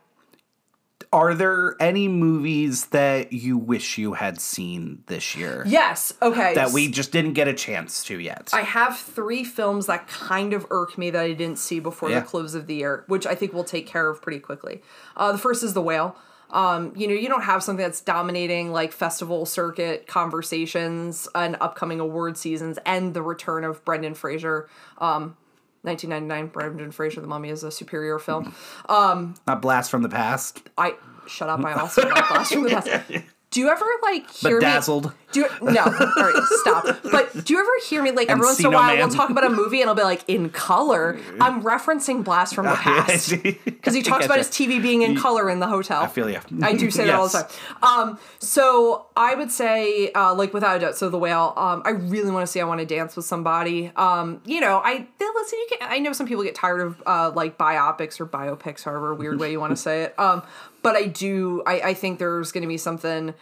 Are 1.13 1.35
there 1.35 1.75
any 1.79 2.07
movies 2.07 2.87
that 2.87 3.31
you 3.31 3.57
wish 3.57 3.99
you 3.99 4.13
had 4.13 4.41
seen 4.41 5.03
this 5.05 5.35
year 5.35 5.63
yes, 5.67 6.11
okay. 6.21 6.55
that 6.55 6.71
we 6.71 6.89
just 6.89 7.11
didn't 7.11 7.33
get 7.33 7.47
a 7.47 7.53
chance 7.53 8.03
to 8.05 8.19
yet? 8.19 8.49
I 8.51 8.61
have 8.61 8.97
three 8.97 9.43
films 9.43 9.85
that 9.85 10.07
kind 10.07 10.53
of 10.53 10.65
irk 10.71 10.97
me 10.97 11.11
that 11.11 11.21
I 11.21 11.33
didn't 11.33 11.59
see 11.59 11.79
before 11.79 12.09
Yeah. 12.09 12.21
the 12.21 12.25
close 12.25 12.55
of 12.55 12.65
the 12.65 12.73
year, 12.75 13.03
which 13.07 13.27
I 13.27 13.35
think 13.35 13.53
we'll 13.53 13.63
take 13.63 13.85
care 13.85 14.09
of 14.09 14.21
pretty 14.23 14.39
quickly. 14.39 14.81
Uh, 15.15 15.31
the 15.31 15.37
first 15.37 15.63
is 15.63 15.73
The 15.75 15.81
Whale. 15.83 16.15
Um, 16.49 16.93
you 16.95 17.07
know, 17.07 17.13
you 17.15 17.29
don't 17.29 17.43
have 17.43 17.63
something 17.63 17.83
that's 17.83 18.01
dominating 18.01 18.71
like 18.71 18.91
festival 18.91 19.45
circuit 19.45 20.05
conversations 20.07 21.27
and 21.33 21.57
upcoming 21.61 21.99
award 21.99 22.37
seasons 22.37 22.77
and 22.85 23.13
the 23.13 23.21
return 23.21 23.63
of 23.63 23.83
Brendan 23.85 24.13
Fraser. 24.13 24.67
Um, 24.97 25.35
1999, 25.83 26.47
Brendan 26.47 26.91
Fraser, 26.91 27.21
The 27.21 27.27
Mummy 27.27 27.49
is 27.49 27.63
a 27.63 27.71
superior 27.71 28.19
film. 28.19 28.55
Um, 28.89 29.35
Not 29.45 29.61
Blast 29.61 29.91
from 29.91 30.01
the 30.01 30.09
Past, 30.09 30.61
I 30.77 30.95
shut 31.27 31.49
up. 31.49 31.63
I 31.63 31.73
also 31.73 32.01
like 32.09 32.27
Blast 32.29 32.53
from 32.53 32.63
the 32.63 32.69
Past. 32.69 33.11
Do 33.51 33.59
you 33.59 33.69
ever 33.69 33.85
like 34.01 34.31
hear 34.31 34.59
Bedazzled. 34.59 35.05
me? 35.05 35.11
Do 35.33 35.41
you, 35.41 35.47
no, 35.61 35.81
all 35.81 35.91
right, 35.91 36.43
stop. 36.61 36.99
But 37.11 37.43
do 37.43 37.53
you 37.53 37.59
ever 37.59 37.69
hear 37.87 38.01
me 38.01 38.11
like 38.11 38.29
every 38.29 38.45
once 38.45 38.59
in 38.59 38.65
a 38.65 38.71
while 38.71 38.95
we'll 38.95 39.09
talk 39.09 39.29
about 39.29 39.43
a 39.43 39.49
movie 39.49 39.81
and 39.81 39.89
I'll 39.89 39.95
be 39.95 40.03
like 40.03 40.23
in 40.27 40.49
color. 40.49 41.19
I'm 41.41 41.63
referencing 41.63 42.23
Blast 42.23 42.55
from 42.55 42.65
the 42.65 42.73
Past 42.75 43.33
because 43.65 43.93
he 43.93 44.01
talks 44.01 44.25
about 44.25 44.37
his 44.37 44.49
TV 44.49 44.81
being 44.81 45.01
in 45.01 45.17
color 45.17 45.49
in 45.49 45.59
the 45.59 45.67
hotel. 45.67 46.03
I 46.03 46.07
feel 46.07 46.29
ya. 46.29 46.41
I 46.61 46.73
do 46.73 46.89
say 46.91 47.05
that 47.05 47.15
all 47.15 47.27
the 47.27 47.47
time. 47.81 48.09
Um, 48.09 48.19
so 48.39 49.07
I 49.15 49.35
would 49.35 49.51
say, 49.51 50.11
uh, 50.11 50.33
like 50.35 50.53
without 50.53 50.77
a 50.77 50.79
doubt, 50.79 50.97
so 50.97 51.09
the 51.09 51.17
whale. 51.17 51.53
Um, 51.57 51.81
I 51.85 51.91
really 51.91 52.31
want 52.31 52.45
to 52.45 52.51
see. 52.51 52.61
I 52.61 52.65
want 52.65 52.79
to 52.79 52.85
dance 52.85 53.15
with 53.15 53.25
somebody. 53.25 53.91
Um, 53.95 54.41
you 54.45 54.61
know, 54.61 54.81
I 54.83 55.07
listen. 55.19 55.59
You 55.59 55.67
can. 55.69 55.89
I 55.89 55.99
know 55.99 56.13
some 56.13 56.27
people 56.27 56.43
get 56.43 56.55
tired 56.55 56.81
of 56.81 57.03
uh, 57.05 57.31
like 57.35 57.57
biopics 57.57 58.19
or 58.19 58.25
biopics, 58.25 58.83
however 58.83 59.13
weird 59.13 59.39
way 59.39 59.51
you 59.51 59.59
want 59.59 59.71
to 59.71 59.77
say 59.81 60.03
it. 60.03 60.19
Um, 60.19 60.43
but 60.81 60.95
I 60.95 61.07
do. 61.07 61.63
I, 61.65 61.81
I 61.81 61.93
think 61.93 62.19
there's 62.19 62.51
going 62.51 62.63
to 62.63 62.67
be 62.67 62.77
something 62.77 63.33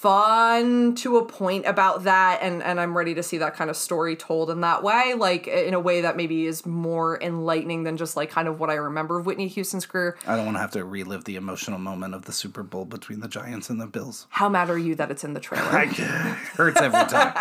fun 0.00 0.94
to 0.94 1.16
a 1.16 1.24
point 1.24 1.66
about 1.66 2.04
that 2.04 2.38
and 2.40 2.62
and 2.62 2.80
I'm 2.80 2.96
ready 2.96 3.14
to 3.14 3.22
see 3.22 3.38
that 3.38 3.56
kind 3.56 3.68
of 3.68 3.76
story 3.76 4.14
told 4.14 4.48
in 4.48 4.60
that 4.60 4.84
way 4.84 5.14
like 5.14 5.48
in 5.48 5.74
a 5.74 5.80
way 5.80 6.02
that 6.02 6.16
maybe 6.16 6.46
is 6.46 6.64
more 6.64 7.20
enlightening 7.20 7.82
than 7.82 7.96
just 7.96 8.16
like 8.16 8.30
kind 8.30 8.46
of 8.46 8.60
what 8.60 8.70
I 8.70 8.74
remember 8.74 9.18
of 9.18 9.26
Whitney 9.26 9.48
Houston's 9.48 9.86
career. 9.86 10.16
I 10.24 10.36
don't 10.36 10.44
want 10.44 10.56
to 10.56 10.60
have 10.60 10.70
to 10.72 10.84
relive 10.84 11.24
the 11.24 11.34
emotional 11.34 11.80
moment 11.80 12.14
of 12.14 12.26
the 12.26 12.32
Super 12.32 12.62
Bowl 12.62 12.84
between 12.84 13.18
the 13.18 13.28
Giants 13.28 13.70
and 13.70 13.80
the 13.80 13.88
Bills. 13.88 14.28
How 14.30 14.48
mad 14.48 14.70
are 14.70 14.78
you 14.78 14.94
that 14.94 15.10
it's 15.10 15.24
in 15.24 15.34
the 15.34 15.40
trailer? 15.40 15.64
I, 15.64 15.86
hurts 15.86 16.80
every 16.80 17.04
time. 17.06 17.34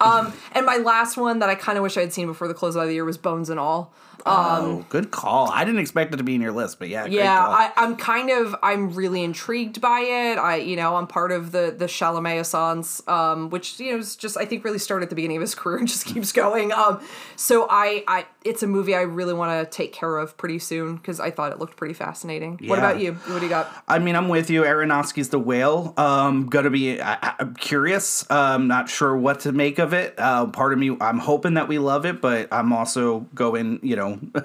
um 0.00 0.32
and 0.52 0.64
my 0.64 0.76
last 0.76 1.16
one 1.16 1.40
that 1.40 1.48
I 1.48 1.56
kind 1.56 1.78
of 1.78 1.82
wish 1.82 1.96
I 1.96 2.02
had 2.02 2.12
seen 2.12 2.28
before 2.28 2.46
the 2.46 2.54
close 2.54 2.76
of 2.76 2.86
the 2.86 2.94
year 2.94 3.04
was 3.04 3.18
Bones 3.18 3.50
and 3.50 3.58
All. 3.58 3.92
oh, 4.26 4.84
good 4.88 5.10
call. 5.10 5.50
I 5.50 5.64
didn't 5.64 5.80
expect 5.80 6.12
it 6.14 6.18
to 6.18 6.22
be 6.22 6.34
in 6.34 6.40
your 6.42 6.52
list, 6.52 6.78
but 6.78 6.88
yeah, 6.88 7.02
great 7.02 7.14
Yeah, 7.14 7.38
call. 7.38 7.52
I, 7.52 7.72
I'm 7.76 7.96
kind 7.96 8.30
of 8.30 8.54
I'm 8.62 8.92
really 8.94 9.24
intrigued 9.24 9.80
by 9.80 10.00
it. 10.00 10.38
I 10.38 10.56
you 10.56 10.76
know 10.76 10.96
I'm 10.96 11.06
part 11.08 11.32
of 11.32 11.50
the 11.50 11.74
the 11.76 11.87
Chalamet 11.88 12.40
Assance, 12.40 13.06
um, 13.08 13.50
which 13.50 13.78
you 13.80 13.92
know 13.92 13.98
is 13.98 14.16
just 14.16 14.36
I 14.36 14.44
think 14.44 14.64
really 14.64 14.78
started 14.78 15.04
at 15.04 15.10
the 15.10 15.16
beginning 15.16 15.36
of 15.36 15.40
his 15.40 15.54
career 15.54 15.78
and 15.78 15.88
just 15.88 16.06
keeps 16.06 16.32
going. 16.32 16.72
Um, 16.72 17.00
so 17.36 17.66
I 17.68 18.04
I 18.06 18.26
it's 18.44 18.62
a 18.62 18.66
movie 18.66 18.94
I 18.94 19.02
really 19.02 19.34
want 19.34 19.58
to 19.58 19.76
take 19.76 19.92
care 19.92 20.18
of 20.18 20.36
pretty 20.36 20.58
soon 20.58 20.96
because 20.96 21.20
I 21.20 21.30
thought 21.30 21.52
it 21.52 21.58
looked 21.58 21.76
pretty 21.76 21.94
fascinating. 21.94 22.60
What 22.66 22.78
about 22.78 23.00
you? 23.00 23.14
What 23.14 23.38
do 23.38 23.44
you 23.44 23.50
got? 23.50 23.70
I 23.88 23.98
mean, 23.98 24.16
I'm 24.16 24.28
with 24.28 24.50
you. 24.50 24.62
Aronofsky's 24.62 25.28
The 25.30 25.38
Whale. 25.38 25.94
Um, 25.96 26.46
gonna 26.46 26.70
be. 26.70 27.00
I, 27.00 27.34
I'm 27.38 27.54
curious. 27.54 28.28
Um, 28.30 28.68
not 28.68 28.88
sure 28.88 29.16
what 29.16 29.40
to 29.40 29.52
make 29.52 29.78
of 29.78 29.92
it. 29.92 30.14
Uh, 30.18 30.46
part 30.46 30.72
of 30.72 30.78
me, 30.78 30.96
I'm 31.00 31.18
hoping 31.18 31.54
that 31.54 31.68
we 31.68 31.78
love 31.78 32.06
it, 32.06 32.20
but 32.20 32.48
I'm 32.52 32.72
also 32.72 33.20
going, 33.34 33.80
you 33.82 33.96
know, 33.96 34.20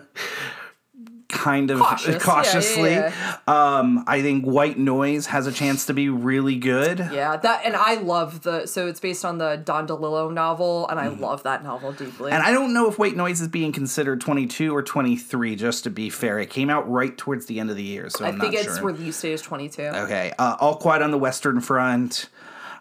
kind 1.33 1.71
of 1.71 1.79
Cautious. 1.79 2.07
Yeah, 2.07 2.13
yeah, 2.13 2.19
cautiously. 2.19 2.91
yeah. 2.91 3.37
Um, 3.47 4.03
I 4.07 4.21
think 4.21 4.45
White 4.45 4.77
Noise 4.77 5.25
has 5.27 5.47
a 5.47 5.51
chance 5.51 5.85
to 5.87 5.93
be 5.93 6.07
really 6.09 6.55
good. 6.55 6.99
Yeah, 6.99 7.35
that 7.37 7.65
and 7.65 7.75
I 7.75 7.95
love 7.95 8.43
the 8.43 8.65
so 8.67 8.87
it's 8.87 8.99
based 8.99 9.25
on 9.25 9.37
the 9.39 9.55
Don 9.57 9.87
DeLillo 9.87 10.31
novel, 10.33 10.87
and 10.87 10.99
I 10.99 11.07
love 11.07 11.43
that 11.43 11.63
novel 11.63 11.91
deeply. 11.91 12.31
And 12.31 12.41
I 12.43 12.51
don't 12.51 12.73
know 12.73 12.87
if 12.89 12.97
White 12.97 13.15
Noise 13.17 13.41
is 13.41 13.47
being 13.47 13.71
considered 13.71 14.21
22 14.21 14.73
or 14.75 14.81
23. 14.83 15.55
Just 15.55 15.83
to 15.83 15.89
be 15.89 16.09
fair, 16.09 16.39
it 16.39 16.49
came 16.49 16.69
out 16.69 16.89
right 16.89 17.17
towards 17.17 17.47
the 17.47 17.59
end 17.59 17.69
of 17.69 17.75
the 17.75 17.83
year, 17.83 18.09
so 18.09 18.23
I 18.25 18.29
I'm 18.29 18.39
think 18.39 18.53
its 18.53 18.77
sure. 18.77 18.85
release 18.85 19.19
date 19.21 19.33
is 19.33 19.41
22. 19.41 19.81
Okay. 19.81 20.31
Uh, 20.39 20.55
All 20.59 20.75
Quiet 20.75 21.01
on 21.01 21.11
the 21.11 21.17
Western 21.17 21.59
Front. 21.59 22.29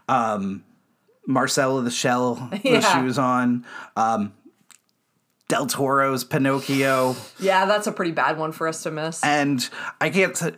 Um, 0.09 0.65
Marcel 1.27 1.81
the 1.83 1.91
Shell, 1.91 2.51
Yeah. 2.63 2.81
the 2.81 2.81
shoes 2.81 3.19
on. 3.19 3.65
Um, 3.97 4.33
Del 5.53 5.67
Toro's 5.67 6.25
Pinocchio. 6.25 7.15
Yeah, 7.39 7.67
that's 7.67 7.87
a 7.87 7.93
pretty 7.93 8.13
bad 8.13 8.39
one 8.39 8.53
for 8.53 8.67
us 8.67 8.85
to 8.85 8.91
miss. 8.91 9.23
And 9.23 9.69
I 10.01 10.09
can't. 10.09 10.35
T- 10.35 10.53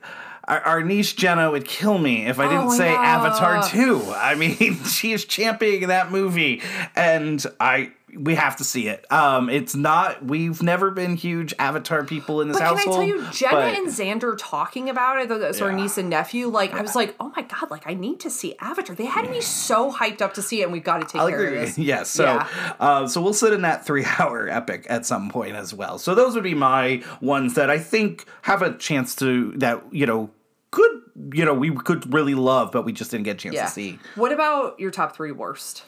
our, 0.47 0.61
our 0.61 0.83
niece 0.85 1.13
Jenna 1.13 1.51
would 1.51 1.65
kill 1.65 1.99
me 1.99 2.27
if 2.27 2.39
I 2.39 2.45
didn't 2.49 2.67
Oh, 2.69 2.75
say 2.79 2.93
no. 2.93 2.99
Avatar 3.01 3.69
2. 3.69 4.13
I 4.15 4.37
mean, 4.37 4.77
she 4.85 5.11
is 5.13 5.25
championing 5.25 5.89
that 5.89 6.13
movie, 6.13 6.63
and 6.95 7.45
I. 7.59 7.91
We 8.17 8.35
have 8.37 8.57
to 8.57 8.65
see 8.65 8.89
it. 8.89 9.11
Um, 9.11 9.49
it's 9.51 9.75
not. 9.75 10.25
We've 10.25 10.63
never 10.63 10.91
been 10.91 11.17
huge 11.17 11.55
Avatar 11.59 12.05
people 12.05 12.41
in 12.41 12.49
this 12.49 12.59
But 12.59 12.69
can 12.69 12.79
I 12.79 12.83
tell 12.85 13.03
you, 13.03 13.25
Jenna 13.33 13.53
but- 13.53 13.75
and 13.75 13.89
Xander 13.89 14.35
talking 14.39 14.89
about 14.89 15.19
it, 15.21 15.31
of 15.31 15.59
Yeah. 15.59 15.71
niece 15.75 15.99
and 15.99 16.09
nephew, 16.11 16.49
like 16.49 16.73
I 16.73 16.81
was 16.83 16.95
like, 16.95 17.15
oh 17.21 17.33
my 17.37 17.43
god, 17.43 17.71
like 17.71 17.87
I 17.87 17.95
need 17.95 18.21
to 18.21 18.31
see 18.31 18.55
Avatar. 18.61 18.95
They 18.95 19.07
had 19.07 19.29
me 19.31 19.41
so 19.41 19.93
hyped 19.93 20.23
up 20.23 20.35
to 20.35 20.43
see 20.43 20.61
it, 20.61 20.65
and 20.65 20.73
we've 20.73 20.85
got 20.85 20.99
to 21.01 21.07
take 21.07 21.21
I'll 21.21 21.29
care 21.29 21.41
agree. 21.45 21.59
of 21.59 21.67
this. 21.67 21.79
Yes. 21.85 22.11
So, 22.11 22.25
Yeah. 22.25 22.47
uh, 22.81 23.07
so 23.09 23.21
we'll 23.21 23.33
sit 23.35 23.53
in 23.53 23.63
that 23.63 23.85
three-hour 23.87 24.49
epic 24.51 24.87
at 24.89 25.05
some 25.07 25.29
point 25.29 25.57
as 25.57 25.75
well. 25.75 25.99
So 25.99 26.15
those 26.15 26.35
would 26.35 26.45
be 26.45 26.55
my 26.55 27.03
ones 27.21 27.55
that 27.55 27.71
I 27.71 27.79
think 27.79 28.25
have 28.43 28.63
a 28.63 28.77
chance 28.77 29.15
to 29.17 29.53
that 29.57 29.83
you 29.93 30.07
know 30.07 30.31
could 30.71 31.01
you 31.33 31.45
know 31.45 31.55
we 31.55 31.71
could 31.75 32.13
really 32.13 32.35
love, 32.35 32.73
but 32.73 32.85
we 32.85 32.93
just 32.93 33.11
didn't 33.11 33.25
get 33.25 33.37
a 33.37 33.39
chance 33.39 33.55
Yeah. 33.55 33.67
to 33.67 33.71
see. 33.71 33.99
What 34.17 34.33
about 34.33 34.79
your 34.81 34.91
top 34.91 35.15
three 35.15 35.31
worst? 35.33 35.83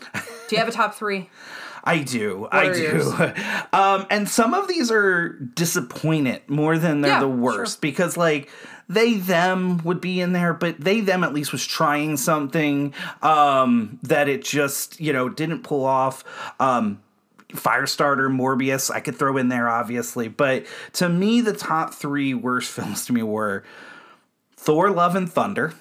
Do 0.48 0.54
you 0.54 0.58
have 0.58 0.68
a 0.68 0.72
top 0.72 0.94
three? 0.94 1.28
I 1.86 2.00
do. 2.02 2.48
I 2.50 2.72
do. 2.72 3.14
um, 3.72 4.06
and 4.10 4.28
some 4.28 4.52
of 4.54 4.68
these 4.68 4.90
are 4.90 5.30
disappointed 5.30 6.42
more 6.48 6.76
than 6.78 7.00
they're 7.00 7.12
Yeah, 7.12 7.20
the 7.20 7.26
sure. 7.26 7.36
worst 7.36 7.80
because 7.80 8.16
like 8.16 8.50
they 8.88 9.14
them 9.14 9.78
would 9.78 10.00
be 10.00 10.20
in 10.20 10.32
there 10.32 10.52
but 10.54 10.78
they 10.80 11.00
them 11.00 11.24
at 11.24 11.32
least 11.34 11.50
was 11.50 11.66
trying 11.66 12.16
something 12.16 12.94
um 13.22 13.98
that 14.02 14.28
it 14.28 14.44
just 14.44 15.00
you 15.00 15.12
know 15.12 15.28
didn't 15.28 15.62
pull 15.62 15.84
off 15.84 16.22
um 16.60 17.00
Firestarter, 17.52 18.28
Morbius, 18.28 18.90
I 18.90 18.98
could 18.98 19.14
throw 19.16 19.36
in 19.36 19.48
there 19.48 19.68
obviously, 19.68 20.26
but 20.26 20.66
to 20.94 21.08
me 21.08 21.40
the 21.40 21.52
top 21.52 21.94
3 21.94 22.34
worst 22.34 22.70
films 22.76 23.06
to 23.06 23.12
me 23.12 23.22
were 23.22 23.62
Thor 24.66 24.90
Love 24.90 25.14
and 25.14 25.32
Thunder 25.32 25.72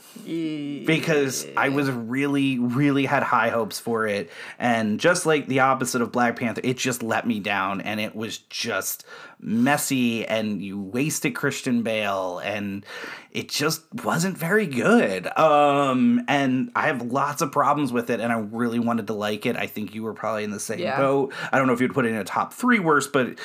because 0.86 1.48
I 1.58 1.70
was 1.70 1.90
really, 1.90 2.60
really 2.60 3.06
had 3.06 3.24
high 3.24 3.50
hopes 3.50 3.80
for 3.80 4.06
it. 4.06 4.30
And 4.60 5.00
just 5.00 5.26
like 5.26 5.48
the 5.48 5.62
opposite 5.62 6.04
of 6.04 6.12
Black 6.12 6.36
Panther, 6.38 6.62
it 6.64 6.78
just 6.78 7.02
let 7.02 7.26
me 7.26 7.40
down 7.40 7.82
and 7.82 8.00
it 8.00 8.16
was 8.16 8.38
just 8.38 9.04
messy 9.40 10.24
and 10.28 10.62
you 10.62 10.80
wasted 10.80 11.34
Christian 11.34 11.82
Bale 11.82 12.40
and 12.44 12.86
it 13.32 13.50
just 13.50 13.82
wasn't 14.04 14.38
very 14.38 14.68
good. 14.68 15.26
Um 15.36 16.24
and 16.28 16.72
I 16.76 16.86
have 16.88 17.02
lots 17.02 17.42
of 17.42 17.52
problems 17.52 17.92
with 17.92 18.12
it 18.12 18.20
and 18.20 18.32
I 18.32 18.38
really 18.38 18.80
wanted 18.80 19.08
to 19.08 19.14
like 19.14 19.48
it. 19.48 19.58
I 19.58 19.66
think 19.66 19.96
you 19.96 20.04
were 20.04 20.14
probably 20.14 20.44
in 20.44 20.52
the 20.52 20.60
same 20.60 20.78
Yeah. 20.80 20.98
boat. 20.98 21.34
I 21.52 21.58
don't 21.58 21.66
know 21.66 21.74
if 21.74 21.82
you'd 21.82 21.94
put 21.96 22.06
it 22.06 22.10
in 22.10 22.16
a 22.18 22.24
top 22.24 22.54
3 22.54 22.78
worst, 22.80 23.12
but 23.12 23.40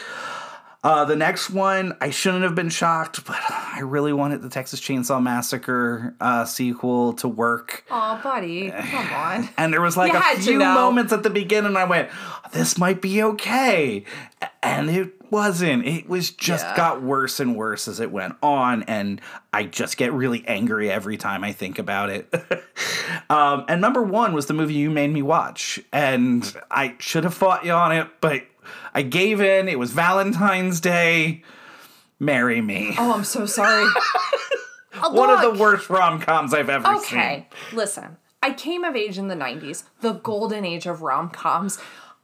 uh, 0.83 1.05
the 1.05 1.17
next 1.17 1.51
one, 1.51 1.95
I 2.01 2.11
shouldn't 2.11 2.43
have 2.43 2.55
been 2.55 2.71
shocked, 2.71 3.25
but 3.27 3.37
I 3.51 3.81
really 3.83 4.13
wanted 4.13 4.43
the 4.43 4.49
Texas 4.49 4.81
Chainsaw 4.81 5.23
Massacre 5.23 6.15
uh, 6.21 6.45
sequel 6.45 7.13
to 7.15 7.29
work. 7.29 7.85
Oh, 7.91 8.19
buddy, 8.23 8.71
come 8.71 9.13
on. 9.13 9.49
And 9.59 9.73
there 9.73 9.81
was 9.83 9.97
like 9.97 10.13
You 10.13 10.19
a 10.19 10.37
few 10.43 10.59
moments 10.59 11.13
at 11.13 11.23
the 11.23 11.31
beginning, 11.31 11.77
I 11.77 11.85
went, 11.85 12.09
"This 12.53 12.79
might 12.79 13.03
be 13.03 13.23
okay," 13.23 14.05
and 14.63 14.89
it 14.91 15.13
wasn't. 15.31 15.87
It 15.87 16.09
was 16.09 16.31
just 16.31 16.65
Yeah. 16.65 16.77
got 16.77 17.03
worse 17.03 17.41
and 17.41 17.55
worse 17.55 17.87
as 17.87 18.01
it 18.01 18.11
went 18.11 18.37
on, 18.43 18.83
and 18.85 19.21
I 19.53 19.65
just 19.65 19.97
get 19.97 20.13
really 20.13 20.45
angry 20.49 20.91
every 20.91 21.17
time 21.19 21.45
I 21.45 21.53
think 21.53 21.79
about 21.79 22.11
it. 22.11 22.33
um, 23.31 23.65
and 23.69 23.81
number 23.81 24.03
one 24.03 24.33
was 24.33 24.47
the 24.47 24.55
movie 24.55 24.75
you 24.75 24.91
made 24.91 25.13
me 25.13 25.23
watch, 25.23 25.79
and 25.93 26.53
I 26.71 26.95
should 26.99 27.25
have 27.25 27.35
fought 27.35 27.65
you 27.65 27.73
on 27.73 27.93
it, 27.93 28.09
but 28.21 28.43
I 28.95 29.03
gave 29.03 29.41
in. 29.41 29.69
It 29.69 29.79
was 29.79 29.93
Valentine's 29.93 30.81
Day. 30.81 31.43
Marry 32.19 32.61
me. 32.61 32.95
Oh, 32.99 33.15
I'm 33.15 33.25
so 33.25 33.47
sorry. 33.47 33.89
One 35.01 35.31
of 35.31 35.41
the 35.41 35.59
worst 35.59 35.89
rom 35.89 36.21
coms 36.21 36.53
I've 36.53 36.69
ever 36.69 36.85
seen. 36.99 37.19
Okay, 37.19 37.49
listen. 37.73 38.19
I 38.43 38.53
came 38.53 38.85
of 38.85 38.97
age 38.97 39.19
in 39.19 39.29
the 39.29 39.35
90s, 39.35 39.85
the 40.01 40.13
golden 40.13 40.65
age 40.65 40.87
of 40.87 41.03
rom 41.03 41.31
coms. 41.31 41.79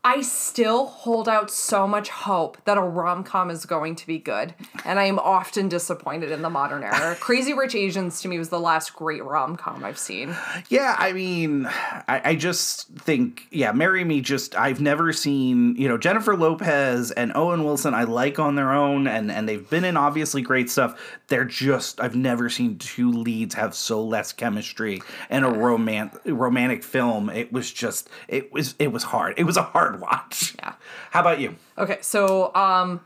I 0.05 0.20
still 0.20 0.86
hold 0.86 1.28
out 1.28 1.51
so 1.51 1.88
much 1.88 2.11
hope 2.11 2.59
that 2.64 2.78
a 2.78 2.80
rom 2.80 3.24
com 3.24 3.51
is 3.51 3.66
going 3.66 3.97
to 3.97 4.07
be 4.07 4.20
good, 4.20 4.55
and 4.84 5.01
I 5.01 5.05
am 5.07 5.18
often 5.18 5.68
disappointed 5.68 6.30
in 6.30 6.42
the 6.42 6.49
modern 6.49 6.84
era. 6.84 7.16
Crazy 7.20 7.53
Rich 7.53 7.74
Asians 7.74 8.20
to 8.20 8.28
me 8.28 8.38
was 8.38 8.49
the 8.49 8.61
last 8.61 8.94
great 8.94 9.24
rom 9.24 9.57
com 9.57 9.82
I've 9.82 9.99
seen. 9.99 10.36
Yeah, 10.68 10.94
I 10.97 11.12
mean, 11.12 11.66
I, 11.66 12.20
I 12.24 12.34
just 12.36 12.86
think, 12.90 13.49
yeah, 13.51 13.72
Marry 13.72 14.05
Me 14.05 14.20
just, 14.20 14.57
I've 14.57 14.80
never 14.80 15.12
seen, 15.12 15.74
you 15.74 15.88
know, 15.88 15.99
Jennifer 15.99 16.36
Lopez 16.36 17.11
and 17.11 17.32
Owen 17.34 17.64
Wilson, 17.64 17.92
I 17.92 18.05
like 18.05 18.38
on 18.38 18.55
their 18.55 18.72
own, 18.72 19.09
and, 19.09 19.32
and 19.32 19.49
they've 19.49 19.68
been 19.68 19.84
in 19.84 19.97
obviously 19.97 20.40
great 20.40 20.70
stuff. 20.70 21.18
They're 21.26 21.44
just, 21.44 22.01
I've 22.01 22.14
never 22.14 22.49
seen 22.49 22.78
two 22.78 23.11
leads 23.11 23.57
have 23.57 23.74
so 23.74 24.05
less 24.05 24.32
chemistry 24.32 25.03
in 25.30 25.42
a 25.42 25.51
roman- 25.51 26.12
romantic 26.24 26.84
film. 26.84 27.28
It 27.28 27.53
was 27.53 27.72
just, 27.72 28.09
it 28.28 28.53
was, 28.53 28.76
it 28.78 28.92
was 28.92 29.03
hard. 29.03 29.34
It 29.36 29.42
was 29.42 29.57
a 29.57 29.62
hard 29.62 29.95
watch. 30.01 30.55
Yeah. 30.66 30.72
How 31.11 31.20
about 31.20 31.40
you? 31.40 31.57
Okay, 31.76 31.99
so 32.01 32.55
um, 32.55 33.01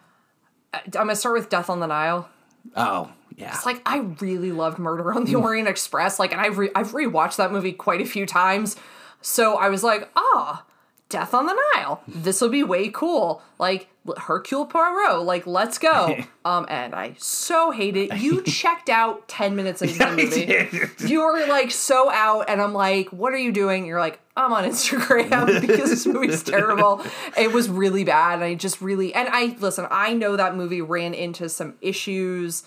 I'm 0.73 0.91
gonna 0.91 1.17
start 1.17 1.37
with 1.37 1.49
Death 1.49 1.69
on 1.69 1.81
the 1.81 1.87
Nile. 1.87 2.29
Oh, 2.77 3.11
yeah. 3.37 3.55
It's 3.55 3.67
like 3.67 3.83
I 3.87 3.99
really 4.21 4.53
loved 4.53 4.79
Murder 4.79 5.13
on 5.15 5.25
the 5.25 5.35
Orient 5.37 5.69
Express. 5.69 6.19
Like, 6.19 6.33
and 6.33 6.41
I've 6.41 6.59
re- 6.59 6.71
I've 6.75 6.93
rewatched 6.93 7.37
that 7.37 7.53
movie 7.53 7.73
quite 7.73 8.01
a 8.01 8.05
few 8.05 8.27
times. 8.27 8.77
So 9.23 9.57
I 9.57 9.69
was 9.69 9.83
like, 9.83 10.09
ah, 10.17 10.65
Death 11.09 11.35
on 11.35 11.47
the 11.47 11.57
Nile. 11.75 12.03
This 12.07 12.41
will 12.41 12.49
be 12.49 12.63
way 12.63 12.89
cool. 12.89 13.43
Like 13.59 13.89
Hercule 14.17 14.67
Poirot. 14.67 15.23
Like, 15.23 15.47
let's 15.47 15.79
go. 15.79 16.17
um, 16.45 16.67
and 16.69 16.95
I 16.95 17.15
so 17.19 17.71
hate 17.71 17.97
it. 17.97 18.17
You 18.17 18.43
checked 18.45 18.89
out 18.89 19.27
ten 19.29 19.57
minutes 19.57 19.83
into 19.83 19.99
the 19.99 20.13
movie. 20.13 21.09
You 21.09 21.21
were 21.21 21.47
like 21.47 21.71
so 21.71 22.11
out, 22.11 22.49
and 22.49 22.61
I'm 22.61 22.75
like, 22.75 23.09
what 23.09 23.33
are 23.33 23.39
you 23.39 23.53
doing? 23.53 23.87
You're 23.87 24.01
like, 24.01 24.21
I'm 24.41 24.53
on 24.53 24.65
Instagram 24.65 25.61
because 25.67 25.91
this 25.91 26.07
movie's 26.07 26.43
terrible. 26.43 27.05
It 27.37 27.53
was 27.53 27.69
really 27.69 28.05
bad. 28.05 28.35
And 28.35 28.45
I 28.45 28.55
just 28.55 28.81
really, 28.81 29.15
and 29.15 29.29
I, 29.31 29.57
listen, 29.61 29.87
I 29.91 30.15
know 30.15 30.37
that 30.37 30.57
movie 30.57 30.83
ran 30.83 31.15
into 31.15 31.49
some 31.49 31.75
issues 31.81 32.65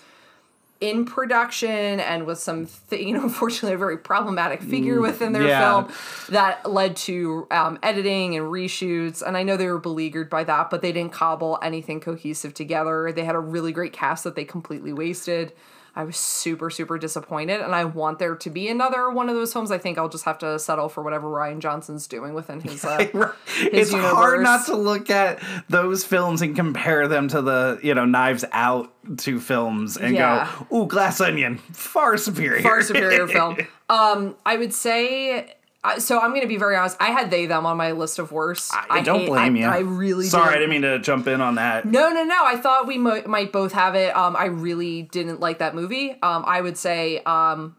in 0.80 1.04
production 1.04 2.00
and 2.00 2.26
with 2.26 2.38
some, 2.38 2.68
th- 2.90 3.04
you 3.04 3.14
know, 3.14 3.22
unfortunately, 3.24 3.74
a 3.74 3.78
very 3.78 3.96
problematic 3.96 4.62
figure 4.62 5.00
within 5.00 5.32
their 5.32 5.46
yeah. 5.46 5.60
film 5.60 5.92
that 6.28 6.70
led 6.70 6.96
to 6.96 7.46
um, 7.50 7.78
editing 7.82 8.36
and 8.36 8.46
reshoots. 8.46 9.22
And 9.22 9.36
I 9.36 9.42
know 9.42 9.56
they 9.56 9.68
were 9.68 9.78
beleaguered 9.78 10.28
by 10.28 10.44
that, 10.44 10.70
but 10.70 10.82
they 10.82 10.92
didn't 10.92 11.12
cobble 11.12 11.58
anything 11.62 12.00
cohesive 12.00 12.54
together. 12.54 13.12
They 13.12 13.24
had 13.24 13.34
a 13.34 13.40
really 13.40 13.72
great 13.72 13.92
cast 13.92 14.24
that 14.24 14.36
they 14.36 14.44
completely 14.44 14.92
wasted. 14.92 15.52
I 15.96 16.02
was 16.04 16.16
super, 16.16 16.70
super 16.70 16.98
disappointed, 16.98 17.60
and 17.60 17.74
I 17.74 17.84
want 17.84 18.18
there 18.18 18.34
to 18.34 18.50
be 18.50 18.68
another 18.68 19.10
one 19.10 19.28
of 19.28 19.36
those 19.36 19.52
films. 19.52 19.70
I 19.70 19.78
think 19.78 19.96
I'll 19.96 20.08
just 20.08 20.24
have 20.24 20.38
to 20.38 20.58
settle 20.58 20.88
for 20.88 21.02
whatever 21.04 21.28
Rian 21.28 21.60
Johnson's 21.60 22.06
doing 22.08 22.34
within 22.34 22.60
his. 22.60 22.84
Uh, 22.84 22.96
it's 23.58 23.92
universe. 23.92 24.12
hard 24.12 24.42
not 24.42 24.66
to 24.66 24.76
look 24.76 25.08
at 25.10 25.40
those 25.68 26.04
films 26.04 26.42
and 26.42 26.56
compare 26.56 27.06
them 27.06 27.28
to 27.28 27.40
the 27.42 27.78
you 27.82 27.94
know 27.94 28.04
Knives 28.04 28.44
Out 28.52 28.92
two 29.18 29.38
films 29.38 29.96
and 29.96 30.14
Yeah. 30.16 30.50
go, 30.70 30.76
"Ooh, 30.76 30.86
Glass 30.88 31.20
Onion, 31.20 31.58
far 31.72 32.16
superior." 32.16 32.62
far 32.62 32.82
superior 32.82 33.26
film. 33.28 33.56
Um, 33.90 34.34
I 34.46 34.56
would 34.56 34.72
say. 34.72 35.54
So 35.98 36.18
I'm 36.18 36.30
going 36.30 36.42
to 36.42 36.48
be 36.48 36.56
very 36.56 36.76
honest. 36.76 36.96
I 37.00 37.10
had 37.10 37.30
they 37.30 37.46
them 37.46 37.66
on 37.66 37.76
my 37.76 37.92
list 37.92 38.18
of 38.18 38.32
worst. 38.32 38.72
I, 38.88 39.02
don't 39.02 39.20
hate- 39.20 39.28
blame 39.28 39.56
I, 39.56 39.58
you. 39.58 39.66
I 39.66 39.78
really 39.80 40.26
sorry. 40.26 40.48
I 40.48 40.52
did. 40.52 40.58
didn't 40.60 40.70
mean 40.70 40.82
to 40.82 40.98
jump 40.98 41.26
in 41.26 41.40
on 41.40 41.56
that. 41.56 41.84
No, 41.84 42.10
no, 42.10 42.24
no. 42.24 42.44
I 42.44 42.56
thought 42.56 42.86
we 42.86 42.98
mo- 42.98 43.22
might 43.26 43.52
both 43.52 43.72
have 43.72 43.94
it. 43.94 44.16
Um, 44.16 44.34
I 44.36 44.46
really 44.46 45.02
didn't 45.02 45.40
like 45.40 45.58
that 45.58 45.74
movie. 45.74 46.12
Um, 46.22 46.44
I 46.46 46.60
would 46.60 46.78
say 46.78 47.18
um, 47.26 47.76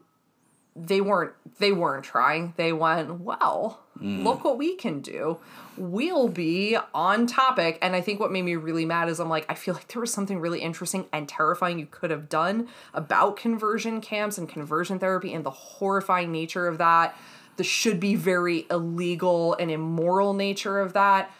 they 0.74 1.00
weren't 1.00 1.32
they 1.58 1.72
weren't 1.72 2.04
trying. 2.04 2.52
They 2.56 2.72
went, 2.72 3.20
well, 3.20 3.80
look 3.98 4.44
what 4.44 4.58
we 4.58 4.76
can 4.76 5.00
do. 5.00 5.38
We'll 5.78 6.28
be 6.28 6.76
on 6.94 7.26
topic. 7.26 7.78
And 7.80 7.96
I 7.96 8.02
think 8.02 8.20
what 8.20 8.30
made 8.30 8.42
me 8.42 8.56
really 8.56 8.84
mad 8.84 9.08
is 9.08 9.18
I'm 9.20 9.30
like, 9.30 9.46
I 9.48 9.54
feel 9.54 9.72
like 9.74 9.88
there 9.88 10.00
was 10.00 10.12
something 10.12 10.38
really 10.38 10.60
interesting 10.60 11.06
and 11.14 11.26
terrifying 11.26 11.78
you 11.78 11.86
could 11.86 12.10
have 12.10 12.28
done 12.28 12.68
about 12.92 13.36
conversion 13.36 14.00
camps 14.02 14.36
and 14.36 14.48
conversion 14.48 14.98
therapy 14.98 15.32
and 15.32 15.44
the 15.44 15.50
horrifying 15.50 16.30
nature 16.30 16.66
of 16.66 16.76
that. 16.78 17.16
The 17.56 17.64
should 17.64 18.00
be 18.00 18.14
very 18.14 18.66
illegal 18.70 19.54
and 19.54 19.70
immoral 19.70 20.34
nature 20.34 20.80
of 20.80 20.92
that 20.94 21.30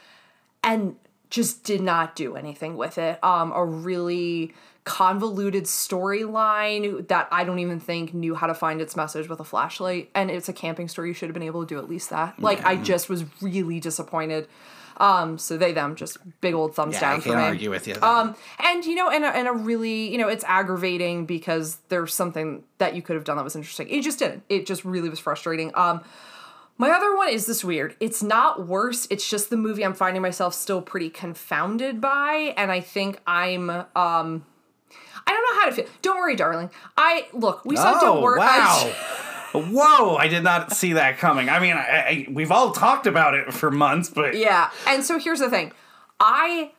and 0.63 0.97
just 1.31 1.65
did 1.65 1.81
not 1.81 2.17
do 2.17 2.37
anything 2.37 2.77
with 2.77 2.99
it. 2.99 3.23
Um, 3.23 3.53
a 3.53 3.65
really 3.65 4.55
convoluted 4.85 5.65
storyline 5.65 7.09
that 7.09 7.27
I 7.33 7.43
don't 7.43 7.59
even 7.59 7.81
think 7.81 8.15
knew 8.15 8.37
how 8.37 8.47
to 8.47 8.55
find 8.55 8.81
its 8.81 8.95
message 8.95 9.29
with 9.29 9.41
a 9.41 9.45
flashlight. 9.45 10.11
And 10.15 10.31
it's 10.31 10.49
a 10.49 10.53
camping 10.53 10.89
story. 10.89 11.09
You 11.09 11.15
should 11.15 11.29
have 11.29 11.35
been 11.35 11.43
able 11.43 11.63
to 11.63 11.67
do 11.67 11.79
at 11.79 11.89
least 11.89 12.11
that. 12.11 12.41
Like 12.41 12.65
I 12.65 12.77
just 12.77 13.09
was 13.09 13.25
really 13.43 13.81
disappointed. 13.81 14.49
Um, 14.99 15.39
so 15.39 15.57
they 15.57 15.73
them 15.73 15.95
just 15.97 16.19
big 16.41 16.55
old 16.55 16.75
thumbs 16.75 16.95
Yeah, 16.95 17.01
down 17.01 17.13
I 17.15 17.21
for 17.21 17.29
can't 17.31 17.39
me. 17.39 17.45
argue 17.45 17.71
with 17.71 17.87
you. 17.87 17.97
Um, 18.03 18.35
and 18.59 18.85
you 18.85 18.95
know, 18.95 19.11
and 19.11 19.25
a, 19.25 19.29
and 19.29 19.49
a 19.49 19.53
really, 19.53 20.11
you 20.11 20.19
know, 20.19 20.29
it's 20.29 20.45
aggravating 20.45 21.27
because 21.27 21.79
there's 21.89 22.15
something 22.15 22.65
that 22.79 22.95
you 22.95 23.03
could 23.03 23.15
have 23.17 23.25
done 23.25 23.37
that 23.37 23.45
was 23.45 23.57
interesting. 23.57 23.89
It 23.89 24.03
just 24.03 24.19
didn't. 24.19 24.43
It 24.49 24.67
just 24.67 24.85
really 24.85 25.09
was 25.09 25.19
frustrating. 25.19 25.71
Um, 25.75 26.03
my 26.79 26.91
other 26.91 27.17
one 27.17 27.29
is 27.31 27.47
this 27.47 27.65
weird. 27.65 27.97
It's 28.01 28.23
not 28.23 28.67
worse. 28.67 29.07
It's 29.11 29.29
just 29.29 29.49
the 29.51 29.57
movie 29.57 29.85
I'm 29.85 29.95
finding 29.95 30.21
myself 30.23 30.53
still 30.55 30.83
pretty 30.83 31.09
confounded 31.11 32.01
by, 32.01 32.55
and 32.57 32.71
I 32.71 32.81
think 32.81 33.21
I'm 33.27 33.71
um. 33.71 34.45
I 35.29 35.33
don't 35.33 35.43
know 35.57 35.61
how 35.61 35.67
to 35.71 35.73
feel. 35.73 35.87
Don't 36.03 36.19
worry, 36.19 36.37
darling. 36.37 36.71
I 36.97 37.27
look. 37.33 37.65
We 37.65 37.75
saw 37.77 37.95
oh 37.97 38.01
Don't 38.01 38.23
Worry. 38.23 38.39
wow. 38.39 38.93
Whoa! 39.61 40.17
I 40.17 40.29
did 40.29 40.43
not 40.43 40.73
see 40.73 40.95
that 40.95 41.19
coming. 41.19 41.49
I 41.49 41.59
mean, 41.59 41.75
I, 41.75 41.81
I, 41.81 42.27
we've 42.31 42.51
all 42.51 42.73
talked 42.73 43.07
about 43.07 43.35
it 43.35 43.53
for 43.53 43.71
months, 43.71 44.09
but 44.09 44.37
Yeah. 44.37 44.71
And 44.87 45.05
so 45.05 45.19
here's 45.19 45.41
the 45.41 45.51
thing. 45.51 45.73
I 46.21 46.73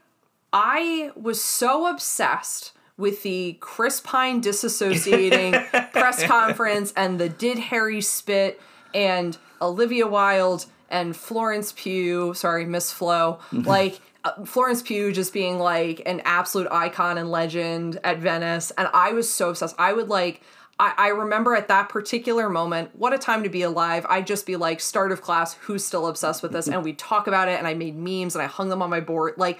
I 0.53 1.11
was 1.15 1.43
so 1.43 1.87
obsessed 1.87 2.73
with 2.97 3.23
the 3.23 3.57
Chris 3.59 3.99
Pine 3.99 4.41
disassociating 4.41 5.91
press 5.91 6.23
conference 6.23 6.93
and 6.97 7.19
the 7.19 7.29
did 7.29 7.59
Harry 7.59 8.01
spit 8.01 8.59
and 8.93 9.37
Olivia 9.61 10.07
Wilde 10.07 10.65
and 10.89 11.15
Florence 11.15 11.73
Pugh, 11.75 12.33
sorry, 12.33 12.65
Miss 12.65 12.91
Flo, 12.91 13.39
like 13.51 13.99
uh, 14.23 14.45
Florence 14.45 14.81
Pugh 14.81 15.11
just 15.11 15.31
being 15.31 15.59
like 15.59 16.01
an 16.05 16.21
absolute 16.25 16.67
icon 16.71 17.17
and 17.17 17.29
legend 17.29 17.99
at 18.03 18.17
Venice 18.17 18.71
and 18.71 18.89
I 18.93 19.11
was 19.11 19.31
so 19.31 19.49
obsessed. 19.49 19.75
I 19.77 19.93
would 19.93 20.09
like 20.09 20.41
I, 20.79 20.93
I 20.97 21.07
remember 21.09 21.55
at 21.55 21.67
that 21.69 21.89
particular 21.89 22.49
moment, 22.49 22.91
what 22.93 23.13
a 23.13 23.17
time 23.17 23.43
to 23.43 23.49
be 23.49 23.63
alive. 23.63 24.05
I'd 24.09 24.27
just 24.27 24.45
be 24.45 24.55
like, 24.55 24.79
start 24.79 25.11
of 25.11 25.21
class, 25.21 25.55
who's 25.55 25.83
still 25.83 26.07
obsessed 26.07 26.43
with 26.43 26.51
this? 26.51 26.67
And 26.67 26.83
we'd 26.83 26.99
talk 26.99 27.27
about 27.27 27.47
it, 27.47 27.57
and 27.57 27.67
I 27.67 27.73
made 27.73 27.97
memes 27.97 28.35
and 28.35 28.43
I 28.43 28.47
hung 28.47 28.69
them 28.69 28.81
on 28.81 28.89
my 28.89 28.99
board. 28.99 29.35
Like, 29.37 29.59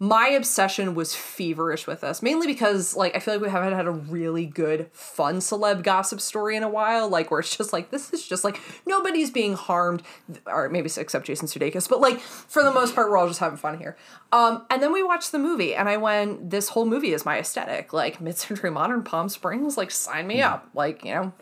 my 0.00 0.28
obsession 0.28 0.94
was 0.94 1.14
feverish 1.14 1.86
with 1.88 2.02
this, 2.02 2.22
mainly 2.22 2.46
because, 2.46 2.94
like, 2.94 3.16
I 3.16 3.18
feel 3.18 3.34
like 3.34 3.42
we 3.42 3.48
haven't 3.48 3.72
had 3.72 3.86
a 3.86 3.90
really 3.90 4.46
good, 4.46 4.88
fun 4.92 5.38
celeb 5.38 5.82
gossip 5.82 6.20
story 6.20 6.54
in 6.54 6.62
a 6.62 6.68
while, 6.68 7.08
like, 7.08 7.32
where 7.32 7.40
it's 7.40 7.56
just 7.56 7.72
like, 7.72 7.90
this 7.90 8.12
is 8.12 8.26
just 8.26 8.44
like, 8.44 8.60
nobody's 8.86 9.30
being 9.30 9.54
harmed, 9.54 10.04
or 10.46 10.68
maybe 10.68 10.88
except 10.96 11.26
Jason 11.26 11.48
Sudeikis, 11.48 11.88
but 11.88 12.00
like, 12.00 12.20
for 12.20 12.62
the 12.62 12.70
most 12.70 12.94
part, 12.94 13.10
we're 13.10 13.16
all 13.16 13.26
just 13.26 13.40
having 13.40 13.58
fun 13.58 13.78
here. 13.78 13.96
Um, 14.30 14.64
and 14.70 14.80
then 14.80 14.92
we 14.92 15.02
watched 15.02 15.32
the 15.32 15.38
movie, 15.38 15.74
and 15.74 15.88
I 15.88 15.96
went, 15.96 16.50
this 16.50 16.68
whole 16.68 16.86
movie 16.86 17.12
is 17.12 17.24
my 17.24 17.38
aesthetic. 17.38 17.92
Like, 17.92 18.20
mid 18.20 18.36
century 18.38 18.70
modern 18.70 19.02
Palm 19.02 19.28
Springs, 19.28 19.76
like, 19.76 19.90
sign 19.90 20.28
me 20.28 20.42
up. 20.42 20.68
Like, 20.74 21.04
you 21.04 21.14
know, 21.14 21.32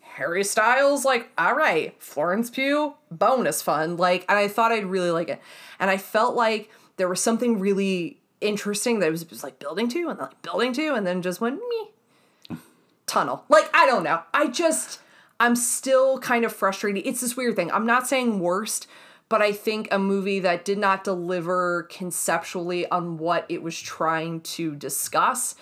Harry 0.00 0.42
Styles, 0.42 1.04
like, 1.04 1.28
all 1.36 1.54
right, 1.54 1.94
Florence 2.02 2.48
Pugh, 2.48 2.94
bonus 3.10 3.60
fun. 3.60 3.98
Like, 3.98 4.24
and 4.30 4.38
I 4.38 4.48
thought 4.48 4.72
I'd 4.72 4.86
really 4.86 5.10
like 5.10 5.28
it. 5.28 5.42
And 5.78 5.90
I 5.90 5.98
felt 5.98 6.34
like 6.34 6.70
there 6.96 7.08
was 7.08 7.20
something 7.20 7.58
really 7.58 8.20
interesting 8.40 8.98
that 9.00 9.10
was 9.10 9.24
just 9.24 9.42
like 9.42 9.58
building 9.58 9.88
to 9.88 10.08
and 10.08 10.18
then 10.18 10.26
like 10.26 10.42
building 10.42 10.72
to 10.72 10.94
and 10.94 11.06
then 11.06 11.22
just 11.22 11.40
went 11.40 11.56
me 11.56 12.58
tunnel. 13.06 13.44
Like, 13.48 13.70
I 13.72 13.86
don't 13.86 14.02
know. 14.02 14.22
I 14.34 14.48
just 14.48 15.00
I'm 15.38 15.56
still 15.56 16.18
kind 16.18 16.44
of 16.44 16.52
frustrated. 16.52 17.06
It's 17.06 17.20
this 17.20 17.36
weird 17.36 17.56
thing. 17.56 17.70
I'm 17.70 17.86
not 17.86 18.06
saying 18.06 18.40
worst, 18.40 18.86
but 19.28 19.42
I 19.42 19.52
think 19.52 19.88
a 19.90 19.98
movie 19.98 20.40
that 20.40 20.64
did 20.64 20.78
not 20.78 21.04
deliver 21.04 21.84
conceptually 21.84 22.88
on 22.90 23.18
what 23.18 23.44
it 23.48 23.62
was 23.62 23.78
trying 23.80 24.40
to 24.42 24.74
discuss 24.74 25.54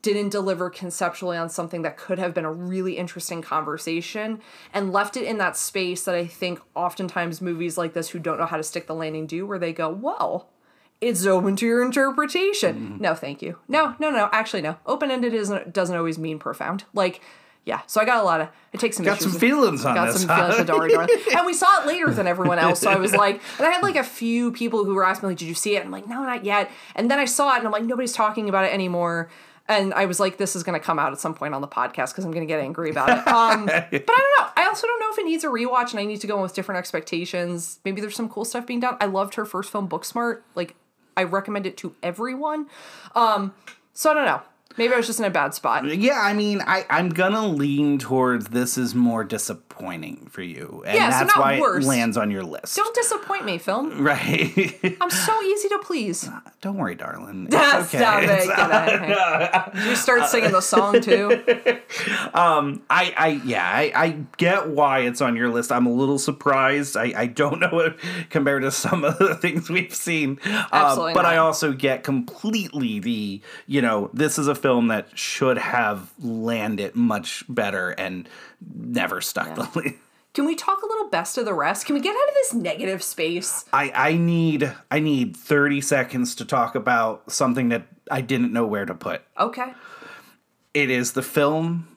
didn't 0.00 0.28
deliver 0.28 0.70
conceptually 0.70 1.36
on 1.36 1.48
something 1.48 1.82
that 1.82 1.96
could 1.96 2.20
have 2.20 2.32
been 2.32 2.44
a 2.44 2.52
really 2.52 2.96
interesting 2.96 3.42
conversation 3.42 4.40
and 4.72 4.92
left 4.92 5.16
it 5.16 5.24
in 5.24 5.38
that 5.38 5.56
space 5.56 6.04
that 6.04 6.14
I 6.14 6.24
think 6.24 6.60
oftentimes 6.76 7.40
movies 7.40 7.76
like 7.76 7.94
this 7.94 8.10
who 8.10 8.20
don't 8.20 8.38
know 8.38 8.46
how 8.46 8.56
to 8.56 8.62
stick 8.62 8.86
the 8.86 8.94
landing 8.94 9.26
do, 9.26 9.44
where 9.44 9.58
they 9.58 9.72
go, 9.72 9.90
well, 9.90 10.50
it's 11.00 11.24
open 11.26 11.56
to 11.56 11.66
your 11.66 11.84
interpretation. 11.84 12.98
No, 13.00 13.14
thank 13.14 13.42
you. 13.42 13.58
No, 13.68 13.94
no, 13.98 14.10
no. 14.10 14.28
Actually, 14.32 14.62
no. 14.62 14.76
Open 14.86 15.10
ended 15.10 15.34
isn't 15.34 15.72
doesn't 15.72 15.96
always 15.96 16.18
mean 16.18 16.38
profound. 16.38 16.84
Like, 16.92 17.20
yeah. 17.64 17.82
So 17.86 18.00
I 18.00 18.04
got 18.04 18.20
a 18.20 18.24
lot 18.24 18.40
of. 18.40 18.48
It 18.72 18.80
takes 18.80 18.96
some. 18.96 19.04
got 19.04 19.20
some 19.20 19.32
feelings 19.32 19.84
on 19.84 19.94
got 19.94 20.06
this. 20.06 20.22
some 20.22 20.28
huh? 20.28 20.36
feelings 20.36 20.58
with 20.58 20.66
Darling 20.66 20.90
Darling. 20.90 21.08
And 21.36 21.46
we 21.46 21.54
saw 21.54 21.82
it 21.82 21.86
later 21.86 22.10
than 22.10 22.26
everyone 22.26 22.58
else. 22.58 22.80
So 22.80 22.90
I 22.90 22.96
was 22.96 23.12
like, 23.14 23.40
and 23.58 23.66
I 23.66 23.70
had 23.70 23.82
like 23.82 23.96
a 23.96 24.02
few 24.02 24.52
people 24.52 24.84
who 24.84 24.94
were 24.94 25.04
asking 25.04 25.28
me, 25.28 25.32
like, 25.32 25.38
did 25.38 25.48
you 25.48 25.54
see 25.54 25.76
it? 25.76 25.84
I'm 25.84 25.90
like, 25.90 26.08
no, 26.08 26.22
not 26.22 26.44
yet. 26.44 26.70
And 26.94 27.10
then 27.10 27.18
I 27.18 27.26
saw 27.26 27.54
it 27.54 27.58
and 27.58 27.66
I'm 27.66 27.72
like, 27.72 27.84
nobody's 27.84 28.12
talking 28.12 28.48
about 28.48 28.64
it 28.64 28.72
anymore. 28.72 29.30
And 29.68 29.92
I 29.92 30.06
was 30.06 30.18
like, 30.18 30.38
this 30.38 30.56
is 30.56 30.62
going 30.62 30.80
to 30.80 30.84
come 30.84 30.98
out 30.98 31.12
at 31.12 31.20
some 31.20 31.34
point 31.34 31.54
on 31.54 31.60
the 31.60 31.68
podcast 31.68 32.12
because 32.12 32.24
I'm 32.24 32.30
going 32.32 32.46
to 32.46 32.50
get 32.50 32.58
angry 32.58 32.90
about 32.90 33.10
it. 33.10 33.28
Um, 33.28 33.66
but 33.66 33.76
I 33.76 33.90
don't 33.90 34.06
know. 34.08 34.52
I 34.56 34.66
also 34.66 34.86
don't 34.86 34.98
know 34.98 35.12
if 35.12 35.18
it 35.18 35.26
needs 35.26 35.44
a 35.44 35.48
rewatch 35.48 35.90
and 35.90 36.00
I 36.00 36.06
need 36.06 36.22
to 36.22 36.26
go 36.26 36.36
in 36.36 36.42
with 36.42 36.54
different 36.54 36.78
expectations. 36.78 37.78
Maybe 37.84 38.00
there's 38.00 38.16
some 38.16 38.30
cool 38.30 38.46
stuff 38.46 38.66
being 38.66 38.80
done. 38.80 38.96
I 38.98 39.04
loved 39.04 39.34
her 39.34 39.44
first 39.44 39.70
film, 39.70 39.86
Booksmart. 39.86 40.40
Like, 40.54 40.74
I 41.18 41.24
recommend 41.24 41.66
it 41.66 41.76
to 41.78 41.96
everyone. 42.00 42.68
Um, 43.16 43.52
so 43.92 44.12
I 44.12 44.14
don't 44.14 44.24
know. 44.24 44.40
Maybe 44.76 44.94
I 44.94 44.96
was 44.96 45.08
just 45.08 45.18
in 45.18 45.24
a 45.24 45.30
bad 45.30 45.52
spot. 45.52 45.84
Yeah, 45.84 46.20
I 46.20 46.32
mean, 46.32 46.62
I, 46.64 46.86
I'm 46.88 47.08
gonna 47.08 47.44
lean 47.48 47.98
towards 47.98 48.50
this 48.50 48.78
is 48.78 48.94
more 48.94 49.24
disappointing 49.24 49.67
for 50.30 50.42
you. 50.42 50.82
And 50.86 50.96
Yeah, 50.96 51.10
so 51.10 51.18
that's 51.24 51.36
not 51.36 51.44
why 51.44 51.60
worse. 51.60 51.84
it 51.84 51.88
lands 51.88 52.16
on 52.16 52.30
your 52.30 52.42
list. 52.42 52.76
Don't 52.76 52.94
disappoint 52.94 53.44
me, 53.44 53.58
film. 53.58 54.02
right. 54.04 54.96
I'm 55.00 55.10
so 55.10 55.42
easy 55.42 55.68
to 55.68 55.78
please. 55.84 56.28
Uh, 56.28 56.40
don't 56.60 56.76
worry, 56.76 56.94
darling. 56.94 57.48
It's 57.52 57.94
okay. 57.94 57.98
Stop 57.98 58.22
it. 58.22 58.30
It's- 58.30 58.46
Get 58.46 58.58
out 58.58 58.94
of 58.94 59.00
here. 59.74 59.82
Did 59.82 59.90
you 59.90 59.96
start 59.96 60.20
uh, 60.22 60.26
singing 60.26 60.52
the 60.52 60.60
song 60.60 61.00
too? 61.00 61.30
Um, 62.34 62.82
I, 62.90 63.14
I, 63.16 63.40
yeah, 63.44 63.64
I, 63.68 63.92
I 63.94 64.10
get 64.36 64.68
why 64.68 65.00
it's 65.00 65.20
on 65.20 65.36
your 65.36 65.48
list. 65.48 65.70
I'm 65.72 65.86
a 65.86 65.92
little 65.92 66.18
surprised. 66.18 66.96
I, 66.96 67.12
I 67.16 67.26
don't 67.26 67.60
know 67.60 67.78
it 67.80 67.96
compared 68.30 68.62
to 68.62 68.70
some 68.70 69.04
of 69.04 69.18
the 69.18 69.34
things 69.34 69.70
we've 69.70 69.94
seen. 69.94 70.38
Uh, 70.44 70.66
Absolutely 70.72 71.14
but 71.14 71.24
I 71.24 71.36
also 71.38 71.72
get 71.72 72.02
completely 72.04 72.98
the, 73.00 73.40
you 73.66 73.82
know, 73.82 74.10
this 74.12 74.38
is 74.38 74.48
a 74.48 74.54
film 74.54 74.88
that 74.88 75.16
should 75.18 75.58
have 75.58 76.12
landed 76.18 76.94
much 76.94 77.44
better 77.48 77.90
and 77.90 78.28
never 78.60 79.20
stuck 79.20 79.54
the 79.54 79.62
landing. 79.74 79.98
Can 80.34 80.44
we 80.44 80.54
talk 80.54 80.82
a 80.82 80.86
little 80.86 81.08
best 81.08 81.36
of 81.38 81.46
the 81.46 81.54
rest? 81.54 81.86
Can 81.86 81.94
we 81.94 82.00
get 82.00 82.14
out 82.14 82.28
of 82.28 82.34
this 82.34 82.54
negative 82.54 83.02
space? 83.02 83.64
I, 83.72 83.90
I 83.94 84.12
need 84.16 84.72
I 84.90 85.00
need 85.00 85.36
30 85.36 85.80
seconds 85.80 86.34
to 86.36 86.44
talk 86.44 86.74
about 86.74 87.32
something 87.32 87.70
that 87.70 87.86
I 88.10 88.20
didn't 88.20 88.52
know 88.52 88.66
where 88.66 88.86
to 88.86 88.94
put. 88.94 89.22
Okay. 89.38 89.72
It 90.74 90.90
is 90.90 91.12
the 91.12 91.22
film, 91.22 91.88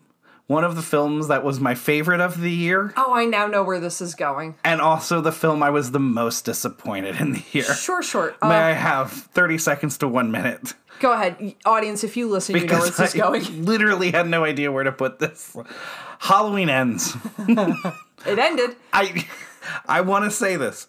one 0.51 0.63
of 0.63 0.75
the 0.75 0.81
films 0.81 1.27
that 1.29 1.43
was 1.43 1.59
my 1.59 1.73
favorite 1.75 2.19
of 2.19 2.41
the 2.41 2.51
year, 2.51 2.93
Oh, 2.97 3.13
I 3.13 3.25
now 3.25 3.47
know 3.47 3.63
where 3.63 3.79
this 3.79 4.01
is 4.01 4.13
going. 4.15 4.55
and 4.63 4.81
also 4.81 5.21
the 5.21 5.31
film 5.31 5.63
I 5.63 5.69
was 5.69 5.91
the 5.91 5.99
most 5.99 6.45
disappointed 6.45 7.19
in 7.21 7.33
the 7.33 7.43
year. 7.53 7.63
Sure, 7.63 8.03
sure. 8.03 8.35
May 8.43 8.47
Uh, 8.57 8.67
I 8.67 8.71
have 8.73 9.11
30 9.11 9.57
seconds 9.57 9.97
to 9.99 10.07
one 10.07 10.31
minute? 10.31 10.73
go 10.99 11.13
ahead, 11.13 11.55
audience. 11.65 12.03
If 12.03 12.15
you 12.17 12.27
listen, 12.29 12.55
you 12.57 12.65
know 12.67 12.77
where 12.79 12.89
this 12.89 12.99
is 12.99 13.13
going. 13.13 13.65
literally 13.65 14.11
had 14.11 14.27
no 14.27 14.43
idea 14.45 14.71
where 14.71 14.83
to 14.83 14.91
put 14.91 15.17
this. 15.19 15.55
Halloween 16.19 16.69
ends. 16.69 17.15
It 18.23 18.37
ended. 18.37 18.75
I 18.93 19.25
I 19.87 20.01
want 20.01 20.25
to 20.25 20.31
say 20.31 20.55
this. 20.55 20.85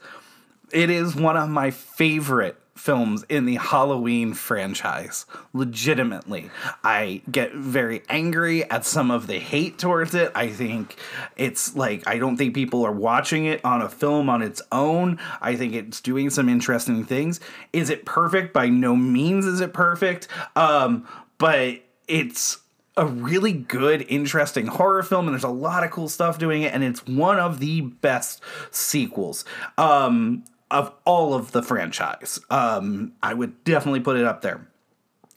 It 0.71 0.91
is 0.91 1.15
one 1.17 1.39
of 1.39 1.49
my 1.49 1.71
favorite 1.71 2.57
films 2.83 3.25
in 3.29 3.47
the 3.47 3.55
Halloween 3.55 4.35
franchise. 4.35 5.25
Legitimately. 5.53 6.51
I 6.83 7.23
get 7.31 7.55
very 7.55 8.03
angry 8.09 8.69
at 8.69 8.85
some 8.85 9.13
of 9.13 9.29
the 9.29 9.39
hate 9.39 9.79
towards 9.79 10.17
it. 10.17 10.33
I 10.35 10.49
think 10.49 10.97
it's 11.37 11.77
like 11.77 12.09
I 12.09 12.19
don't 12.19 12.37
think 12.37 12.55
people 12.55 12.85
are 12.85 12.93
watching 12.93 13.45
it 13.45 13.65
on 13.65 13.83
a 13.83 13.89
film 13.89 14.29
on 14.29 14.43
its 14.43 14.61
own. 14.73 15.21
I 15.41 15.55
think 15.55 15.75
it's 15.75 16.01
doing 16.01 16.29
some 16.29 16.49
interesting 16.49 17.05
things. 17.05 17.39
Is 17.73 17.89
it 17.89 18.05
perfect? 18.05 18.53
By 18.53 18.69
no 18.69 18.97
means 18.97 19.47
is 19.47 19.61
it 19.61 19.73
perfect. 19.73 20.27
Um 20.57 21.07
but 21.39 21.83
it's 22.09 22.59
a 22.97 23.07
really 23.07 23.53
good, 23.53 24.05
interesting 24.09 24.67
horror 24.67 25.03
film, 25.03 25.27
and 25.27 25.35
there's 25.35 25.45
a 25.45 25.49
lot 25.49 25.83
of 25.83 25.91
cool 25.91 26.11
stuff 26.11 26.39
doing 26.39 26.63
it, 26.63 26.75
and 26.75 26.85
it's 26.85 27.05
one 27.07 27.39
of 27.39 27.59
the 27.59 27.81
best 27.81 28.43
sequels 28.71 29.47
um, 29.79 30.45
of 30.73 30.93
all 31.05 31.35
of 31.35 31.53
the 31.53 31.63
franchise. 31.63 32.41
Um, 32.51 33.13
I 33.23 33.35
would 33.35 33.63
definitely 33.65 34.01
put 34.01 34.17
it 34.17 34.25
up 34.25 34.43
there. 34.43 34.67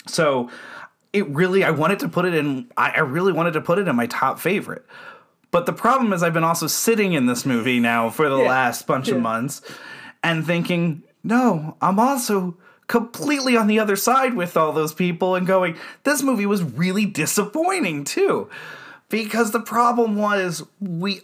So 0.07 0.49
it 1.13 1.27
really, 1.29 1.63
I 1.63 1.71
wanted 1.71 1.99
to 1.99 2.09
put 2.09 2.25
it 2.25 2.33
in, 2.33 2.71
I, 2.77 2.91
I 2.91 2.99
really 2.99 3.33
wanted 3.33 3.53
to 3.53 3.61
put 3.61 3.77
it 3.79 3.87
in 3.87 3.95
my 3.95 4.07
top 4.07 4.39
favorite. 4.39 4.85
But 5.51 5.65
the 5.65 5.73
problem 5.73 6.11
is, 6.13 6.21
I've 6.23 6.33
been 6.33 6.43
also 6.43 6.67
sitting 6.67 7.13
in 7.13 7.27
this 7.27 7.45
movie 7.45 7.79
now 7.79 8.09
for 8.09 8.27
the 8.29 8.37
Yeah. 8.37 8.49
last 8.49 8.87
bunch 8.87 9.07
of 9.09 9.19
months 9.19 9.61
and 10.23 10.45
thinking, 10.45 11.03
no, 11.23 11.77
I'm 11.81 11.99
also 11.99 12.57
completely 12.87 13.55
on 13.57 13.67
the 13.67 13.79
other 13.79 13.95
side 13.95 14.35
with 14.35 14.57
all 14.57 14.71
those 14.73 14.93
people 14.93 15.33
and 15.35 15.47
going, 15.47 15.77
this 16.03 16.21
movie 16.21 16.45
was 16.45 16.61
really 16.61 17.05
disappointing 17.05 18.03
too. 18.03 18.49
Because 19.09 19.51
the 19.51 19.61
problem 19.61 20.15
was, 20.17 20.63
we 20.79 21.21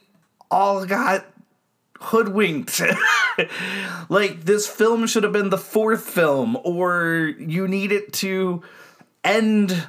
all 0.50 0.86
got 0.86 1.26
hoodwinked. 2.02 2.82
like, 4.10 4.44
this 4.44 4.68
film 4.68 5.08
should 5.08 5.24
have 5.24 5.32
been 5.32 5.50
the 5.50 5.58
fourth 5.58 6.04
film, 6.04 6.58
or 6.64 7.34
you 7.40 7.68
need 7.68 7.92
it 7.92 8.14
to 8.14 8.62
end 9.24 9.88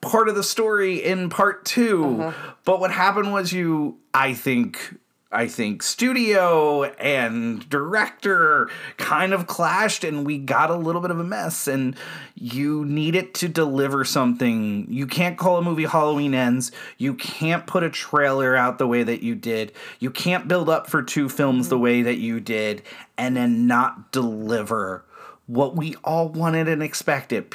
part 0.00 0.28
of 0.28 0.34
the 0.34 0.42
story 0.42 1.02
in 1.02 1.30
part 1.30 1.64
2 1.64 2.20
uh-huh. 2.20 2.52
But 2.64 2.80
what 2.80 2.90
happened 2.90 3.32
was 3.32 3.52
you, 3.52 3.98
I 4.12 4.34
think, 4.34 4.96
I 5.32 5.48
think 5.48 5.82
studio 5.82 6.84
and 6.84 7.66
director 7.70 8.68
kind 8.98 9.32
of 9.32 9.46
clashed 9.46 10.06
and 10.06 10.26
we 10.26 10.36
got 10.36 10.70
a 10.70 10.76
little 10.76 11.00
bit 11.00 11.10
of 11.10 11.18
a 11.18 11.24
mess 11.24 11.66
and 11.66 11.96
you 12.34 12.84
need 12.84 13.16
it 13.16 13.32
to 13.34 13.48
deliver 13.48 14.04
something. 14.04 14.86
You 14.90 15.06
can't 15.06 15.38
call 15.38 15.56
a 15.56 15.62
movie 15.62 15.86
Halloween 15.86 16.34
Ends. 16.34 16.70
You 16.98 17.14
can't 17.14 17.66
put 17.66 17.82
a 17.82 17.88
trailer 17.88 18.54
out 18.54 18.76
the 18.76 18.86
way 18.86 19.02
that 19.02 19.22
you 19.22 19.34
did. 19.34 19.72
You 20.00 20.10
can't 20.10 20.48
build 20.48 20.68
up 20.68 20.86
for 20.88 21.02
two 21.02 21.30
films 21.30 21.68
the 21.68 21.76
mm-hmm. 21.76 21.84
way 21.84 22.02
that 22.02 22.18
you 22.18 22.38
did 22.38 22.82
and 23.16 23.34
then 23.34 23.66
not 23.66 24.12
deliver 24.12 25.04
what 25.46 25.76
we 25.76 25.96
all 26.04 26.28
wanted 26.28 26.68
and 26.68 26.82
expected. 26.82 27.52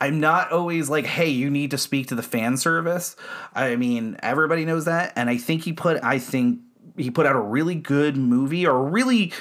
I'm 0.00 0.20
not 0.20 0.52
always 0.52 0.88
like, 0.88 1.06
hey, 1.06 1.28
you 1.28 1.50
need 1.50 1.70
to 1.72 1.78
speak 1.78 2.08
to 2.08 2.14
the 2.14 2.22
fan 2.22 2.56
service. 2.56 3.16
I 3.54 3.76
mean, 3.76 4.16
everybody 4.22 4.64
knows 4.64 4.84
that, 4.84 5.12
and 5.16 5.28
I 5.28 5.36
think 5.36 5.64
he 5.64 5.72
put, 5.72 6.02
I 6.02 6.18
think 6.18 6.60
he 6.96 7.10
put 7.10 7.26
out 7.26 7.36
a 7.36 7.40
really 7.40 7.74
good 7.74 8.16
movie 8.16 8.66
or 8.66 8.76
a 8.76 8.90
really 8.90 9.32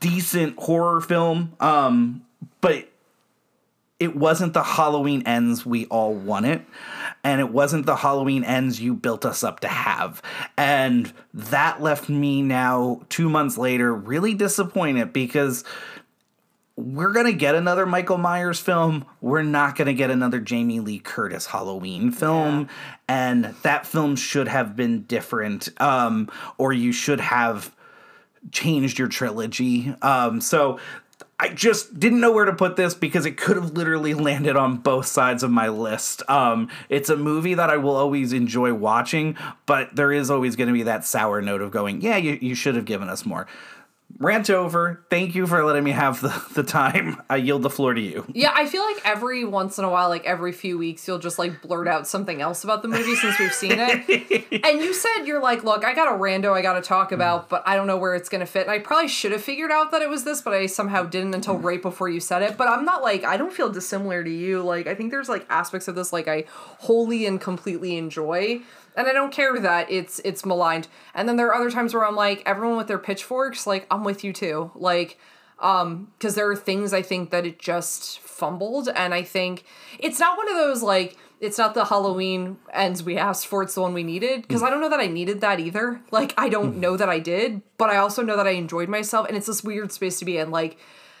decent 0.00 0.58
horror 0.58 1.00
film. 1.00 1.54
Um, 1.60 2.22
but 2.60 2.88
it 3.98 4.14
wasn't 4.14 4.52
the 4.52 4.62
Halloween 4.62 5.22
ends 5.26 5.66
we 5.66 5.86
all 5.86 6.14
wanted, 6.14 6.64
and 7.24 7.40
it 7.40 7.50
wasn't 7.50 7.84
the 7.84 7.96
Halloween 7.96 8.44
ends 8.44 8.80
you 8.80 8.94
built 8.94 9.24
us 9.24 9.42
up 9.42 9.60
to 9.60 9.68
have. 9.68 10.22
And 10.56 11.12
that 11.34 11.82
left 11.82 12.08
me 12.08 12.42
now, 12.42 13.00
two 13.08 13.28
months 13.28 13.58
later, 13.58 13.92
really 13.92 14.34
disappointed 14.34 15.12
because 15.12 15.64
we're 16.78 17.12
gonna 17.12 17.32
get 17.32 17.56
another 17.56 17.86
Michael 17.86 18.18
Myers 18.18 18.60
film. 18.60 19.04
We're 19.20 19.42
not 19.42 19.74
gonna 19.74 19.94
get 19.94 20.12
another 20.12 20.38
Jamie 20.38 20.78
Lee 20.78 21.00
Curtis 21.00 21.46
Halloween 21.46 22.12
film, 22.12 22.68
and 23.08 23.46
that 23.62 23.84
film 23.84 24.14
should 24.14 24.46
have 24.46 24.76
been 24.76 25.02
different. 25.02 25.68
Um, 25.80 26.30
or 26.56 26.72
you 26.72 26.92
should 26.92 27.20
have 27.20 27.74
changed 28.52 28.96
your 28.96 29.08
trilogy. 29.08 29.92
Um, 30.02 30.40
so 30.40 30.78
I 31.40 31.48
just 31.48 31.98
didn't 31.98 32.20
know 32.20 32.30
where 32.30 32.44
to 32.44 32.52
put 32.52 32.76
this 32.76 32.94
because 32.94 33.26
it 33.26 33.36
could 33.36 33.56
have 33.56 33.72
literally 33.72 34.14
landed 34.14 34.54
on 34.54 34.76
both 34.76 35.06
sides 35.06 35.42
of 35.42 35.50
my 35.50 35.68
list. 35.68 36.22
Um, 36.30 36.68
it's 36.88 37.10
a 37.10 37.16
movie 37.16 37.54
that 37.54 37.70
I 37.70 37.76
will 37.76 37.96
always 37.96 38.32
enjoy 38.32 38.72
watching, 38.72 39.36
but 39.66 39.96
there 39.96 40.12
is 40.12 40.30
always 40.30 40.54
going 40.54 40.68
to 40.68 40.72
be 40.72 40.84
that 40.84 41.04
sour 41.04 41.42
note 41.42 41.60
of 41.60 41.72
going, 41.72 42.00
yeah, 42.02 42.16
you, 42.16 42.38
you 42.40 42.54
should 42.54 42.76
have 42.76 42.84
given 42.84 43.08
us 43.08 43.26
more. 43.26 43.48
Rant 44.20 44.50
over. 44.50 45.04
Thank 45.10 45.36
you 45.36 45.46
for 45.46 45.64
letting 45.64 45.84
me 45.84 45.92
have 45.92 46.20
the, 46.20 46.44
the 46.54 46.64
time. 46.64 47.22
I 47.30 47.36
yield 47.36 47.62
the 47.62 47.70
floor 47.70 47.94
to 47.94 48.00
you. 48.00 48.26
Yeah, 48.34 48.52
I 48.52 48.66
feel 48.66 48.82
like 48.82 49.00
every 49.04 49.44
once 49.44 49.78
in 49.78 49.84
a 49.84 49.90
while, 49.90 50.08
like 50.08 50.24
every 50.26 50.50
few 50.50 50.76
weeks, 50.76 51.06
you'll 51.06 51.20
just 51.20 51.38
like 51.38 51.62
blurt 51.62 51.86
out 51.86 52.08
something 52.08 52.42
else 52.42 52.64
about 52.64 52.82
the 52.82 52.88
movie 52.88 53.14
since 53.14 53.38
we've 53.38 53.52
seen 53.52 53.76
it. 53.76 54.64
and 54.64 54.80
you 54.80 54.92
said 54.92 55.24
you're 55.24 55.40
like, 55.40 55.62
look, 55.62 55.84
I 55.84 55.94
got 55.94 56.12
a 56.12 56.18
rando 56.18 56.52
I 56.52 56.62
got 56.62 56.72
to 56.72 56.82
talk 56.82 57.10
hmm. 57.10 57.14
about, 57.14 57.48
but 57.48 57.62
I 57.64 57.76
don't 57.76 57.86
know 57.86 57.96
where 57.96 58.16
it's 58.16 58.28
going 58.28 58.40
to 58.40 58.46
fit. 58.46 58.62
And 58.62 58.72
I 58.72 58.80
probably 58.80 59.06
should 59.06 59.30
have 59.30 59.42
figured 59.42 59.70
out 59.70 59.92
that 59.92 60.02
it 60.02 60.08
was 60.08 60.24
this, 60.24 60.42
but 60.42 60.52
I 60.52 60.66
somehow 60.66 61.04
didn't 61.04 61.34
until 61.34 61.56
hmm. 61.56 61.66
right 61.66 61.80
before 61.80 62.08
you 62.08 62.18
said 62.18 62.42
it. 62.42 62.56
But 62.56 62.66
I'm 62.66 62.84
not 62.84 63.02
like, 63.02 63.22
I 63.22 63.36
don't 63.36 63.52
feel 63.52 63.70
dissimilar 63.70 64.24
to 64.24 64.30
you. 64.30 64.62
Like, 64.62 64.88
I 64.88 64.96
think 64.96 65.12
there's 65.12 65.28
like 65.28 65.46
aspects 65.48 65.86
of 65.86 65.94
this 65.94 66.12
like 66.12 66.26
I 66.26 66.44
wholly 66.48 67.24
and 67.24 67.40
completely 67.40 67.96
enjoy. 67.96 68.62
And 68.96 69.06
I 69.06 69.12
don't 69.12 69.32
care 69.32 69.58
that 69.60 69.90
it's 69.90 70.20
it's 70.24 70.44
maligned. 70.44 70.88
And 71.14 71.28
then 71.28 71.36
there 71.36 71.48
are 71.48 71.54
other 71.54 71.70
times 71.70 71.94
where 71.94 72.06
I'm 72.06 72.16
like, 72.16 72.42
everyone 72.46 72.76
with 72.76 72.88
their 72.88 72.98
pitchforks, 72.98 73.66
like 73.66 73.86
I'm 73.90 74.04
with 74.04 74.24
you 74.24 74.32
too. 74.32 74.70
Like 74.74 75.18
um 75.60 76.12
because 76.16 76.36
there 76.36 76.48
are 76.48 76.54
things 76.54 76.92
i 76.92 77.02
think 77.02 77.30
that 77.30 77.44
it 77.44 77.58
just 77.58 78.20
fumbled. 78.20 78.88
And 78.88 79.12
i 79.12 79.22
think 79.22 79.64
it's 79.98 80.20
not 80.20 80.36
one 80.36 80.48
of 80.48 80.56
those 80.56 80.82
like 80.82 81.16
it's 81.40 81.58
not 81.58 81.74
the 81.74 81.84
halloween 81.84 82.58
ends 82.72 83.02
we 83.02 83.16
asked 83.16 83.46
for 83.46 83.62
it's 83.62 83.74
the 83.74 83.82
one 83.82 83.94
we 83.94 84.04
needed. 84.04 84.42
Because 84.42 84.62
i 84.62 84.70
don't 84.70 84.80
know 84.80 84.90
that 84.90 85.00
i 85.00 85.06
needed 85.06 85.40
that 85.40 85.60
either. 85.60 86.00
Like 86.10 86.32
i 86.38 86.48
don't 86.48 86.76
know 86.76 86.96
that 86.96 87.08
i 87.08 87.18
did 87.18 87.62
but 87.76 87.90
i 87.90 87.96
also 87.96 88.22
know 88.22 88.36
that 88.36 88.46
i 88.46 88.50
enjoyed 88.50 88.88
myself. 88.88 89.26
And 89.26 89.36
it's 89.36 89.46
this 89.46 89.64
weird 89.64 89.90
space 89.92 90.18
to 90.20 90.24
be 90.24 90.38
in. 90.38 90.50
Like 90.50 90.78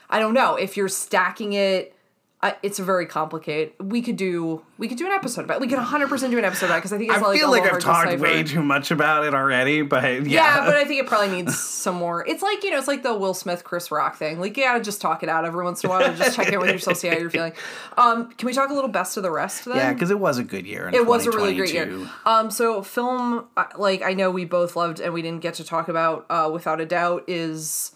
i 0.08 0.18
don't 0.18 0.34
know 0.34 0.54
if 0.54 0.76
you're 0.76 0.88
stacking 0.88 1.52
it 1.54 1.94
I, 2.40 2.54
it's 2.62 2.78
very 2.78 3.06
complicated. 3.06 3.72
We 3.80 4.00
could 4.00 4.16
do 4.16 4.62
we 4.78 4.86
could 4.86 4.96
do 4.96 5.06
an 5.06 5.12
episode 5.12 5.44
about. 5.44 5.56
it. 5.56 5.60
We 5.60 5.66
could 5.66 5.78
100 5.78 6.08
percent 6.08 6.30
do 6.30 6.38
an 6.38 6.44
episode 6.44 6.66
about 6.66 6.76
because 6.76 6.92
I 6.92 6.98
think 6.98 7.10
it's 7.10 7.18
I 7.20 7.26
like 7.26 7.40
feel 7.40 7.50
like 7.50 7.64
I've 7.64 7.80
talked 7.80 8.16
way 8.20 8.44
too 8.44 8.62
much 8.62 8.92
about 8.92 9.24
it 9.24 9.34
already, 9.34 9.82
but 9.82 10.04
yeah. 10.04 10.20
Yeah, 10.58 10.64
but 10.64 10.76
I 10.76 10.84
think 10.84 11.00
it 11.02 11.08
probably 11.08 11.34
needs 11.42 11.58
some 11.58 11.96
more. 11.96 12.24
It's 12.28 12.40
like 12.40 12.62
you 12.62 12.70
know, 12.70 12.78
it's 12.78 12.86
like 12.86 13.02
the 13.02 13.12
Will 13.12 13.34
Smith, 13.34 13.64
Chris 13.64 13.90
Rock 13.90 14.16
thing. 14.16 14.38
Like, 14.38 14.56
you 14.56 14.62
gotta 14.62 14.80
just 14.80 15.00
talk 15.00 15.24
it 15.24 15.28
out 15.28 15.44
every 15.46 15.64
once 15.64 15.82
in 15.82 15.90
a 15.90 15.92
while. 15.92 16.02
and 16.04 16.16
Just 16.16 16.36
check 16.36 16.52
in 16.52 16.60
with 16.60 16.70
yourself, 16.70 16.98
see 16.98 17.08
how 17.08 17.16
you're 17.16 17.28
feeling. 17.28 17.54
Um, 17.96 18.30
can 18.30 18.46
we 18.46 18.52
talk 18.52 18.70
a 18.70 18.74
little 18.74 18.90
best 18.90 19.16
of 19.16 19.24
the 19.24 19.32
rest 19.32 19.64
then? 19.64 19.76
yeah, 19.76 19.92
because 19.92 20.12
it 20.12 20.20
was 20.20 20.38
a 20.38 20.44
good 20.44 20.64
year. 20.64 20.90
It 20.94 21.06
was 21.06 21.26
a 21.26 21.32
really 21.32 21.56
great 21.56 21.74
year. 21.74 22.08
Um, 22.24 22.52
so 22.52 22.82
film, 22.82 23.48
uh, 23.56 23.64
like 23.76 24.02
I 24.02 24.14
know 24.14 24.30
we 24.30 24.44
both 24.44 24.76
loved 24.76 25.00
and 25.00 25.12
we 25.12 25.22
didn't 25.22 25.42
get 25.42 25.54
to 25.54 25.64
talk 25.64 25.88
about, 25.88 26.24
uh, 26.30 26.48
without 26.52 26.80
a 26.80 26.86
doubt, 26.86 27.24
is 27.26 27.90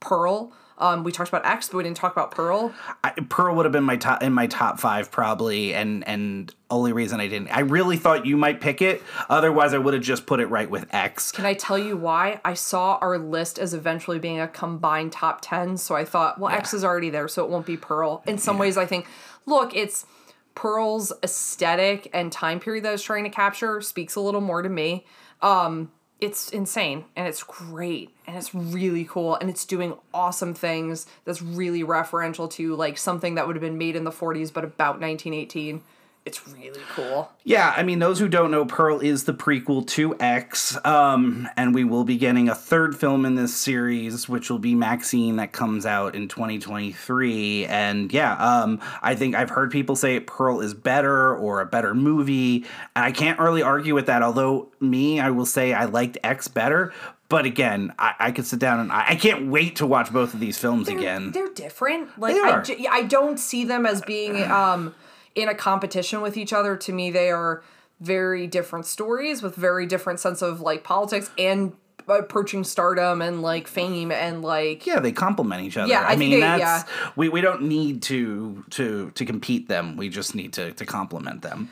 Pearl. 0.00 0.52
Um, 0.80 1.04
we 1.04 1.12
talked 1.12 1.28
about 1.28 1.44
X, 1.44 1.68
but 1.68 1.76
we 1.76 1.84
didn't 1.84 1.98
talk 1.98 2.12
about 2.12 2.30
Pearl. 2.30 2.72
I, 3.04 3.10
Pearl 3.10 3.54
would 3.54 3.66
have 3.66 3.72
been 3.72 3.84
my 3.84 3.96
top 3.96 4.22
in 4.22 4.32
my 4.32 4.46
top 4.46 4.80
five 4.80 5.10
probably, 5.10 5.74
and 5.74 6.06
and 6.08 6.52
only 6.70 6.92
reason 6.92 7.20
I 7.20 7.28
didn't. 7.28 7.48
I 7.48 7.60
really 7.60 7.96
thought 7.96 8.24
you 8.24 8.36
might 8.36 8.60
pick 8.60 8.80
it. 8.80 9.02
Otherwise, 9.28 9.74
I 9.74 9.78
would 9.78 9.92
have 9.92 10.02
just 10.02 10.26
put 10.26 10.40
it 10.40 10.46
right 10.46 10.70
with 10.70 10.86
X. 10.92 11.32
Can 11.32 11.44
I 11.44 11.54
tell 11.54 11.78
you 11.78 11.96
why? 11.96 12.40
I 12.44 12.54
saw 12.54 12.98
our 13.00 13.18
list 13.18 13.58
as 13.58 13.74
eventually 13.74 14.18
being 14.18 14.40
a 14.40 14.48
combined 14.48 15.12
top 15.12 15.40
10, 15.42 15.76
so 15.76 15.94
I 15.94 16.04
thought, 16.04 16.38
well, 16.40 16.50
X 16.50 16.72
is 16.72 16.82
already 16.82 17.10
there, 17.10 17.28
so 17.28 17.44
it 17.44 17.50
won't 17.50 17.66
be 17.66 17.76
Pearl. 17.76 18.22
In 18.26 18.38
some 18.38 18.56
ways, 18.58 18.76
I 18.76 18.86
think, 18.86 19.06
look, 19.46 19.74
it's 19.76 20.06
Pearl's 20.54 21.12
aesthetic 21.22 22.08
and 22.12 22.32
time 22.32 22.60
period 22.60 22.84
that 22.84 22.90
I 22.90 22.92
was 22.92 23.02
trying 23.02 23.24
to 23.24 23.30
capture 23.30 23.80
speaks 23.80 24.14
a 24.14 24.20
little 24.20 24.40
more 24.40 24.62
to 24.62 24.68
me. 24.68 25.04
Um, 25.42 25.90
it's 26.20 26.50
insane 26.50 27.04
and 27.16 27.26
it's 27.26 27.42
great 27.42 28.10
and 28.26 28.36
it's 28.36 28.54
really 28.54 29.04
cool 29.04 29.36
and 29.36 29.48
it's 29.48 29.64
doing 29.64 29.94
awesome 30.12 30.52
things 30.52 31.06
that's 31.24 31.40
really 31.40 31.82
referential 31.82 32.50
to 32.50 32.76
like 32.76 32.98
something 32.98 33.36
that 33.36 33.46
would 33.46 33.56
have 33.56 33.62
been 33.62 33.78
made 33.78 33.96
in 33.96 34.04
the 34.04 34.10
40s 34.10 34.52
but 34.52 34.64
about 34.64 35.00
1918. 35.00 35.82
It's 36.26 36.46
really 36.46 36.80
cool. 36.90 37.32
Yeah, 37.44 37.72
I 37.74 37.82
mean, 37.82 37.98
those 37.98 38.18
who 38.18 38.28
don't 38.28 38.50
know, 38.50 38.66
Pearl 38.66 39.00
is 39.00 39.24
the 39.24 39.32
prequel 39.32 39.86
to 39.88 40.14
X, 40.20 40.76
um, 40.84 41.48
and 41.56 41.74
we 41.74 41.82
will 41.82 42.04
be 42.04 42.18
getting 42.18 42.48
a 42.50 42.54
third 42.54 42.94
film 42.94 43.24
in 43.24 43.36
this 43.36 43.54
series, 43.56 44.28
which 44.28 44.50
will 44.50 44.58
be 44.58 44.74
Maxine, 44.74 45.36
that 45.36 45.52
comes 45.52 45.86
out 45.86 46.14
in 46.14 46.28
2023. 46.28 47.64
And 47.64 48.12
yeah, 48.12 48.34
um, 48.34 48.80
I 49.00 49.14
think 49.14 49.34
I've 49.34 49.48
heard 49.48 49.70
people 49.70 49.96
say 49.96 50.20
Pearl 50.20 50.60
is 50.60 50.74
better 50.74 51.34
or 51.34 51.62
a 51.62 51.66
better 51.66 51.94
movie, 51.94 52.66
and 52.94 53.04
I 53.04 53.12
can't 53.12 53.38
really 53.38 53.62
argue 53.62 53.94
with 53.94 54.06
that. 54.06 54.22
Although 54.22 54.68
me, 54.78 55.20
I 55.20 55.30
will 55.30 55.46
say 55.46 55.72
I 55.72 55.86
liked 55.86 56.18
X 56.22 56.48
better. 56.48 56.92
But 57.30 57.46
again, 57.46 57.94
I, 57.96 58.14
I 58.18 58.32
could 58.32 58.44
sit 58.44 58.58
down 58.58 58.80
and 58.80 58.90
I, 58.90 59.10
I 59.10 59.14
can't 59.14 59.50
wait 59.50 59.76
to 59.76 59.86
watch 59.86 60.12
both 60.12 60.34
of 60.34 60.40
these 60.40 60.58
films 60.58 60.88
again. 60.88 61.30
They're 61.30 61.52
different. 61.54 62.18
Like 62.18 62.34
They 62.34 62.86
I, 62.88 62.98
I 62.98 63.02
don't 63.04 63.38
see 63.38 63.64
them 63.64 63.86
as 63.86 64.02
being 64.02 64.42
um 64.50 64.94
in 65.34 65.48
a 65.48 65.54
competition 65.54 66.20
with 66.20 66.36
each 66.36 66.52
other. 66.52 66.76
To 66.76 66.92
me, 66.92 67.10
they 67.10 67.30
are 67.30 67.62
very 68.00 68.46
different 68.46 68.86
stories 68.86 69.42
with 69.42 69.54
very 69.54 69.86
different 69.86 70.20
sense 70.20 70.42
of 70.42 70.60
like 70.60 70.82
politics 70.84 71.30
and 71.38 71.72
approaching 72.08 72.64
stardom 72.64 73.22
and 73.22 73.40
like 73.42 73.68
fame 73.68 74.10
and 74.10 74.42
like 74.42 74.86
yeah, 74.86 74.98
they 74.98 75.12
complement 75.12 75.62
each 75.62 75.76
other. 75.76 75.88
Yeah, 75.88 76.00
I, 76.02 76.12
I 76.12 76.16
mean 76.16 76.30
they- 76.32 76.40
that's 76.40 76.60
yeah. 76.60 76.82
we, 77.14 77.28
we 77.28 77.40
don't 77.40 77.62
need 77.62 78.02
to 78.02 78.64
to 78.70 79.10
to 79.12 79.24
compete 79.24 79.68
them. 79.68 79.96
We 79.96 80.08
just 80.08 80.34
need 80.34 80.52
to 80.54 80.72
to 80.72 80.86
complement 80.86 81.42
them. 81.42 81.70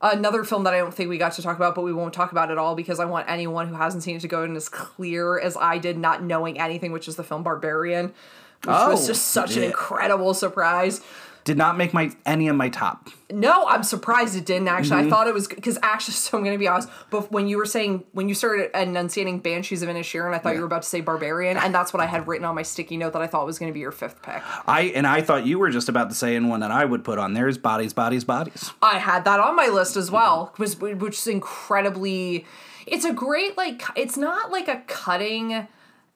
another 0.00 0.42
film 0.44 0.64
that 0.64 0.74
I 0.74 0.78
don't 0.78 0.94
think 0.94 1.10
we 1.10 1.18
got 1.18 1.32
to 1.32 1.42
talk 1.42 1.56
about, 1.56 1.74
but 1.74 1.82
we 1.82 1.92
won't 1.92 2.14
talk 2.14 2.32
about 2.32 2.50
at 2.50 2.58
all 2.58 2.74
because 2.74 2.98
I 2.98 3.04
want 3.04 3.28
anyone 3.28 3.68
who 3.68 3.74
hasn't 3.74 4.02
seen 4.02 4.16
it 4.16 4.20
to 4.20 4.28
go 4.28 4.42
in 4.44 4.56
as 4.56 4.68
clear 4.68 5.38
as 5.38 5.56
I 5.56 5.78
did, 5.78 5.98
not 5.98 6.22
knowing 6.22 6.58
anything, 6.58 6.90
which 6.92 7.06
is 7.08 7.16
the 7.16 7.24
film 7.24 7.42
Barbarian, 7.42 8.06
which 8.06 8.66
was 8.66 9.04
Oh, 9.04 9.06
just 9.06 9.28
such 9.28 9.56
an 9.56 9.62
incredible 9.64 10.34
surprise. 10.34 11.00
Did 11.48 11.56
not 11.56 11.78
make 11.78 11.94
my 11.94 12.10
any 12.26 12.48
of 12.48 12.56
my 12.56 12.68
top. 12.68 13.08
No, 13.32 13.66
I'm 13.66 13.82
surprised 13.82 14.36
it 14.36 14.44
didn't 14.44 14.68
actually. 14.68 14.98
Mm-hmm. 14.98 15.06
I 15.06 15.10
thought 15.10 15.28
it 15.28 15.32
was 15.32 15.48
because 15.48 15.78
actually, 15.82 16.12
so 16.12 16.36
I'm 16.36 16.44
going 16.44 16.54
to 16.54 16.58
be 16.58 16.68
honest. 16.68 16.90
But 17.08 17.32
when 17.32 17.48
you 17.48 17.56
were 17.56 17.64
saying 17.64 18.04
when 18.12 18.28
you 18.28 18.34
started 18.34 18.70
enunciating 18.78 19.38
Banshees 19.38 19.82
of 19.82 19.88
Inisherin, 19.88 20.34
I 20.34 20.38
thought 20.38 20.52
you 20.52 20.60
were 20.60 20.66
about 20.66 20.82
to 20.82 20.88
say 20.90 21.00
Barbarian, 21.00 21.56
and 21.56 21.74
that's 21.74 21.90
what 21.94 22.02
I 22.02 22.06
had 22.06 22.28
written 22.28 22.44
on 22.44 22.54
my 22.54 22.60
sticky 22.60 22.98
note 22.98 23.14
that 23.14 23.22
I 23.22 23.26
thought 23.26 23.46
was 23.46 23.58
going 23.58 23.70
to 23.70 23.74
be 23.74 23.80
your 23.80 23.92
fifth 23.92 24.20
pick. 24.20 24.42
I 24.68 24.92
and 24.94 25.06
I 25.06 25.22
thought 25.22 25.46
you 25.46 25.58
were 25.58 25.70
just 25.70 25.88
about 25.88 26.10
to 26.10 26.14
say 26.14 26.36
in 26.36 26.48
one 26.48 26.60
that 26.60 26.70
I 26.70 26.84
would 26.84 27.02
put 27.02 27.18
on 27.18 27.32
there 27.32 27.48
is 27.48 27.56
bodies, 27.56 27.94
bodies, 27.94 28.24
bodies. 28.24 28.70
I 28.82 28.98
had 28.98 29.24
that 29.24 29.40
on 29.40 29.56
my 29.56 29.68
list 29.68 29.96
as 29.96 30.10
well, 30.10 30.52
was 30.58 30.78
which 30.78 31.16
is 31.16 31.26
incredibly. 31.26 32.44
It's 32.86 33.06
a 33.06 33.12
great 33.14 33.56
like. 33.56 33.82
It's 33.96 34.18
not 34.18 34.50
like 34.50 34.68
a 34.68 34.82
cutting 34.86 35.66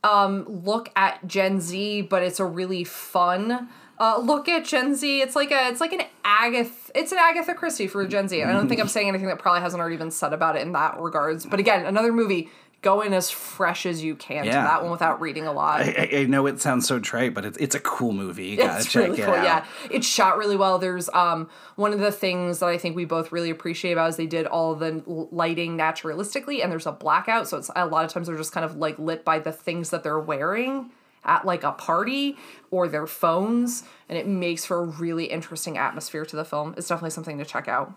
um 0.04 0.44
look 0.46 0.90
at 0.94 1.26
Gen 1.26 1.59
Z, 1.59 2.02
but 2.02 2.22
it's 2.22 2.38
a 2.38 2.44
really 2.44 2.84
fun. 2.84 3.70
Uh, 4.02 4.18
look 4.18 4.48
at 4.48 4.64
Gen 4.64 4.96
Z. 4.96 5.20
It's 5.22 5.36
like 5.36 5.52
a, 5.52 5.68
it's 5.68 5.80
like 5.80 5.92
an 5.92 6.02
Agatha. 6.24 6.90
It's 6.94 7.12
an 7.12 7.18
Agatha 7.20 7.54
Christie 7.54 7.86
for 7.86 8.04
Gen 8.06 8.26
Z. 8.26 8.42
I 8.42 8.52
don't 8.52 8.68
think 8.68 8.80
I'm 8.80 8.88
saying 8.88 9.08
anything 9.08 9.28
that 9.28 9.38
probably 9.38 9.60
hasn't 9.60 9.80
already 9.80 9.96
been 9.96 10.10
said 10.10 10.32
about 10.32 10.56
it 10.56 10.62
in 10.62 10.72
that 10.72 10.98
regards. 10.98 11.46
But 11.46 11.60
again, 11.60 11.86
another 11.86 12.12
movie. 12.12 12.50
Go 12.80 13.00
in 13.00 13.12
as 13.14 13.30
fresh 13.30 13.86
as 13.86 14.02
you 14.02 14.16
can 14.16 14.44
to 14.44 14.50
that 14.50 14.82
one 14.82 14.90
without 14.90 15.20
reading 15.20 15.46
a 15.46 15.52
lot. 15.52 15.82
I, 15.82 16.08
I- 16.12 16.16
I 16.22 16.24
know 16.24 16.48
it 16.48 16.60
sounds 16.60 16.84
so 16.88 16.98
trite, 16.98 17.32
but 17.32 17.44
it's 17.44 17.56
it's 17.58 17.76
a 17.76 17.78
cool 17.78 18.10
movie. 18.10 18.46
You 18.48 18.56
gotta 18.56 18.80
it's 18.80 18.90
check 18.90 19.04
really 19.04 19.20
it 19.20 19.24
cool. 19.24 19.34
out. 19.34 19.44
Yeah, 19.44 19.64
it's 19.88 20.04
shot 20.04 20.36
really 20.36 20.56
well. 20.56 20.80
There's 20.80 21.08
um 21.10 21.48
one 21.76 21.92
of 21.92 22.00
the 22.00 22.10
things 22.10 22.58
that 22.58 22.66
I 22.68 22.78
think 22.78 22.96
we 22.96 23.04
both 23.04 23.30
really 23.30 23.50
appreciate 23.50 23.92
about 23.92 24.08
is 24.08 24.16
they 24.16 24.26
did 24.26 24.46
all 24.48 24.74
the 24.74 25.00
lighting 25.30 25.78
naturalistically, 25.78 26.60
and 26.60 26.72
there's 26.72 26.86
a 26.88 26.90
blackout, 26.92 27.46
so 27.46 27.56
it's 27.56 27.70
a 27.76 27.86
lot 27.86 28.04
of 28.04 28.10
times 28.10 28.26
they're 28.26 28.36
just 28.36 28.50
kind 28.52 28.64
of 28.64 28.74
like 28.74 28.98
lit 28.98 29.24
by 29.24 29.38
the 29.38 29.52
things 29.52 29.90
that 29.90 30.02
they're 30.02 30.18
wearing 30.18 30.90
at 31.24 31.44
like 31.44 31.62
a 31.62 31.73
party 31.73 32.36
or 32.70 32.89
their 32.89 33.07
phones, 33.07 33.85
and 34.09 34.19
it 34.19 34.27
makes 34.27 34.65
for 34.65 34.78
a 34.81 34.85
really 34.85 35.27
interesting 35.27 35.78
atmosphere 35.78 36.24
to 36.27 36.36
the 36.36 36.44
film. 36.44 36.74
It's 36.77 36.89
definitely 36.89 37.11
something 37.11 37.39
to 37.39 37.44
check 37.44 37.69
out. 37.69 37.93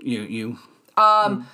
You 0.00 0.20
you 0.22 0.58
um 0.96 1.46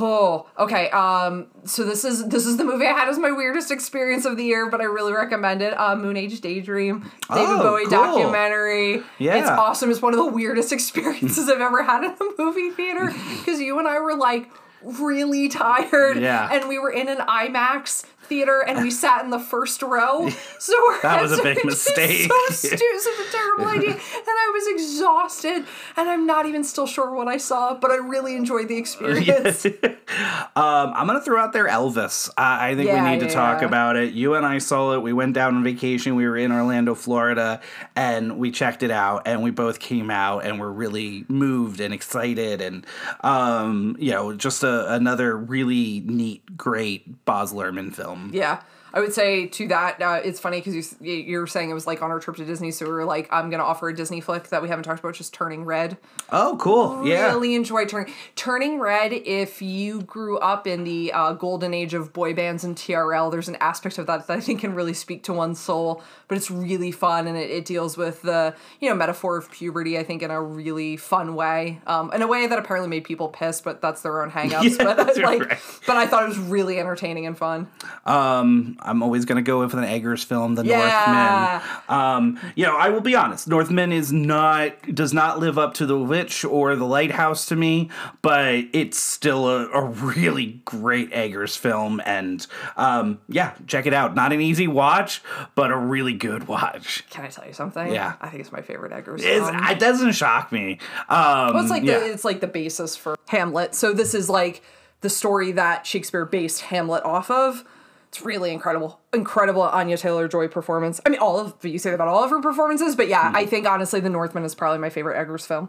Oh, 0.00 0.46
okay. 0.58 0.90
Um, 0.90 1.46
so 1.64 1.82
this 1.82 2.04
is 2.04 2.28
this 2.28 2.44
is 2.44 2.58
the 2.58 2.64
movie 2.64 2.86
I 2.86 2.92
had 2.92 3.08
as 3.08 3.18
my 3.18 3.30
weirdest 3.32 3.70
experience 3.70 4.26
of 4.26 4.36
the 4.36 4.44
year, 4.44 4.68
but 4.68 4.82
I 4.82 4.84
really 4.84 5.14
recommend 5.14 5.62
it. 5.62 5.72
Uh, 5.80 5.96
Moon 5.96 6.14
Age 6.14 6.42
Daydream, 6.42 7.10
David 7.32 7.46
Oh, 7.48 7.62
Bowie 7.62 7.82
cool. 7.84 7.90
documentary. 7.92 9.02
Yeah. 9.18 9.36
it's 9.36 9.48
awesome. 9.48 9.90
It's 9.90 10.02
one 10.02 10.12
of 10.12 10.18
the 10.18 10.30
weirdest 10.30 10.72
experiences 10.74 11.48
I've 11.48 11.62
ever 11.62 11.82
had 11.82 12.04
in 12.04 12.10
a 12.10 12.16
movie 12.42 12.68
theater 12.68 13.06
because 13.38 13.60
you 13.60 13.78
and 13.78 13.88
I 13.88 13.98
were 14.00 14.14
like 14.14 14.50
really 14.82 15.48
tired, 15.48 16.18
Yeah. 16.18 16.50
and 16.52 16.68
we 16.68 16.78
were 16.78 16.90
in 16.90 17.08
an 17.08 17.18
IMAX 17.18 18.04
theater 18.28 18.62
and 18.66 18.82
we 18.82 18.90
sat 18.90 19.24
in 19.24 19.30
the 19.30 19.38
first 19.38 19.82
row. 19.82 20.28
So 20.60 20.74
we're 20.88 21.00
That 21.02 21.22
was 21.22 21.38
a 21.38 21.42
big 21.42 21.64
mistake. 21.64 22.30
So 22.30 22.38
stupid, 22.50 22.80
such 23.00 23.26
a 23.28 23.30
terrible 23.30 23.66
idea, 23.66 23.92
and 23.92 24.00
I 24.26 24.50
was 24.52 24.66
exhausted, 24.66 25.64
and 25.96 26.08
I'm 26.10 26.26
not 26.26 26.46
even 26.46 26.64
still 26.64 26.86
sure 26.86 27.14
what 27.14 27.28
I 27.28 27.36
saw, 27.36 27.74
but 27.74 27.90
I 27.92 27.96
really 27.96 28.34
enjoyed 28.34 28.66
the 28.68 28.76
experience. 28.84 29.64
Um, 29.64 30.92
I'm 30.96 31.06
gonna 31.06 31.20
throw 31.20 31.40
out 31.40 31.52
there 31.52 31.68
Elvis. 31.68 32.28
I 32.36 32.70
I 32.70 32.74
think 32.74 32.88
Yeah, 32.88 33.04
we 33.04 33.10
need 33.12 33.20
to 33.20 33.26
yeah, 33.26 33.32
talk 33.32 33.60
yeah. 33.60 33.68
about 33.68 33.96
it. 33.96 34.12
You 34.14 34.34
and 34.34 34.44
I 34.44 34.58
saw 34.58 34.94
it. 34.94 35.02
We 35.02 35.12
went 35.12 35.34
down 35.34 35.54
on 35.54 35.62
vacation. 35.64 36.16
We 36.16 36.26
were 36.26 36.36
in 36.36 36.50
Orlando, 36.50 36.94
Florida, 36.94 37.60
and 37.94 38.38
we 38.38 38.50
checked 38.50 38.82
it 38.82 38.90
out. 38.90 39.22
And 39.26 39.42
we 39.42 39.50
both 39.52 39.78
came 39.78 40.10
out 40.10 40.44
and 40.44 40.58
were 40.58 40.72
really 40.72 41.24
moved 41.28 41.80
and 41.80 41.94
excited. 41.94 42.60
And 42.60 42.84
um, 43.22 43.96
you 43.98 44.10
know, 44.10 44.34
just 44.34 44.62
a, 44.64 44.92
another 44.92 45.36
really 45.36 46.02
neat, 46.06 46.56
great 46.56 47.24
Baz 47.24 47.52
Luhrmann 47.52 47.94
film. 47.94 48.17
Yeah. 48.30 48.60
I 48.92 49.00
would 49.00 49.12
say 49.12 49.46
to 49.46 49.68
that, 49.68 50.00
uh, 50.02 50.20
it's 50.24 50.40
funny 50.40 50.58
because 50.60 50.74
you, 50.74 50.80
s- 50.80 50.96
y- 51.00 51.06
you 51.08 51.38
were 51.38 51.46
saying 51.46 51.70
it 51.70 51.74
was 51.74 51.86
like 51.86 52.02
on 52.02 52.10
our 52.10 52.20
trip 52.20 52.36
to 52.36 52.44
Disney, 52.44 52.70
so 52.70 52.86
we 52.86 52.92
were 52.92 53.04
like, 53.04 53.28
I'm 53.32 53.50
gonna 53.50 53.64
offer 53.64 53.88
a 53.88 53.94
Disney 53.94 54.20
flick 54.20 54.48
that 54.48 54.62
we 54.62 54.68
haven't 54.68 54.84
talked 54.84 55.00
about, 55.00 55.14
just 55.14 55.34
Turning 55.34 55.64
Red. 55.64 55.98
Oh, 56.30 56.56
cool. 56.60 57.06
Yeah. 57.06 57.26
Really 57.26 57.54
enjoy 57.54 57.84
Turning 57.86 58.12
Turning 58.36 58.78
Red. 58.80 59.12
If 59.12 59.60
you 59.62 60.02
grew 60.02 60.38
up 60.38 60.66
in 60.66 60.84
the 60.84 61.12
uh, 61.12 61.32
golden 61.34 61.74
age 61.74 61.94
of 61.94 62.12
boy 62.12 62.34
bands 62.34 62.64
and 62.64 62.76
TRL, 62.76 63.30
there's 63.30 63.48
an 63.48 63.56
aspect 63.60 63.98
of 63.98 64.06
that 64.06 64.26
that 64.26 64.36
I 64.38 64.40
think 64.40 64.60
can 64.60 64.74
really 64.74 64.94
speak 64.94 65.22
to 65.24 65.32
one's 65.32 65.58
soul. 65.60 66.02
But 66.28 66.36
it's 66.36 66.50
really 66.50 66.92
fun, 66.92 67.26
and 67.26 67.36
it, 67.38 67.50
it 67.50 67.64
deals 67.64 67.96
with 67.96 68.22
the 68.22 68.54
you 68.80 68.88
know 68.88 68.94
metaphor 68.94 69.36
of 69.36 69.50
puberty. 69.50 69.98
I 69.98 70.02
think 70.04 70.22
in 70.22 70.30
a 70.30 70.42
really 70.42 70.96
fun 70.96 71.34
way, 71.34 71.80
um, 71.86 72.12
in 72.12 72.20
a 72.22 72.26
way 72.26 72.46
that 72.46 72.58
apparently 72.58 72.88
made 72.88 73.04
people 73.04 73.28
pissed, 73.28 73.64
but 73.64 73.80
that's 73.80 74.02
their 74.02 74.22
own 74.22 74.30
hangups. 74.30 74.48
Yeah, 74.78 74.94
but 74.94 75.16
like, 75.18 75.40
right. 75.48 75.58
but 75.86 75.96
I 75.96 76.06
thought 76.06 76.22
it 76.24 76.28
was 76.28 76.38
really 76.38 76.78
entertaining 76.78 77.26
and 77.26 77.36
fun. 77.36 77.68
Um, 78.06 78.77
I'm 78.80 79.02
always 79.02 79.24
gonna 79.24 79.42
go 79.42 79.60
with 79.60 79.74
an 79.74 79.84
Eggers 79.84 80.22
film, 80.24 80.54
The 80.54 80.64
Yeah. 80.64 81.62
Northman. 81.88 82.00
Um, 82.00 82.52
you 82.54 82.64
know, 82.66 82.76
I 82.76 82.88
will 82.90 83.00
be 83.00 83.14
honest. 83.14 83.48
Northman 83.48 83.92
is 83.92 84.12
not 84.12 84.94
does 84.94 85.12
not 85.12 85.38
live 85.38 85.58
up 85.58 85.74
to 85.74 85.86
The 85.86 85.98
Witch 85.98 86.44
or 86.44 86.76
The 86.76 86.84
Lighthouse 86.84 87.46
to 87.46 87.56
me, 87.56 87.90
but 88.22 88.64
it's 88.72 88.98
still 88.98 89.48
a, 89.48 89.68
a 89.70 89.84
really 89.84 90.60
great 90.64 91.10
Eggers 91.12 91.56
film, 91.56 92.00
and 92.04 92.46
um, 92.76 93.18
yeah, 93.28 93.52
check 93.66 93.86
it 93.86 93.94
out. 93.94 94.14
Not 94.14 94.32
an 94.32 94.40
easy 94.40 94.66
watch, 94.68 95.22
but 95.54 95.70
a 95.70 95.76
really 95.76 96.12
good 96.14 96.48
watch. 96.48 97.04
Can 97.10 97.24
I 97.24 97.28
tell 97.28 97.46
you 97.46 97.52
something? 97.52 97.92
Yeah. 97.92 98.14
I 98.20 98.28
think 98.28 98.40
it's 98.40 98.52
my 98.52 98.62
favorite 98.62 98.92
Eggers. 98.92 99.22
It's, 99.24 99.48
film. 99.48 99.64
it 99.64 99.78
doesn't 99.78 100.12
shock 100.12 100.52
me. 100.52 100.78
Um, 101.08 101.54
Well, 101.54 101.60
it's 101.60 101.70
like 101.70 101.82
yeah. 101.84 101.98
the 101.98 102.12
it's 102.12 102.24
like 102.24 102.40
the 102.40 102.46
basis 102.46 102.96
for 102.96 103.16
Hamlet. 103.28 103.74
So 103.74 103.92
this 103.92 104.14
is 104.14 104.28
like 104.28 104.62
the 105.00 105.10
story 105.10 105.52
that 105.52 105.86
Shakespeare 105.86 106.24
based 106.24 106.62
Hamlet 106.62 107.04
off 107.04 107.30
of. 107.30 107.64
It's 108.08 108.22
really 108.22 108.52
incredible, 108.52 109.00
incredible 109.12 109.60
Anya 109.60 109.98
Taylor 109.98 110.28
Joy 110.28 110.48
performance. 110.48 110.98
I 111.04 111.10
mean, 111.10 111.18
all 111.18 111.38
of 111.38 111.62
you 111.62 111.78
say 111.78 111.90
that 111.90 111.96
about 111.96 112.08
all 112.08 112.24
of 112.24 112.30
her 112.30 112.40
performances, 112.40 112.96
but 112.96 113.06
yeah, 113.06 113.30
I 113.34 113.44
think 113.44 113.66
honestly, 113.66 114.00
The 114.00 114.08
Northman 114.08 114.44
is 114.44 114.54
probably 114.54 114.78
my 114.78 114.88
favorite 114.88 115.18
Eggers 115.18 115.44
film. 115.44 115.68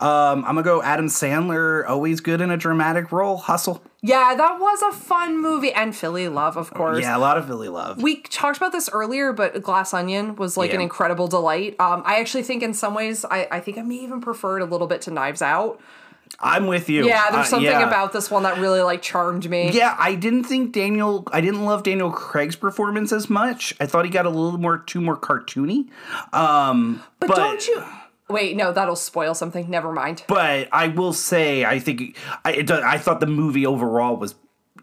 Um, 0.00 0.44
I'm 0.46 0.54
gonna 0.54 0.62
go 0.62 0.82
Adam 0.82 1.08
Sandler, 1.08 1.86
always 1.86 2.20
good 2.20 2.40
in 2.40 2.50
a 2.50 2.56
dramatic 2.56 3.12
role. 3.12 3.36
Hustle. 3.36 3.82
Yeah, 4.00 4.34
that 4.34 4.60
was 4.60 4.80
a 4.82 4.92
fun 4.92 5.40
movie, 5.40 5.72
and 5.72 5.94
Philly 5.94 6.28
Love, 6.28 6.56
of 6.56 6.72
course. 6.72 7.02
Yeah, 7.02 7.16
a 7.16 7.18
lot 7.18 7.36
of 7.36 7.46
Philly 7.46 7.68
love. 7.68 8.02
We 8.02 8.22
talked 8.22 8.56
about 8.56 8.72
this 8.72 8.88
earlier, 8.92 9.34
but 9.34 9.62
Glass 9.62 9.92
Onion 9.92 10.36
was 10.36 10.56
like 10.56 10.72
an 10.72 10.80
incredible 10.80 11.28
delight. 11.28 11.78
Um, 11.78 12.02
I 12.06 12.18
actually 12.18 12.44
think 12.44 12.62
in 12.62 12.72
some 12.72 12.94
ways, 12.94 13.24
I, 13.26 13.46
I 13.50 13.60
think 13.60 13.76
I 13.78 13.82
may 13.82 13.96
even 13.96 14.20
prefer 14.22 14.58
it 14.58 14.62
a 14.62 14.66
little 14.66 14.86
bit 14.86 15.02
to 15.02 15.10
Knives 15.10 15.42
Out. 15.42 15.80
I'm 16.40 16.66
with 16.66 16.88
you. 16.88 17.06
Yeah, 17.06 17.30
there's 17.30 17.46
Uh, 17.46 17.50
something 17.50 17.70
yeah. 17.70 17.86
about 17.86 18.12
this 18.12 18.30
one 18.30 18.42
that 18.44 18.58
really 18.58 18.80
like 18.82 19.02
charmed 19.02 19.48
me. 19.48 19.70
Yeah, 19.72 19.96
I 19.98 20.14
didn't 20.14 20.44
think 20.44 20.72
Daniel. 20.72 21.26
I 21.32 21.40
didn't 21.40 21.64
love 21.64 21.82
Daniel 21.82 22.10
Craig's 22.10 22.56
performance 22.56 23.12
as 23.12 23.30
much. 23.30 23.74
I 23.80 23.86
thought 23.86 24.04
he 24.04 24.10
got 24.10 24.26
a 24.26 24.30
little 24.30 24.58
more 24.58 24.78
too 24.78 25.00
more 25.00 25.16
cartoony. 25.16 25.88
Um, 26.32 27.02
but, 27.20 27.34
don't 27.36 27.66
you? 27.66 27.82
Wait, 28.28 28.56
no, 28.56 28.72
that'll 28.72 28.96
spoil 28.96 29.34
something. 29.34 29.68
Never 29.68 29.92
mind. 29.92 30.24
But 30.28 30.68
I 30.72 30.88
will 30.88 31.12
say, 31.12 31.64
I 31.64 31.78
think 31.78 32.16
I 32.44 32.52
it, 32.52 32.70
I 32.70 32.98
thought 32.98 33.20
the 33.20 33.26
movie 33.26 33.66
overall 33.66 34.16
was 34.16 34.34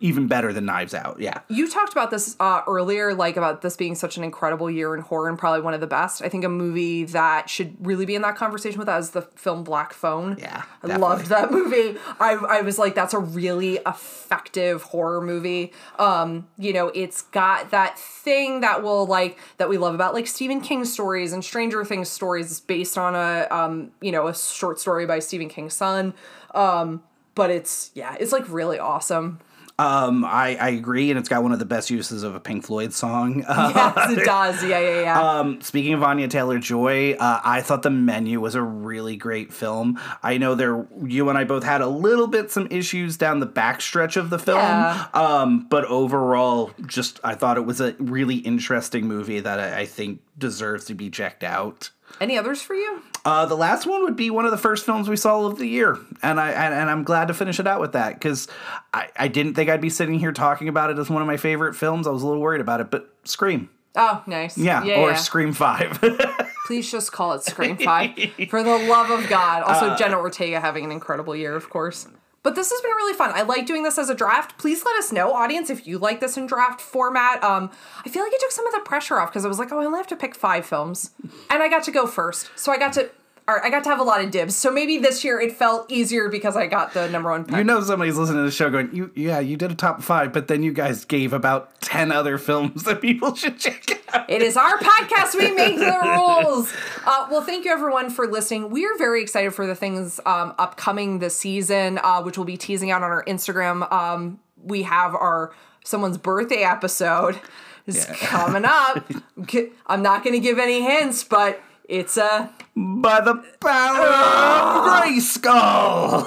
even 0.02 0.28
better 0.28 0.52
than 0.52 0.66
Knives 0.66 0.96
Out. 0.96 1.18
Yeah. 1.20 1.42
You 1.48 1.70
talked 1.70 1.92
about 1.92 2.10
this 2.10 2.36
uh, 2.40 2.62
earlier, 2.68 3.14
like 3.14 3.38
about 3.38 3.62
this 3.62 3.78
being 3.78 3.94
such 3.94 4.18
an 4.18 4.24
incredible 4.24 4.70
year 4.70 4.96
in 4.96 5.02
horror 5.02 5.30
and 5.30 5.38
probably 5.38 5.62
one 5.62 5.76
of 5.76 5.80
the 5.80 5.88
best. 5.88 6.24
I 6.24 6.28
think 6.28 6.44
a 6.44 6.50
movie 6.50 7.06
that 7.06 7.50
should 7.50 7.76
really 7.86 8.08
be 8.08 8.16
in 8.16 8.24
that 8.24 8.36
conversation 8.36 8.80
with 8.80 8.90
us 8.90 9.06
is 9.06 9.12
the 9.12 9.22
film 9.22 9.64
Black 9.64 9.94
Phone. 9.94 10.38
Yeah, 10.40 10.64
I 10.84 10.98
loved 10.98 11.28
that 11.28 11.52
movie. 11.52 12.00
I, 12.20 12.34
I 12.34 12.62
was 12.62 12.80
like, 12.80 12.96
that's 12.96 13.14
a 13.14 13.20
really 13.20 13.76
effective 13.86 14.82
horror 14.82 15.22
movie. 15.22 15.72
Um, 16.00 16.48
you 16.58 16.74
know, 16.74 16.88
it's 16.90 17.22
got 17.22 17.70
that 17.70 18.00
thing 18.00 18.62
that 18.62 18.82
will 18.82 19.06
like 19.06 19.38
that 19.58 19.70
we 19.70 19.78
love 19.78 19.94
about 19.94 20.16
like 20.16 20.26
Stephen 20.26 20.62
King 20.62 20.84
stories 20.84 21.32
and 21.32 21.46
Stranger 21.46 21.86
Things 21.86 22.10
stories. 22.10 22.60
Based 22.60 22.98
on 22.98 23.14
a 23.14 23.48
um, 23.52 23.92
you 24.02 24.12
know, 24.12 24.28
a 24.28 24.34
short 24.34 24.80
story 24.80 25.06
by 25.06 25.20
Stephen 25.20 25.48
King's 25.48 25.76
son. 25.76 26.16
Um, 26.56 27.04
but 27.36 27.52
it's 27.52 27.92
yeah, 27.94 28.16
it's 28.20 28.32
like 28.32 28.50
really 28.50 28.80
awesome. 28.80 29.40
Um, 29.80 30.24
I, 30.26 30.56
I 30.60 30.70
agree, 30.70 31.10
and 31.10 31.18
it's 31.20 31.30
got 31.30 31.42
one 31.42 31.52
of 31.54 31.60
the 31.60 31.66
best 31.66 31.90
uses 31.90 32.22
of 32.24 32.36
a 32.36 32.40
Pink 32.40 32.66
Floyd 32.66 32.94
song. 32.94 33.44
Uh, 33.48 33.72
Yes, 33.96 34.12
it 34.18 34.26
does. 34.26 34.64
Yeah, 34.64 34.80
yeah, 34.80 35.02
yeah. 35.02 35.22
Um, 35.40 35.62
speaking 35.62 35.94
of 35.94 36.04
Anya 36.04 36.28
Taylor 36.28 36.60
Joy, 36.60 37.14
uh, 37.14 37.42
I 37.44 37.62
thought 37.62 37.82
the 37.82 37.90
menu 37.90 38.40
was 38.40 38.54
a 38.56 38.62
really 38.62 39.16
great 39.18 39.52
film. 39.54 40.00
I 40.22 40.38
know 40.38 40.54
there, 40.56 40.86
you 41.04 41.30
and 41.30 41.38
I 41.38 41.44
both 41.46 41.64
had 41.64 41.82
a 41.82 41.88
little 41.88 42.28
bit 42.28 42.52
some 42.52 42.68
issues 42.70 43.18
down 43.18 43.40
the 43.40 43.48
backstretch 43.48 44.18
of 44.18 44.30
the 44.30 44.38
film, 44.40 44.58
Yeah. 44.60 45.08
um, 45.14 45.66
but 45.70 45.86
overall, 45.86 46.72
just 46.86 47.20
I 47.24 47.34
thought 47.36 47.58
it 47.58 47.66
was 47.66 47.82
a 47.82 47.96
really 48.00 48.36
interesting 48.38 49.08
movie 49.08 49.40
that 49.40 49.60
I, 49.60 49.80
I 49.82 49.86
think 49.86 50.22
deserves 50.38 50.86
to 50.86 50.94
be 50.94 51.10
checked 51.10 51.44
out. 51.44 51.90
Any 52.20 52.38
others 52.38 52.62
for 52.62 52.74
you? 52.76 53.02
Uh, 53.24 53.46
the 53.46 53.56
last 53.56 53.86
one 53.86 54.04
would 54.04 54.16
be 54.16 54.30
one 54.30 54.46
of 54.46 54.52
the 54.52 54.58
first 54.58 54.86
films 54.86 55.08
we 55.08 55.16
saw 55.16 55.46
of 55.46 55.58
the 55.60 55.68
year, 55.68 55.98
and 56.24 56.40
I 56.40 56.52
and, 56.52 56.74
and 56.74 56.90
I'm 56.90 57.04
glad 57.04 57.28
to 57.28 57.34
finish 57.34 57.60
it 57.60 57.68
out 57.68 57.80
with 57.80 57.94
that 57.94 58.16
because 58.16 58.48
I, 58.94 59.10
I 59.16 59.28
didn't 59.28 59.54
think 59.54 59.70
I'd 59.70 59.82
be 59.82 59.90
sitting 59.90 60.20
here 60.20 60.32
talking 60.32 60.68
about 60.68 60.90
it 60.90 60.98
as 60.98 61.10
one 61.10 61.22
of 61.22 61.28
my 61.28 61.38
favorite 61.38 61.76
films. 61.76 62.08
I 62.08 62.12
was 62.12 62.24
a 62.24 62.28
little 62.28 62.42
worried 62.42 62.62
about 62.62 62.82
it, 62.82 62.90
but 62.92 63.14
Scream, 63.24 63.70
Oh, 63.96 64.24
nice. 64.26 64.58
yeah, 64.58 64.84
yeah 64.84 64.96
or 65.02 65.10
yeah. 65.12 65.16
Scream 65.16 65.54
Five. 65.54 66.00
Please 66.68 66.90
just 66.90 67.12
call 67.12 67.34
it 67.34 67.44
Scream 67.44 67.76
5. 67.76 68.18
For 68.50 68.64
the 68.64 68.78
love 68.78 69.10
of 69.10 69.28
God. 69.28 69.64
Also, 69.64 69.96
Jenna 69.98 70.18
Ortega 70.18 70.60
having 70.62 70.86
an 70.86 70.92
incredible 70.92 71.36
year, 71.36 71.54
of 71.56 71.70
course. 71.70 72.08
But 72.44 72.56
this 72.56 72.72
has 72.72 72.82
been 72.82 72.92
really 72.92 73.14
fun. 73.14 73.32
I 73.34 73.44
like 73.44 73.66
doing 73.68 73.84
this 73.84 74.00
as 74.00 74.10
a 74.10 74.16
draft. 74.16 74.58
Please 74.58 74.84
let 74.84 74.96
us 74.98 75.12
know, 75.12 75.32
audience, 75.32 75.70
if 75.70 75.86
you 75.86 76.00
like 76.00 76.20
this 76.20 76.38
in 76.38 76.48
draft 76.48 76.82
format. 76.82 77.44
Um, 77.44 77.70
I 78.04 78.10
feel 78.10 78.24
like 78.24 78.34
it 78.34 78.40
took 78.40 78.52
some 78.52 78.66
of 78.66 78.74
the 78.74 78.80
pressure 78.80 79.20
off 79.20 79.30
because 79.30 79.46
I 79.46 79.48
was 79.48 79.60
like, 79.60 79.72
oh, 79.72 79.80
I 79.80 79.86
only 79.86 79.98
have 79.98 80.08
to 80.08 80.16
pick 80.16 80.34
five 80.34 80.66
films, 80.66 81.12
and 81.50 81.62
I 81.62 81.70
got 81.70 81.84
to 81.84 81.92
go 81.92 82.08
first, 82.08 82.50
so 82.56 82.72
I 82.72 82.78
got 82.78 82.94
to, 82.94 83.12
or 83.48 83.64
I 83.66 83.70
got 83.70 83.84
to 83.84 83.90
have 83.90 84.00
a 84.00 84.04
lot 84.04 84.24
of 84.24 84.32
dibs. 84.32 84.56
So 84.56 84.72
maybe 84.72 84.98
this 84.98 85.24
year 85.24 85.40
it 85.40 85.52
felt 85.52 85.92
easier 85.92 86.30
because 86.30 86.56
I 86.56 86.68
got 86.68 86.94
the 86.94 87.10
number 87.10 87.30
one 87.32 87.46
pick. 87.46 87.58
You 87.58 87.64
know 87.64 87.82
somebody's 87.82 88.18
listening 88.18 88.38
to 88.40 88.44
the 88.44 88.52
show 88.52 88.70
going, 88.70 88.94
you 88.94 89.12
yeah, 89.16 89.40
you 89.40 89.58
did 89.58 89.72
a 89.72 89.76
top 89.76 90.02
five, 90.02 90.32
but 90.32 90.48
then 90.48 90.64
you 90.64 90.72
guys 90.74 91.06
gave 91.06 91.34
about 91.34 91.80
ten 91.82 92.12
other 92.12 92.38
films 92.38 92.84
that 92.86 93.02
people 93.02 93.36
should 93.36 93.60
check 93.60 93.84
out. 94.14 94.30
It 94.30 94.42
is 94.42 94.58
our 94.58 94.78
podcast. 94.78 95.36
We 95.38 95.52
make 95.54 95.78
the 95.78 95.98
rules. 96.04 96.74
Uh, 97.06 97.28
well, 97.32 97.42
thank 97.42 97.66
you 97.66 97.72
everyone 97.72 98.10
for 98.10 98.28
listening. 98.28 98.70
We 98.70 98.86
are 98.86 98.98
very 98.98 99.22
excited 99.22 99.54
for 99.54 99.66
the 99.66 99.76
things 99.76 100.20
um, 100.26 100.54
upcoming 100.60 101.20
this 101.20 101.36
season, 101.38 101.98
uh, 102.04 102.22
which 102.22 102.38
we'll 102.38 102.46
be 102.46 102.58
teasing 102.58 102.92
out 102.92 103.04
on 103.04 103.10
our 103.12 103.24
Instagram. 103.26 103.92
Um, 103.92 104.40
we 104.64 104.84
have 104.84 105.16
our 105.16 105.54
someone's 105.84 106.18
birthday 106.18 106.62
episode 106.64 107.40
is 107.88 108.06
Yeah. 108.08 108.16
coming 108.18 108.64
up. 108.66 109.04
I'm 109.88 110.04
not 110.04 110.24
going 110.24 110.34
to 110.34 110.40
give 110.40 110.60
any 110.60 110.82
hints, 110.82 111.24
but 111.24 111.60
it's 111.92 112.16
a 112.16 112.50
By 112.74 113.20
the 113.20 113.36
power 113.60 114.08
of 114.08 114.24
ah! 114.24 115.04
Grayskull. 115.04 116.26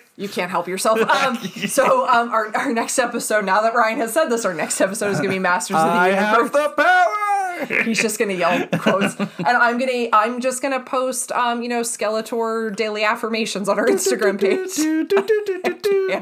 you 0.16 0.28
can't 0.28 0.50
help 0.50 0.68
yourself. 0.68 0.98
Um, 1.14 1.36
so 1.68 2.08
um, 2.08 2.30
our, 2.30 2.54
our 2.56 2.72
next 2.72 2.98
episode, 2.98 3.44
now 3.44 3.62
that 3.62 3.72
Ryan 3.74 3.98
has 3.98 4.12
said 4.12 4.26
this, 4.26 4.44
our 4.44 4.52
next 4.52 4.80
episode 4.80 5.10
is 5.10 5.18
going 5.18 5.28
to 5.30 5.34
be 5.34 5.38
Masters 5.38 5.76
of 5.76 5.86
the 5.86 5.92
I 5.92 6.08
Universe. 6.08 6.26
have 6.26 6.52
the 6.52 6.68
power. 6.76 7.82
He's 7.84 8.02
just 8.02 8.18
gonna 8.18 8.34
yell 8.34 8.66
quotes, 8.66 9.14
and 9.16 9.28
I'm 9.46 9.78
gonna 9.78 10.08
I'm 10.12 10.40
just 10.40 10.60
gonna 10.60 10.80
post 10.80 11.30
um 11.30 11.62
you 11.62 11.68
know 11.68 11.82
Skeletor 11.82 12.74
daily 12.74 13.04
affirmations 13.04 13.68
on 13.68 13.78
our 13.78 13.86
Instagram 13.86 14.40
page. 14.40 14.76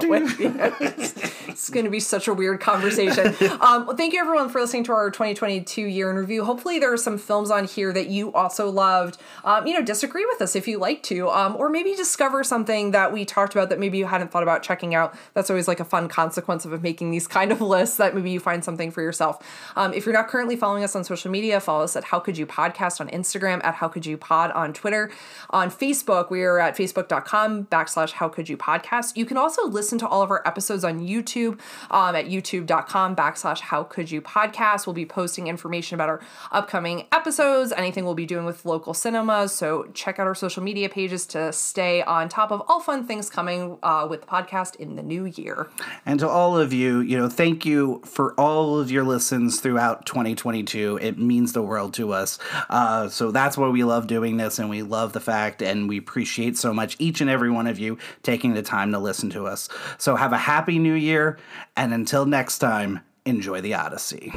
It's 1.53 1.69
going 1.69 1.85
to 1.85 1.91
be 1.91 2.01
such 2.01 2.29
a 2.29 2.35
weird 2.35 2.61
conversation. 2.61 3.27
Um, 3.61 3.87
well, 3.87 3.97
thank 3.97 4.15
you 4.15 4.21
everyone 4.21 4.49
for 4.49 4.61
listening 4.61 4.85
to 4.85 4.93
our 4.93 5.11
2022 5.11 5.83
year 5.83 6.11
in 6.11 6.17
review. 6.17 6.45
Hopefully, 6.45 6.79
there 6.79 6.93
are 6.93 6.97
some 6.97 7.19
films 7.19 7.51
on 7.51 7.67
here 7.67 7.93
that 7.93 8.09
you 8.09 8.33
also 8.33 8.71
loved. 8.71 9.19
Um, 9.45 9.67
you 9.67 9.75
know, 9.75 9.85
disagree 9.85 10.25
with 10.25 10.41
us 10.41 10.57
if 10.57 10.67
you 10.67 10.79
like 10.79 11.03
to, 11.05 11.29
um, 11.29 11.57
or 11.57 11.69
maybe 11.69 11.95
discover 11.95 12.43
something 12.43 12.93
that 12.93 13.13
we 13.13 13.25
talked 13.25 13.55
about 13.55 13.69
that 13.69 13.79
maybe 13.83 13.99
you 13.99 14.07
hadn't 14.07 14.31
thought 14.31 14.43
about 14.43 14.63
checking 14.63 14.95
out. 14.95 15.15
That's 15.35 15.51
always 15.51 15.69
like 15.69 15.81
a 15.81 15.85
fun 15.85 16.09
consequence 16.09 16.65
of 16.65 16.83
making 16.83 17.11
these 17.11 17.27
kind 17.27 17.53
of 17.53 17.61
lists. 17.61 17.99
That 17.99 18.15
maybe 18.15 18.31
you 18.31 18.41
find 18.41 18.65
something 18.65 18.91
for 18.91 19.03
yourself. 19.03 19.45
Um, 19.77 19.93
if 19.93 20.07
you're 20.07 20.15
not 20.15 20.29
currently 20.29 20.57
following 20.57 20.85
us 20.85 20.97
on 20.97 21.05
social 21.05 21.31
media, 21.31 21.61
follow 21.61 21.85
us 21.85 21.97
at 21.97 22.05
How 22.05 22.21
Could 22.21 22.39
You 22.39 22.47
Podcast 22.47 23.01
on 23.01 23.09
Instagram, 23.09 23.63
at 23.63 23.75
How 23.75 23.89
Could 23.89 24.07
You 24.07 24.17
Pod 24.17 24.51
on 24.53 24.73
Twitter, 24.73 25.11
on 25.51 25.71
Facebook. 25.71 26.31
We 26.31 26.43
are 26.45 26.59
at 26.59 26.77
facebook.com 26.77 27.67
backslash 27.67 28.13
How 28.13 28.29
Could 28.29 28.49
You 28.49 28.57
Podcast. 28.57 29.17
You 29.17 29.27
can 29.27 29.37
also 29.37 29.67
listen 29.67 29.99
to 29.99 30.09
all 30.09 30.23
of 30.23 30.31
our 30.31 30.47
episodes 30.47 30.85
on 30.85 31.01
YouTube 31.01 31.59
um, 31.91 32.15
at 32.15 32.27
youtube.com 32.27 33.17
backslash 33.17 33.61
How 33.61 33.83
Could 33.83 34.11
You 34.11 34.23
Podcast. 34.23 34.87
We'll 34.87 34.95
be 34.95 35.07
posting 35.07 35.49
information 35.49 35.97
about 35.97 36.09
our 36.09 36.21
upcoming 36.53 37.07
episodes, 37.11 37.73
anything 37.73 38.05
we'll 38.05 38.15
be 38.15 38.27
doing 38.27 38.45
with 38.45 38.65
local 38.65 38.95
cinemas. 38.95 39.53
So 39.53 39.89
check 39.93 40.19
out 40.19 40.27
our 40.27 40.35
social 40.35 40.63
media 40.63 40.89
pages 40.89 41.27
to 41.27 41.53
stay 41.53 42.03
on 42.03 42.29
top 42.29 42.53
of 42.53 42.63
all 42.69 42.81
fun 42.81 43.07
things 43.07 43.29
coming 43.29 43.72
uh, 43.83 44.07
with 44.09 44.23
the 44.23 44.27
podcast 44.27 44.77
in 44.77 44.97
the 44.97 45.03
new 45.03 45.25
year. 45.25 45.69
And 46.07 46.19
to 46.21 46.29
all 46.29 46.57
of 46.57 46.73
you, 46.73 47.01
you 47.01 47.17
know, 47.17 47.29
thank 47.29 47.65
you 47.65 48.03
for 48.05 48.35
all 48.39 48.79
of 48.79 48.91
your 48.91 49.05
listens 49.05 49.61
throughout 49.61 50.07
2022. 50.07 50.99
It 51.01 51.19
means 51.19 51.53
the 51.53 51.63
world 51.63 51.95
to 51.95 52.13
us. 52.13 52.39
Uh, 52.69 53.09
so 53.09 53.31
that's 53.31 53.57
why 53.57 53.69
we 53.69 53.85
love 53.85 54.07
doing 54.07 54.37
this, 54.37 54.59
and 54.59 54.69
we 54.69 54.83
love 54.83 55.13
the 55.13 55.21
fact, 55.21 55.63
and 55.63 55.89
we 55.89 55.99
appreciate 55.99 56.57
so 56.57 56.73
much 56.73 56.97
each 56.99 57.21
and 57.21 57.31
every 57.31 57.51
one 57.51 57.67
of 57.67 57.79
you 57.79 57.99
taking 58.23 58.55
the 58.55 58.63
time 58.63 58.93
to 58.93 58.99
listen 58.99 59.31
to 59.31 59.47
us. 59.47 59.69
So 59.99 60.17
have 60.17 60.33
a 60.33 60.39
happy 60.39 60.79
new 60.79 60.95
year, 60.95 61.39
and 61.77 61.93
until 61.93 62.27
next 62.27 62.59
time, 62.59 63.01
enjoy 63.25 63.61
the 63.61 63.75
Odyssey. 63.75 64.33